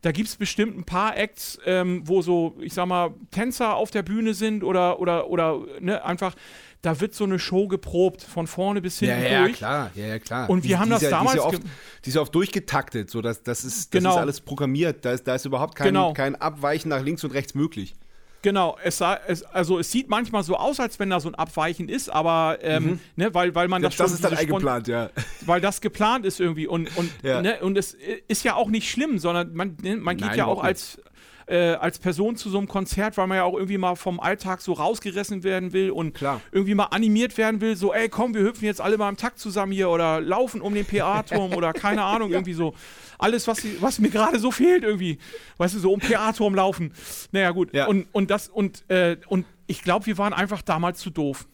da 0.00 0.12
gibt 0.12 0.28
es 0.30 0.36
bestimmt 0.36 0.78
ein 0.78 0.84
paar 0.84 1.18
Acts, 1.18 1.58
ähm, 1.66 2.02
wo 2.06 2.22
so, 2.22 2.56
ich 2.60 2.72
sag 2.72 2.86
mal, 2.86 3.12
Tänzer 3.30 3.74
auf 3.76 3.90
der 3.90 4.02
Bühne 4.02 4.32
sind 4.32 4.64
oder, 4.64 4.98
oder, 4.98 5.28
oder 5.28 5.60
ne, 5.80 6.02
einfach, 6.02 6.34
da 6.80 6.98
wird 7.00 7.14
so 7.14 7.24
eine 7.24 7.38
Show 7.38 7.68
geprobt, 7.68 8.22
von 8.22 8.46
vorne 8.46 8.80
bis 8.80 8.98
hinten 8.98 9.22
Ja, 9.24 9.28
ja, 9.28 9.42
durch. 9.44 9.56
klar, 9.58 9.90
ja, 9.94 10.06
ja, 10.06 10.18
klar. 10.18 10.48
Und 10.48 10.64
wir 10.64 10.78
haben 10.78 10.88
das 10.88 11.02
ja, 11.02 11.10
damals 11.10 11.32
Die 11.34 11.38
ist, 11.38 11.44
ja 11.44 11.48
oft, 11.48 11.62
die 12.04 12.08
ist 12.08 12.14
ja 12.14 12.20
oft 12.22 12.34
durchgetaktet, 12.34 13.10
so 13.10 13.20
dass 13.20 13.42
das 13.42 13.62
ist, 13.64 13.92
das 13.92 14.00
Genau. 14.02 14.10
ist 14.12 14.16
alles 14.16 14.40
programmiert. 14.40 15.04
Da 15.04 15.12
ist, 15.12 15.24
da 15.24 15.34
ist 15.34 15.44
überhaupt 15.44 15.74
kein, 15.74 15.88
Genau. 15.88 16.14
kein 16.14 16.34
Abweichen 16.36 16.88
nach 16.88 17.02
links 17.02 17.24
und 17.24 17.32
rechts 17.32 17.54
möglich. 17.54 17.94
Genau, 18.42 18.76
es, 18.84 18.98
sah, 18.98 19.18
es, 19.26 19.42
also 19.42 19.78
es 19.78 19.90
sieht 19.90 20.08
manchmal 20.08 20.42
so 20.44 20.56
aus, 20.56 20.78
als 20.78 20.98
wenn 20.98 21.10
da 21.10 21.18
so 21.18 21.28
ein 21.28 21.34
Abweichen 21.34 21.88
ist, 21.88 22.08
aber 22.08 22.58
ähm, 22.60 23.00
ne, 23.16 23.34
weil, 23.34 23.54
weil 23.54 23.66
man 23.68 23.82
das, 23.82 23.94
Mhm. 23.94 23.98
Das, 23.98 24.10
schon 24.10 24.14
ist 24.16 24.24
dann 24.24 24.34
eingeplant, 24.34 24.88
ja. 24.88 25.10
weil 25.46 25.60
das 25.60 25.80
geplant 25.80 26.24
ist 26.24 26.38
irgendwie 26.38 26.66
und 26.66 26.96
und 26.96 27.10
Ja. 27.22 27.42
ne, 27.42 27.58
und 27.60 27.76
es 27.76 27.96
ist 28.28 28.44
ja 28.44 28.54
auch 28.54 28.68
nicht 28.68 28.90
schlimm, 28.90 29.18
sondern 29.18 29.54
man 29.54 29.76
ne, 29.82 29.96
man 29.96 30.16
geht 30.16 30.28
Nein, 30.28 30.38
ja 30.38 30.46
auch 30.46 30.62
als 30.62 31.00
äh, 31.46 31.74
als 31.74 31.98
Person 31.98 32.36
zu 32.36 32.50
so 32.50 32.58
einem 32.58 32.66
Konzert, 32.66 33.16
weil 33.16 33.26
man 33.26 33.36
ja 33.36 33.44
auch 33.44 33.54
irgendwie 33.54 33.78
mal 33.78 33.94
vom 33.94 34.20
Alltag 34.20 34.60
so 34.60 34.72
rausgerissen 34.72 35.44
werden 35.44 35.72
will 35.72 35.90
und 35.90 36.14
Klar. 36.14 36.40
irgendwie 36.52 36.74
mal 36.74 36.86
animiert 36.86 37.38
werden 37.38 37.60
will, 37.60 37.76
so 37.76 37.92
ey 37.92 38.08
komm, 38.08 38.34
wir 38.34 38.42
hüpfen 38.42 38.64
jetzt 38.64 38.80
alle 38.80 38.98
mal 38.98 39.08
im 39.08 39.16
Takt 39.16 39.38
zusammen 39.38 39.72
hier 39.72 39.88
oder 39.88 40.20
laufen 40.20 40.60
um 40.60 40.74
den 40.74 40.84
PA-Turm 40.84 41.54
oder 41.54 41.72
keine 41.72 42.02
Ahnung, 42.04 42.32
irgendwie 42.32 42.54
so. 42.54 42.74
Alles, 43.18 43.46
was, 43.46 43.62
was 43.80 43.98
mir 43.98 44.10
gerade 44.10 44.38
so 44.38 44.50
fehlt 44.50 44.84
irgendwie. 44.84 45.18
Weißt 45.56 45.74
du, 45.74 45.78
so 45.78 45.92
um 45.92 46.00
PA-Turm 46.00 46.54
laufen. 46.54 46.92
Naja, 47.32 47.50
gut. 47.52 47.72
Ja. 47.72 47.86
Und, 47.86 48.06
und 48.12 48.30
das, 48.30 48.48
und, 48.48 48.84
äh, 48.90 49.16
und 49.28 49.46
ich 49.66 49.82
glaube, 49.82 50.06
wir 50.06 50.18
waren 50.18 50.34
einfach 50.34 50.62
damals 50.62 50.98
zu 50.98 51.10
doof. 51.10 51.46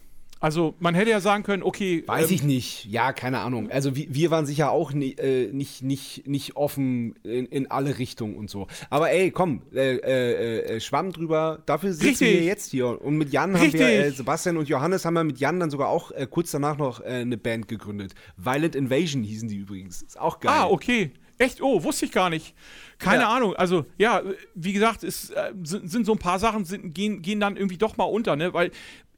Also 0.43 0.75
man 0.81 0.97
hätte 0.97 1.11
ja 1.11 1.21
sagen 1.21 1.45
können, 1.45 1.63
okay, 1.63 2.03
Weiß 2.05 2.29
ähm, 2.29 2.35
ich 2.35 2.43
nicht. 2.43 2.85
Ja, 2.87 3.13
keine 3.13 3.39
Ahnung. 3.39 3.71
Also 3.71 3.95
wir, 3.95 4.13
wir 4.13 4.33
waren 4.33 4.45
sicher 4.45 4.73
auch 4.73 4.93
nie, 4.93 5.13
äh, 5.13 5.53
nicht, 5.53 5.83
nicht, 5.83 6.27
nicht 6.27 6.57
offen 6.57 7.15
in, 7.23 7.47
in 7.47 7.71
alle 7.71 7.99
Richtungen 7.99 8.35
und 8.35 8.51
so. 8.51 8.67
Aber 8.91 9.13
ey, 9.13 9.31
komm, 9.31 9.63
äh, 9.73 9.97
äh, 9.99 10.77
äh, 10.77 10.81
Schwamm 10.81 11.13
drüber. 11.13 11.63
Dafür 11.65 11.93
sitzen 11.93 12.09
Richtig. 12.09 12.41
wir 12.41 12.43
jetzt 12.43 12.73
hier. 12.73 13.01
Und 13.01 13.19
mit 13.19 13.33
Jan 13.33 13.55
haben 13.55 13.63
Richtig. 13.63 13.81
wir, 13.81 13.89
äh, 13.89 14.11
Sebastian 14.11 14.57
und 14.57 14.69
Johannes 14.69 15.05
haben 15.05 15.15
wir 15.15 15.23
mit 15.23 15.39
Jan 15.39 15.61
dann 15.61 15.71
sogar 15.71 15.89
auch 15.89 16.11
äh, 16.11 16.27
kurz 16.29 16.51
danach 16.51 16.77
noch 16.77 17.01
eine 17.01 17.39
Band 17.39 17.69
gegründet. 17.69 18.15
Violent 18.37 18.75
Invasion 18.75 19.23
hießen 19.23 19.49
die 19.49 19.57
übrigens. 19.57 20.03
Ist 20.03 20.19
auch 20.19 20.41
geil. 20.41 20.53
Ah, 20.53 20.67
okay. 20.67 21.13
Echt? 21.39 21.61
Oh, 21.61 21.83
wusste 21.83 22.05
ich 22.05 22.13
gar 22.13 22.31
nicht. 22.31 22.55
Keine 22.99 23.23
Ja. 23.23 23.31
Ahnung. 23.35 23.57
Also, 23.57 23.85
ja, 23.99 24.23
wie 24.55 24.73
gesagt, 24.73 25.03
es 25.03 25.31
äh, 25.31 25.53
sind, 25.65 25.91
sind 25.91 26.07
so 26.07 26.13
ein 26.13 26.19
paar 26.19 26.39
Sachen, 26.39 26.65
sind, 26.65 26.95
gehen, 26.95 27.21
gehen 27.21 27.41
dann 27.41 27.57
irgendwie 27.57 27.79
doch 27.79 27.97
mal 27.97 28.05
unter, 28.05 28.37
ne? 28.37 28.55
Weil, 28.55 28.71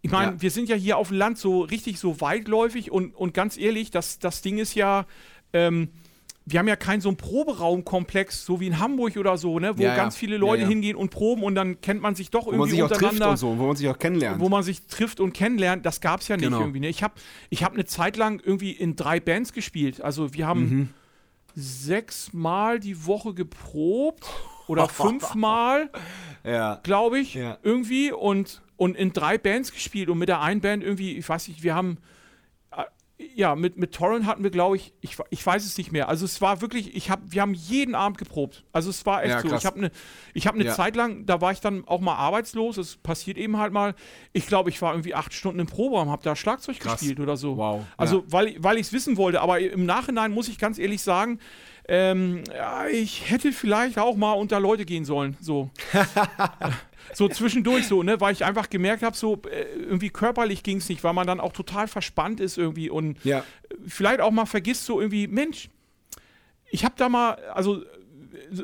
ich 0.05 0.11
meine, 0.11 0.33
Ja. 0.33 0.43
wir 0.43 0.51
sind 0.51 0.69
ja 0.69 0.77
hier 0.77 0.99
auf 0.99 1.09
dem 1.09 1.17
Land 1.17 1.39
so 1.39 1.63
richtig 1.63 1.99
so 1.99 2.21
weitläufig 2.21 2.91
und, 2.93 3.15
und 3.17 3.33
ganz 3.33 3.57
ehrlich, 3.57 3.91
das, 3.91 4.19
das 4.19 4.43
Ding 4.43 4.59
ist 4.59 4.75
ja, 4.75 5.07
ähm, 5.55 5.89
wir 6.45 6.59
haben 6.59 6.69
ja 6.69 6.77
keinen 6.77 7.01
so 7.01 7.09
einen 7.09 7.17
Proberaumkomplex, 7.17 8.45
so 8.45 8.61
wie 8.61 8.67
in 8.67 8.79
Hamburg 8.79 9.17
oder 9.17 9.39
so, 9.39 9.59
ne? 9.59 9.79
Wo 9.79 9.83
Ja, 9.83 9.97
ganz 9.97 10.15
viele 10.15 10.37
Leute 10.37 10.65
Ja, 10.65 10.69
hingehen 10.69 10.95
und 10.95 11.09
proben 11.11 11.43
und 11.43 11.55
dann 11.55 11.81
kennt 11.81 12.03
man 12.03 12.15
sich 12.15 12.31
doch 12.31 12.45
wo 12.45 12.51
man 12.51 12.61
irgendwie 12.61 12.73
sich 12.73 12.83
auch 12.83 12.89
trifft 12.89 13.01
untereinander 13.03 13.31
und 13.31 13.37
so, 13.39 13.57
wo 13.59 13.67
man 13.67 13.77
sich 13.77 13.89
auch 13.89 13.99
kennenlernt. 13.99 14.41
wo 14.41 14.51
man 14.51 14.63
sich 14.63 14.87
trifft 14.87 15.21
und 15.21 15.33
kennenlernt, 15.33 15.87
das 15.87 16.03
gab 16.03 16.21
es 16.21 16.29
ja 16.29 16.37
nicht 16.37 16.45
Genau. 16.45 16.61
irgendwie. 16.61 16.81
Ne? 16.81 16.89
Ich 16.89 17.03
habe 17.03 17.15
ich 17.49 17.65
hab 17.65 17.73
eine 17.73 17.87
Zeit 17.87 18.19
lang 18.19 18.43
irgendwie 18.45 18.73
in 18.73 18.97
drei 18.97 19.21
Bands 19.21 19.55
gespielt. 19.55 20.03
Also 20.03 20.35
wir 20.35 20.47
haben 20.47 20.61
Mhm. 20.69 20.89
sechsmal 21.55 22.79
die 22.81 23.07
Woche 23.07 23.33
geprobt 23.33 24.27
oder 24.67 24.87
fünfmal, 24.91 25.91
ja. 26.45 26.79
glaube 26.83 27.19
ich, 27.21 27.37
irgendwie 27.63 28.13
und, 28.13 28.61
und 28.77 28.97
in 28.97 29.13
drei 29.13 29.39
Bands 29.39 29.73
gespielt 29.73 30.09
und 30.09 30.19
mit 30.19 30.29
der 30.29 30.41
einen 30.41 30.61
Band 30.61 30.83
irgendwie, 30.83 31.17
ich 31.17 31.29
weiß 31.29 31.49
nicht, 31.49 31.63
wir 31.63 31.75
haben 31.75 31.99
äh, 32.73 32.83
ja, 33.37 33.55
mit, 33.55 33.77
mit 33.79 33.93
Torrent 33.95 34.27
hatten 34.27 34.43
wir, 34.43 34.51
glaube 34.51 34.75
ich, 34.77 34.93
ich, 35.01 35.17
ich 35.31 35.47
weiß 35.47 35.65
es 35.65 35.79
nicht 35.79 35.93
mehr. 35.93 36.09
Also 36.09 36.25
es 36.25 36.41
war 36.41 36.61
wirklich, 36.61 36.97
ich 36.97 37.11
hab, 37.11 37.21
wir 37.27 37.43
haben 37.43 37.55
jeden 37.55 37.95
Abend 37.95 38.19
geprobt. 38.19 38.65
Also 38.73 38.91
es 38.91 39.07
war 39.07 39.23
echt 39.23 39.31
Ja, 39.35 39.41
so. 39.49 39.55
Ich 39.55 39.65
habe 39.65 39.77
eine 39.79 39.91
ich 40.35 40.47
hab 40.49 40.57
ne 40.57 40.65
Ja. 40.65 40.73
Zeit 40.75 40.97
lang, 40.97 41.25
da 41.25 41.41
war 41.41 41.53
ich 41.53 41.61
dann 41.61 41.87
auch 41.87 42.01
mal 42.01 42.17
arbeitslos. 42.17 42.77
Es 42.77 42.97
passiert 42.97 43.39
eben 43.39 43.57
halt 43.57 43.73
mal. 43.73 43.95
Ich 44.33 44.49
glaube, 44.49 44.69
ich 44.71 44.83
war 44.83 44.93
irgendwie 44.93 45.15
acht 45.15 45.33
Stunden 45.33 45.61
im 45.61 45.67
Proberaum, 45.69 46.11
habe 46.11 46.25
da 46.25 46.35
Schlagzeug 46.35 46.81
Krass. 46.81 46.99
gespielt 46.99 47.21
oder 47.21 47.37
so. 47.37 47.57
Wow. 47.57 47.85
Also 47.97 48.17
Ja. 48.19 48.23
weil, 48.27 48.57
weil 48.59 48.77
ich 48.79 48.89
es 48.89 48.93
wissen 48.93 49.17
wollte. 49.17 49.41
Aber 49.41 49.61
im 49.61 49.87
Nachhinein 49.87 50.33
muss 50.33 50.49
ich 50.49 50.59
ganz 50.59 50.79
ehrlich 50.81 51.01
sagen, 51.01 51.39
ähm, 51.87 52.43
ja, 52.53 52.89
ich 52.89 53.31
hätte 53.31 53.53
vielleicht 53.53 53.99
auch 53.99 54.17
mal 54.17 54.33
unter 54.33 54.59
Leute 54.59 54.85
gehen 54.85 55.05
sollen. 55.05 55.37
So. 55.41 55.71
so 57.13 57.29
zwischendurch 57.29 57.87
so, 57.87 58.03
ne, 58.03 58.21
weil 58.21 58.33
ich 58.33 58.45
einfach 58.45 58.71
gemerkt 58.71 59.03
habe, 59.03 59.17
so 59.17 59.41
äh, 59.51 59.65
irgendwie 59.79 60.11
körperlich 60.11 60.63
ging 60.63 60.79
es 60.79 60.89
nicht, 60.89 61.05
weil 61.05 61.13
man 61.13 61.27
dann 61.27 61.41
auch 61.41 61.53
total 61.53 61.87
verspannt 61.89 62.41
ist 62.41 62.57
irgendwie 62.59 62.91
und 62.91 63.23
Ja. 63.25 63.45
vielleicht 63.87 64.21
auch 64.21 64.31
mal 64.31 64.47
vergisst 64.47 64.85
so 64.87 65.01
irgendwie, 65.01 65.27
Mensch, 65.29 65.69
ich 66.71 66.85
habe 66.85 66.95
da 66.97 67.09
mal, 67.09 67.35
also 67.53 67.83
äh, 67.83 67.87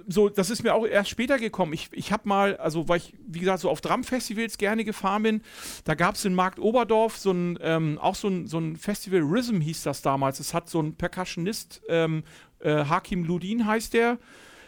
so, 0.08 0.28
das 0.28 0.50
ist 0.50 0.62
mir 0.64 0.74
auch 0.74 0.84
erst 0.86 1.10
später 1.10 1.38
gekommen. 1.38 1.72
Ich, 1.72 1.88
ich 1.92 2.12
habe 2.12 2.28
mal, 2.28 2.56
also 2.56 2.88
weil 2.88 2.96
ich, 2.98 3.14
wie 3.26 3.38
gesagt, 3.40 3.60
so 3.60 3.70
auf 3.70 3.80
Drum-Festivals 3.80 4.58
gerne 4.58 4.84
gefahren 4.84 5.22
bin, 5.22 5.42
da 5.84 5.94
gab 5.94 6.16
es 6.16 6.24
in 6.24 6.34
Markt 6.34 6.58
Oberdorf 6.58 7.16
so 7.16 7.30
ein, 7.32 7.58
ähm, 7.62 7.98
auch 8.00 8.14
so 8.16 8.28
ein, 8.28 8.46
so 8.46 8.58
ein 8.58 8.76
Festival, 8.76 9.20
Rhythm 9.20 9.60
hieß 9.60 9.84
das 9.84 10.02
damals. 10.02 10.40
Es 10.40 10.54
hat 10.54 10.68
so 10.68 10.80
ein 10.82 10.94
Percussionist, 10.94 11.82
ähm, 11.88 12.24
äh, 12.60 12.84
Hakim 12.84 13.24
Ludin 13.24 13.64
heißt 13.66 13.94
der, 13.94 14.18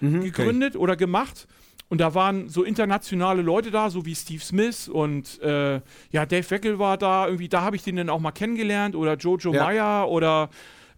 gegründet 0.03 0.76
oder 0.76 0.96
gemacht. 0.96 1.46
Und 1.88 2.00
da 2.00 2.14
waren 2.14 2.48
so 2.48 2.62
internationale 2.64 3.42
Leute 3.42 3.70
da, 3.70 3.90
so 3.90 4.07
wie 4.07 4.14
Steve 4.14 4.42
Smith 4.42 4.88
und 4.88 5.38
äh, 5.42 5.74
ja, 6.11 6.24
Dave 6.26 6.50
Weckel 6.50 6.78
war 6.78 6.96
da, 6.96 7.26
irgendwie, 7.26 7.48
da 7.50 7.61
habe 7.61 7.76
ich 7.76 7.82
den 7.82 7.96
dann 7.96 8.09
auch 8.09 8.20
mal 8.20 8.32
kennengelernt 8.32 8.96
oder 8.96 9.16
Jojo 9.16 9.53
Ja. 9.53 9.64
Meyer 9.64 10.09
oder 10.09 10.48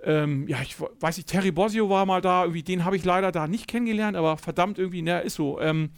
ähm, 0.04 0.46
ja, 0.46 0.58
ich 0.62 0.78
we- 0.80 0.90
weiß 1.00 1.16
nicht, 1.16 1.28
Terry 1.28 1.50
Bossio 1.50 1.90
war 1.90 2.06
mal 2.06 2.20
da, 2.20 2.42
irgendwie, 2.42 2.62
den 2.62 2.84
habe 2.84 2.94
ich 2.94 3.04
leider 3.04 3.32
da 3.32 3.48
nicht 3.48 3.66
kennengelernt, 3.66 4.16
aber 4.16 4.36
verdammt 4.36 4.78
irgendwie, 4.78 5.02
na, 5.02 5.18
ist 5.18 5.34
so. 5.34 5.60
Ähm, 5.60 5.90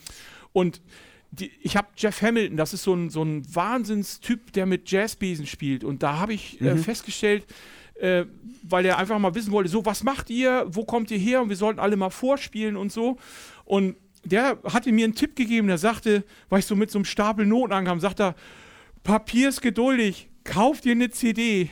und 0.54 0.80
die, 1.30 1.50
ich 1.60 1.76
habe 1.76 1.88
Jeff 1.96 2.22
Hamilton, 2.22 2.56
das 2.56 2.72
ist 2.72 2.84
so 2.84 2.94
ein, 2.94 3.10
so 3.10 3.22
ein 3.22 3.42
Wahnsinnstyp, 3.54 4.52
der 4.54 4.64
mit 4.64 4.90
Jazzbesen 4.90 5.46
spielt. 5.46 5.84
Und 5.84 6.02
da 6.02 6.18
habe 6.18 6.32
ich 6.32 6.58
äh, 6.62 6.76
festgestellt, 6.78 7.44
äh, 8.00 8.24
weil 8.62 8.84
er 8.84 8.98
einfach 8.98 9.18
mal 9.18 9.34
wissen 9.34 9.52
wollte, 9.52 9.70
so, 9.70 9.84
was 9.84 10.02
macht 10.02 10.30
ihr, 10.30 10.66
wo 10.68 10.84
kommt 10.84 11.10
ihr 11.10 11.18
her? 11.18 11.42
Und 11.42 11.48
wir 11.48 11.56
sollten 11.56 11.80
alle 11.80 11.96
mal 11.96 12.10
vorspielen 12.10 12.76
und 12.76 12.92
so. 12.92 13.16
Und 13.64 13.96
der 14.24 14.58
hatte 14.64 14.90
mir 14.92 15.04
einen 15.04 15.14
Tipp 15.14 15.36
gegeben, 15.36 15.68
der 15.68 15.78
sagte, 15.78 16.24
weil 16.48 16.58
ich 16.58 16.66
so 16.66 16.74
mit 16.74 16.90
so 16.90 16.98
einem 16.98 17.04
Stapel 17.04 17.46
Noten 17.46 17.72
ankam, 17.72 18.00
sagt 18.00 18.20
er, 18.20 18.34
Papier 19.04 19.48
ist 19.48 19.62
geduldig, 19.62 20.28
kauf 20.42 20.80
dir 20.80 20.92
eine 20.92 21.10
CD. 21.10 21.70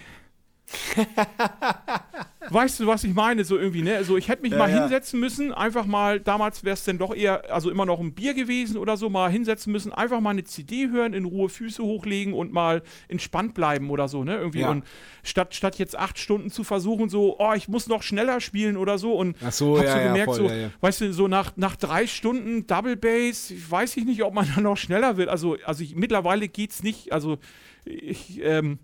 weißt 2.50 2.80
du, 2.80 2.86
was 2.86 3.04
ich 3.04 3.14
meine? 3.14 3.44
So 3.44 3.58
irgendwie, 3.58 3.82
ne? 3.82 3.96
Also 3.96 4.16
ich 4.16 4.28
hätte 4.28 4.42
mich 4.42 4.52
Ja, 4.52 4.58
mal 4.58 4.70
ja. 4.70 4.80
hinsetzen 4.80 5.18
müssen, 5.20 5.52
einfach 5.52 5.86
mal, 5.86 6.20
damals 6.20 6.64
wäre 6.64 6.74
es 6.74 6.84
dann 6.84 6.98
doch 6.98 7.14
eher, 7.14 7.52
also 7.52 7.70
immer 7.70 7.86
noch 7.86 8.00
ein 8.00 8.14
Bier 8.14 8.34
gewesen 8.34 8.76
oder 8.76 8.96
so, 8.96 9.08
mal 9.10 9.30
hinsetzen 9.30 9.72
müssen, 9.72 9.92
einfach 9.92 10.20
mal 10.20 10.30
eine 10.30 10.44
CD 10.44 10.88
hören, 10.88 11.14
in 11.14 11.24
Ruhe 11.24 11.48
Füße 11.48 11.82
hochlegen 11.82 12.34
und 12.34 12.52
mal 12.52 12.82
entspannt 13.08 13.54
bleiben 13.54 13.90
oder 13.90 14.08
so, 14.08 14.24
ne? 14.24 14.36
Irgendwie. 14.36 14.60
Ja. 14.60 14.70
Und 14.70 14.84
statt, 15.22 15.54
statt 15.54 15.78
jetzt 15.78 15.98
acht 15.98 16.18
Stunden 16.18 16.50
zu 16.50 16.64
versuchen, 16.64 17.08
so, 17.08 17.36
oh, 17.38 17.52
ich 17.54 17.68
muss 17.68 17.86
noch 17.88 18.02
schneller 18.02 18.40
spielen 18.40 18.76
oder 18.76 18.98
so 18.98 19.14
und 19.14 19.36
Ach 19.44 19.52
so, 19.52 19.78
hab 19.78 19.84
ja, 19.84 19.92
so 19.92 19.98
gemerkt, 20.08 20.34
voll, 20.34 20.48
so, 20.48 20.70
weißt 20.80 21.00
du, 21.02 21.12
so 21.12 21.28
nach, 21.28 21.52
nach 21.56 21.76
drei 21.76 22.06
Stunden 22.06 22.66
Double 22.66 22.96
Bass, 22.96 23.52
weiß 23.68 23.96
ich 23.96 24.04
nicht, 24.04 24.22
ob 24.22 24.34
man 24.34 24.46
dann 24.54 24.64
noch 24.64 24.76
schneller 24.76 25.16
wird. 25.16 25.28
Also, 25.28 25.56
also 25.64 25.82
ich, 25.82 25.94
mittlerweile 25.94 26.48
geht's 26.48 26.82
nicht, 26.82 27.12
also 27.12 27.38
ich, 27.84 28.40
ähm, 28.42 28.78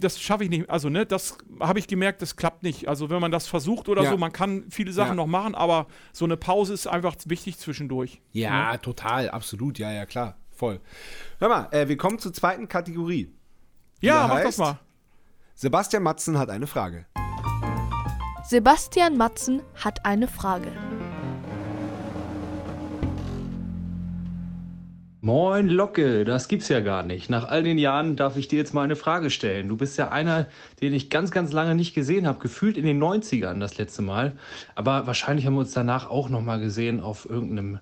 das 0.00 0.20
schaffe 0.20 0.44
ich 0.44 0.50
nicht. 0.50 0.70
Also, 0.70 0.88
ne, 0.88 1.04
das 1.06 1.36
habe 1.60 1.78
ich 1.78 1.86
gemerkt, 1.86 2.22
das 2.22 2.36
klappt 2.36 2.62
nicht. 2.62 2.88
Also, 2.88 3.10
wenn 3.10 3.20
man 3.20 3.30
das 3.30 3.46
versucht 3.46 3.88
oder 3.88 4.02
Ja. 4.02 4.10
so, 4.10 4.16
man 4.16 4.32
kann 4.32 4.64
viele 4.70 4.92
Sachen 4.92 5.10
Ja. 5.10 5.14
noch 5.16 5.26
machen, 5.26 5.54
aber 5.54 5.86
so 6.12 6.24
eine 6.24 6.36
Pause 6.36 6.72
ist 6.74 6.86
einfach 6.86 7.14
wichtig 7.26 7.58
zwischendurch. 7.58 8.20
Ja, 8.32 8.76
total, 8.78 9.30
absolut, 9.30 9.78
ja, 9.78 9.92
ja, 9.92 10.06
klar, 10.06 10.36
voll. 10.50 10.80
Hör 11.38 11.48
mal, 11.48 11.68
äh, 11.72 11.86
wir 11.88 11.96
kommen 11.96 12.18
zur 12.18 12.32
zweiten 12.32 12.68
Kategorie. 12.68 13.30
Ja, 14.00 14.26
mach 14.26 14.38
heißt- 14.38 14.44
das 14.44 14.58
mal. 14.58 14.78
Sebastian 15.54 16.02
Matzen 16.02 16.38
hat 16.38 16.50
eine 16.50 16.66
Frage. 16.66 17.06
Sebastian 18.44 19.16
Matzen 19.16 19.62
hat 19.82 20.04
eine 20.04 20.28
Frage. 20.28 20.72
Moin 25.24 25.70
Locke, 25.70 26.26
das 26.26 26.48
gibt's 26.48 26.68
ja 26.68 26.80
gar 26.80 27.02
nicht. 27.02 27.30
Nach 27.30 27.48
all 27.48 27.62
den 27.62 27.78
Jahren 27.78 28.14
darf 28.14 28.36
ich 28.36 28.46
dir 28.46 28.58
jetzt 28.58 28.74
mal 28.74 28.82
eine 28.82 28.94
Frage 28.94 29.30
stellen. 29.30 29.70
Du 29.70 29.76
bist 29.78 29.96
ja 29.96 30.10
einer, 30.10 30.48
den 30.82 30.92
ich 30.92 31.08
ganz, 31.08 31.30
ganz 31.30 31.50
lange 31.50 31.74
nicht 31.74 31.94
gesehen 31.94 32.26
habe. 32.26 32.40
Gefühlt 32.40 32.76
in 32.76 32.84
den 32.84 33.02
90ern 33.02 33.58
das 33.58 33.78
letzte 33.78 34.02
Mal. 34.02 34.32
Aber 34.74 35.06
wahrscheinlich 35.06 35.46
haben 35.46 35.54
wir 35.54 35.60
uns 35.60 35.72
danach 35.72 36.10
auch 36.10 36.28
noch 36.28 36.42
mal 36.42 36.60
gesehen 36.60 37.00
auf 37.00 37.26
irgendeinem 37.26 37.78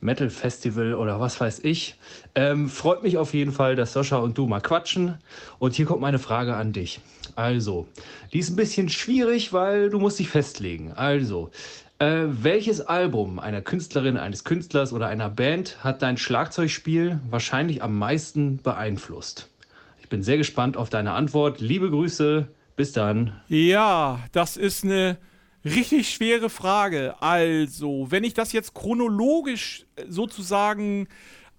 Metal 0.00 0.30
Festival 0.30 0.94
oder 0.94 1.20
was 1.20 1.40
weiß 1.40 1.60
ich. 1.60 1.94
Ähm, 2.34 2.68
freut 2.68 3.04
mich 3.04 3.18
auf 3.18 3.34
jeden 3.34 3.52
Fall, 3.52 3.76
dass 3.76 3.92
Sascha 3.92 4.16
und 4.16 4.36
du 4.36 4.48
mal 4.48 4.60
quatschen. 4.60 5.18
Und 5.60 5.76
hier 5.76 5.86
kommt 5.86 6.00
meine 6.00 6.18
Frage 6.18 6.56
an 6.56 6.72
dich. 6.72 6.98
Also, 7.36 7.86
die 8.32 8.40
ist 8.40 8.50
ein 8.50 8.56
bisschen 8.56 8.88
schwierig, 8.88 9.52
weil 9.52 9.90
du 9.90 10.00
musst 10.00 10.18
dich 10.18 10.28
festlegen. 10.28 10.90
Also, 10.90 11.52
äh, 12.00 12.24
welches 12.28 12.80
Album 12.80 13.38
einer 13.38 13.60
Künstlerin, 13.60 14.16
eines 14.16 14.44
Künstlers 14.44 14.92
oder 14.92 15.06
einer 15.06 15.28
Band 15.28 15.84
hat 15.84 16.02
dein 16.02 16.16
Schlagzeugspiel 16.16 17.20
wahrscheinlich 17.28 17.82
am 17.82 17.96
meisten 17.96 18.56
beeinflusst? 18.56 19.48
Ich 20.00 20.08
bin 20.08 20.22
sehr 20.22 20.38
gespannt 20.38 20.76
auf 20.76 20.90
deine 20.90 21.12
Antwort. 21.12 21.60
Liebe 21.60 21.90
Grüße, 21.90 22.48
bis 22.74 22.92
dann. 22.92 23.40
Ja, 23.48 24.20
das 24.32 24.56
ist 24.56 24.82
eine 24.82 25.18
richtig 25.64 26.08
schwere 26.10 26.48
Frage. 26.48 27.14
Also, 27.20 28.06
wenn 28.10 28.24
ich 28.24 28.34
das 28.34 28.52
jetzt 28.52 28.74
chronologisch 28.74 29.84
äh, 29.96 30.04
sozusagen 30.08 31.06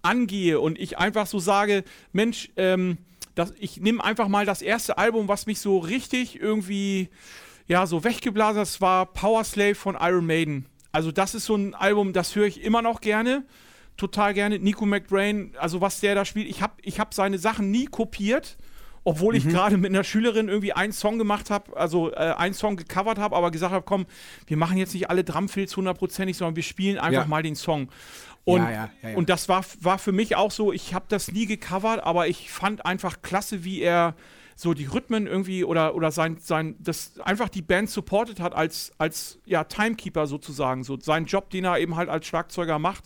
angehe 0.02 0.58
und 0.58 0.78
ich 0.78 0.98
einfach 0.98 1.28
so 1.28 1.38
sage, 1.38 1.84
Mensch, 2.12 2.50
ähm, 2.56 2.98
das, 3.36 3.54
ich 3.60 3.80
nehme 3.80 4.02
einfach 4.02 4.26
mal 4.26 4.44
das 4.44 4.60
erste 4.60 4.98
Album, 4.98 5.28
was 5.28 5.46
mich 5.46 5.60
so 5.60 5.78
richtig 5.78 6.40
irgendwie, 6.40 7.08
ja, 7.72 7.86
so 7.86 8.04
weggeblasen 8.04 8.56
das 8.60 8.80
war 8.80 9.06
Power 9.06 9.44
Slave 9.44 9.74
von 9.74 9.96
Iron 10.00 10.26
Maiden. 10.26 10.66
Also, 10.92 11.10
das 11.10 11.34
ist 11.34 11.46
so 11.46 11.56
ein 11.56 11.74
Album, 11.74 12.12
das 12.12 12.36
höre 12.36 12.46
ich 12.46 12.62
immer 12.62 12.82
noch 12.82 13.00
gerne. 13.00 13.44
Total 13.96 14.34
gerne. 14.34 14.58
Nico 14.58 14.84
McBrain, 14.86 15.52
also 15.58 15.80
was 15.80 16.00
der 16.00 16.14
da 16.14 16.24
spielt, 16.24 16.48
ich 16.48 16.60
habe 16.62 16.74
ich 16.82 17.00
hab 17.00 17.14
seine 17.14 17.38
Sachen 17.38 17.70
nie 17.70 17.86
kopiert. 17.86 18.56
Obwohl 19.04 19.34
ich 19.34 19.48
gerade 19.48 19.78
mit 19.78 19.90
einer 19.90 20.04
Schülerin 20.04 20.48
irgendwie 20.48 20.74
einen 20.74 20.92
Song 20.92 21.18
gemacht 21.18 21.50
habe, 21.50 21.76
also 21.76 22.12
äh, 22.12 22.34
einen 22.36 22.54
Song 22.54 22.76
gecovert 22.76 23.18
habe, 23.18 23.34
aber 23.34 23.50
gesagt 23.50 23.72
habe, 23.72 23.84
komm, 23.84 24.06
wir 24.46 24.56
machen 24.56 24.76
jetzt 24.78 24.94
nicht 24.94 25.10
alle 25.10 25.24
Drumfills 25.24 25.76
hundertprozentig, 25.76 26.36
sondern 26.36 26.54
wir 26.54 26.62
spielen 26.62 26.98
einfach 26.98 27.22
Ja. 27.22 27.26
mal 27.26 27.42
den 27.42 27.56
Song. 27.56 27.88
Und, 28.44 28.62
Ja, 28.62 28.70
ja, 28.70 28.90
ja, 29.02 29.08
ja. 29.10 29.16
und 29.16 29.28
das 29.28 29.48
war, 29.48 29.64
war 29.80 29.98
für 29.98 30.12
mich 30.12 30.36
auch 30.36 30.52
so, 30.52 30.72
ich 30.72 30.94
habe 30.94 31.06
das 31.08 31.32
nie 31.32 31.46
gecovert, 31.46 32.04
aber 32.04 32.28
ich 32.28 32.50
fand 32.52 32.86
einfach 32.86 33.22
klasse, 33.22 33.64
wie 33.64 33.80
er 33.82 34.14
so 34.56 34.74
die 34.74 34.84
Rhythmen 34.86 35.26
irgendwie 35.26 35.64
oder, 35.64 35.94
oder 35.94 36.10
sein, 36.10 36.36
sein, 36.40 36.76
das 36.78 37.18
einfach 37.20 37.48
die 37.48 37.62
Band 37.62 37.90
supportet 37.90 38.40
hat 38.40 38.54
als, 38.54 38.92
als 38.98 39.38
ja, 39.44 39.64
Timekeeper 39.64 40.26
sozusagen, 40.26 40.84
so 40.84 40.98
seinen 41.00 41.26
Job, 41.26 41.50
den 41.50 41.64
er 41.64 41.78
eben 41.78 41.96
halt 41.96 42.08
als 42.08 42.26
Schlagzeuger 42.26 42.78
macht 42.78 43.04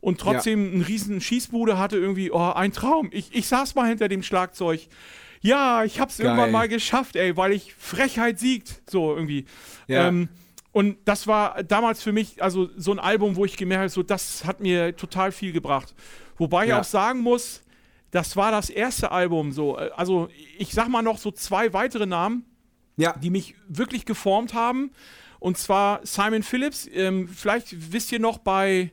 und 0.00 0.20
trotzdem 0.20 0.72
einen 0.72 0.82
riesen 0.82 1.20
Schießbude 1.20 1.78
hatte, 1.78 1.96
irgendwie, 1.96 2.30
oh, 2.30 2.52
ein 2.52 2.72
Traum. 2.72 3.08
Ich, 3.12 3.34
ich 3.34 3.48
saß 3.48 3.74
mal 3.74 3.88
hinter 3.88 4.08
dem 4.08 4.22
Schlagzeug. 4.22 4.80
Ja, 5.40 5.84
ich 5.84 6.00
hab's 6.00 6.18
Geil. 6.18 6.26
irgendwann 6.26 6.50
mal 6.50 6.68
geschafft, 6.68 7.16
ey, 7.16 7.36
weil 7.36 7.52
ich 7.52 7.74
Frechheit 7.74 8.38
siegt. 8.38 8.82
So 8.90 9.14
irgendwie. 9.14 9.44
Ja. 9.86 10.08
Ähm, 10.08 10.28
und 10.72 10.98
das 11.06 11.26
war 11.26 11.62
damals 11.62 12.02
für 12.02 12.12
mich, 12.12 12.42
also 12.42 12.68
so 12.76 12.92
ein 12.92 12.98
Album, 12.98 13.36
wo 13.36 13.44
ich 13.44 13.56
gemerkt 13.56 13.80
habe, 13.80 13.88
so, 13.88 14.02
das 14.02 14.44
hat 14.44 14.60
mir 14.60 14.94
total 14.96 15.32
viel 15.32 15.52
gebracht. 15.52 15.94
Wobei 16.36 16.66
Ja. 16.66 16.74
ich 16.76 16.80
auch 16.80 16.84
sagen 16.84 17.20
muss, 17.20 17.62
das 18.10 18.36
war 18.36 18.50
das 18.50 18.70
erste 18.70 19.10
Album 19.10 19.52
so. 19.52 19.78
äh, 19.78 19.90
Also 19.96 20.28
ich 20.58 20.72
sag 20.72 20.88
mal 20.88 21.02
noch 21.02 21.18
so 21.18 21.30
zwei 21.30 21.72
weitere 21.72 22.06
Namen, 22.06 22.44
Ja, 22.96 23.12
die 23.18 23.30
mich 23.30 23.54
wirklich 23.68 24.04
geformt 24.06 24.54
haben. 24.54 24.90
Und 25.38 25.58
zwar 25.58 26.00
Simon 26.04 26.42
Phillips. 26.42 26.88
Ähm, 26.92 27.28
vielleicht 27.28 27.92
wisst 27.92 28.10
ihr 28.12 28.18
noch, 28.18 28.38
bei, 28.38 28.90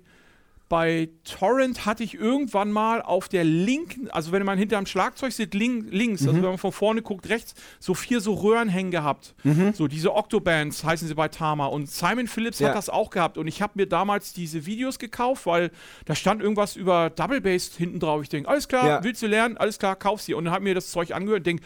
bei 0.74 1.10
Torrent 1.24 1.86
hatte 1.86 2.04
ich 2.04 2.16
irgendwann 2.16 2.72
mal 2.72 3.04
auf 3.04 3.30
der 3.30 3.44
linken, 3.44 4.10
also 4.10 4.32
wenn 4.32 4.44
man 4.44 4.58
hinterm 4.58 4.88
Schlagzeug 4.88 5.32
sitzt, 5.32 5.54
link, 5.54 5.86
links, 5.92 6.24
also 6.24 6.34
wenn 6.34 6.42
man 6.42 6.58
von 6.58 6.72
vorne 6.72 7.04
guckt, 7.04 7.30
rechts, 7.30 7.54
so 7.80 7.94
vier 7.94 8.22
so 8.22 8.34
Röhren 8.34 8.70
hängen 8.70 8.90
gehabt. 8.90 9.36
So 9.76 9.88
diese 9.88 10.16
Octobands 10.16 10.84
heißen 10.84 11.08
sie 11.08 11.14
bei 11.14 11.28
Tama. 11.28 11.68
Und 11.68 11.92
Simon 11.92 12.26
Phillips 12.26 12.58
Ja. 12.58 12.70
hat 12.70 12.76
das 12.76 12.90
auch 12.90 13.12
gehabt. 13.12 13.38
Und 13.38 13.46
ich 13.46 13.62
habe 13.62 13.74
mir 13.76 13.86
damals 13.86 14.34
diese 14.34 14.66
Videos 14.66 14.98
gekauft, 14.98 15.46
weil 15.46 15.70
da 16.06 16.16
stand 16.16 16.42
irgendwas 16.42 16.76
über 16.76 17.12
Double 17.12 17.40
Bass 17.40 17.70
hinten 17.78 18.00
drauf. 18.00 18.24
Ich 18.24 18.30
denke, 18.30 18.50
alles 18.50 18.68
klar, 18.68 18.88
Ja. 18.88 19.04
willst 19.04 19.22
du 19.22 19.28
lernen? 19.28 19.58
Alles 19.58 19.78
klar, 19.78 19.96
kauf 19.96 20.24
sie. 20.24 20.34
Und 20.34 20.46
dann 20.46 20.56
habe 20.56 20.64
mir 20.64 20.74
das 20.74 20.90
Zeug 20.90 21.14
angehört 21.14 21.42
und 21.42 21.46
denke, 21.46 21.64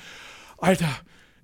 Alter, 0.57 0.89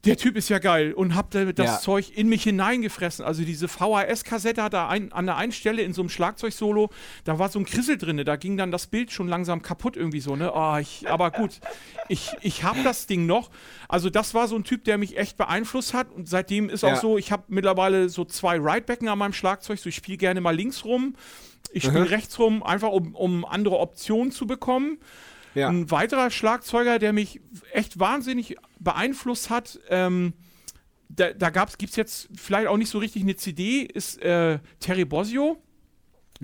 der 0.06 0.18
Typ 0.18 0.36
ist 0.36 0.50
ja 0.50 0.60
geil 0.60 0.94
und 0.94 1.16
hab 1.16 1.32
da 1.32 1.46
das 1.46 1.66
Ja. 1.66 1.80
Zeug 1.80 2.12
in 2.16 2.28
mich 2.28 2.44
hineingefressen. 2.44 3.24
Also 3.24 3.44
diese 3.44 3.68
VHS-Kassette 3.68 4.70
da 4.70 4.88
ein, 4.90 5.12
an 5.14 5.26
der 5.26 5.38
einen 5.38 5.52
Stelle 5.52 5.82
in 5.82 5.94
so 5.94 6.02
einem 6.02 6.10
Schlagzeugsolo, 6.10 6.90
da 7.24 7.40
war 7.40 7.50
so 7.50 7.60
ein 7.60 7.66
Krissel 7.66 7.98
drin, 7.98 8.22
da 8.26 8.36
ging 8.36 8.58
dann 8.58 8.72
das 8.72 8.88
Bild 8.88 9.12
schon 9.12 9.28
langsam 9.28 9.62
kaputt 9.62 9.96
irgendwie 9.96 10.20
so, 10.20 10.36
ne? 10.36 10.52
Oh, 10.54 10.76
ich, 10.78 11.10
aber 11.10 11.32
gut, 11.32 11.60
ich, 12.10 12.32
ich 12.42 12.64
hab 12.64 12.82
das 12.84 13.08
Ding 13.08 13.26
noch. 13.26 13.50
Also 13.88 14.10
das 14.10 14.34
war 14.34 14.48
so 14.48 14.56
ein 14.56 14.64
Typ, 14.64 14.84
der 14.84 14.98
mich 14.98 15.18
echt 15.18 15.38
beeinflusst 15.38 15.94
hat 15.94 16.12
und 16.12 16.28
seitdem 16.28 16.70
ist 16.70 16.84
Ja. 16.84 16.94
auch 16.94 17.02
so, 17.02 17.18
ich 17.18 17.32
habe 17.32 17.44
mittlerweile 17.48 18.10
so 18.10 18.26
zwei 18.26 18.58
Ridebacken 18.58 19.08
an 19.08 19.18
meinem 19.18 19.34
Schlagzeug, 19.34 19.80
so 19.80 19.88
ich 19.90 19.96
spiele 19.96 20.18
gerne 20.18 20.42
mal 20.42 20.56
links 20.56 20.84
rum, 20.84 21.16
ich 21.72 21.84
spiele 21.84 22.10
rechts 22.10 22.38
rum, 22.40 22.62
einfach 22.62 22.90
um, 22.90 23.16
um 23.16 23.46
andere 23.46 23.80
Optionen 23.80 24.32
zu 24.32 24.46
bekommen. 24.46 24.98
Ja. 25.56 25.70
Ein 25.70 25.92
weiterer 25.92 26.32
Schlagzeuger, 26.32 27.00
der 27.00 27.14
mich 27.14 27.42
echt 27.72 28.00
wahnsinnig 28.00 28.56
beeinflusst 28.80 29.50
hat, 29.50 29.80
ähm, 29.90 30.34
da, 31.10 31.32
da 31.34 31.50
gibt 31.50 31.92
es 31.92 31.96
jetzt 31.96 32.30
vielleicht 32.36 32.68
auch 32.68 32.78
nicht 32.78 32.90
so 32.90 32.98
richtig 32.98 33.22
eine 33.22 33.36
CD, 33.36 33.82
ist 33.82 34.22
äh, 34.22 34.60
Terry 34.80 35.06
Bozzio. 35.06 35.62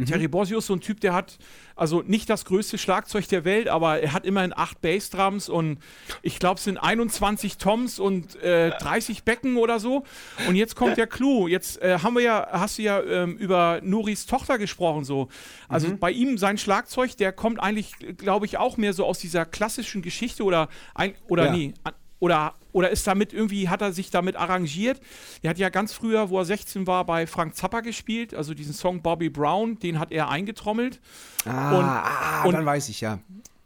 Terry 0.05 0.27
Bozzio 0.27 0.59
ist 0.59 0.67
so 0.67 0.73
ein 0.73 0.81
Typ, 0.81 0.99
der 1.01 1.13
hat 1.13 1.37
also 1.75 2.01
nicht 2.05 2.29
das 2.29 2.43
größte 2.45 2.77
Schlagzeug 2.77 3.27
der 3.29 3.45
Welt, 3.45 3.67
aber 3.69 4.01
er 4.01 4.11
hat 4.13 4.25
immerhin 4.25 4.51
acht 4.55 4.81
Bassdrums 4.81 5.47
und 5.49 5.79
ich 6.21 6.39
glaube, 6.39 6.57
es 6.57 6.65
sind 6.65 6.77
21 6.77 7.57
Toms 7.57 7.99
und 7.99 8.35
äh, 8.43 8.71
30 8.71 9.23
Becken 9.23 9.55
oder 9.57 9.79
so. 9.79 10.03
Und 10.47 10.55
jetzt 10.55 10.75
kommt 10.75 10.97
der 10.97 11.07
Clou. 11.07 11.47
Jetzt 11.47 11.81
äh, 11.81 11.99
haben 11.99 12.15
wir 12.15 12.21
ja, 12.23 12.47
hast 12.51 12.77
du 12.77 12.81
ja 12.81 13.01
ähm, 13.01 13.37
über 13.37 13.79
Nuris 13.83 14.25
Tochter 14.25 14.57
gesprochen 14.57 15.05
so. 15.05 15.29
Also 15.69 15.95
bei 15.97 16.11
ihm 16.11 16.37
sein 16.37 16.57
Schlagzeug, 16.57 17.15
der 17.17 17.31
kommt 17.31 17.59
eigentlich, 17.61 17.93
glaube 18.17 18.45
ich, 18.45 18.57
auch 18.57 18.75
mehr 18.77 18.93
so 18.93 19.05
aus 19.05 19.19
dieser 19.19 19.45
klassischen 19.45 20.01
Geschichte 20.01 20.43
oder 20.43 20.67
ein 20.95 21.13
oder 21.27 21.45
Ja. 21.45 21.51
nee, 21.53 21.73
an- 21.83 21.93
oder, 22.19 22.53
oder 22.71 22.89
ist 22.89 23.07
damit 23.07 23.33
irgendwie, 23.33 23.69
hat 23.69 23.81
er 23.81 23.93
sich 23.93 24.09
damit 24.11 24.35
arrangiert? 24.35 24.99
Er 25.41 25.51
hat 25.51 25.57
ja 25.57 25.69
ganz 25.69 25.93
früher, 25.93 26.29
wo 26.29 26.39
er 26.39 26.45
16 26.45 26.85
war, 26.87 27.05
bei 27.05 27.25
Frank 27.27 27.55
Zappa 27.55 27.81
gespielt, 27.81 28.33
also 28.33 28.53
diesen 28.53 28.73
Song 28.73 29.01
Bobby 29.01 29.29
Brown, 29.29 29.79
den 29.79 29.99
hat 29.99 30.11
er 30.11 30.29
eingetrommelt. 30.29 30.99
Ah, 31.45 31.77
und- 31.77 31.85
ah 31.85 32.43
und- 32.43 32.53
dann 32.53 32.65
weiß 32.65 32.89
ich 32.89 33.01
ja. 33.01 33.19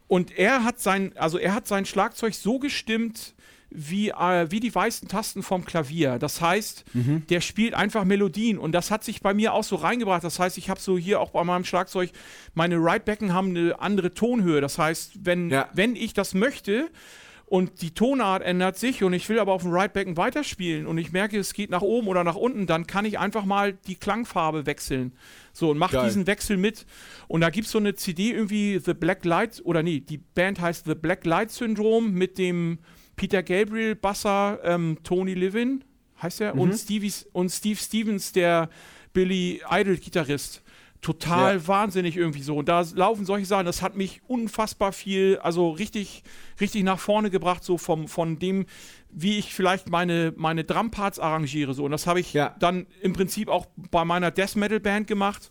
Und 0.08 0.38
er 0.38 0.64
hat 0.64 0.80
sein, 0.80 1.12
also 1.18 1.40
er 1.40 1.56
hat 1.56 1.68
sein 1.68 1.86
Schlagzeug 1.86 2.36
so 2.36 2.60
gestimmt, 2.60 3.34
wie, 3.76 4.10
äh, 4.10 4.52
wie 4.52 4.60
die 4.60 4.74
weißen 4.76 5.08
Tasten 5.08 5.42
vom 5.42 5.66
Klavier. 5.66 6.20
Das 6.20 6.40
heißt, 6.42 6.86
Mhm. 6.94 7.26
der 7.28 7.42
spielt 7.42 7.74
einfach 7.74 8.04
Melodien 8.04 8.60
und 8.60 8.72
das 8.74 8.92
hat 8.92 9.04
sich 9.04 9.22
bei 9.22 9.34
mir 9.34 9.52
auch 9.54 9.64
so 9.64 9.78
reingebracht. 9.78 10.24
Das 10.24 10.38
heißt, 10.38 10.60
ich 10.60 10.70
habe 10.70 10.80
so 10.80 10.96
hier 11.00 11.20
auch 11.20 11.32
bei 11.32 11.44
meinem 11.44 11.66
Schlagzeug, 11.66 12.12
meine 12.54 12.76
Ridebacken 12.76 13.34
haben 13.34 13.50
eine 13.50 13.80
andere 13.82 14.14
Tonhöhe. 14.14 14.62
Das 14.62 14.78
heißt, 14.78 15.26
wenn, 15.26 15.50
Ja. 15.50 15.70
wenn 15.74 15.96
ich 15.96 16.14
das 16.14 16.36
möchte 16.36 16.92
und 17.54 17.84
die 17.84 17.92
Tonart 17.94 18.42
ändert 18.42 18.80
sich 18.80 19.04
und 19.04 19.14
ich 19.14 19.30
will 19.30 19.38
aber 19.38 19.52
auf 19.54 19.62
dem 19.62 19.72
Ridebacken 19.72 20.18
weiterspielen 20.18 20.88
und 20.88 20.98
ich 20.98 21.12
merke, 21.12 21.38
es 21.38 21.54
geht 21.54 21.70
nach 21.70 21.84
oben 21.84 22.08
oder 22.08 22.24
nach 22.24 22.34
unten, 22.34 22.66
dann 22.66 22.88
kann 22.88 23.06
ich 23.06 23.20
einfach 23.20 23.46
mal 23.46 23.74
die 23.74 23.94
Klangfarbe 23.94 24.66
wechseln. 24.66 25.12
So, 25.54 25.70
und 25.70 25.78
mach 25.78 25.92
Geil. 25.92 26.06
diesen 26.08 26.26
Wechsel 26.26 26.58
mit. 26.58 26.88
Und 27.28 27.42
da 27.42 27.52
gibt 27.52 27.68
es 27.68 27.72
so 27.72 27.78
eine 27.78 27.94
CD 27.94 28.32
irgendwie, 28.32 28.80
The 28.84 28.96
Black 28.96 29.24
Light, 29.24 29.62
oder 29.66 29.84
nee, 29.84 30.00
die 30.00 30.18
Band 30.18 30.60
heißt 30.62 30.86
The 30.88 30.96
Black 30.96 31.28
Light 31.28 31.52
Syndrome 31.52 32.10
mit 32.10 32.40
dem 32.40 32.80
Peter 33.16 33.44
Gabriel 33.44 33.94
Basser, 33.94 34.58
ähm, 34.64 34.98
Tony 35.04 35.36
Levin. 35.36 35.84
heißt 36.24 36.42
er, 36.42 36.56
Mhm. 36.56 36.62
und, 36.62 36.72
und 37.34 37.50
Steve 37.52 37.76
Stevens, 37.78 38.32
der 38.32 38.68
Billy 39.14 39.62
Idol-Gitarrist. 39.70 40.63
Total 41.04 41.58
Ja. 41.58 41.68
wahnsinnig 41.68 42.18
irgendwie 42.18 42.42
so. 42.42 42.56
Und 42.58 42.68
da 42.70 42.84
laufen 42.96 43.26
solche 43.26 43.46
Sachen, 43.46 43.66
das 43.68 43.82
hat 43.84 43.96
mich 43.96 44.22
unfassbar 44.26 44.92
viel, 44.94 45.38
also 45.44 45.70
richtig, 45.70 46.24
richtig 46.60 46.84
nach 46.84 46.98
vorne 47.00 47.30
gebracht, 47.30 47.64
so 47.64 47.78
vom, 47.78 48.08
von 48.08 48.40
dem, 48.40 48.66
wie 49.12 49.38
ich 49.38 49.54
vielleicht 49.54 49.90
meine, 49.90 50.34
meine 50.36 50.64
Drumparts 50.64 51.20
arrangiere. 51.20 51.74
So. 51.76 51.84
Und 51.84 51.92
das 51.92 52.08
habe 52.08 52.20
ich 52.20 52.34
Ja. 52.34 52.56
dann 52.60 52.88
im 53.02 53.14
Prinzip 53.14 53.50
auch 53.50 53.68
bei 53.92 54.04
meiner 54.06 54.32
Death 54.32 54.56
Metal 54.56 54.80
Band 54.80 55.06
gemacht. 55.08 55.50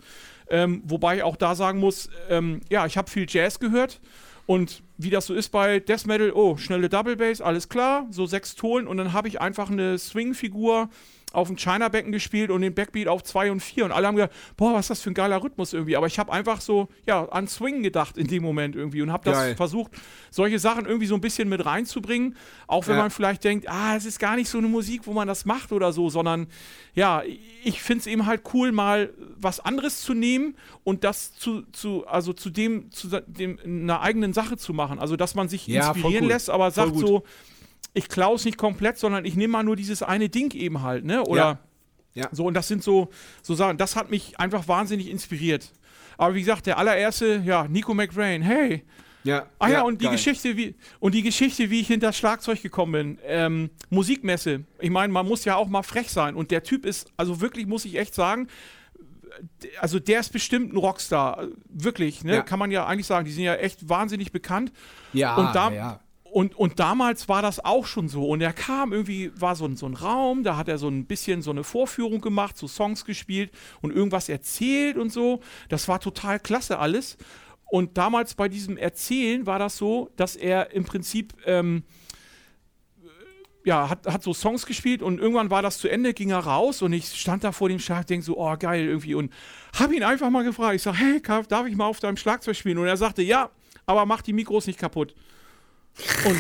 Ähm, 0.51 0.83
wobei 0.85 1.19
ich 1.19 1.23
auch 1.23 1.37
da 1.37 1.55
sagen 1.55 1.79
muss, 1.79 2.09
ähm, 2.29 2.61
ja, 2.69 2.85
ich 2.87 2.97
habe 2.97 3.09
viel 3.11 3.27
Jazz 3.29 3.61
gehört. 3.61 4.01
Und 4.47 4.83
wie 4.99 5.11
das 5.11 5.27
so 5.27 5.35
ist 5.35 5.51
bei 5.51 5.79
Death 5.79 6.07
Metal, 6.07 6.33
oh, 6.33 6.57
schnelle 6.57 6.89
Double 6.89 7.17
Bass, 7.17 7.41
alles 7.41 7.69
klar, 7.69 8.07
so 8.11 8.27
sechs 8.27 8.57
Tonen. 8.57 8.89
Und 8.89 8.97
dann 8.97 9.13
habe 9.13 9.29
ich 9.29 9.41
einfach 9.41 9.71
eine 9.71 9.99
Swing-Figur 9.99 10.89
auf 11.35 11.49
dem 11.49 11.57
China-Becken 11.57 12.13
gespielt 12.13 12.51
und 12.51 12.61
den 12.63 12.75
Backbeat 12.75 13.09
auf 13.09 13.23
2 13.23 13.51
und 13.53 13.61
4 13.61 13.85
und 13.87 13.93
alle 13.93 14.07
haben 14.07 14.17
gedacht, 14.17 14.33
boah, 14.57 14.75
was 14.75 14.87
ist 14.87 14.91
das 14.91 15.01
für 15.03 15.11
ein 15.11 15.15
geiler 15.15 15.43
Rhythmus 15.43 15.73
irgendwie. 15.73 15.97
Aber 15.97 16.07
ich 16.07 16.19
habe 16.19 16.33
einfach 16.33 16.61
so, 16.61 16.89
ja, 17.07 17.29
an 17.29 17.49
Swing 17.49 17.83
gedacht 17.83 18.17
in 18.19 18.27
dem 18.27 18.43
Moment 18.43 18.77
irgendwie 18.77 19.03
und 19.03 19.13
habe 19.13 19.25
das 19.25 19.37
Geil. 19.39 19.57
versucht, 19.57 19.93
solche 20.31 20.59
Sachen 20.59 20.87
irgendwie 20.87 21.07
so 21.07 21.15
ein 21.15 21.21
bisschen 21.21 21.49
mit 21.49 21.65
reinzubringen. 21.65 22.37
Auch 22.67 22.87
wenn 22.87 22.97
Ja. 22.97 23.03
man 23.03 23.11
vielleicht 23.11 23.45
denkt, 23.45 23.69
ah, 23.69 23.97
es 23.97 24.05
ist 24.05 24.19
gar 24.19 24.37
nicht 24.37 24.49
so 24.49 24.59
eine 24.59 24.69
Musik, 24.69 25.03
wo 25.07 25.13
man 25.13 25.29
das 25.29 25.45
macht 25.45 25.73
oder 25.73 25.93
so, 25.93 26.11
sondern 26.11 26.47
ja, 26.95 27.23
ich 27.65 27.81
finde 27.83 28.01
es 28.01 28.07
eben 28.07 28.27
halt 28.27 28.43
cool, 28.53 28.73
mal 28.73 29.13
was 29.37 29.61
anderes 29.61 30.01
zu 30.03 30.15
nehmen 30.15 30.55
und 30.85 31.05
das 31.05 31.35
zu, 31.35 31.63
zu 31.73 32.07
also 32.07 32.33
zu 32.33 32.51
dem, 32.51 32.91
zu 32.91 33.09
dem, 33.27 33.59
einer 33.65 34.01
eigenen 34.03 34.33
Sache 34.33 34.57
zu 34.57 34.73
machen. 34.73 34.99
Also, 34.99 35.17
dass 35.17 35.35
man 35.35 35.49
sich 35.49 35.67
Ja, 35.67 35.91
inspirieren 35.91 36.27
lässt, 36.29 36.51
aber 36.51 36.71
sagt 36.71 36.97
so, 36.97 37.23
ich 37.95 38.09
klaue 38.09 38.37
es 38.37 38.45
nicht 38.45 38.57
komplett, 38.59 38.99
sondern 38.99 39.25
ich 39.25 39.37
nehme 39.37 39.53
mal 39.53 39.63
nur 39.63 39.77
dieses 39.77 40.03
eine 40.03 40.29
Ding 40.29 40.55
eben 40.55 40.83
halt, 40.83 41.05
ne? 41.05 41.23
Oder 41.25 41.41
Ja. 41.41 41.59
Ja. 42.15 42.29
so, 42.33 42.45
und 42.45 42.55
das 42.55 42.69
sind 42.69 42.83
so, 42.83 43.09
so 43.43 43.55
Sachen, 43.55 43.79
das 43.79 43.97
hat 43.97 44.11
mich 44.11 44.39
einfach 44.39 44.69
wahnsinnig 44.69 45.09
inspiriert. 45.11 45.73
Aber 46.19 46.35
wie 46.35 46.41
gesagt, 46.41 46.67
der 46.67 46.77
allererste, 46.79 47.43
ja, 47.45 47.67
Nico 47.69 47.95
McRae, 47.95 48.39
hey. 48.43 48.85
Ja. 49.25 49.47
Ah 49.59 49.69
ja, 49.69 49.83
und 49.83 50.01
die 50.01 50.07
geil. 50.07 50.15
Geschichte, 50.15 50.57
wie, 50.57 50.75
und 51.01 51.15
die 51.15 51.23
Geschichte, 51.23 51.71
wie 51.71 51.81
ich 51.81 51.87
hinter 51.87 52.09
das 52.09 52.19
Schlagzeug 52.19 52.61
gekommen 52.61 52.93
bin. 52.93 53.19
Ähm, 53.25 53.71
Musikmesse. 53.89 54.65
Ich 54.81 54.91
meine, 54.91 55.13
man 55.13 55.27
muss 55.27 55.45
ja 55.45 55.55
auch 55.57 55.69
mal 55.69 55.83
frech 55.85 56.11
sein. 56.11 56.35
Und 56.35 56.51
der 56.51 56.65
Typ 56.65 56.85
ist, 56.85 57.11
also 57.17 57.41
wirklich 57.41 57.67
muss 57.67 57.85
ich 57.85 57.97
echt 57.97 58.15
sagen, 58.15 58.49
also 59.81 59.99
der 59.99 60.21
ist 60.21 60.33
bestimmt 60.33 60.73
ein 60.73 60.77
Rockstar. 60.77 61.47
Wirklich, 61.69 62.25
ne? 62.25 62.35
Ja. 62.37 62.43
Kann 62.43 62.59
man 62.59 62.71
ja 62.71 62.85
eigentlich 62.87 63.07
sagen. 63.07 63.25
Die 63.25 63.33
sind 63.33 63.45
ja 63.45 63.55
echt 63.55 63.89
wahnsinnig 63.89 64.33
bekannt. 64.33 64.73
Ja, 65.13 65.37
und 65.37 65.55
da- 65.55 65.71
ja. 65.73 66.01
Und, 66.33 66.55
und 66.55 66.81
damals 66.81 67.29
war 67.29 67.43
das 67.43 67.63
auch 67.63 67.85
schon 67.85 68.09
so. 68.09 68.27
Und 68.27 68.41
er 68.41 68.55
kam 68.55 68.95
irgendwie, 68.95 69.31
war 69.39 69.55
so 69.55 69.67
ein, 69.67 69.77
so 69.77 69.85
ein 69.85 69.93
Raum, 69.93 70.45
da 70.45 70.57
hat 70.57 70.67
er 70.67 70.79
so 70.79 70.89
ein 70.89 71.05
bisschen 71.05 71.43
so 71.43 71.51
eine 71.51 71.63
Vorführung 71.63 72.23
gemacht, 72.23 72.57
so 72.57 72.67
Songs 72.67 73.05
gespielt 73.05 73.51
und 73.83 73.95
irgendwas 73.95 74.31
erzählt 74.31 74.97
und 74.97 75.13
so. 75.13 75.41
Das 75.69 75.89
war 75.89 76.01
total 76.01 76.41
klasse 76.41 76.79
alles. 76.79 77.19
Und 77.71 77.99
damals 77.99 78.35
bei 78.35 78.49
diesem 78.49 78.79
Erzählen 78.79 79.45
war 79.45 79.59
das 79.59 79.77
so, 79.77 80.09
dass 80.17 80.35
er 80.35 80.73
im 80.73 80.85
Prinzip, 80.85 81.35
ähm, 81.45 81.83
ja, 83.67 83.91
hat, 83.91 84.07
hat 84.07 84.23
so 84.23 84.33
Songs 84.33 84.65
gespielt 84.65 85.03
und 85.03 85.21
irgendwann 85.21 85.51
war 85.51 85.61
das 85.61 85.77
zu 85.77 85.89
Ende, 85.89 86.15
ging 86.15 86.31
er 86.31 86.39
raus 86.39 86.81
und 86.81 86.95
ich 86.95 87.09
stand 87.09 87.45
da 87.45 87.53
vor 87.53 87.69
dem 87.69 87.79
Schlag, 87.79 88.07
denk 88.07 88.25
so, 88.25 88.39
oh 88.39 88.57
geil 88.59 88.87
irgendwie 88.87 89.15
und 89.15 89.31
habe 89.79 89.95
ihn 89.95 90.03
einfach 90.03 90.31
mal 90.31 90.45
gefragt. 90.45 90.77
Ich 90.77 90.83
sag, 90.83 90.95
hey, 90.95 91.21
darf 91.49 91.67
ich 91.67 91.77
mal 91.77 91.85
auf 91.85 92.01
deinem 92.01 92.17
Schlagzeug 92.17 92.57
spielen? 92.57 92.79
Und 92.79 92.87
er 92.87 92.97
sagte, 92.97 93.21
ja, 93.21 93.51
aber 93.85 94.07
mach 94.07 94.23
die 94.23 94.33
Mikros 94.33 94.67
nicht 94.67 94.79
kaputt. 94.79 95.15
Und 96.25 96.39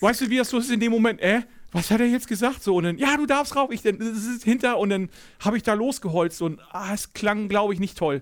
weißt 0.00 0.22
du, 0.22 0.30
wie 0.30 0.36
das 0.38 0.50
so 0.50 0.58
ist 0.58 0.70
in 0.70 0.80
dem 0.80 0.92
Moment? 0.92 1.20
Äh, 1.20 1.42
was 1.72 1.90
hat 1.90 2.00
er 2.00 2.06
jetzt 2.06 2.28
gesagt? 2.28 2.62
So, 2.62 2.76
und 2.76 2.84
dann, 2.84 2.98
ja, 2.98 3.16
du 3.16 3.26
darfst 3.26 3.56
rauf. 3.56 3.70
Ich 3.70 3.82
dann, 3.82 3.98
das 3.98 4.08
ist 4.24 4.44
hinter 4.44 4.78
und 4.78 4.90
dann 4.90 5.08
habe 5.40 5.56
ich 5.56 5.62
da 5.62 5.72
losgeholzt 5.74 6.42
und 6.42 6.60
ah, 6.70 6.92
es 6.92 7.12
klang, 7.14 7.48
glaube 7.48 7.72
ich, 7.74 7.80
nicht 7.80 7.96
toll. 7.96 8.20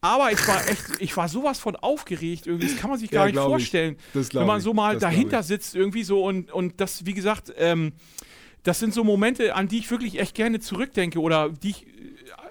Aber 0.00 0.30
ich 0.32 0.46
war 0.46 0.66
echt, 0.68 0.84
ich 1.00 1.16
war 1.16 1.28
sowas 1.28 1.58
von 1.58 1.74
aufgeregt 1.76 2.46
irgendwie, 2.46 2.68
das 2.68 2.76
kann 2.76 2.88
man 2.90 2.98
sich 3.00 3.10
Ja, 3.10 3.20
gar 3.20 3.24
nicht 3.26 3.32
glaub 3.34 3.46
ich. 3.48 3.52
vorstellen. 3.52 3.96
Wenn 4.32 4.46
man 4.46 4.60
so 4.60 4.72
mal 4.72 4.96
dahinter 4.96 5.42
sitzt 5.42 5.74
irgendwie 5.74 6.04
so 6.04 6.24
und, 6.24 6.52
und 6.52 6.80
das, 6.80 7.04
wie 7.04 7.14
gesagt, 7.14 7.52
ähm, 7.56 7.92
das 8.62 8.78
sind 8.78 8.94
so 8.94 9.02
Momente, 9.02 9.54
an 9.56 9.66
die 9.68 9.78
ich 9.78 9.90
wirklich 9.90 10.20
echt 10.20 10.34
gerne 10.34 10.60
zurückdenke 10.60 11.20
oder 11.20 11.48
die 11.48 11.70
ich, 11.70 11.86
äh, 11.86 11.90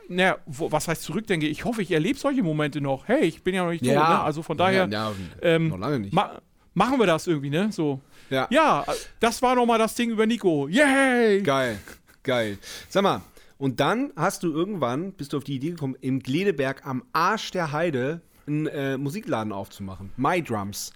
naja, 0.09 0.37
was 0.45 0.87
heißt 0.89 1.03
zurückdenke? 1.03 1.47
Ich 1.47 1.63
hoffe, 1.65 1.81
ich 1.81 1.91
erlebe 1.91 2.17
solche 2.19 2.43
Momente 2.43 2.81
noch. 2.81 3.07
Hey, 3.07 3.25
ich 3.25 3.43
bin 3.43 3.55
ja 3.55 3.63
noch 3.63 3.71
nicht 3.71 3.83
tot, 3.83 3.93
ne? 3.93 3.99
Also 4.21 4.41
von 4.43 4.57
daher 4.57 4.87
Ja, 4.89 5.09
ja, 5.09 5.15
ähm, 5.41 5.69
noch 5.69 5.77
lange 5.79 5.99
nicht. 5.99 6.13
ma 6.13 6.41
machen 6.77 6.99
wir 6.99 7.07
das 7.07 7.25
irgendwie, 7.25 7.49
ne? 7.49 7.71
So. 7.71 7.99
Ja. 8.29 8.47
Ja, 8.51 8.85
das 9.19 9.41
war 9.41 9.55
nochmal 9.55 9.79
das 9.79 9.95
Ding 9.95 10.11
über 10.11 10.25
Nico. 10.25 10.67
Yay! 10.67 11.41
Geil, 11.41 11.79
geil. 12.21 12.59
Sag 12.87 13.03
mal, 13.03 13.21
und 13.57 13.79
dann 13.79 14.11
hast 14.15 14.43
du 14.43 14.53
irgendwann, 14.53 15.11
bist 15.13 15.33
du 15.33 15.37
auf 15.37 15.43
die 15.43 15.55
Idee 15.55 15.71
gekommen, 15.71 15.95
im 16.01 16.19
Gledeberg 16.19 16.85
am 16.85 17.03
Arsch 17.13 17.49
der 17.51 17.71
Heide 17.71 18.21
einen 18.45 18.67
äh, 18.67 18.97
Musikladen 18.97 19.51
aufzumachen. 19.51 20.11
My 20.17 20.41
Drums. 20.41 20.93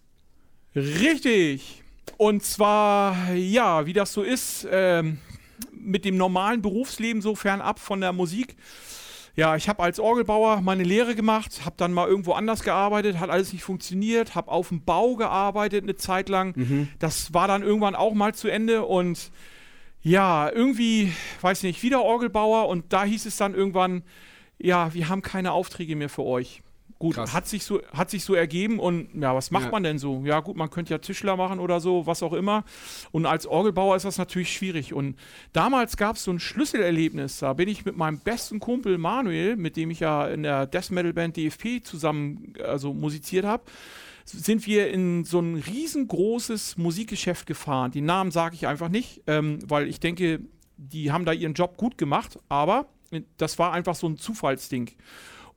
Richtig. 0.76 1.84
Und 2.18 2.44
zwar, 2.44 3.34
ja, 3.34 3.86
wie 3.88 3.94
das 3.94 4.14
so 4.14 4.22
ist, 4.22 4.68
ähm, 4.70 5.18
mit 5.74 6.06
dem 6.06 6.16
normalen 6.16 6.62
Berufsleben 6.62 7.24
so 7.24 7.34
fernab 7.34 7.80
von 7.80 8.02
der 8.02 8.14
Musik. 8.14 8.56
Ja, 9.36 9.56
ich 9.56 9.70
habe 9.70 9.82
als 9.82 10.00
Orgelbauer 10.00 10.62
meine 10.62 10.84
Lehre 10.84 11.16
gemacht, 11.16 11.62
habe 11.66 11.76
dann 11.78 11.94
mal 11.94 12.08
irgendwo 12.08 12.34
anders 12.34 12.64
gearbeitet, 12.64 13.20
hat 13.20 13.30
alles 13.30 13.54
nicht 13.54 13.64
funktioniert, 13.64 14.36
habe 14.36 14.52
auf 14.52 14.68
dem 14.70 14.84
Bau 14.84 15.16
gearbeitet 15.16 15.84
eine 15.84 15.96
Zeit 15.96 16.28
lang. 16.30 16.54
Das 17.00 17.34
war 17.34 17.48
dann 17.48 17.64
irgendwann 17.64 17.96
auch 17.96 18.14
mal 18.14 18.34
zu 18.36 18.50
Ende 18.50 18.84
und 18.84 19.32
ja, 20.04 20.50
irgendwie, 20.52 21.14
weiß 21.42 21.64
nicht, 21.64 21.82
wieder 21.84 22.02
Orgelbauer 22.02 22.68
und 22.68 22.92
da 22.92 23.04
hieß 23.04 23.26
es 23.26 23.38
dann 23.38 23.54
irgendwann, 23.56 24.04
ja, 24.58 24.94
wir 24.94 25.10
haben 25.10 25.22
keine 25.22 25.52
Aufträge 25.54 25.96
mehr 25.96 26.10
für 26.10 26.24
euch. 26.24 26.62
Gut, 27.02 27.16
Krass. 27.16 27.34
hat 27.34 27.48
sich, 27.48 27.64
so, 27.64 27.82
hat 27.94 28.12
sich 28.12 28.24
so 28.24 28.36
ergeben 28.36 28.80
und 28.80 29.10
ja, 29.20 29.34
was 29.36 29.50
macht 29.50 29.66
Ja. 29.66 29.72
man 29.72 29.82
denn 29.82 29.98
so? 29.98 30.22
Ja, 30.24 30.40
gut, 30.40 30.56
man 30.56 30.70
könnte 30.70 30.92
ja 30.94 31.00
Tischler 31.00 31.36
machen 31.36 31.60
oder 31.60 31.80
so, 31.80 32.06
was 32.06 32.22
auch 32.22 32.34
immer. 32.34 32.64
Und 33.12 33.26
als 33.26 33.48
Orgelbauer 33.48 33.96
ist 33.96 34.06
das 34.06 34.20
natürlich 34.20 34.54
schwierig. 34.54 34.94
Und 34.94 35.16
damals 35.52 35.98
gab 35.98 36.16
es 36.18 36.24
so 36.24 36.32
ein 36.32 36.40
Schlüsselerlebnis. 36.40 37.40
Da 37.40 37.54
bin 37.54 37.68
ich 37.70 37.86
mit 37.86 37.98
meinem 37.98 38.20
besten 38.20 38.60
Kumpel 38.60 39.00
Manuel, 39.00 39.56
mit 39.56 39.78
dem 39.78 39.90
ich 39.90 40.00
ja 40.02 40.28
in 40.28 40.44
der 40.44 40.68
Death 40.68 40.92
Metal 40.92 41.12
Band 41.12 41.38
DFP 41.38 41.82
zusammen 41.84 42.54
also 42.64 42.94
musiziert 42.94 43.46
habe, 43.46 43.64
sind 44.26 44.68
wir 44.68 44.92
in 44.92 45.26
so 45.26 45.40
ein 45.40 45.56
riesengroßes 45.56 46.78
Musikgeschäft 46.78 47.48
gefahren. 47.48 47.90
Die 47.92 48.02
Namen 48.02 48.30
sage 48.30 48.54
ich 48.56 48.68
einfach 48.68 48.90
nicht, 48.90 49.22
ähm, 49.26 49.58
weil 49.68 49.88
ich 49.88 50.00
denke, 50.00 50.40
die 50.78 51.12
haben 51.12 51.26
da 51.26 51.32
ihren 51.34 51.54
Job 51.56 51.78
gut 51.78 51.98
gemacht, 51.98 52.38
aber 52.48 52.86
das 53.38 53.60
war 53.60 53.74
einfach 53.74 53.96
so 53.96 54.08
ein 54.08 54.18
Zufallsding. 54.18 54.92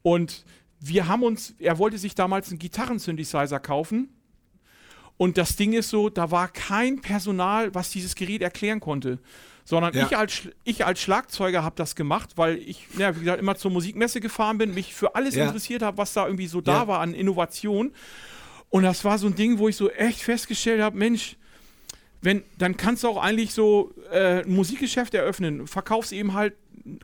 Und 0.03 0.45
wir 0.87 1.09
haben 1.09 1.23
uns, 1.23 1.55
er 1.59 1.79
wollte 1.79 1.99
sich 1.99 2.15
damals 2.15 2.51
einen 2.51 2.59
Gitarrensynthesizer 2.59 3.59
kaufen. 3.61 4.11
Und 5.17 5.39
das 5.39 5.57
Ding 5.57 5.73
ist 5.73 5.91
so, 5.91 6.09
da 6.11 6.31
war 6.31 6.49
kein 6.49 7.01
Personal, 7.01 7.75
was 7.75 7.91
dieses 7.91 8.15
Gerät 8.17 8.43
erklären 8.43 8.81
konnte. 8.81 9.19
Sondern 9.65 9.95
Ja. 9.95 10.07
ich, 10.07 10.17
als, 10.17 10.43
ich 10.65 10.85
als 10.85 11.01
Schlagzeuger 11.01 11.63
habe 11.63 11.77
das 11.77 11.95
gemacht, 11.95 12.31
weil 12.37 12.57
ich, 12.59 12.87
ja, 12.99 13.15
wie 13.17 13.21
gesagt, 13.21 13.41
immer 13.41 13.55
zur 13.57 13.71
Musikmesse 13.71 14.21
gefahren 14.21 14.59
bin, 14.59 14.75
mich 14.75 14.93
für 14.93 15.15
alles 15.15 15.37
Ja. 15.37 15.47
interessiert 15.47 15.83
habe, 15.83 15.97
was 15.97 16.13
da 16.13 16.27
irgendwie 16.27 16.49
so 16.49 16.61
da 16.61 16.87
war 16.89 17.01
an 17.01 17.15
Innovation. 17.15 17.93
Und 18.69 18.83
das 18.83 19.05
war 19.05 19.19
so 19.19 19.29
ein 19.29 19.37
Ding, 19.37 19.59
wo 19.59 19.69
ich 19.69 19.77
so 19.77 19.89
echt 19.91 20.21
festgestellt 20.21 20.83
habe, 20.83 20.99
Mensch, 20.99 21.37
wenn, 22.21 22.43
dann 22.59 22.77
kannst 22.77 23.05
du 23.05 23.09
auch 23.09 23.23
eigentlich 23.23 23.55
so 23.55 23.95
äh, 24.11 24.43
ein 24.43 24.53
Musikgeschäft 24.55 25.15
eröffnen. 25.15 25.67
Verkaufst 25.67 26.13
eben 26.13 26.35
halt 26.35 26.55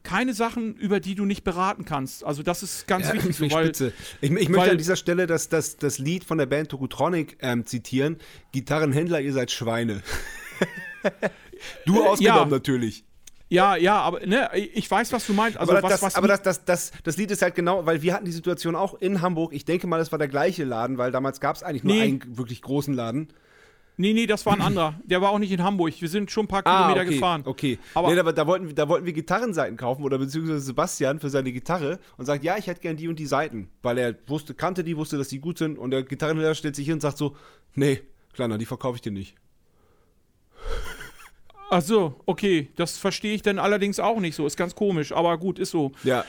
keine 0.02 0.34
Sachen, 0.34 0.74
über 0.74 1.00
die 1.00 1.14
du 1.14 1.24
nicht 1.24 1.44
beraten 1.44 1.84
kannst. 1.84 2.24
Also 2.24 2.42
das 2.42 2.62
ist 2.62 2.86
ganz 2.86 3.08
Ja, 3.08 3.14
wichtig, 3.14 3.36
so, 3.36 3.50
weil 3.50 3.66
spitze. 3.66 3.92
Ich, 4.20 4.30
ich 4.30 4.48
möchte 4.48 4.70
an 4.70 4.78
dieser 4.78 4.96
Stelle 4.96 5.26
das, 5.26 5.48
das, 5.48 5.76
das 5.76 5.98
Lied 5.98 6.24
von 6.24 6.38
der 6.38 6.46
Band 6.46 6.70
Tokutronic 6.70 7.38
ähm, 7.40 7.64
zitieren. 7.66 8.18
Gitarrenhändler, 8.52 9.20
ihr 9.20 9.32
seid 9.32 9.50
Schweine. 9.50 10.02
du 11.86 12.04
ausgenommen 12.04 12.50
ja. 12.50 12.56
natürlich. 12.56 13.04
Ja, 13.48 13.74
ja, 13.74 14.00
aber 14.00 14.24
ne, 14.24 14.48
ich 14.54 14.88
weiß, 14.88 15.12
was 15.12 15.26
du 15.26 15.32
meinst. 15.32 15.58
Also 15.58 15.72
aber 15.72 15.82
was, 15.82 15.90
das, 15.90 16.02
was 16.02 16.14
aber 16.14 16.28
das, 16.28 16.42
das, 16.42 16.64
das, 16.64 16.92
das 17.02 17.16
Lied 17.16 17.32
ist 17.32 17.42
halt 17.42 17.56
genau, 17.56 17.84
weil 17.84 18.00
wir 18.00 18.14
hatten 18.14 18.24
die 18.24 18.30
Situation 18.32 18.76
auch 18.76 18.94
in 18.94 19.22
Hamburg. 19.22 19.52
Ich 19.52 19.64
denke 19.64 19.88
mal, 19.88 19.98
das 19.98 20.12
war 20.12 20.20
der 20.20 20.28
gleiche 20.28 20.62
Laden, 20.62 20.98
weil 20.98 21.10
damals 21.10 21.40
gab 21.40 21.56
es 21.56 21.64
eigentlich 21.64 21.82
nur 21.82 21.96
Nee. 21.96 22.02
einen 22.02 22.38
wirklich 22.38 22.62
großen 22.62 22.94
Laden. 22.94 23.28
Nee, 23.96 24.14
nee, 24.14 24.26
das 24.26 24.46
war 24.46 24.54
ein 24.54 24.62
anderer. 24.62 24.94
Der 25.04 25.20
war 25.20 25.30
auch 25.30 25.38
nicht 25.38 25.52
in 25.52 25.62
Hamburg. 25.62 25.92
Wir 26.00 26.08
sind 26.08 26.30
schon 26.30 26.44
ein 26.44 26.48
paar 26.48 26.62
Kilometer 26.62 27.00
Ah, 27.00 27.02
okay, 27.02 27.14
gefahren. 27.14 27.42
Okay. 27.44 27.78
Aber- 27.94 28.12
nee, 28.12 28.18
aber 28.18 28.32
da 28.32 28.46
wollten, 28.46 28.66
wir- 28.68 28.74
da 28.74 28.88
wollten 28.88 29.04
wir 29.04 29.12
Gitarrenseiten 29.12 29.76
kaufen 29.76 30.02
oder 30.04 30.16
beziehungsweise 30.18 30.60
Sebastian 30.60 31.20
für 31.20 31.28
seine 31.28 31.52
Gitarre 31.52 31.98
und 32.16 32.24
sagt, 32.24 32.42
ja, 32.42 32.56
ich 32.56 32.66
hätte 32.66 32.80
gern 32.80 32.96
die 32.96 33.08
und 33.08 33.18
die 33.18 33.26
Seiten, 33.26 33.68
weil 33.82 33.98
er 33.98 34.14
wusste, 34.26 34.54
kannte 34.54 34.84
die, 34.84 34.96
wusste, 34.96 35.18
dass 35.18 35.28
die 35.28 35.38
gut 35.40 35.58
sind 35.58 35.78
und 35.78 35.90
der 35.90 36.02
Gitarrenlehrer 36.02 36.54
stellt 36.54 36.76
sich 36.76 36.86
hin 36.86 36.94
und 36.94 37.00
sagt 37.02 37.18
so, 37.18 37.36
nee, 37.74 38.00
Kleiner, 38.32 38.56
die 38.58 38.64
verkaufe 38.64 38.94
ich 38.96 39.02
dir 39.02 39.12
nicht. 39.12 39.34
Ach 41.72 41.82
so, 41.82 42.20
okay. 42.26 42.68
Das 42.76 42.96
verstehe 42.98 43.32
ich 43.34 43.42
dann 43.42 43.60
allerdings 43.60 44.00
auch 44.00 44.18
nicht 44.18 44.34
so. 44.34 44.44
Ist 44.44 44.56
ganz 44.56 44.74
komisch, 44.74 45.12
aber 45.12 45.38
gut, 45.38 45.58
ist 45.60 45.70
so. 45.70 45.92
Ja, 46.02 46.24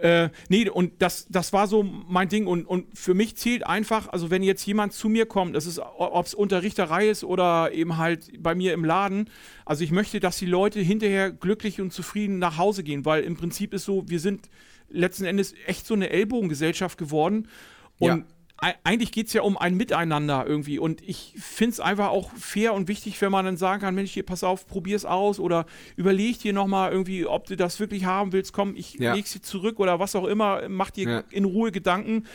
Äh, 0.00 0.30
nee, 0.48 0.68
und 0.68 1.00
das, 1.00 1.26
das 1.28 1.52
war 1.52 1.66
so 1.66 1.82
mein 1.82 2.28
Ding. 2.28 2.46
Und, 2.46 2.66
und 2.66 2.96
für 2.96 3.14
mich 3.14 3.36
zählt 3.36 3.66
einfach, 3.66 4.08
also 4.08 4.30
wenn 4.30 4.42
jetzt 4.42 4.66
jemand 4.66 4.92
zu 4.92 5.08
mir 5.08 5.26
kommt, 5.26 5.56
das 5.56 5.66
ist, 5.66 5.78
ob 5.78 6.26
es 6.26 6.34
Unterrichterei 6.34 7.08
ist 7.08 7.24
oder 7.24 7.72
eben 7.72 7.96
halt 7.96 8.42
bei 8.42 8.54
mir 8.54 8.72
im 8.74 8.84
Laden, 8.84 9.30
also 9.64 9.84
ich 9.84 9.90
möchte, 9.90 10.20
dass 10.20 10.36
die 10.36 10.46
Leute 10.46 10.80
hinterher 10.80 11.30
glücklich 11.30 11.80
und 11.80 11.92
zufrieden 11.92 12.38
nach 12.38 12.58
Hause 12.58 12.82
gehen, 12.82 13.04
weil 13.04 13.22
im 13.24 13.36
Prinzip 13.36 13.74
ist 13.74 13.84
so, 13.84 14.04
wir 14.08 14.20
sind 14.20 14.48
letzten 14.88 15.24
Endes 15.24 15.54
echt 15.66 15.86
so 15.86 15.94
eine 15.94 16.10
Ellbogengesellschaft 16.10 16.98
geworden. 16.98 17.48
Und 17.98 18.08
Ja 18.08 18.24
eigentlich 18.58 19.12
geht 19.12 19.26
es 19.26 19.32
ja 19.34 19.42
um 19.42 19.58
ein 19.58 19.76
Miteinander 19.76 20.44
irgendwie. 20.46 20.78
Und 20.78 21.02
ich 21.06 21.34
finde 21.38 21.72
es 21.72 21.80
einfach 21.80 22.08
auch 22.08 22.30
fair 22.32 22.72
und 22.72 22.88
wichtig, 22.88 23.20
wenn 23.20 23.30
man 23.30 23.44
dann 23.44 23.56
sagen 23.58 23.82
kann, 23.82 23.94
Mensch, 23.94 24.12
hier, 24.12 24.24
pass 24.24 24.42
auf, 24.42 24.66
probier 24.66 24.96
es 24.96 25.04
aus 25.04 25.38
oder 25.38 25.66
überleg 25.96 26.38
dir 26.38 26.52
nochmal 26.54 26.90
irgendwie, 26.90 27.26
ob 27.26 27.46
du 27.46 27.56
das 27.56 27.78
wirklich 27.80 28.06
haben 28.06 28.32
willst, 28.32 28.52
komm, 28.54 28.74
ich 28.74 28.94
Ja. 28.94 29.12
leg 29.14 29.26
sie 29.26 29.42
zurück 29.42 29.78
oder 29.78 29.98
was 30.00 30.16
auch 30.16 30.24
immer, 30.24 30.68
mach 30.68 30.90
dir 30.90 31.08
Ja. 31.08 31.24
in 31.30 31.44
Ruhe 31.44 31.70
Gedanken. 31.70 32.26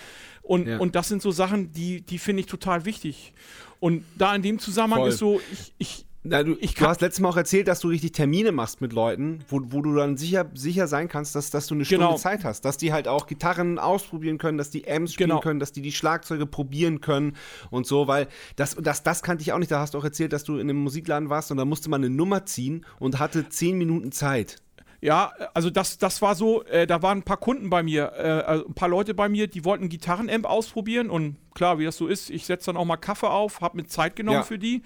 Und, 0.44 0.68
Ja. 0.68 0.78
und 0.78 0.96
das 0.96 1.08
sind 1.08 1.22
so 1.24 1.32
Sachen, 1.32 1.72
die, 1.72 2.02
die 2.02 2.20
finde 2.20 2.42
ich 2.42 2.46
total 2.48 2.86
wichtig. 2.86 3.34
Und 3.80 4.06
da 4.16 4.36
in 4.36 4.44
dem 4.44 4.60
Zusammenhang 4.60 5.02
Voll. 5.02 5.10
ist 5.10 5.18
so, 5.18 5.42
ich, 5.52 5.74
ich 5.80 6.06
Na, 6.24 6.44
du, 6.44 6.56
Ich 6.60 6.76
du 6.76 6.86
hast 6.86 7.02
letztes 7.02 7.20
Mal 7.20 7.30
auch 7.30 7.38
erzählt, 7.38 7.68
dass 7.68 7.80
du 7.80 7.88
richtig 7.88 8.12
Termine 8.12 8.52
machst 8.52 8.80
mit 8.80 8.94
Leuten, 8.94 9.40
wo, 9.48 9.60
wo 9.70 9.82
du 9.82 9.96
dann 9.96 10.18
sicher, 10.18 10.46
sicher 10.54 10.86
sein 10.88 11.08
kannst, 11.08 11.34
dass, 11.36 11.50
dass 11.50 11.66
du 11.66 11.74
eine 11.74 11.84
Stunde 11.84 12.06
Genau. 12.06 12.18
Zeit 12.18 12.44
hast. 12.44 12.64
Dass 12.64 12.78
die 12.78 12.94
halt 12.94 13.08
auch 13.08 13.26
Gitarren 13.26 13.80
ausprobieren 13.80 14.38
können, 14.38 14.60
dass 14.60 14.70
die 14.70 14.88
Amps 14.88 15.14
spielen 15.14 15.30
Genau. 15.30 15.42
können, 15.42 15.60
dass 15.60 15.72
die 15.72 15.82
die 15.82 15.92
Schlagzeuge 15.92 16.46
probieren 16.46 17.02
können 17.02 17.36
und 17.72 17.88
so, 17.88 18.08
weil 18.08 18.28
das, 18.56 18.76
das, 18.80 19.02
das 19.02 19.24
kannte 19.24 19.42
ich 19.42 19.52
auch 19.52 19.58
nicht. 19.58 19.72
Da 19.72 19.80
hast 19.80 19.96
du 19.96 19.98
auch 19.98 20.04
erzählt, 20.04 20.32
dass 20.32 20.44
du 20.44 20.56
in 20.58 20.70
einem 20.70 20.78
Musikladen 20.84 21.30
warst 21.30 21.50
und 21.50 21.58
da 21.58 21.66
musste 21.66 21.90
man 21.90 22.04
eine 22.04 22.14
Nummer 22.14 22.46
ziehen 22.46 22.86
und 23.00 23.18
hatte 23.18 23.50
zehn 23.50 23.76
Minuten 23.80 24.12
Zeit. 24.12 24.58
Ja, 25.04 25.32
also 25.56 25.72
das, 25.72 25.98
das 25.98 26.22
war 26.22 26.36
so, 26.36 26.64
äh, 26.66 26.86
da 26.86 27.02
waren 27.02 27.20
ein 27.20 27.24
paar 27.24 27.38
Kunden 27.38 27.72
bei 27.72 27.82
mir, 27.82 28.12
äh, 28.16 28.22
also 28.46 28.68
ein 28.68 28.76
paar 28.76 28.90
Leute 28.90 29.16
bei 29.16 29.28
mir, 29.28 29.48
die 29.48 29.66
wollten 29.66 29.90
Gitarrenamp 29.90 30.46
ausprobieren 30.46 31.10
und 31.10 31.38
klar, 31.56 31.80
wie 31.80 31.86
das 31.86 31.98
so 31.98 32.06
ist, 32.06 32.30
ich 32.30 32.46
setze 32.46 32.68
dann 32.68 32.78
auch 32.78 32.86
mal 32.86 32.98
Kaffee 32.98 33.28
auf, 33.28 33.62
habe 33.62 33.78
mir 33.78 33.88
Zeit 33.88 34.16
genommen 34.16 34.38
Ja. 34.38 34.44
für 34.44 34.60
die 34.60 34.84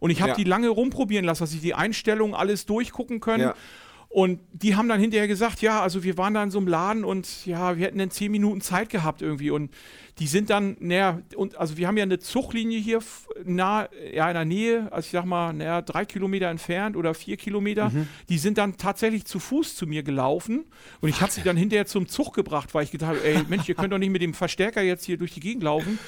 und 0.00 0.10
ich 0.10 0.20
habe 0.20 0.30
Ja. 0.30 0.36
die 0.36 0.44
lange 0.44 0.68
rumprobieren 0.68 1.24
lassen, 1.24 1.42
dass 1.42 1.50
sie 1.50 1.58
die 1.58 1.74
Einstellungen 1.74 2.34
alles 2.34 2.66
durchgucken 2.66 3.20
können. 3.20 3.42
Ja. 3.44 3.54
Und 4.08 4.40
die 4.52 4.76
haben 4.76 4.88
dann 4.88 5.00
hinterher 5.00 5.28
gesagt, 5.28 5.60
ja, 5.60 5.82
also 5.82 6.02
wir 6.02 6.16
waren 6.16 6.32
da 6.32 6.42
in 6.42 6.50
so 6.50 6.58
einem 6.58 6.68
Laden 6.68 7.04
und 7.04 7.44
ja, 7.44 7.76
wir 7.76 7.84
hätten 7.86 7.98
dann 7.98 8.10
zehn 8.10 8.32
Minuten 8.32 8.62
Zeit 8.62 8.88
gehabt 8.88 9.20
irgendwie. 9.20 9.50
Und 9.50 9.70
die 10.20 10.26
sind 10.26 10.48
dann, 10.48 10.76
naja, 10.80 11.20
und 11.34 11.56
also 11.58 11.76
wir 11.76 11.86
haben 11.86 11.98
ja 11.98 12.04
eine 12.04 12.18
Zuchtlinie 12.18 12.78
hier 12.78 13.00
nah, 13.44 13.88
ja, 14.14 14.28
in 14.28 14.34
der 14.34 14.44
Nähe, 14.46 14.88
also 14.90 15.04
ich 15.04 15.10
sag 15.12 15.26
mal, 15.26 15.52
naja, 15.52 15.82
drei 15.82 16.06
Kilometer 16.06 16.46
entfernt 16.46 16.96
oder 16.96 17.12
vier 17.12 17.36
Kilometer. 17.36 17.90
Die 18.30 18.38
sind 18.38 18.56
dann 18.56 18.78
tatsächlich 18.78 19.26
zu 19.26 19.38
Fuß 19.38 19.76
zu 19.76 19.86
mir 19.86 20.02
gelaufen 20.02 20.64
und 21.02 21.10
ich 21.10 21.20
habe 21.20 21.32
sie 21.32 21.42
dann 21.42 21.58
hinterher 21.58 21.84
zum 21.86 22.08
Zug 22.08 22.32
gebracht, 22.32 22.72
weil 22.74 22.84
ich 22.84 22.92
gedacht 22.92 23.10
habe, 23.10 23.24
ey, 23.24 23.40
Mensch, 23.48 23.68
ihr 23.68 23.74
könnt 23.74 23.92
doch 23.92 23.98
nicht 23.98 24.12
mit 24.12 24.22
dem 24.22 24.32
Verstärker 24.32 24.80
jetzt 24.80 25.04
hier 25.04 25.18
durch 25.18 25.34
die 25.34 25.40
Gegend 25.40 25.64
laufen. 25.64 25.98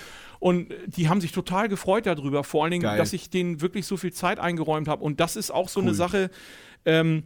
Und 0.40 0.68
die 0.86 1.08
haben 1.08 1.20
sich 1.20 1.32
total 1.32 1.68
gefreut 1.68 2.06
darüber, 2.06 2.44
vor 2.44 2.62
allen 2.62 2.70
Dingen, 2.70 2.82
Geil. 2.84 2.98
dass 2.98 3.12
ich 3.12 3.30
denen 3.30 3.60
wirklich 3.60 3.86
so 3.86 3.96
viel 3.96 4.12
Zeit 4.12 4.38
eingeräumt 4.38 4.86
habe. 4.88 5.02
Und 5.02 5.18
das 5.20 5.36
ist 5.36 5.50
auch 5.50 5.68
so 5.68 5.80
eine 5.80 5.90
Cool. 5.90 5.94
Sache, 5.96 6.30
ähm, 6.84 7.24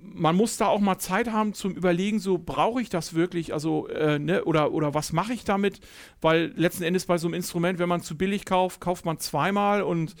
man 0.00 0.36
muss 0.36 0.56
da 0.56 0.66
auch 0.66 0.80
mal 0.80 0.98
Zeit 0.98 1.30
haben 1.30 1.54
zum 1.54 1.72
Überlegen, 1.74 2.18
so 2.20 2.38
brauche 2.38 2.80
ich 2.80 2.88
das 2.88 3.14
wirklich, 3.14 3.52
also 3.52 3.88
äh, 3.88 4.18
ne, 4.18 4.44
oder, 4.44 4.72
oder 4.72 4.94
was 4.94 5.12
mache 5.12 5.32
ich 5.32 5.44
damit? 5.44 5.80
Weil 6.20 6.52
letzten 6.56 6.82
Endes 6.84 7.06
bei 7.06 7.18
so 7.18 7.26
einem 7.26 7.34
Instrument, 7.34 7.78
wenn 7.78 7.88
man 7.88 8.02
zu 8.02 8.16
billig 8.16 8.44
kauft, 8.44 8.80
kauft 8.80 9.04
man 9.04 9.18
zweimal 9.18 9.82
und 9.82 10.14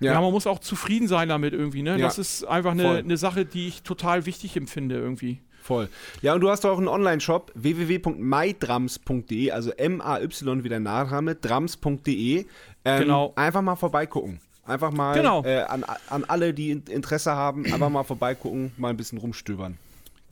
ja, 0.00 0.12
Ja. 0.12 0.20
man 0.20 0.30
muss 0.32 0.46
auch 0.46 0.60
zufrieden 0.60 1.08
sein 1.08 1.28
damit 1.28 1.52
irgendwie. 1.52 1.82
Ne? 1.82 1.92
Ja. 1.92 1.98
Das 1.98 2.18
ist 2.18 2.44
einfach 2.44 2.70
eine, 2.70 2.98
eine 2.98 3.16
Sache, 3.16 3.44
die 3.44 3.66
ich 3.66 3.82
total 3.82 4.26
wichtig 4.26 4.56
empfinde 4.56 4.96
irgendwie. 4.96 5.40
Voll. 5.68 5.88
Ja, 6.22 6.32
und 6.32 6.40
du 6.40 6.48
hast 6.48 6.64
auch 6.64 6.78
einen 6.78 6.88
Online-Shop, 6.88 7.52
www.mydrums.de, 7.54 9.50
also 9.50 9.70
M-A-Y 9.72 10.64
wie 10.64 10.68
der 10.70 10.80
Nachname, 10.80 11.34
drums.de. 11.34 12.46
Ähm, 12.86 13.00
Genau. 13.00 13.32
Einfach 13.36 13.60
mal 13.60 13.76
vorbeigucken. 13.76 14.40
Einfach 14.64 14.90
mal 14.92 15.14
Genau. 15.14 15.44
äh, 15.44 15.60
an, 15.62 15.84
an 16.08 16.24
alle, 16.26 16.54
die 16.54 16.70
In- 16.70 16.84
Interesse 16.88 17.32
haben, 17.32 17.66
einfach 17.66 17.90
mal 17.90 18.02
vorbeigucken, 18.04 18.72
mal 18.78 18.88
ein 18.88 18.96
bisschen 18.96 19.18
rumstöbern. 19.18 19.76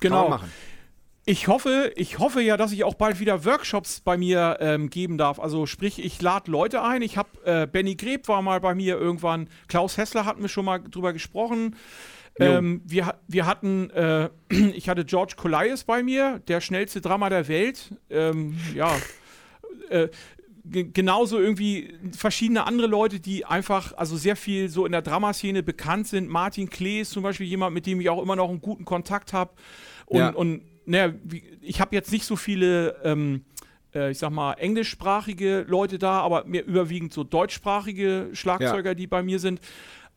Genau. 0.00 0.28
machen. 0.30 0.50
Ich 1.26 1.48
hoffe, 1.48 1.92
ich 1.96 2.18
hoffe 2.20 2.40
ja, 2.40 2.56
dass 2.56 2.70
ich 2.72 2.84
auch 2.84 2.94
bald 2.94 3.18
wieder 3.20 3.44
Workshops 3.44 4.00
bei 4.00 4.16
mir 4.16 4.58
ähm, 4.60 4.88
geben 4.90 5.18
darf. 5.18 5.40
Also 5.40 5.66
sprich, 5.66 6.02
ich 6.02 6.22
lade 6.22 6.50
Leute 6.50 6.82
ein. 6.82 7.02
Ich 7.02 7.18
habe 7.18 7.28
äh, 7.44 7.66
Benny 7.66 7.96
Greb 7.96 8.28
war 8.28 8.40
mal 8.42 8.60
bei 8.60 8.74
mir 8.74 8.96
irgendwann. 8.96 9.48
Klaus 9.68 9.96
Hessler 9.98 10.24
hatten 10.24 10.40
wir 10.40 10.48
schon 10.48 10.64
mal 10.64 10.78
drüber 10.78 11.12
gesprochen. 11.12 11.74
Ähm, 12.38 12.82
wir, 12.84 13.14
wir 13.28 13.46
hatten, 13.46 13.90
äh, 13.90 14.28
ich 14.74 14.88
hatte 14.88 15.04
George 15.04 15.34
Colias 15.36 15.84
bei 15.84 16.02
mir, 16.02 16.40
der 16.48 16.60
schnellste 16.60 17.00
Drama 17.00 17.28
der 17.30 17.48
Welt. 17.48 17.92
Ähm, 18.10 18.56
ja, 18.74 18.94
äh, 19.88 20.08
ge- 20.64 20.90
genauso 20.92 21.38
irgendwie 21.38 21.94
verschiedene 22.16 22.66
andere 22.66 22.86
Leute, 22.88 23.20
die 23.20 23.44
einfach, 23.46 23.94
also 23.96 24.16
sehr 24.16 24.36
viel 24.36 24.68
so 24.68 24.84
in 24.84 24.92
der 24.92 25.02
Dramaszene 25.02 25.62
bekannt 25.62 26.08
sind. 26.08 26.28
Martin 26.28 26.68
Klee 26.68 27.00
ist 27.00 27.12
zum 27.12 27.22
Beispiel 27.22 27.46
jemand, 27.46 27.72
mit 27.74 27.86
dem 27.86 28.00
ich 28.00 28.10
auch 28.10 28.22
immer 28.22 28.36
noch 28.36 28.50
einen 28.50 28.60
guten 28.60 28.84
Kontakt 28.84 29.32
habe. 29.32 29.52
Und, 30.06 30.18
Ja. 30.18 30.28
und 30.30 30.62
naja, 30.84 31.14
ich 31.62 31.80
habe 31.80 31.94
jetzt 31.96 32.12
nicht 32.12 32.24
so 32.26 32.36
viele, 32.36 32.96
ähm, 33.02 33.44
äh, 33.94 34.10
ich 34.10 34.18
sag 34.18 34.30
mal, 34.30 34.52
englischsprachige 34.54 35.64
Leute 35.68 35.98
da, 35.98 36.20
aber 36.20 36.44
mehr 36.44 36.66
überwiegend 36.66 37.12
so 37.14 37.24
deutschsprachige 37.24 38.28
Schlagzeuger, 38.34 38.94
die 38.94 39.06
bei 39.06 39.22
mir 39.22 39.38
sind. 39.38 39.60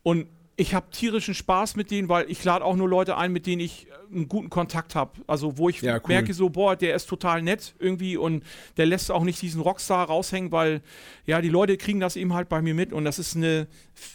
Und 0.03 0.27
ich 0.59 0.73
habe 0.73 0.89
tierischen 0.91 1.33
Spaß 1.33 1.77
mit 1.77 1.89
denen, 1.89 2.09
weil 2.09 2.29
ich 2.29 2.43
lade 2.43 2.65
auch 2.65 2.75
nur 2.75 2.89
Leute 2.89 3.15
ein, 3.17 3.31
mit 3.31 3.45
denen 3.47 3.61
ich 3.61 3.87
äh, 3.87 4.13
einen 4.13 4.27
guten 4.27 4.49
Kontakt 4.49 4.93
habe. 4.93 5.13
Also 5.25 5.57
wo 5.57 5.69
ich 5.69 5.81
Ja, 5.81 5.95
cool. 5.95 6.01
merke 6.07 6.33
so, 6.33 6.49
boah, 6.49 6.75
der 6.75 6.95
ist 6.95 7.07
total 7.07 7.41
nett 7.41 7.75
irgendwie 7.79 8.17
und 8.17 8.43
der 8.75 8.85
lässt 8.85 9.09
auch 9.09 9.23
nicht 9.23 9.41
diesen 9.41 9.61
Rockstar 9.61 10.07
raushängen, 10.07 10.51
weil 10.51 10.81
ja, 11.25 11.41
die 11.41 11.49
Leute 11.49 11.77
kriegen 11.77 12.01
das 12.01 12.17
eben 12.17 12.33
halt 12.33 12.49
bei 12.49 12.61
mir 12.61 12.73
mit 12.73 12.91
und 12.91 13.05
das 13.05 13.19
ist 13.19 13.37
eine 13.37 13.67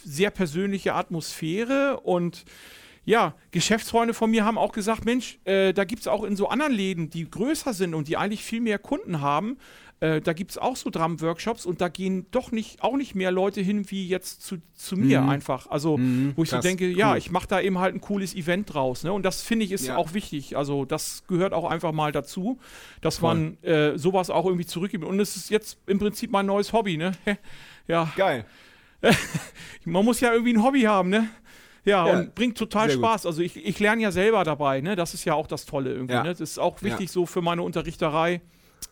sehr 0.04 0.30
persönliche 0.30 0.94
Atmosphäre 0.94 2.00
und 2.00 2.44
ja, 3.06 3.34
Geschäftsfreunde 3.50 4.14
von 4.14 4.30
mir 4.30 4.44
haben 4.44 4.56
auch 4.58 4.72
gesagt, 4.72 5.04
Mensch, 5.04 5.38
äh, 5.44 5.72
da 5.74 5.84
gibt 5.84 6.00
es 6.02 6.08
auch 6.08 6.24
in 6.24 6.36
so 6.36 6.48
anderen 6.48 6.72
Läden, 6.72 7.10
die 7.10 7.30
größer 7.30 7.74
sind 7.74 7.94
und 7.94 8.08
die 8.08 8.16
eigentlich 8.16 8.42
viel 8.42 8.60
mehr 8.60 8.78
Kunden 8.78 9.20
haben, 9.20 9.58
äh, 10.04 10.20
da 10.20 10.32
gibt 10.34 10.50
es 10.50 10.58
auch 10.58 10.76
so 10.76 10.90
Drum-Workshops 10.90 11.64
und 11.64 11.80
da 11.80 11.88
gehen 11.88 12.26
doch 12.30 12.52
nicht, 12.52 12.82
auch 12.82 12.96
nicht 12.96 13.14
mehr 13.14 13.30
Leute 13.30 13.60
hin 13.62 13.90
wie 13.90 14.06
jetzt 14.06 14.42
zu, 14.42 14.56
zu 14.74 14.96
mir 14.96 15.22
einfach. 15.22 15.68
Also, 15.70 15.98
wo 16.36 16.42
ich 16.42 16.50
krass, 16.50 16.62
so 16.62 16.68
denke, 16.68 16.86
ja, 16.88 17.12
cool. 17.12 17.18
ich 17.18 17.30
mache 17.30 17.48
da 17.48 17.60
eben 17.60 17.78
halt 17.78 17.94
ein 17.94 18.00
cooles 18.00 18.34
Event 18.34 18.74
draus. 18.74 19.02
Ne? 19.04 19.12
Und 19.12 19.22
das 19.24 19.42
finde 19.42 19.64
ich 19.64 19.72
ist 19.72 19.86
Ja. 19.86 19.96
auch 19.96 20.12
wichtig. 20.12 20.56
Also, 20.56 20.84
das 20.84 21.24
gehört 21.26 21.52
auch 21.54 21.70
einfach 21.70 21.92
mal 21.92 22.12
dazu, 22.12 22.58
dass 23.00 23.18
Voll. 23.18 23.34
man 23.34 23.62
äh, 23.62 23.96
sowas 23.98 24.28
auch 24.30 24.44
irgendwie 24.44 24.66
zurückgibt. 24.66 25.04
Und 25.04 25.18
es 25.20 25.36
ist 25.36 25.48
jetzt 25.50 25.78
im 25.86 25.98
Prinzip 25.98 26.30
mein 26.30 26.46
neues 26.46 26.72
Hobby, 26.72 26.96
ne? 26.96 27.12
ja, 27.88 28.12
Geil. 28.16 28.44
man 29.84 30.04
muss 30.04 30.20
ja 30.20 30.32
irgendwie 30.32 30.54
ein 30.54 30.62
Hobby 30.62 30.82
haben, 30.82 31.08
ne? 31.10 31.28
Ja, 31.84 32.06
Ja, 32.06 32.18
und 32.20 32.34
bringt 32.34 32.56
total 32.56 32.88
sehr 32.88 32.96
gut. 32.96 33.04
Spaß. 33.06 33.26
Also 33.26 33.42
ich, 33.42 33.56
ich 33.56 33.78
lerne 33.78 34.02
ja 34.02 34.10
selber 34.10 34.42
dabei, 34.44 34.80
ne? 34.80 34.96
Das 34.96 35.14
ist 35.14 35.24
ja 35.24 35.34
auch 35.34 35.46
das 35.46 35.66
Tolle 35.66 35.92
irgendwie, 35.92 36.14
Ja. 36.14 36.22
ne? 36.22 36.30
Das 36.30 36.40
ist 36.40 36.58
auch 36.58 36.82
wichtig 36.82 37.10
so 37.10 37.26
für 37.26 37.42
meine 37.42 37.62
Unterrichterei, 37.62 38.40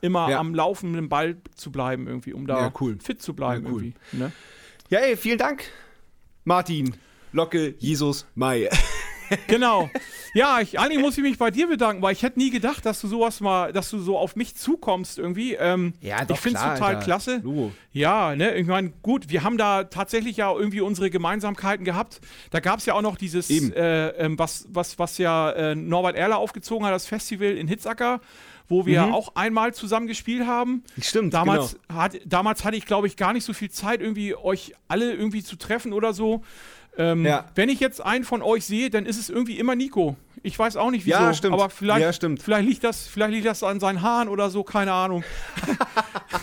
immer 0.01 0.31
Ja. 0.31 0.39
am 0.41 0.55
laufenden 0.55 1.09
Ball 1.09 1.37
zu 1.55 1.71
bleiben 1.71 2.07
irgendwie, 2.07 2.33
um 2.33 2.47
da 2.47 2.59
Ja, 2.61 2.73
cool. 2.81 2.99
fit 3.03 3.21
zu 3.23 3.35
bleiben 3.35 3.67
Ja, 3.67 3.73
cool. 3.73 3.93
Ne? 4.13 4.33
Ja, 4.89 4.99
ey, 5.01 5.17
vielen 5.17 5.39
Dank, 5.39 5.65
Martin, 6.45 6.95
Locke, 7.33 7.75
Jesus, 7.79 8.27
Mai. 8.35 8.69
Genau. 9.47 9.89
Ja, 10.35 10.61
ich, 10.61 10.79
eigentlich 10.79 11.01
muss 11.01 11.17
ich 11.17 11.23
mich 11.23 11.39
bei 11.39 11.51
dir 11.51 11.67
bedanken, 11.67 12.03
weil 12.03 12.13
ich 12.13 12.23
hätte 12.23 12.39
nie 12.39 12.51
gedacht, 12.51 12.85
dass 12.85 13.01
du 13.01 13.09
sowas 13.09 13.41
mal, 13.41 13.73
dass 13.73 13.89
du 13.89 13.99
so 13.99 14.19
auf 14.19 14.37
mich 14.37 14.57
zukommst 14.57 15.19
irgendwie. 15.19 15.55
Ähm, 15.55 15.95
Ja, 16.03 16.23
doch, 16.27 16.35
ich 16.35 16.41
finde 16.43 16.59
es 16.59 16.63
total 16.65 16.83
Alter. 16.97 17.01
klasse. 17.01 17.41
Logo. 17.43 17.73
Ja, 17.93 18.37
ne, 18.37 18.55
ich 18.57 18.67
meine, 18.67 18.91
gut, 19.01 19.31
wir 19.31 19.43
haben 19.43 19.57
da 19.57 19.85
tatsächlich 19.85 20.37
ja 20.37 20.53
irgendwie 20.53 20.83
unsere 20.83 21.09
Gemeinsamkeiten 21.09 21.83
gehabt. 21.87 22.21
Da 22.51 22.61
gab 22.61 22.81
es 22.81 22.85
ja 22.85 22.93
auch 22.93 23.01
noch 23.01 23.17
dieses, 23.17 23.49
äh, 23.49 24.09
ähm, 24.19 24.39
was, 24.39 24.67
was, 24.69 24.99
was 24.99 25.17
ja 25.17 25.51
äh, 25.53 25.75
Norbert 25.75 26.15
Erler 26.17 26.37
aufgezogen 26.37 26.85
hat, 26.85 26.93
das 26.93 27.07
Festival 27.07 27.53
in 27.57 27.69
Hitzacker, 27.69 28.21
wo 28.73 28.87
wir 28.87 29.07
Mhm. 29.07 29.15
auch 29.15 29.35
einmal 29.37 29.73
zusammen 29.75 30.07
gespielt 30.09 30.47
haben. 30.47 30.83
Stimmt, 31.01 31.33
Damals, 31.35 31.77
genau. 31.89 32.01
hat, 32.01 32.19
damals 32.25 32.65
hatte 32.65 32.77
ich, 32.77 32.87
glaube 32.87 33.07
ich, 33.07 33.17
gar 33.17 33.33
nicht 33.33 33.45
so 33.45 33.53
viel 33.53 33.71
Zeit, 33.71 34.01
irgendwie 34.01 34.35
euch 34.35 34.73
alle 34.89 35.13
irgendwie 35.13 35.43
zu 35.45 35.55
treffen 35.57 35.93
oder 35.93 36.13
so. 36.13 36.43
Ähm, 36.99 37.25
Ja. 37.25 37.49
Wenn 37.55 37.69
ich 37.69 37.79
jetzt 37.81 38.05
einen 38.05 38.25
von 38.25 38.43
euch 38.43 38.65
sehe, 38.67 38.91
dann 38.91 39.07
ist 39.07 39.19
es 39.19 39.31
irgendwie 39.31 39.59
immer 39.59 39.77
Nico. 39.77 40.17
Ich 40.43 40.59
weiß 40.59 40.77
auch 40.77 40.91
nicht 40.91 41.07
wieso, 41.07 41.19
Ja, 41.19 41.33
stimmt. 41.35 41.55
aber 41.55 41.71
vielleicht, 41.71 42.01
Ja, 42.01 42.13
stimmt. 42.13 42.43
vielleicht 42.43 42.69
liegt 42.69 42.83
das, 42.85 43.07
vielleicht 43.07 43.33
liegt 43.33 43.47
das 43.47 43.63
an 43.63 43.79
seinen 43.79 44.03
Haaren 44.03 44.29
oder 44.29 44.51
so, 44.51 44.65
keine 44.65 44.93
Ahnung. 44.93 45.23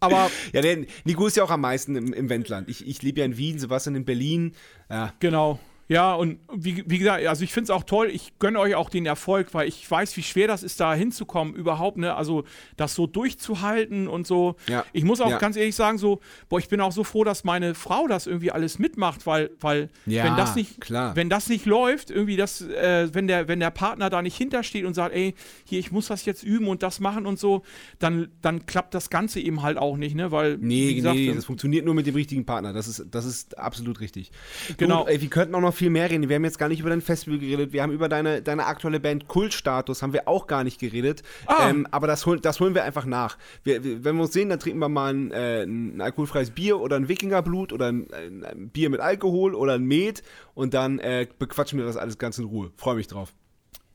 aber 0.00 0.30
Ja, 0.52 0.62
der 0.62 0.86
Nico 1.04 1.26
ist 1.26 1.36
ja 1.36 1.44
auch 1.44 1.50
am 1.50 1.60
meisten 1.60 1.94
im, 1.96 2.12
im 2.12 2.28
Wendland. 2.28 2.68
Ich, 2.68 2.86
ich 2.86 3.02
lebe 3.02 3.20
ja 3.20 3.26
in 3.26 3.36
Wien, 3.36 3.58
Sebastian 3.58 3.94
in 3.96 4.04
Berlin. 4.04 4.54
Ja, 4.88 5.12
Genau. 5.20 5.58
Ja, 5.90 6.14
und 6.14 6.38
wie, 6.54 6.84
wie 6.86 6.98
gesagt, 6.98 7.26
also 7.26 7.42
ich 7.42 7.52
finde 7.52 7.64
es 7.64 7.70
auch 7.70 7.82
toll, 7.82 8.10
ich 8.12 8.32
gönne 8.38 8.60
euch 8.60 8.76
auch 8.76 8.88
den 8.90 9.06
Erfolg, 9.06 9.52
weil 9.54 9.66
ich 9.66 9.90
weiß, 9.90 10.16
wie 10.16 10.22
schwer 10.22 10.46
das 10.46 10.62
ist, 10.62 10.78
da 10.78 10.94
hinzukommen, 10.94 11.52
überhaupt, 11.52 11.96
ne? 11.98 12.14
Also 12.14 12.44
das 12.76 12.94
so 12.94 13.08
durchzuhalten 13.08 14.06
und 14.06 14.24
so. 14.24 14.54
Ja. 14.68 14.84
Ich 14.92 15.02
muss 15.02 15.20
auch 15.20 15.30
Ja. 15.30 15.38
ganz 15.38 15.56
ehrlich 15.56 15.74
sagen, 15.74 15.98
so, 15.98 16.20
boah, 16.48 16.60
ich 16.60 16.68
bin 16.68 16.80
auch 16.80 16.92
so 16.92 17.02
froh, 17.02 17.24
dass 17.24 17.42
meine 17.42 17.74
Frau 17.74 18.06
das 18.06 18.28
irgendwie 18.28 18.52
alles 18.52 18.78
mitmacht, 18.78 19.26
weil, 19.26 19.50
weil 19.60 19.88
Ja, 20.06 20.24
wenn 20.24 20.36
das 20.36 20.54
nicht, 20.54 20.80
klar. 20.80 21.16
wenn 21.16 21.28
das 21.28 21.48
nicht 21.48 21.66
läuft, 21.66 22.10
irgendwie 22.12 22.36
das, 22.36 22.60
äh, 22.60 23.08
wenn 23.12 23.26
der, 23.26 23.48
wenn 23.48 23.58
der 23.58 23.70
Partner 23.72 24.10
da 24.10 24.22
nicht 24.22 24.36
hintersteht 24.36 24.84
und 24.84 24.94
sagt, 24.94 25.12
ey, 25.12 25.34
hier, 25.64 25.80
ich 25.80 25.90
muss 25.90 26.06
das 26.06 26.24
jetzt 26.24 26.44
üben 26.44 26.68
und 26.68 26.84
das 26.84 27.00
machen 27.00 27.26
und 27.26 27.38
so, 27.40 27.62
dann, 27.98 28.28
dann 28.42 28.64
klappt 28.66 28.94
das 28.94 29.10
Ganze 29.10 29.40
eben 29.40 29.62
halt 29.62 29.76
auch 29.76 29.96
nicht, 29.96 30.14
ne? 30.14 30.30
Weil, 30.30 30.56
Nee, 30.58 30.88
wie 30.90 30.94
gesagt, 30.94 31.16
nee, 31.16 31.32
das 31.34 31.44
funktioniert 31.46 31.84
nur 31.84 31.94
mit 31.94 32.06
dem 32.06 32.14
richtigen 32.14 32.46
Partner. 32.46 32.72
Das 32.72 32.86
ist, 32.86 33.06
das 33.10 33.24
ist 33.24 33.58
absolut 33.58 33.98
richtig. 33.98 34.30
Genau. 34.76 35.02
Du, 35.04 35.10
ey, 35.10 35.20
wir 35.20 35.28
könnten 35.28 35.54
auch 35.56 35.60
noch 35.60 35.74
viel 35.80 35.90
mehr 35.90 36.10
reden. 36.10 36.28
Wir 36.28 36.36
haben 36.36 36.44
jetzt 36.44 36.58
gar 36.58 36.68
nicht 36.68 36.80
über 36.80 36.90
dein 36.90 37.00
Festival 37.00 37.38
geredet. 37.38 37.72
Wir 37.72 37.82
haben 37.82 37.90
über 37.90 38.08
deine, 38.08 38.42
deine 38.42 38.66
aktuelle 38.66 39.00
Band 39.00 39.28
Kultstatus 39.28 40.02
haben 40.02 40.12
wir 40.12 40.28
auch 40.28 40.46
gar 40.46 40.62
nicht 40.62 40.78
geredet. 40.78 41.22
Ah. 41.46 41.70
Ähm, 41.70 41.86
aber 41.90 42.06
das, 42.06 42.26
hol, 42.26 42.38
das 42.38 42.60
holen 42.60 42.74
wir 42.74 42.84
einfach 42.84 43.06
nach. 43.06 43.38
Wir, 43.64 43.82
wir, 43.82 44.04
wenn 44.04 44.16
wir 44.16 44.22
uns 44.24 44.34
sehen, 44.34 44.50
dann 44.50 44.60
trinken 44.60 44.78
wir 44.78 44.90
mal 44.90 45.14
ein, 45.14 45.32
äh, 45.32 45.62
ein 45.62 46.00
alkoholfreies 46.02 46.50
Bier 46.50 46.78
oder 46.78 46.96
ein 46.96 47.08
Wikingerblut 47.08 47.72
oder 47.72 47.88
ein, 47.88 48.08
ein, 48.12 48.44
ein 48.44 48.68
Bier 48.68 48.90
mit 48.90 49.00
Alkohol 49.00 49.54
oder 49.54 49.74
ein 49.74 49.84
Met 49.84 50.22
und 50.54 50.74
dann 50.74 50.98
äh, 50.98 51.26
bequatschen 51.38 51.78
wir 51.78 51.86
das 51.86 51.96
alles 51.96 52.18
ganz 52.18 52.38
in 52.38 52.44
Ruhe. 52.44 52.70
Freue 52.76 52.96
mich 52.96 53.08
drauf. 53.08 53.32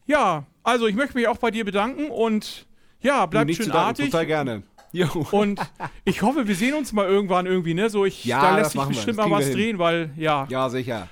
Ja, 0.07 0.47
also 0.63 0.87
ich 0.87 0.95
möchte 0.95 1.15
mich 1.15 1.27
auch 1.27 1.37
bei 1.37 1.51
dir 1.51 1.65
bedanken 1.65 2.09
und 2.09 2.65
ja, 2.99 3.27
bleibt 3.27 3.53
schön 3.53 3.67
danken, 3.67 3.77
artig. 3.77 4.05
Total 4.05 4.25
gerne. 4.25 4.63
Jo. 4.91 5.27
Und 5.31 5.59
ich 6.05 6.21
hoffe, 6.21 6.47
wir 6.47 6.55
sehen 6.55 6.73
uns 6.73 6.93
mal 6.93 7.05
irgendwann 7.05 7.45
irgendwie, 7.45 7.73
ne? 7.73 7.89
So, 7.89 8.05
ich, 8.05 8.25
Ja, 8.25 8.41
da 8.41 8.57
lässt 8.57 8.71
sich 8.71 8.81
bestimmt 8.81 9.17
mal 9.17 9.29
was 9.29 9.51
drehen, 9.51 9.77
weil, 9.77 10.11
ja, 10.15 10.47
ja, 10.49 10.69
sicher. 10.69 11.09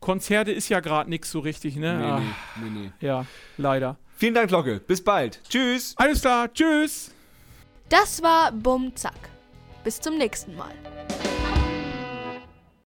Konzerte 0.00 0.50
ist 0.50 0.68
ja 0.68 0.80
gerade 0.80 1.10
nichts 1.10 1.30
so 1.30 1.40
richtig, 1.40 1.76
ne? 1.76 1.98
Nee, 1.98 2.04
Ah, 2.04 2.18
nee, 2.20 2.70
nee, 2.70 2.80
nee. 3.00 3.06
Ja, 3.06 3.26
leider. 3.58 3.96
Vielen 4.16 4.34
Dank, 4.34 4.50
Locke. 4.50 4.80
Bis 4.80 5.02
bald. 5.04 5.40
Tschüss. 5.48 5.94
Alles 5.96 6.20
klar, 6.22 6.52
tschüss! 6.52 7.12
Das 7.88 8.22
war 8.22 8.52
Bum 8.52 8.94
Zack. 8.96 9.14
Bis 9.84 10.00
zum 10.00 10.16
nächsten 10.18 10.56
Mal. 10.56 10.72